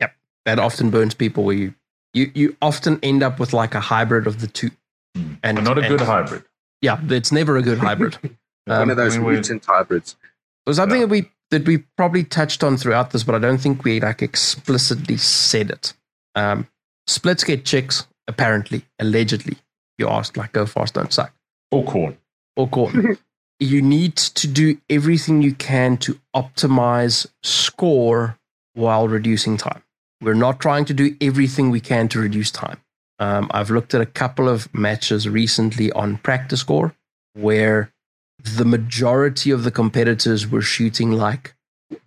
yep. 0.00 0.14
That 0.46 0.58
often 0.58 0.88
burns 0.88 1.14
people 1.14 1.44
where 1.44 1.56
you 1.56 1.74
you, 2.14 2.30
you 2.34 2.56
often 2.62 2.98
end 3.02 3.22
up 3.22 3.38
with 3.38 3.52
like 3.52 3.74
a 3.74 3.80
hybrid 3.80 4.26
of 4.26 4.40
the 4.40 4.46
two. 4.46 4.70
Hmm. 5.14 5.34
And 5.42 5.62
not 5.62 5.78
a 5.78 5.82
good 5.86 6.00
hybrid. 6.00 6.44
Yeah, 6.80 6.98
it's 7.08 7.32
never 7.32 7.56
a 7.56 7.62
good 7.62 7.78
hybrid. 7.78 8.18
Um, 8.24 8.36
One 8.78 8.90
of 8.90 8.96
those 8.96 9.16
I 9.16 9.18
mean, 9.18 9.30
mutant 9.30 9.64
hybrids. 9.64 10.16
It 10.22 10.70
was 10.70 10.76
something 10.76 11.00
yeah. 11.00 11.06
that 11.06 11.10
we 11.10 11.30
that 11.50 11.66
we 11.66 11.78
probably 11.96 12.24
touched 12.24 12.62
on 12.62 12.76
throughout 12.76 13.10
this, 13.10 13.24
but 13.24 13.34
I 13.34 13.38
don't 13.38 13.58
think 13.58 13.84
we 13.84 14.00
like 14.00 14.22
explicitly 14.22 15.16
said 15.16 15.70
it. 15.70 15.94
Um, 16.34 16.68
splits 17.06 17.44
get 17.44 17.64
chicks, 17.64 18.06
apparently, 18.26 18.84
allegedly. 18.98 19.56
You 19.96 20.08
asked, 20.08 20.36
like, 20.36 20.52
go 20.52 20.66
fast, 20.66 20.94
don't 20.94 21.12
suck. 21.12 21.32
Or 21.70 21.84
Khorne. 21.84 22.16
Or 22.56 22.68
Khorne. 22.68 23.18
you 23.60 23.82
need 23.82 24.16
to 24.16 24.46
do 24.46 24.78
everything 24.88 25.42
you 25.42 25.54
can 25.54 25.96
to 25.98 26.20
optimize 26.34 27.26
score 27.42 28.38
while 28.74 29.08
reducing 29.08 29.56
time. 29.56 29.82
We're 30.20 30.34
not 30.34 30.60
trying 30.60 30.84
to 30.86 30.94
do 30.94 31.16
everything 31.20 31.70
we 31.70 31.80
can 31.80 32.08
to 32.08 32.20
reduce 32.20 32.50
time. 32.50 32.78
Um, 33.18 33.50
I've 33.52 33.70
looked 33.70 33.94
at 33.94 34.00
a 34.00 34.06
couple 34.06 34.48
of 34.48 34.72
matches 34.72 35.28
recently 35.28 35.90
on 35.92 36.18
PractiScore 36.18 36.94
where 37.34 37.92
the 38.38 38.64
majority 38.64 39.50
of 39.50 39.64
the 39.64 39.70
competitors 39.70 40.46
were 40.46 40.62
shooting 40.62 41.12
like 41.12 41.54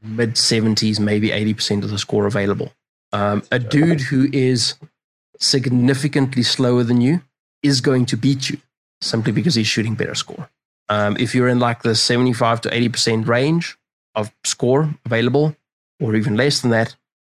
mid 0.02 0.36
70s, 0.36 1.00
maybe 1.00 1.30
80% 1.30 1.84
of 1.84 1.90
the 1.90 1.98
score 1.98 2.26
available. 2.26 2.72
Um, 3.12 3.44
a 3.52 3.60
dude 3.60 4.02
who 4.02 4.30
is 4.32 4.76
significantly 5.40 6.44
slower 6.44 6.84
than 6.84 7.02
you 7.02 7.22
is 7.62 7.82
going 7.82 8.06
to 8.08 8.18
beat 8.18 8.50
you 8.50 8.58
simply 9.02 9.32
because 9.32 9.56
he's 9.56 9.68
shooting 9.68 9.96
better 9.96 10.16
score. 10.16 10.50
Um, 10.88 11.18
if 11.20 11.36
you're 11.36 11.48
in 11.48 11.60
like 11.60 11.84
the 11.84 11.96
75 11.96 12.62
to 12.62 12.70
80% 12.70 13.28
range 13.28 13.78
of 14.16 14.32
score 14.44 14.94
available, 15.06 15.56
or 16.00 16.16
even 16.16 16.36
less 16.36 16.62
than 16.62 16.72
that, 16.72 16.96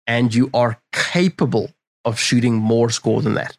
and 0.08 0.34
you 0.34 0.50
are 0.54 0.80
capable 0.92 1.72
of 2.06 2.20
shooting 2.20 2.56
more 2.56 2.90
score 2.90 3.22
than 3.22 3.34
that. 3.36 3.58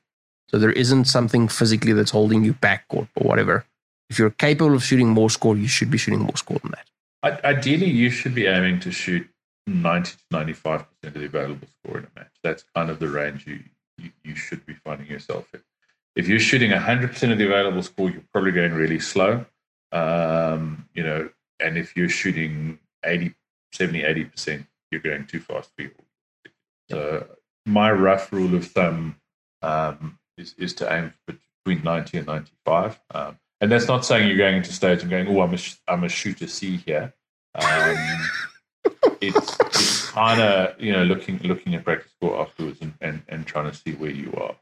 So 0.49 0.59
there 0.59 0.73
isn't 0.73 1.07
something 1.07 1.49
physically 1.49 1.93
that's 1.93 2.11
holding 2.11 2.45
you 2.45 2.53
back 2.55 2.85
or, 2.91 3.09
or 3.17 3.29
whatever 3.29 3.65
if 4.12 4.18
you're 4.18 4.30
capable 4.30 4.74
of 4.74 4.84
shooting 4.84 5.09
more 5.09 5.30
score, 5.30 5.56
you 5.56 5.66
should 5.66 5.90
be 5.90 5.97
shooting 5.97 6.20
more 6.20 6.36
score 6.36 6.59
than 6.59 6.72
that. 6.72 7.44
Ideally, 7.44 7.89
you 7.89 8.10
should 8.10 8.34
be 8.34 8.44
aiming 8.47 8.78
to 8.80 8.90
shoot 8.90 9.26
90 9.66 10.10
to 10.10 10.36
95% 10.36 10.86
of 11.05 11.14
the 11.14 11.24
available 11.24 11.66
score 11.78 11.98
in 11.98 12.05
a 12.05 12.20
match. 12.20 12.32
That's 12.43 12.62
kind 12.74 12.90
of 12.90 12.98
the 12.98 13.09
range 13.09 13.47
you, 13.47 13.60
you, 13.97 14.10
you 14.22 14.34
should 14.34 14.66
be 14.66 14.74
finding 14.74 15.06
yourself 15.06 15.48
in. 15.55 15.62
If 16.14 16.28
you're 16.28 16.40
shooting 16.40 16.72
100% 16.72 17.32
of 17.32 17.39
the 17.39 17.47
available 17.47 17.82
score, 17.82 18.10
you're 18.10 18.24
probably 18.34 18.52
going 18.52 18.74
really 18.74 18.98
slow. 18.98 19.47
Um, 19.93 20.86
you 20.93 21.05
know, 21.05 21.30
and 21.59 21.78
if 21.78 21.97
you're 21.97 22.10
shooting 22.10 22.80
80, 23.02 23.34
70, 23.72 24.02
80%, 24.02 24.66
you're 24.90 25.01
going 25.01 25.26
too 25.26 25.40
fast 25.40 25.70
for 25.74 25.84
you. 25.84 25.90
So 26.90 27.26
my 27.64 27.90
rough 27.90 28.30
rule 28.30 28.55
of 28.55 28.66
thumb 28.66 29.16
um, 29.62 30.18
is, 30.36 30.55
is 30.59 30.74
to 30.74 30.93
aim 30.93 31.14
between 31.64 31.82
90 31.82 32.18
and 32.18 32.26
95. 32.26 33.01
Um, 33.14 33.39
and 33.62 33.70
that's 33.70 33.86
not 33.86 34.05
saying 34.05 34.26
you're 34.26 34.36
going 34.36 34.56
into 34.56 34.72
stage 34.72 35.02
and 35.02 35.10
going, 35.10 35.28
oh, 35.28 35.40
I'm 35.40 35.55
a, 35.55 35.59
I'm 35.86 36.02
a 36.02 36.09
shooter 36.09 36.48
C 36.48 36.78
here. 36.78 37.14
Um, 37.55 37.97
it's 39.20 39.56
it's 39.60 40.10
kind 40.10 40.40
of 40.40 40.80
you 40.80 40.93
know 40.93 41.05
looking 41.05 41.39
looking 41.44 41.76
at 41.76 41.84
PractiScore 41.84 42.40
afterwards 42.40 42.80
and, 42.82 42.94
and, 43.01 43.22
and 43.28 43.47
trying 43.47 43.70
to 43.70 43.76
see 43.76 43.93
where 43.93 44.10
you 44.10 44.34
are. 44.34 44.56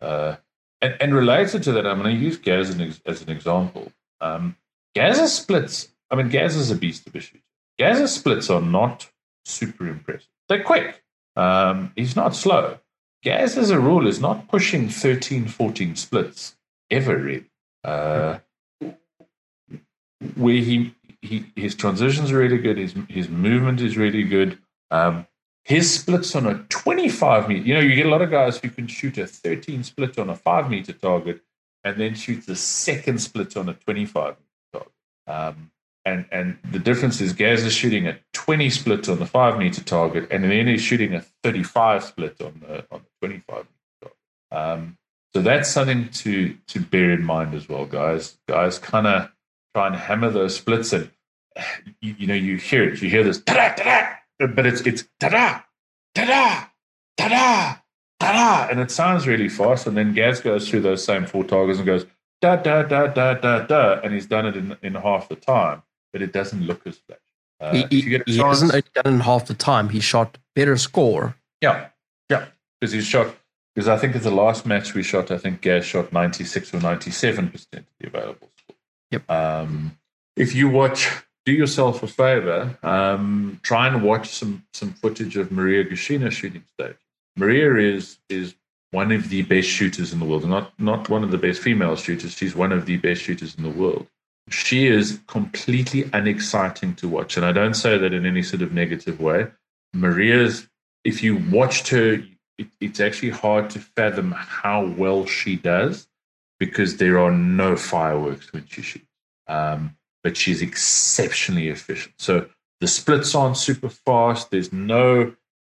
Uh, 0.00 0.36
and, 0.80 0.96
and 1.00 1.14
related 1.14 1.64
to 1.64 1.72
that, 1.72 1.84
I'm 1.84 2.00
going 2.00 2.14
to 2.14 2.22
use 2.22 2.36
Gaz 2.36 2.70
as 2.70 2.76
an, 2.78 2.94
as 3.04 3.22
an 3.22 3.30
example. 3.30 3.90
Um, 4.20 4.56
Gaz's 4.94 5.32
splits, 5.32 5.88
I 6.10 6.14
mean, 6.14 6.28
Gaz 6.28 6.54
is 6.54 6.70
a 6.70 6.76
beast 6.76 7.08
of 7.08 7.14
a 7.16 7.20
shooter. 7.20 7.42
Gaz's 7.76 8.14
splits 8.14 8.50
are 8.50 8.60
not 8.60 9.10
super 9.44 9.88
impressive. 9.88 10.28
They're 10.48 10.62
quick. 10.62 11.02
Um, 11.34 11.92
he's 11.96 12.14
not 12.14 12.36
slow. 12.36 12.78
Gaz, 13.24 13.58
as 13.58 13.70
a 13.70 13.80
rule, 13.80 14.06
is 14.06 14.20
not 14.20 14.46
pushing 14.46 14.88
13, 14.88 15.48
14 15.48 15.96
splits 15.96 16.56
ever, 16.90 17.16
really. 17.16 17.46
Uh, 17.84 18.38
where 20.36 20.54
he, 20.54 20.94
he 21.20 21.46
his 21.54 21.74
transitions 21.74 22.32
are 22.32 22.38
really 22.38 22.58
good, 22.58 22.78
his 22.78 22.94
his 23.08 23.28
movement 23.28 23.80
is 23.80 23.96
really 23.96 24.22
good. 24.22 24.58
Um, 24.90 25.26
his 25.64 25.92
splits 25.92 26.34
on 26.34 26.46
a 26.46 26.58
25 26.68 27.48
meter, 27.48 27.62
you 27.62 27.74
know, 27.74 27.80
you 27.80 27.94
get 27.94 28.06
a 28.06 28.10
lot 28.10 28.22
of 28.22 28.30
guys 28.30 28.58
who 28.58 28.68
can 28.68 28.86
shoot 28.86 29.16
a 29.16 29.26
13 29.26 29.82
split 29.82 30.18
on 30.18 30.28
a 30.28 30.36
five 30.36 30.68
meter 30.68 30.92
target 30.92 31.40
and 31.84 31.98
then 31.98 32.14
shoot 32.14 32.46
the 32.46 32.56
second 32.56 33.20
split 33.20 33.56
on 33.56 33.68
a 33.68 33.74
25 33.74 34.36
meter 34.36 34.38
target. 34.72 34.92
Um, 35.26 35.70
and 36.04 36.26
and 36.30 36.58
the 36.70 36.78
difference 36.78 37.20
is 37.20 37.32
Gaz 37.32 37.64
is 37.64 37.72
shooting 37.72 38.06
a 38.06 38.18
20 38.34 38.68
split 38.70 39.08
on 39.08 39.18
the 39.18 39.26
five 39.26 39.58
meter 39.58 39.82
target, 39.82 40.28
and 40.30 40.44
then 40.44 40.66
he's 40.66 40.82
shooting 40.82 41.14
a 41.14 41.22
35 41.42 42.04
split 42.04 42.40
on 42.42 42.60
the 42.60 42.84
on 42.90 43.00
the 43.02 43.26
25 43.26 43.56
meter 43.56 43.66
target. 44.02 44.16
Um, 44.50 44.98
so 45.34 45.42
that's 45.42 45.68
something 45.68 46.08
to 46.10 46.56
to 46.68 46.80
bear 46.80 47.10
in 47.12 47.24
mind 47.24 47.54
as 47.54 47.68
well, 47.68 47.86
guys. 47.86 48.38
Guys, 48.48 48.78
kind 48.78 49.06
of 49.06 49.30
try 49.74 49.88
and 49.88 49.96
hammer 49.96 50.30
those 50.30 50.54
splits, 50.54 50.92
and 50.92 51.10
you, 52.00 52.14
you, 52.18 52.26
know 52.28 52.34
you 52.34 52.56
hear 52.56 52.88
it. 52.88 53.02
You 53.02 53.10
hear 53.10 53.24
this 53.24 53.42
ta-da, 53.42 53.74
ta-da, 53.74 54.46
but 54.46 54.64
it's 54.64 54.80
it's 54.82 55.04
ta-da, 55.18 55.60
ta-da, 56.14 56.66
ta-da, 57.16 57.76
ta-da, 58.20 58.68
and 58.70 58.78
it 58.78 58.92
sounds 58.92 59.26
really 59.26 59.48
fast. 59.48 59.88
And 59.88 59.96
then 59.96 60.14
Gaz 60.14 60.40
goes 60.40 60.68
through 60.68 60.82
those 60.82 61.04
same 61.04 61.26
four 61.26 61.42
targets 61.42 61.78
and 61.78 61.86
goes 61.86 62.06
da 62.40 62.54
da 62.54 62.84
da 62.84 63.08
da 63.08 63.34
da 63.34 63.66
da, 63.66 64.00
and 64.04 64.14
he's 64.14 64.26
done 64.26 64.46
it 64.46 64.56
in 64.56 64.76
in 64.82 64.94
half 64.94 65.28
the 65.28 65.36
time, 65.36 65.82
but 66.12 66.22
it 66.22 66.32
doesn't 66.32 66.62
look 66.62 66.86
as 66.86 66.98
flashy. 66.98 67.20
Uh, 67.60 67.72
he, 67.88 68.02
he, 68.02 68.20
he 68.26 68.38
hasn't 68.38 68.70
done 68.70 68.82
it 69.06 69.06
in 69.06 69.20
half 69.20 69.46
the 69.46 69.54
time. 69.54 69.88
He 69.88 69.98
shot 69.98 70.38
better 70.54 70.76
score. 70.76 71.34
Yeah, 71.60 71.88
yeah, 72.30 72.46
because 72.80 72.92
he's 72.92 73.06
shot 73.06 73.34
because 73.74 73.88
I 73.88 73.96
think 73.96 74.14
in 74.14 74.22
the 74.22 74.30
last 74.30 74.66
match 74.66 74.94
we 74.94 75.02
shot, 75.02 75.30
I 75.30 75.38
think 75.38 75.60
Gaz 75.60 75.84
shot 75.84 76.12
96 76.12 76.74
or 76.74 76.78
97% 76.78 77.54
of 77.54 77.84
the 77.98 78.06
available 78.06 78.50
score. 78.56 78.76
Yep. 79.10 79.30
Um, 79.30 79.98
if 80.36 80.54
you 80.54 80.68
watch, 80.68 81.10
do 81.44 81.52
yourself 81.52 82.02
a 82.02 82.06
favor, 82.06 82.78
um, 82.82 83.60
try 83.62 83.86
and 83.88 84.02
watch 84.02 84.30
some 84.30 84.64
some 84.72 84.92
footage 84.92 85.36
of 85.36 85.52
Maria 85.52 85.84
Gushchina 85.84 86.30
shooting 86.30 86.64
stage. 86.72 86.96
Maria 87.36 87.74
is 87.76 88.18
is 88.28 88.54
one 88.90 89.10
of 89.10 89.28
the 89.28 89.42
best 89.42 89.68
shooters 89.68 90.12
in 90.12 90.20
the 90.20 90.24
world, 90.24 90.48
not 90.48 90.78
not 90.78 91.08
one 91.08 91.24
of 91.24 91.30
the 91.30 91.38
best 91.38 91.60
female 91.60 91.96
shooters. 91.96 92.32
She's 92.32 92.54
one 92.54 92.72
of 92.72 92.86
the 92.86 92.96
best 92.96 93.22
shooters 93.22 93.54
in 93.56 93.62
the 93.62 93.70
world. 93.70 94.06
She 94.50 94.86
is 94.86 95.20
completely 95.26 96.08
unexciting 96.12 96.94
to 96.96 97.08
watch, 97.08 97.36
and 97.36 97.44
I 97.44 97.52
don't 97.52 97.74
say 97.74 97.98
that 97.98 98.12
in 98.12 98.24
any 98.24 98.42
sort 98.42 98.62
of 98.62 98.72
negative 98.72 99.20
way. 99.20 99.48
Maria's, 99.94 100.68
if 101.04 101.22
you 101.22 101.36
watched 101.50 101.88
her, 101.88 102.22
it, 102.58 102.68
it's 102.80 103.00
actually 103.00 103.30
hard 103.30 103.70
to 103.70 103.80
fathom 103.80 104.32
how 104.32 104.84
well 104.84 105.26
she 105.26 105.56
does 105.56 106.06
because 106.58 106.96
there 106.96 107.18
are 107.18 107.30
no 107.30 107.76
fireworks 107.76 108.52
when 108.52 108.66
she 108.66 108.82
shoots. 108.82 109.06
Um, 109.46 109.96
but 110.22 110.36
she's 110.36 110.62
exceptionally 110.62 111.68
efficient. 111.68 112.14
So 112.18 112.46
the 112.80 112.88
splits 112.88 113.34
aren't 113.34 113.56
super 113.56 113.88
fast. 113.88 114.50
There's 114.50 114.72
no 114.72 115.34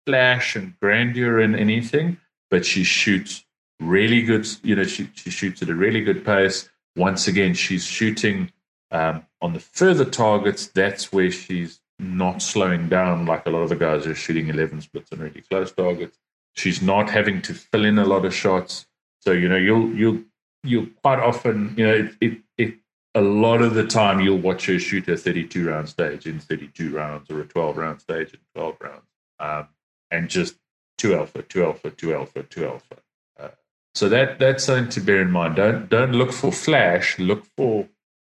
flash 0.07 0.55
and 0.55 0.79
grandeur 0.81 1.41
in 1.41 1.55
anything, 1.57 2.19
but 2.51 2.65
she 2.65 2.85
shoots 2.85 3.45
really 3.81 4.23
good. 4.23 4.47
You 4.63 4.77
know, 4.77 4.85
she, 4.85 5.11
she 5.15 5.31
shoots 5.31 5.63
at 5.63 5.69
a 5.69 5.75
really 5.75 6.03
good 6.03 6.25
pace. 6.25 6.69
Once 6.95 7.27
again, 7.27 7.55
she's 7.55 7.85
shooting 7.85 8.53
um, 8.93 9.27
on 9.43 9.53
the 9.53 9.61
further 9.61 10.05
targets. 10.05 10.69
That's 10.69 11.13
where 11.13 11.31
she's 11.31 11.81
not 11.99 12.43
slowing 12.43 12.89
down 12.89 13.27
like 13.27 13.47
a 13.47 13.51
lot 13.51 13.63
of 13.63 13.71
the 13.71 13.77
guys 13.77 14.07
are 14.07 14.15
shooting 14.15 14.49
11 14.49 14.83
splits 14.83 15.13
on 15.13 15.19
really 15.19 15.43
close 15.43 15.73
targets. 15.73 16.19
She's 16.57 16.81
not 16.81 17.11
having 17.11 17.43
to 17.43 17.55
fill 17.55 17.85
in 17.85 17.99
a 17.99 18.05
lot 18.05 18.25
of 18.25 18.35
shots. 18.35 18.87
So 19.21 19.33
you 19.33 19.49
know 19.49 19.57
you'll 19.57 19.91
you'll 19.95 20.23
you'll 20.63 20.87
quite 21.03 21.19
often 21.19 21.75
you 21.77 21.87
know 21.87 21.95
it 21.95 22.15
it, 22.21 22.39
it 22.57 22.75
a 23.15 23.21
lot 23.21 23.63
of 23.63 23.75
the 23.75 23.87
time 23.87 24.21
you'll 24.21 24.39
watch 24.39 24.67
her 24.67 24.79
shoot 24.79 25.09
a 25.09 25.17
32 25.17 25.67
round 25.69 25.89
stage 25.89 26.27
in 26.27 26.39
32 26.39 26.95
rounds 26.95 27.31
or 27.31 27.41
a 27.41 27.47
12 27.47 27.77
round 27.77 28.01
stage 28.01 28.33
in 28.35 28.41
12 28.55 28.77
rounds, 28.81 29.07
um, 29.41 29.69
and 30.11 30.29
just 30.29 30.57
two 30.99 31.15
alpha, 31.15 31.43
two 31.43 31.65
alpha, 31.65 31.91
two 31.91 32.15
alpha, 32.15 32.43
two 32.43 32.67
alpha. 32.67 32.97
Uh, 33.39 33.49
So 33.95 34.09
that 34.09 34.39
that's 34.39 34.65
something 34.65 34.91
to 34.91 35.01
bear 35.01 35.21
in 35.23 35.31
mind. 35.31 35.57
Don't 35.57 35.89
don't 35.89 36.13
look 36.13 36.33
for 36.33 36.53
flash. 36.53 37.19
Look 37.19 37.45
for 37.57 37.89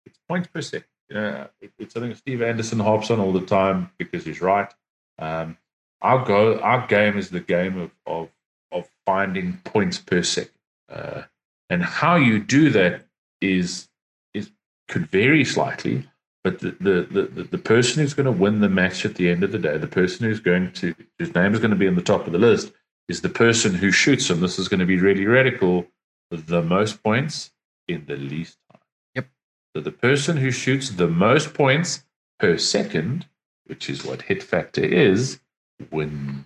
it's 0.05 0.19
points 0.29 0.49
per 0.49 0.61
second. 0.63 0.87
You 1.09 1.17
know, 1.17 1.49
it, 1.61 1.73
it's 1.79 1.95
something 1.95 2.15
Steve 2.15 2.43
Anderson 2.43 2.79
harps 2.81 3.11
on 3.11 3.21
all 3.21 3.33
the 3.33 3.47
time 3.47 3.91
because 3.99 4.25
he's 4.25 4.41
right. 4.41 4.73
Um, 5.19 5.59
our 6.03 6.25
go 6.25 6.59
our 6.59 6.87
game 6.87 7.17
is 7.17 7.31
the 7.31 7.41
game 7.41 7.79
of 7.79 7.91
of, 8.07 8.29
of 8.71 8.89
finding 9.07 9.59
points 9.65 9.99
per 9.99 10.23
second, 10.23 10.53
uh, 10.89 11.23
and 11.71 11.83
how 11.83 12.17
you 12.17 12.39
do 12.39 12.71
that 12.71 13.07
is 13.41 13.89
is 14.35 14.51
could 14.89 15.07
vary 15.07 15.45
slightly. 15.45 16.07
But 16.45 16.59
the, 16.59 16.73
the, 16.81 17.29
the, 17.33 17.45
the 17.45 17.59
person 17.59 18.03
who's 18.03 18.15
going 18.15 18.27
to 18.27 18.33
win 18.33 18.61
the 18.61 18.69
match 18.69 19.05
at 19.05 19.15
the 19.15 19.31
end 19.31 19.45
of 19.45 19.53
the 19.53 19.61
day, 19.61 19.79
the 19.79 19.87
person 19.87 20.27
who's 20.27 20.41
going 20.41 20.73
to 20.73 20.93
whose 21.19 21.35
name 21.37 21.55
is 21.55 21.61
going 21.61 21.71
to 21.71 21.77
be 21.77 21.87
on 21.87 21.95
the 21.95 22.03
top 22.03 22.27
of 22.27 22.33
the 22.33 22.39
list, 22.39 22.73
is 23.09 23.21
the 23.21 23.29
person 23.29 23.75
who 23.75 23.93
shoots, 23.93 24.27
them. 24.27 24.41
this 24.41 24.59
is 24.59 24.69
going 24.69 24.81
to 24.81 24.87
be 24.87 24.99
really 24.99 25.25
radical, 25.25 25.87
the 26.31 26.63
most 26.63 27.03
points 27.03 27.53
in 27.87 28.05
the 28.07 28.17
least 28.17 28.59
time. 28.71 28.81
Yep. 29.15 29.29
So 29.77 29.83
the 29.83 29.93
person 29.93 30.37
who 30.37 30.51
shoots 30.51 30.91
the 30.91 31.09
most 31.09 31.55
points 31.55 32.05
per 32.41 32.59
second, 32.59 33.27
which 33.67 33.89
is 33.89 34.05
what 34.05 34.23
hit 34.23 34.43
factor 34.43 34.85
is, 34.85 35.41
wins. 35.91 36.45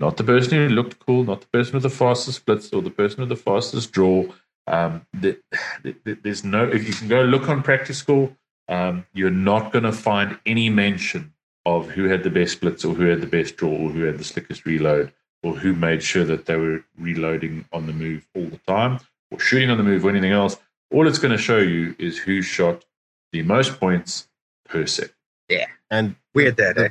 Not 0.00 0.16
the 0.16 0.24
person 0.24 0.58
who 0.58 0.68
looked 0.74 0.98
cool, 0.98 1.24
not 1.24 1.42
the 1.42 1.46
person 1.46 1.74
with 1.74 1.84
the 1.84 1.90
fastest 1.90 2.38
splits 2.38 2.72
or 2.72 2.82
the 2.82 2.90
person 2.90 3.20
with 3.20 3.28
the 3.28 3.36
fastest 3.36 3.92
draw. 3.92 4.24
Um, 4.66 5.06
the, 5.12 5.38
the, 5.82 6.18
there's 6.22 6.42
no, 6.42 6.66
if 6.66 6.86
you 6.86 6.94
can 6.94 7.08
go 7.08 7.22
look 7.22 7.48
on 7.48 7.62
PractiScore, 7.62 8.34
um, 8.68 9.06
you're 9.12 9.30
not 9.30 9.72
going 9.72 9.84
to 9.84 9.92
find 9.92 10.38
any 10.46 10.68
mention 10.70 11.32
of 11.66 11.90
who 11.90 12.04
had 12.04 12.22
the 12.22 12.30
best 12.30 12.54
splits 12.54 12.84
or 12.84 12.94
who 12.94 13.06
had 13.06 13.20
the 13.20 13.26
best 13.26 13.56
draw 13.56 13.70
or 13.70 13.90
who 13.90 14.04
had 14.04 14.18
the 14.18 14.24
slickest 14.24 14.66
reload 14.66 15.12
or 15.42 15.54
who 15.54 15.72
made 15.74 16.02
sure 16.02 16.24
that 16.24 16.46
they 16.46 16.56
were 16.56 16.84
reloading 16.98 17.64
on 17.72 17.86
the 17.86 17.92
move 17.92 18.26
all 18.34 18.46
the 18.46 18.60
time 18.66 18.98
or 19.30 19.38
shooting 19.38 19.70
on 19.70 19.76
the 19.76 19.84
move 19.84 20.04
or 20.04 20.10
anything 20.10 20.32
else. 20.32 20.56
All 20.90 21.06
it's 21.06 21.18
going 21.18 21.32
to 21.32 21.38
show 21.38 21.58
you 21.58 21.94
is 21.98 22.18
who 22.18 22.42
shot 22.42 22.84
the 23.32 23.42
most 23.42 23.78
points 23.78 24.28
per 24.66 24.86
set. 24.86 25.10
Yeah. 25.48 25.66
And 25.90 26.16
Weird 26.34 26.56
that, 26.56 26.78
eh? 26.78 26.88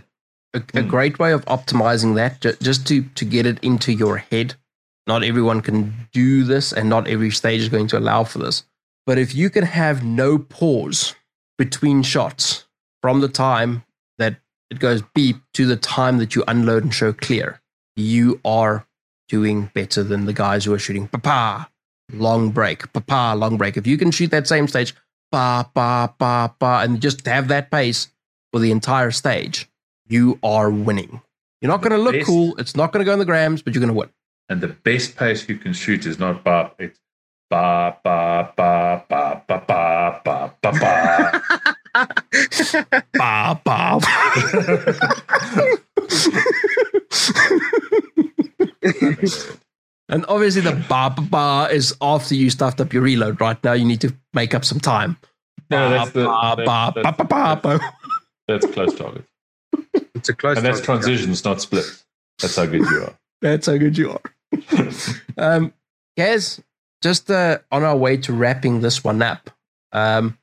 A, 0.53 0.61
a 0.75 0.81
Hmm. 0.81 0.88
great 0.88 1.19
way 1.19 1.31
of 1.34 1.45
optimizing 1.45 2.15
that, 2.15 2.41
ju- 2.41 2.57
just 2.61 2.85
to 2.88 3.03
to 3.15 3.25
get 3.25 3.45
it 3.45 3.59
into 3.63 3.91
your 3.91 4.17
head. 4.17 4.55
Not 5.07 5.23
everyone 5.23 5.61
can 5.61 5.93
do 6.13 6.43
this, 6.43 6.71
and 6.71 6.88
not 6.89 7.07
every 7.07 7.31
stage 7.31 7.61
is 7.61 7.69
going 7.69 7.88
to 7.88 7.97
allow 7.97 8.23
for 8.23 8.39
this. 8.39 8.63
But 9.05 9.17
if 9.17 9.35
you 9.35 9.49
can 9.49 9.65
have 9.65 10.03
no 10.03 10.38
pause 10.38 11.13
between 11.57 12.03
shots 12.03 12.65
from 13.01 13.19
the 13.19 13.27
time 13.27 13.84
that 14.17 14.38
it 14.69 14.80
goes 14.80 15.01
beep 15.13 15.38
to 15.55 15.65
the 15.65 15.75
time 15.75 16.19
that 16.19 16.35
you 16.35 16.43
unload 16.47 16.84
and 16.84 16.93
show 16.93 17.11
clear, 17.11 17.59
you 17.97 18.39
are 18.45 18.88
doing 19.27 19.69
better 19.73 20.03
than 20.03 20.25
the 20.25 20.34
guys 20.34 20.63
who 20.65 20.73
are 20.73 20.80
shooting 20.80 21.07
papa 21.09 21.69
long 22.13 22.51
break, 22.51 22.91
papa 22.93 23.35
long 23.38 23.57
break. 23.57 23.75
If 23.75 23.85
you 23.88 23.97
can 23.97 24.11
shoot 24.11 24.31
that 24.31 24.47
same 24.47 24.67
stage, 24.69 24.93
pa 25.31 25.69
pa 25.73 26.07
pa 26.17 26.47
pa, 26.47 26.81
and 26.81 27.01
just 27.01 27.25
have 27.25 27.49
that 27.49 27.71
pace 27.71 28.07
for 28.53 28.59
the 28.59 28.71
entire 28.71 29.11
stage, 29.11 29.67
you 30.14 30.38
are 30.44 30.69
winning. 30.69 31.22
You're 31.61 31.72
not 31.72 31.81
going 31.81 31.91
to 31.91 31.98
look 31.98 32.14
Best- 32.14 32.27
cool. 32.27 32.56
It's 32.57 32.76
not 32.76 32.91
going 32.94 33.03
to 33.03 33.06
go 33.06 33.14
in 33.14 33.19
the 33.19 33.26
grams, 33.26 33.61
but 33.64 33.73
you're 33.73 33.81
going 33.81 33.94
to 33.94 33.99
win. 33.99 34.10
And 34.49 34.61
the 34.61 34.68
best 34.68 35.15
pace 35.15 35.48
you 35.49 35.57
can 35.57 35.73
shoot 35.73 36.06
is 36.06 36.19
not 36.19 36.44
ba, 36.44 36.72
it's 36.77 36.99
ba 37.49 37.98
ba 38.03 38.52
ba 38.56 39.03
ba 39.10 39.41
ba 39.48 39.64
ba 39.68 40.22
ba 40.23 40.53
ba 40.61 40.72
ba. 40.72 41.41
Ba, 43.14 43.61
ba. 43.64 43.99
Ba 44.02 44.02
And 50.10 50.26
obviously, 50.27 50.61
the 50.61 50.72
ba 50.90 51.14
ba 51.15 51.22
ba 51.22 51.68
is 51.72 51.95
after 52.02 52.34
you 52.35 52.49
stuffed 52.49 52.81
up 52.81 52.91
your 52.94 53.03
reload. 53.03 53.40
Right 53.40 53.64
now, 53.64 53.73
you 53.73 53.85
need 53.85 54.02
to 54.02 54.14
make 54.34 54.53
up 54.56 54.65
some 54.65 54.80
time. 54.80 55.18
No, 55.69 55.90
that's 55.90 56.11
the- 56.11 56.26
Ba, 56.26 56.56
that's- 56.57 56.68
ba, 56.68 56.91
that's- 56.95 57.15
ba, 57.18 57.23
ba, 57.23 57.60
ba, 57.61 57.77
ba. 57.80 57.94
That's 58.48 58.65
close 58.65 58.94
target. 58.95 59.23
It's 60.15 60.29
a 60.29 60.33
close 60.33 60.57
And 60.57 60.65
that's 60.65 60.79
target. 60.79 61.03
transitions, 61.05 61.43
not 61.43 61.61
split. 61.61 61.85
That's 62.41 62.55
how 62.55 62.65
good 62.65 62.81
you 62.81 63.03
are. 63.03 63.13
That's 63.41 63.67
how 63.67 63.75
good 63.77 63.97
you 63.97 64.11
are. 64.11 64.21
um, 65.37 65.73
Gaz, 66.15 66.61
just 67.01 67.29
uh, 67.29 67.57
on 67.71 67.83
our 67.83 67.97
way 67.97 68.15
to 68.17 68.31
wrapping 68.31 68.79
this 68.79 69.03
one 69.03 69.21
up, 69.21 69.49
um, 69.91 70.37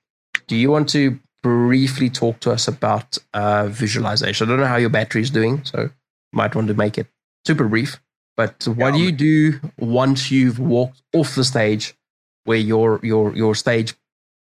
do 0.46 0.54
you 0.56 0.70
want 0.70 0.88
to 0.90 1.18
briefly 1.42 2.10
talk 2.10 2.40
to 2.40 2.50
us 2.52 2.68
about 2.68 3.16
uh, 3.32 3.68
visualization? 3.68 4.46
I 4.46 4.50
don't 4.50 4.60
know 4.60 4.66
how 4.66 4.76
your 4.76 4.90
battery 4.90 5.22
is 5.22 5.30
doing, 5.30 5.64
so 5.64 5.80
you 5.82 5.90
might 6.34 6.54
want 6.54 6.68
to 6.68 6.74
make 6.74 6.98
it 6.98 7.06
super 7.46 7.66
brief. 7.66 8.00
But 8.36 8.66
what 8.68 8.78
Yeah, 8.78 8.92
do 8.92 8.98
you 8.98 9.12
do 9.12 9.60
once 9.78 10.30
you've 10.30 10.58
walked 10.58 11.02
off 11.14 11.34
the 11.34 11.44
stage 11.44 11.94
where 12.44 12.58
your 12.58 13.00
your 13.02 13.34
your 13.34 13.54
stage 13.54 13.94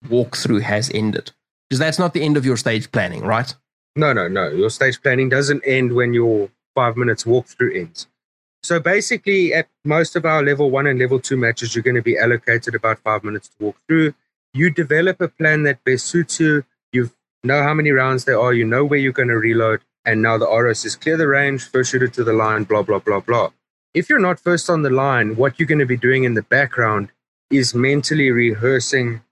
walkthrough 0.06 0.62
has 0.62 0.90
ended? 0.94 1.32
Because 1.68 1.80
that's 1.80 1.98
not 1.98 2.14
the 2.14 2.22
end 2.22 2.36
of 2.36 2.44
your 2.46 2.56
stage 2.56 2.92
planning, 2.92 3.22
right? 3.22 3.52
No, 3.96 4.12
no, 4.12 4.26
no. 4.26 4.48
Your 4.48 4.70
stage 4.70 5.00
planning 5.00 5.28
doesn't 5.28 5.62
end 5.64 5.94
when 5.94 6.14
your 6.14 6.50
five 6.74 6.96
minutes 6.96 7.24
walkthrough 7.24 7.76
ends. 7.76 8.08
So 8.62 8.80
basically, 8.80 9.54
at 9.54 9.68
most 9.84 10.16
of 10.16 10.24
our 10.24 10.42
level 10.42 10.70
one 10.70 10.86
and 10.86 10.98
level 10.98 11.20
two 11.20 11.36
matches, 11.36 11.74
you're 11.74 11.82
going 11.82 11.96
to 11.96 12.02
be 12.02 12.18
allocated 12.18 12.74
about 12.74 12.98
five 12.98 13.22
minutes 13.22 13.48
to 13.48 13.54
walk 13.60 13.76
through. 13.86 14.14
You 14.52 14.70
develop 14.70 15.20
a 15.20 15.28
plan 15.28 15.62
that 15.64 15.84
best 15.84 16.06
suits 16.06 16.40
you. 16.40 16.64
You 16.92 17.10
know 17.44 17.62
how 17.62 17.74
many 17.74 17.90
rounds 17.90 18.24
there 18.24 18.40
are. 18.40 18.52
You 18.52 18.64
know 18.64 18.84
where 18.84 18.98
you're 18.98 19.12
going 19.12 19.28
to 19.28 19.38
reload. 19.38 19.82
And 20.04 20.22
now 20.22 20.38
the 20.38 20.48
RS 20.48 20.84
is 20.84 20.96
clear 20.96 21.16
the 21.16 21.28
range, 21.28 21.68
first 21.68 21.92
shooter 21.92 22.08
to 22.08 22.24
the 22.24 22.32
line, 22.32 22.64
blah, 22.64 22.82
blah, 22.82 22.98
blah, 22.98 23.20
blah. 23.20 23.50
If 23.92 24.08
you're 24.08 24.18
not 24.18 24.40
first 24.40 24.68
on 24.68 24.82
the 24.82 24.90
line, 24.90 25.36
what 25.36 25.58
you're 25.58 25.68
going 25.68 25.78
to 25.78 25.86
be 25.86 25.96
doing 25.96 26.24
in 26.24 26.34
the 26.34 26.42
background 26.42 27.10
is 27.50 27.74
mentally 27.74 28.30
rehearsing 28.30 29.22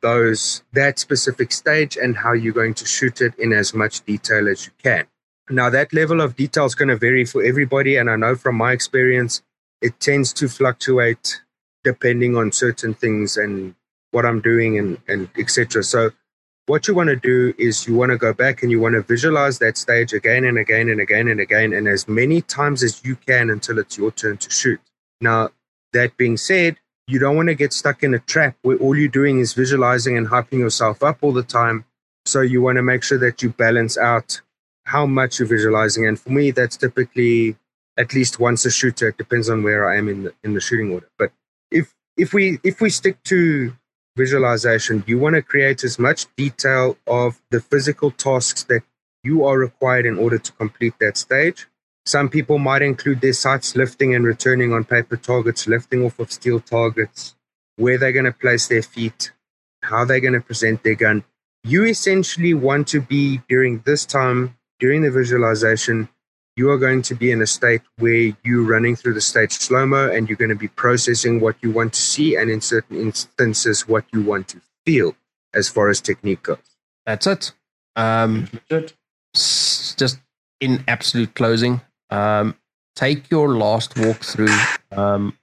those 0.00 0.62
that 0.72 0.98
specific 0.98 1.52
stage 1.52 1.96
and 1.96 2.16
how 2.16 2.32
you're 2.32 2.52
going 2.52 2.74
to 2.74 2.86
shoot 2.86 3.20
it 3.20 3.34
in 3.38 3.52
as 3.52 3.74
much 3.74 4.04
detail 4.04 4.48
as 4.48 4.66
you 4.66 4.72
can. 4.82 5.06
Now 5.48 5.70
that 5.70 5.92
level 5.92 6.20
of 6.20 6.36
detail 6.36 6.66
is 6.66 6.74
going 6.74 6.88
to 6.88 6.96
vary 6.96 7.24
for 7.24 7.42
everybody 7.42 7.96
and 7.96 8.08
I 8.08 8.16
know 8.16 8.36
from 8.36 8.56
my 8.56 8.72
experience 8.72 9.42
it 9.80 9.98
tends 10.00 10.32
to 10.34 10.48
fluctuate 10.48 11.40
depending 11.82 12.36
on 12.36 12.52
certain 12.52 12.94
things 12.94 13.36
and 13.36 13.74
what 14.10 14.26
I'm 14.26 14.40
doing 14.40 14.78
and 14.78 14.98
and 15.08 15.28
etc. 15.36 15.82
So 15.82 16.10
what 16.66 16.86
you 16.86 16.94
want 16.94 17.08
to 17.08 17.16
do 17.16 17.52
is 17.58 17.86
you 17.86 17.96
want 17.96 18.10
to 18.10 18.16
go 18.16 18.32
back 18.32 18.62
and 18.62 18.70
you 18.70 18.80
want 18.80 18.94
to 18.94 19.02
visualize 19.02 19.58
that 19.58 19.76
stage 19.76 20.12
again 20.12 20.44
and 20.44 20.56
again 20.56 20.88
and 20.88 21.00
again 21.00 21.26
and 21.26 21.40
again 21.40 21.72
and 21.72 21.88
as 21.88 22.06
many 22.06 22.42
times 22.42 22.82
as 22.82 23.04
you 23.04 23.16
can 23.16 23.50
until 23.50 23.78
it's 23.78 23.98
your 23.98 24.12
turn 24.12 24.36
to 24.36 24.50
shoot. 24.50 24.80
Now 25.20 25.50
that 25.92 26.16
being 26.16 26.36
said, 26.36 26.76
you 27.10 27.18
don't 27.18 27.36
want 27.36 27.48
to 27.48 27.54
get 27.54 27.72
stuck 27.72 28.02
in 28.02 28.14
a 28.14 28.18
trap 28.20 28.56
where 28.62 28.76
all 28.76 28.96
you're 28.96 29.08
doing 29.08 29.40
is 29.40 29.52
visualizing 29.52 30.16
and 30.16 30.28
hyping 30.28 30.60
yourself 30.60 31.02
up 31.02 31.18
all 31.22 31.32
the 31.32 31.42
time. 31.42 31.84
So 32.24 32.40
you 32.40 32.62
want 32.62 32.76
to 32.76 32.82
make 32.82 33.02
sure 33.02 33.18
that 33.18 33.42
you 33.42 33.50
balance 33.50 33.98
out 33.98 34.40
how 34.84 35.06
much 35.06 35.38
you're 35.38 35.48
visualizing. 35.48 36.06
And 36.06 36.18
for 36.18 36.30
me, 36.30 36.50
that's 36.52 36.76
typically 36.76 37.56
at 37.98 38.14
least 38.14 38.38
once 38.38 38.64
a 38.64 38.70
shooter. 38.70 39.08
It 39.08 39.18
depends 39.18 39.50
on 39.50 39.62
where 39.62 39.88
I 39.90 39.96
am 39.96 40.08
in 40.08 40.24
the 40.24 40.34
in 40.44 40.54
the 40.54 40.60
shooting 40.60 40.92
order. 40.92 41.08
But 41.18 41.32
if 41.70 41.94
if 42.16 42.32
we 42.32 42.60
if 42.62 42.80
we 42.80 42.90
stick 42.90 43.22
to 43.24 43.72
visualization, 44.16 45.02
you 45.06 45.18
want 45.18 45.34
to 45.34 45.42
create 45.42 45.82
as 45.84 45.98
much 45.98 46.26
detail 46.36 46.96
of 47.06 47.40
the 47.50 47.60
physical 47.60 48.10
tasks 48.10 48.64
that 48.64 48.82
you 49.22 49.44
are 49.44 49.58
required 49.58 50.06
in 50.06 50.18
order 50.18 50.38
to 50.38 50.52
complete 50.52 50.94
that 51.00 51.16
stage. 51.16 51.66
Some 52.06 52.28
people 52.28 52.58
might 52.58 52.82
include 52.82 53.20
their 53.20 53.32
sights 53.32 53.76
lifting 53.76 54.14
and 54.14 54.24
returning 54.24 54.72
on 54.72 54.84
paper 54.84 55.16
targets, 55.16 55.66
lifting 55.66 56.04
off 56.04 56.18
of 56.18 56.32
steel 56.32 56.60
targets, 56.60 57.36
where 57.76 57.98
they're 57.98 58.12
going 58.12 58.24
to 58.24 58.32
place 58.32 58.66
their 58.68 58.82
feet, 58.82 59.32
how 59.82 60.04
they're 60.04 60.20
going 60.20 60.34
to 60.34 60.40
present 60.40 60.82
their 60.82 60.94
gun. 60.94 61.24
You 61.62 61.84
essentially 61.84 62.54
want 62.54 62.88
to 62.88 63.00
be 63.00 63.40
during 63.48 63.80
this 63.84 64.06
time, 64.06 64.56
during 64.78 65.02
the 65.02 65.10
visualization, 65.10 66.08
you 66.56 66.70
are 66.70 66.78
going 66.78 67.02
to 67.02 67.14
be 67.14 67.30
in 67.30 67.40
a 67.42 67.46
state 67.46 67.82
where 67.98 68.34
you're 68.44 68.64
running 68.64 68.96
through 68.96 69.14
the 69.14 69.20
stage 69.20 69.52
slow 69.52 69.86
mo 69.86 70.10
and 70.10 70.28
you're 70.28 70.36
going 70.36 70.48
to 70.50 70.54
be 70.56 70.68
processing 70.68 71.38
what 71.40 71.56
you 71.62 71.70
want 71.70 71.92
to 71.92 72.00
see 72.02 72.34
and 72.36 72.50
in 72.50 72.60
certain 72.60 72.98
instances, 72.98 73.86
what 73.86 74.04
you 74.12 74.22
want 74.22 74.48
to 74.48 74.60
feel 74.84 75.14
as 75.54 75.68
far 75.68 75.88
as 75.90 76.00
technique 76.00 76.42
goes. 76.42 76.58
That's 77.06 77.26
it. 77.26 77.52
Um, 77.94 78.48
Legit. 78.70 78.94
s- 79.34 79.94
just 79.98 80.18
in 80.60 80.82
absolute 80.88 81.34
closing, 81.34 81.80
um, 82.10 82.56
take 82.96 83.30
your 83.30 83.56
last 83.56 83.94
walkthrough 83.94 84.78
um, 84.96 85.36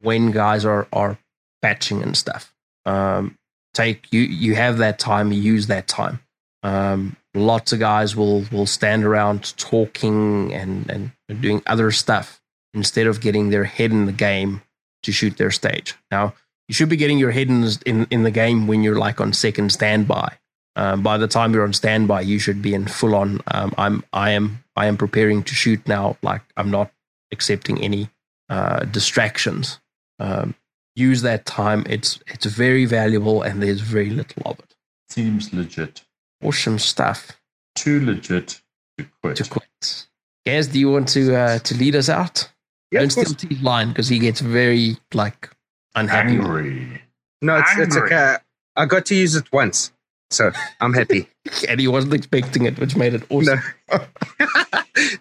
when 0.00 0.30
guys 0.30 0.64
are 0.64 0.88
are 0.92 1.18
patching 1.62 2.02
and 2.02 2.16
stuff. 2.16 2.52
Um, 2.84 3.38
take 3.74 4.12
you 4.12 4.20
you 4.20 4.54
have 4.54 4.78
that 4.78 4.98
time, 4.98 5.32
use 5.32 5.66
that 5.66 5.86
time. 5.86 6.20
Um, 6.62 7.16
lots 7.34 7.72
of 7.72 7.78
guys 7.78 8.16
will 8.16 8.44
will 8.50 8.66
stand 8.66 9.04
around 9.04 9.56
talking 9.56 10.52
and 10.52 10.90
and 10.90 11.40
doing 11.40 11.62
other 11.66 11.90
stuff 11.90 12.40
instead 12.74 13.06
of 13.06 13.20
getting 13.20 13.50
their 13.50 13.64
head 13.64 13.90
in 13.90 14.06
the 14.06 14.12
game 14.12 14.62
to 15.02 15.12
shoot 15.12 15.36
their 15.36 15.50
stage. 15.50 15.94
Now 16.10 16.34
you 16.68 16.74
should 16.74 16.88
be 16.88 16.96
getting 16.96 17.18
your 17.18 17.30
head 17.30 17.48
in 17.48 17.68
in, 17.84 18.06
in 18.10 18.22
the 18.22 18.30
game 18.30 18.66
when 18.66 18.82
you're 18.82 18.98
like 18.98 19.20
on 19.20 19.32
second 19.32 19.70
standby 19.70 20.38
um, 20.76 21.02
by 21.02 21.16
the 21.18 21.26
time 21.26 21.52
you're 21.52 21.64
on 21.64 21.72
standby, 21.72 22.20
you 22.20 22.38
should 22.38 22.62
be 22.62 22.74
in 22.74 22.86
full 22.86 23.14
on. 23.14 23.40
Um, 23.52 23.74
I'm 23.78 24.04
I 24.12 24.30
am 24.30 24.62
I 24.76 24.86
am 24.86 24.96
preparing 24.96 25.42
to 25.44 25.54
shoot 25.54 25.86
now. 25.88 26.16
Like 26.22 26.42
I'm 26.56 26.70
not 26.70 26.90
accepting 27.32 27.80
any 27.82 28.10
uh, 28.48 28.84
distractions. 28.84 29.80
Um, 30.18 30.54
use 30.94 31.22
that 31.22 31.46
time. 31.46 31.84
It's 31.88 32.20
it's 32.26 32.44
very 32.46 32.84
valuable, 32.84 33.42
and 33.42 33.62
there's 33.62 33.80
very 33.80 34.10
little 34.10 34.42
of 34.44 34.58
it. 34.58 34.76
Seems 35.08 35.52
legit. 35.52 36.04
Awesome 36.42 36.78
stuff 36.78 37.32
Too 37.74 38.04
legit 38.04 38.60
to 38.98 39.06
quit. 39.22 39.36
to 39.36 39.44
quit. 39.44 40.06
Gaz, 40.44 40.68
do 40.68 40.78
you 40.78 40.90
want 40.90 41.08
to 41.08 41.34
uh, 41.34 41.58
to 41.60 41.74
lead 41.74 41.96
us 41.96 42.08
out? 42.08 42.50
Yeah, 42.90 43.00
Don't 43.00 43.10
steal 43.10 43.24
T's 43.34 43.62
line 43.62 43.88
because 43.88 44.08
he 44.08 44.18
gets 44.18 44.40
very 44.40 44.98
like 45.14 45.50
unhappy. 45.94 46.34
Angry. 46.34 47.02
No, 47.42 47.56
it's, 47.58 47.78
it's 47.78 47.96
okay. 47.96 48.36
I 48.76 48.84
got 48.86 49.06
to 49.06 49.14
use 49.14 49.34
it 49.34 49.50
once, 49.52 49.92
so 50.30 50.50
I'm 50.80 50.92
happy. 50.92 51.28
and 51.68 51.80
he 51.80 51.88
wasn't 51.88 52.14
expecting 52.14 52.66
it, 52.66 52.78
which 52.78 52.96
made 52.96 53.14
it 53.14 53.22
awesome. 53.30 53.60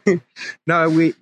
no, 0.67 0.89
we 0.89 1.13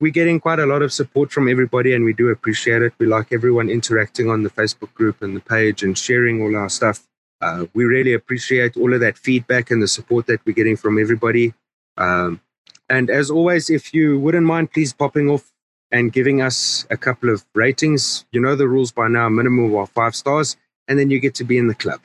we're 0.00 0.12
getting 0.12 0.40
quite 0.40 0.58
a 0.58 0.66
lot 0.66 0.82
of 0.82 0.92
support 0.92 1.32
from 1.32 1.48
everybody, 1.48 1.94
and 1.94 2.04
we 2.04 2.12
do 2.12 2.28
appreciate 2.28 2.82
it. 2.82 2.92
We 2.98 3.06
like 3.06 3.32
everyone 3.32 3.70
interacting 3.70 4.28
on 4.28 4.42
the 4.42 4.50
Facebook 4.50 4.92
group 4.94 5.22
and 5.22 5.36
the 5.36 5.40
page 5.40 5.82
and 5.82 5.96
sharing 5.96 6.42
all 6.42 6.54
our 6.56 6.68
stuff. 6.68 7.06
Uh, 7.40 7.66
we 7.74 7.84
really 7.84 8.12
appreciate 8.12 8.76
all 8.76 8.92
of 8.92 9.00
that 9.00 9.18
feedback 9.18 9.70
and 9.70 9.82
the 9.82 9.88
support 9.88 10.26
that 10.26 10.44
we're 10.44 10.52
getting 10.52 10.76
from 10.76 10.98
everybody. 10.98 11.54
Um, 11.96 12.40
and 12.88 13.08
as 13.10 13.30
always, 13.30 13.70
if 13.70 13.94
you 13.94 14.18
wouldn't 14.18 14.46
mind, 14.46 14.72
please 14.72 14.92
popping 14.92 15.30
off 15.30 15.52
and 15.90 16.12
giving 16.12 16.42
us 16.42 16.86
a 16.90 16.96
couple 16.96 17.30
of 17.30 17.44
ratings. 17.54 18.24
You 18.32 18.40
know 18.40 18.56
the 18.56 18.68
rules 18.68 18.92
by 18.92 19.08
now: 19.08 19.28
minimum 19.28 19.74
of 19.74 19.90
five 19.90 20.14
stars, 20.14 20.56
and 20.88 20.98
then 20.98 21.10
you 21.10 21.20
get 21.20 21.34
to 21.36 21.44
be 21.44 21.56
in 21.56 21.68
the 21.68 21.74
club. 21.74 22.00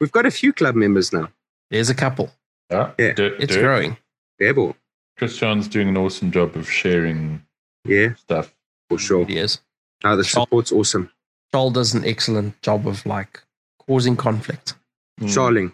We've 0.00 0.12
got 0.12 0.26
a 0.26 0.30
few 0.30 0.52
club 0.52 0.74
members 0.74 1.12
now. 1.12 1.28
There's 1.70 1.90
a 1.90 1.94
couple. 1.94 2.30
Yeah. 2.70 2.92
Yeah. 2.98 3.12
Dirk- 3.14 3.40
It's 3.40 3.54
Dirk, 3.54 3.62
growing. 3.62 3.96
Yeah, 4.38 4.52
boy. 4.52 4.74
Christian's 5.16 5.66
doing 5.68 5.88
an 5.88 5.96
awesome 5.96 6.30
job 6.30 6.54
of 6.56 6.70
sharing 6.70 7.42
yeah, 7.84 8.14
stuff. 8.14 8.54
for 8.88 8.98
sure. 8.98 9.22
It 9.22 9.30
is. 9.30 9.60
No, 10.04 10.16
the 10.16 10.22
Sure. 10.24 10.42
support's 10.42 10.70
awesome. 10.72 11.10
Charles 11.52 11.72
does 11.72 11.94
an 11.94 12.04
excellent 12.04 12.60
job 12.62 12.86
of 12.86 13.04
like 13.06 13.42
causing 13.86 14.16
conflict. 14.16 14.74
Mm. 15.20 15.28
Charling. 15.34 15.72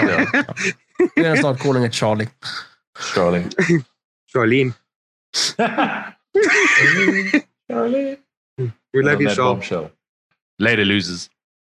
Yeah. 0.00 0.26
We're 1.16 1.22
gonna 1.24 1.36
start 1.38 1.58
calling 1.60 1.82
it 1.84 1.92
Charlie. 1.92 2.28
Charlie. 3.14 3.44
Charlene. 4.34 4.74
Charlie. 7.70 8.18
We 8.92 9.02
love 9.02 9.20
you, 9.20 9.28
that 9.28 9.36
Charles. 9.36 9.90
Later, 10.58 10.84
losers. 10.84 11.30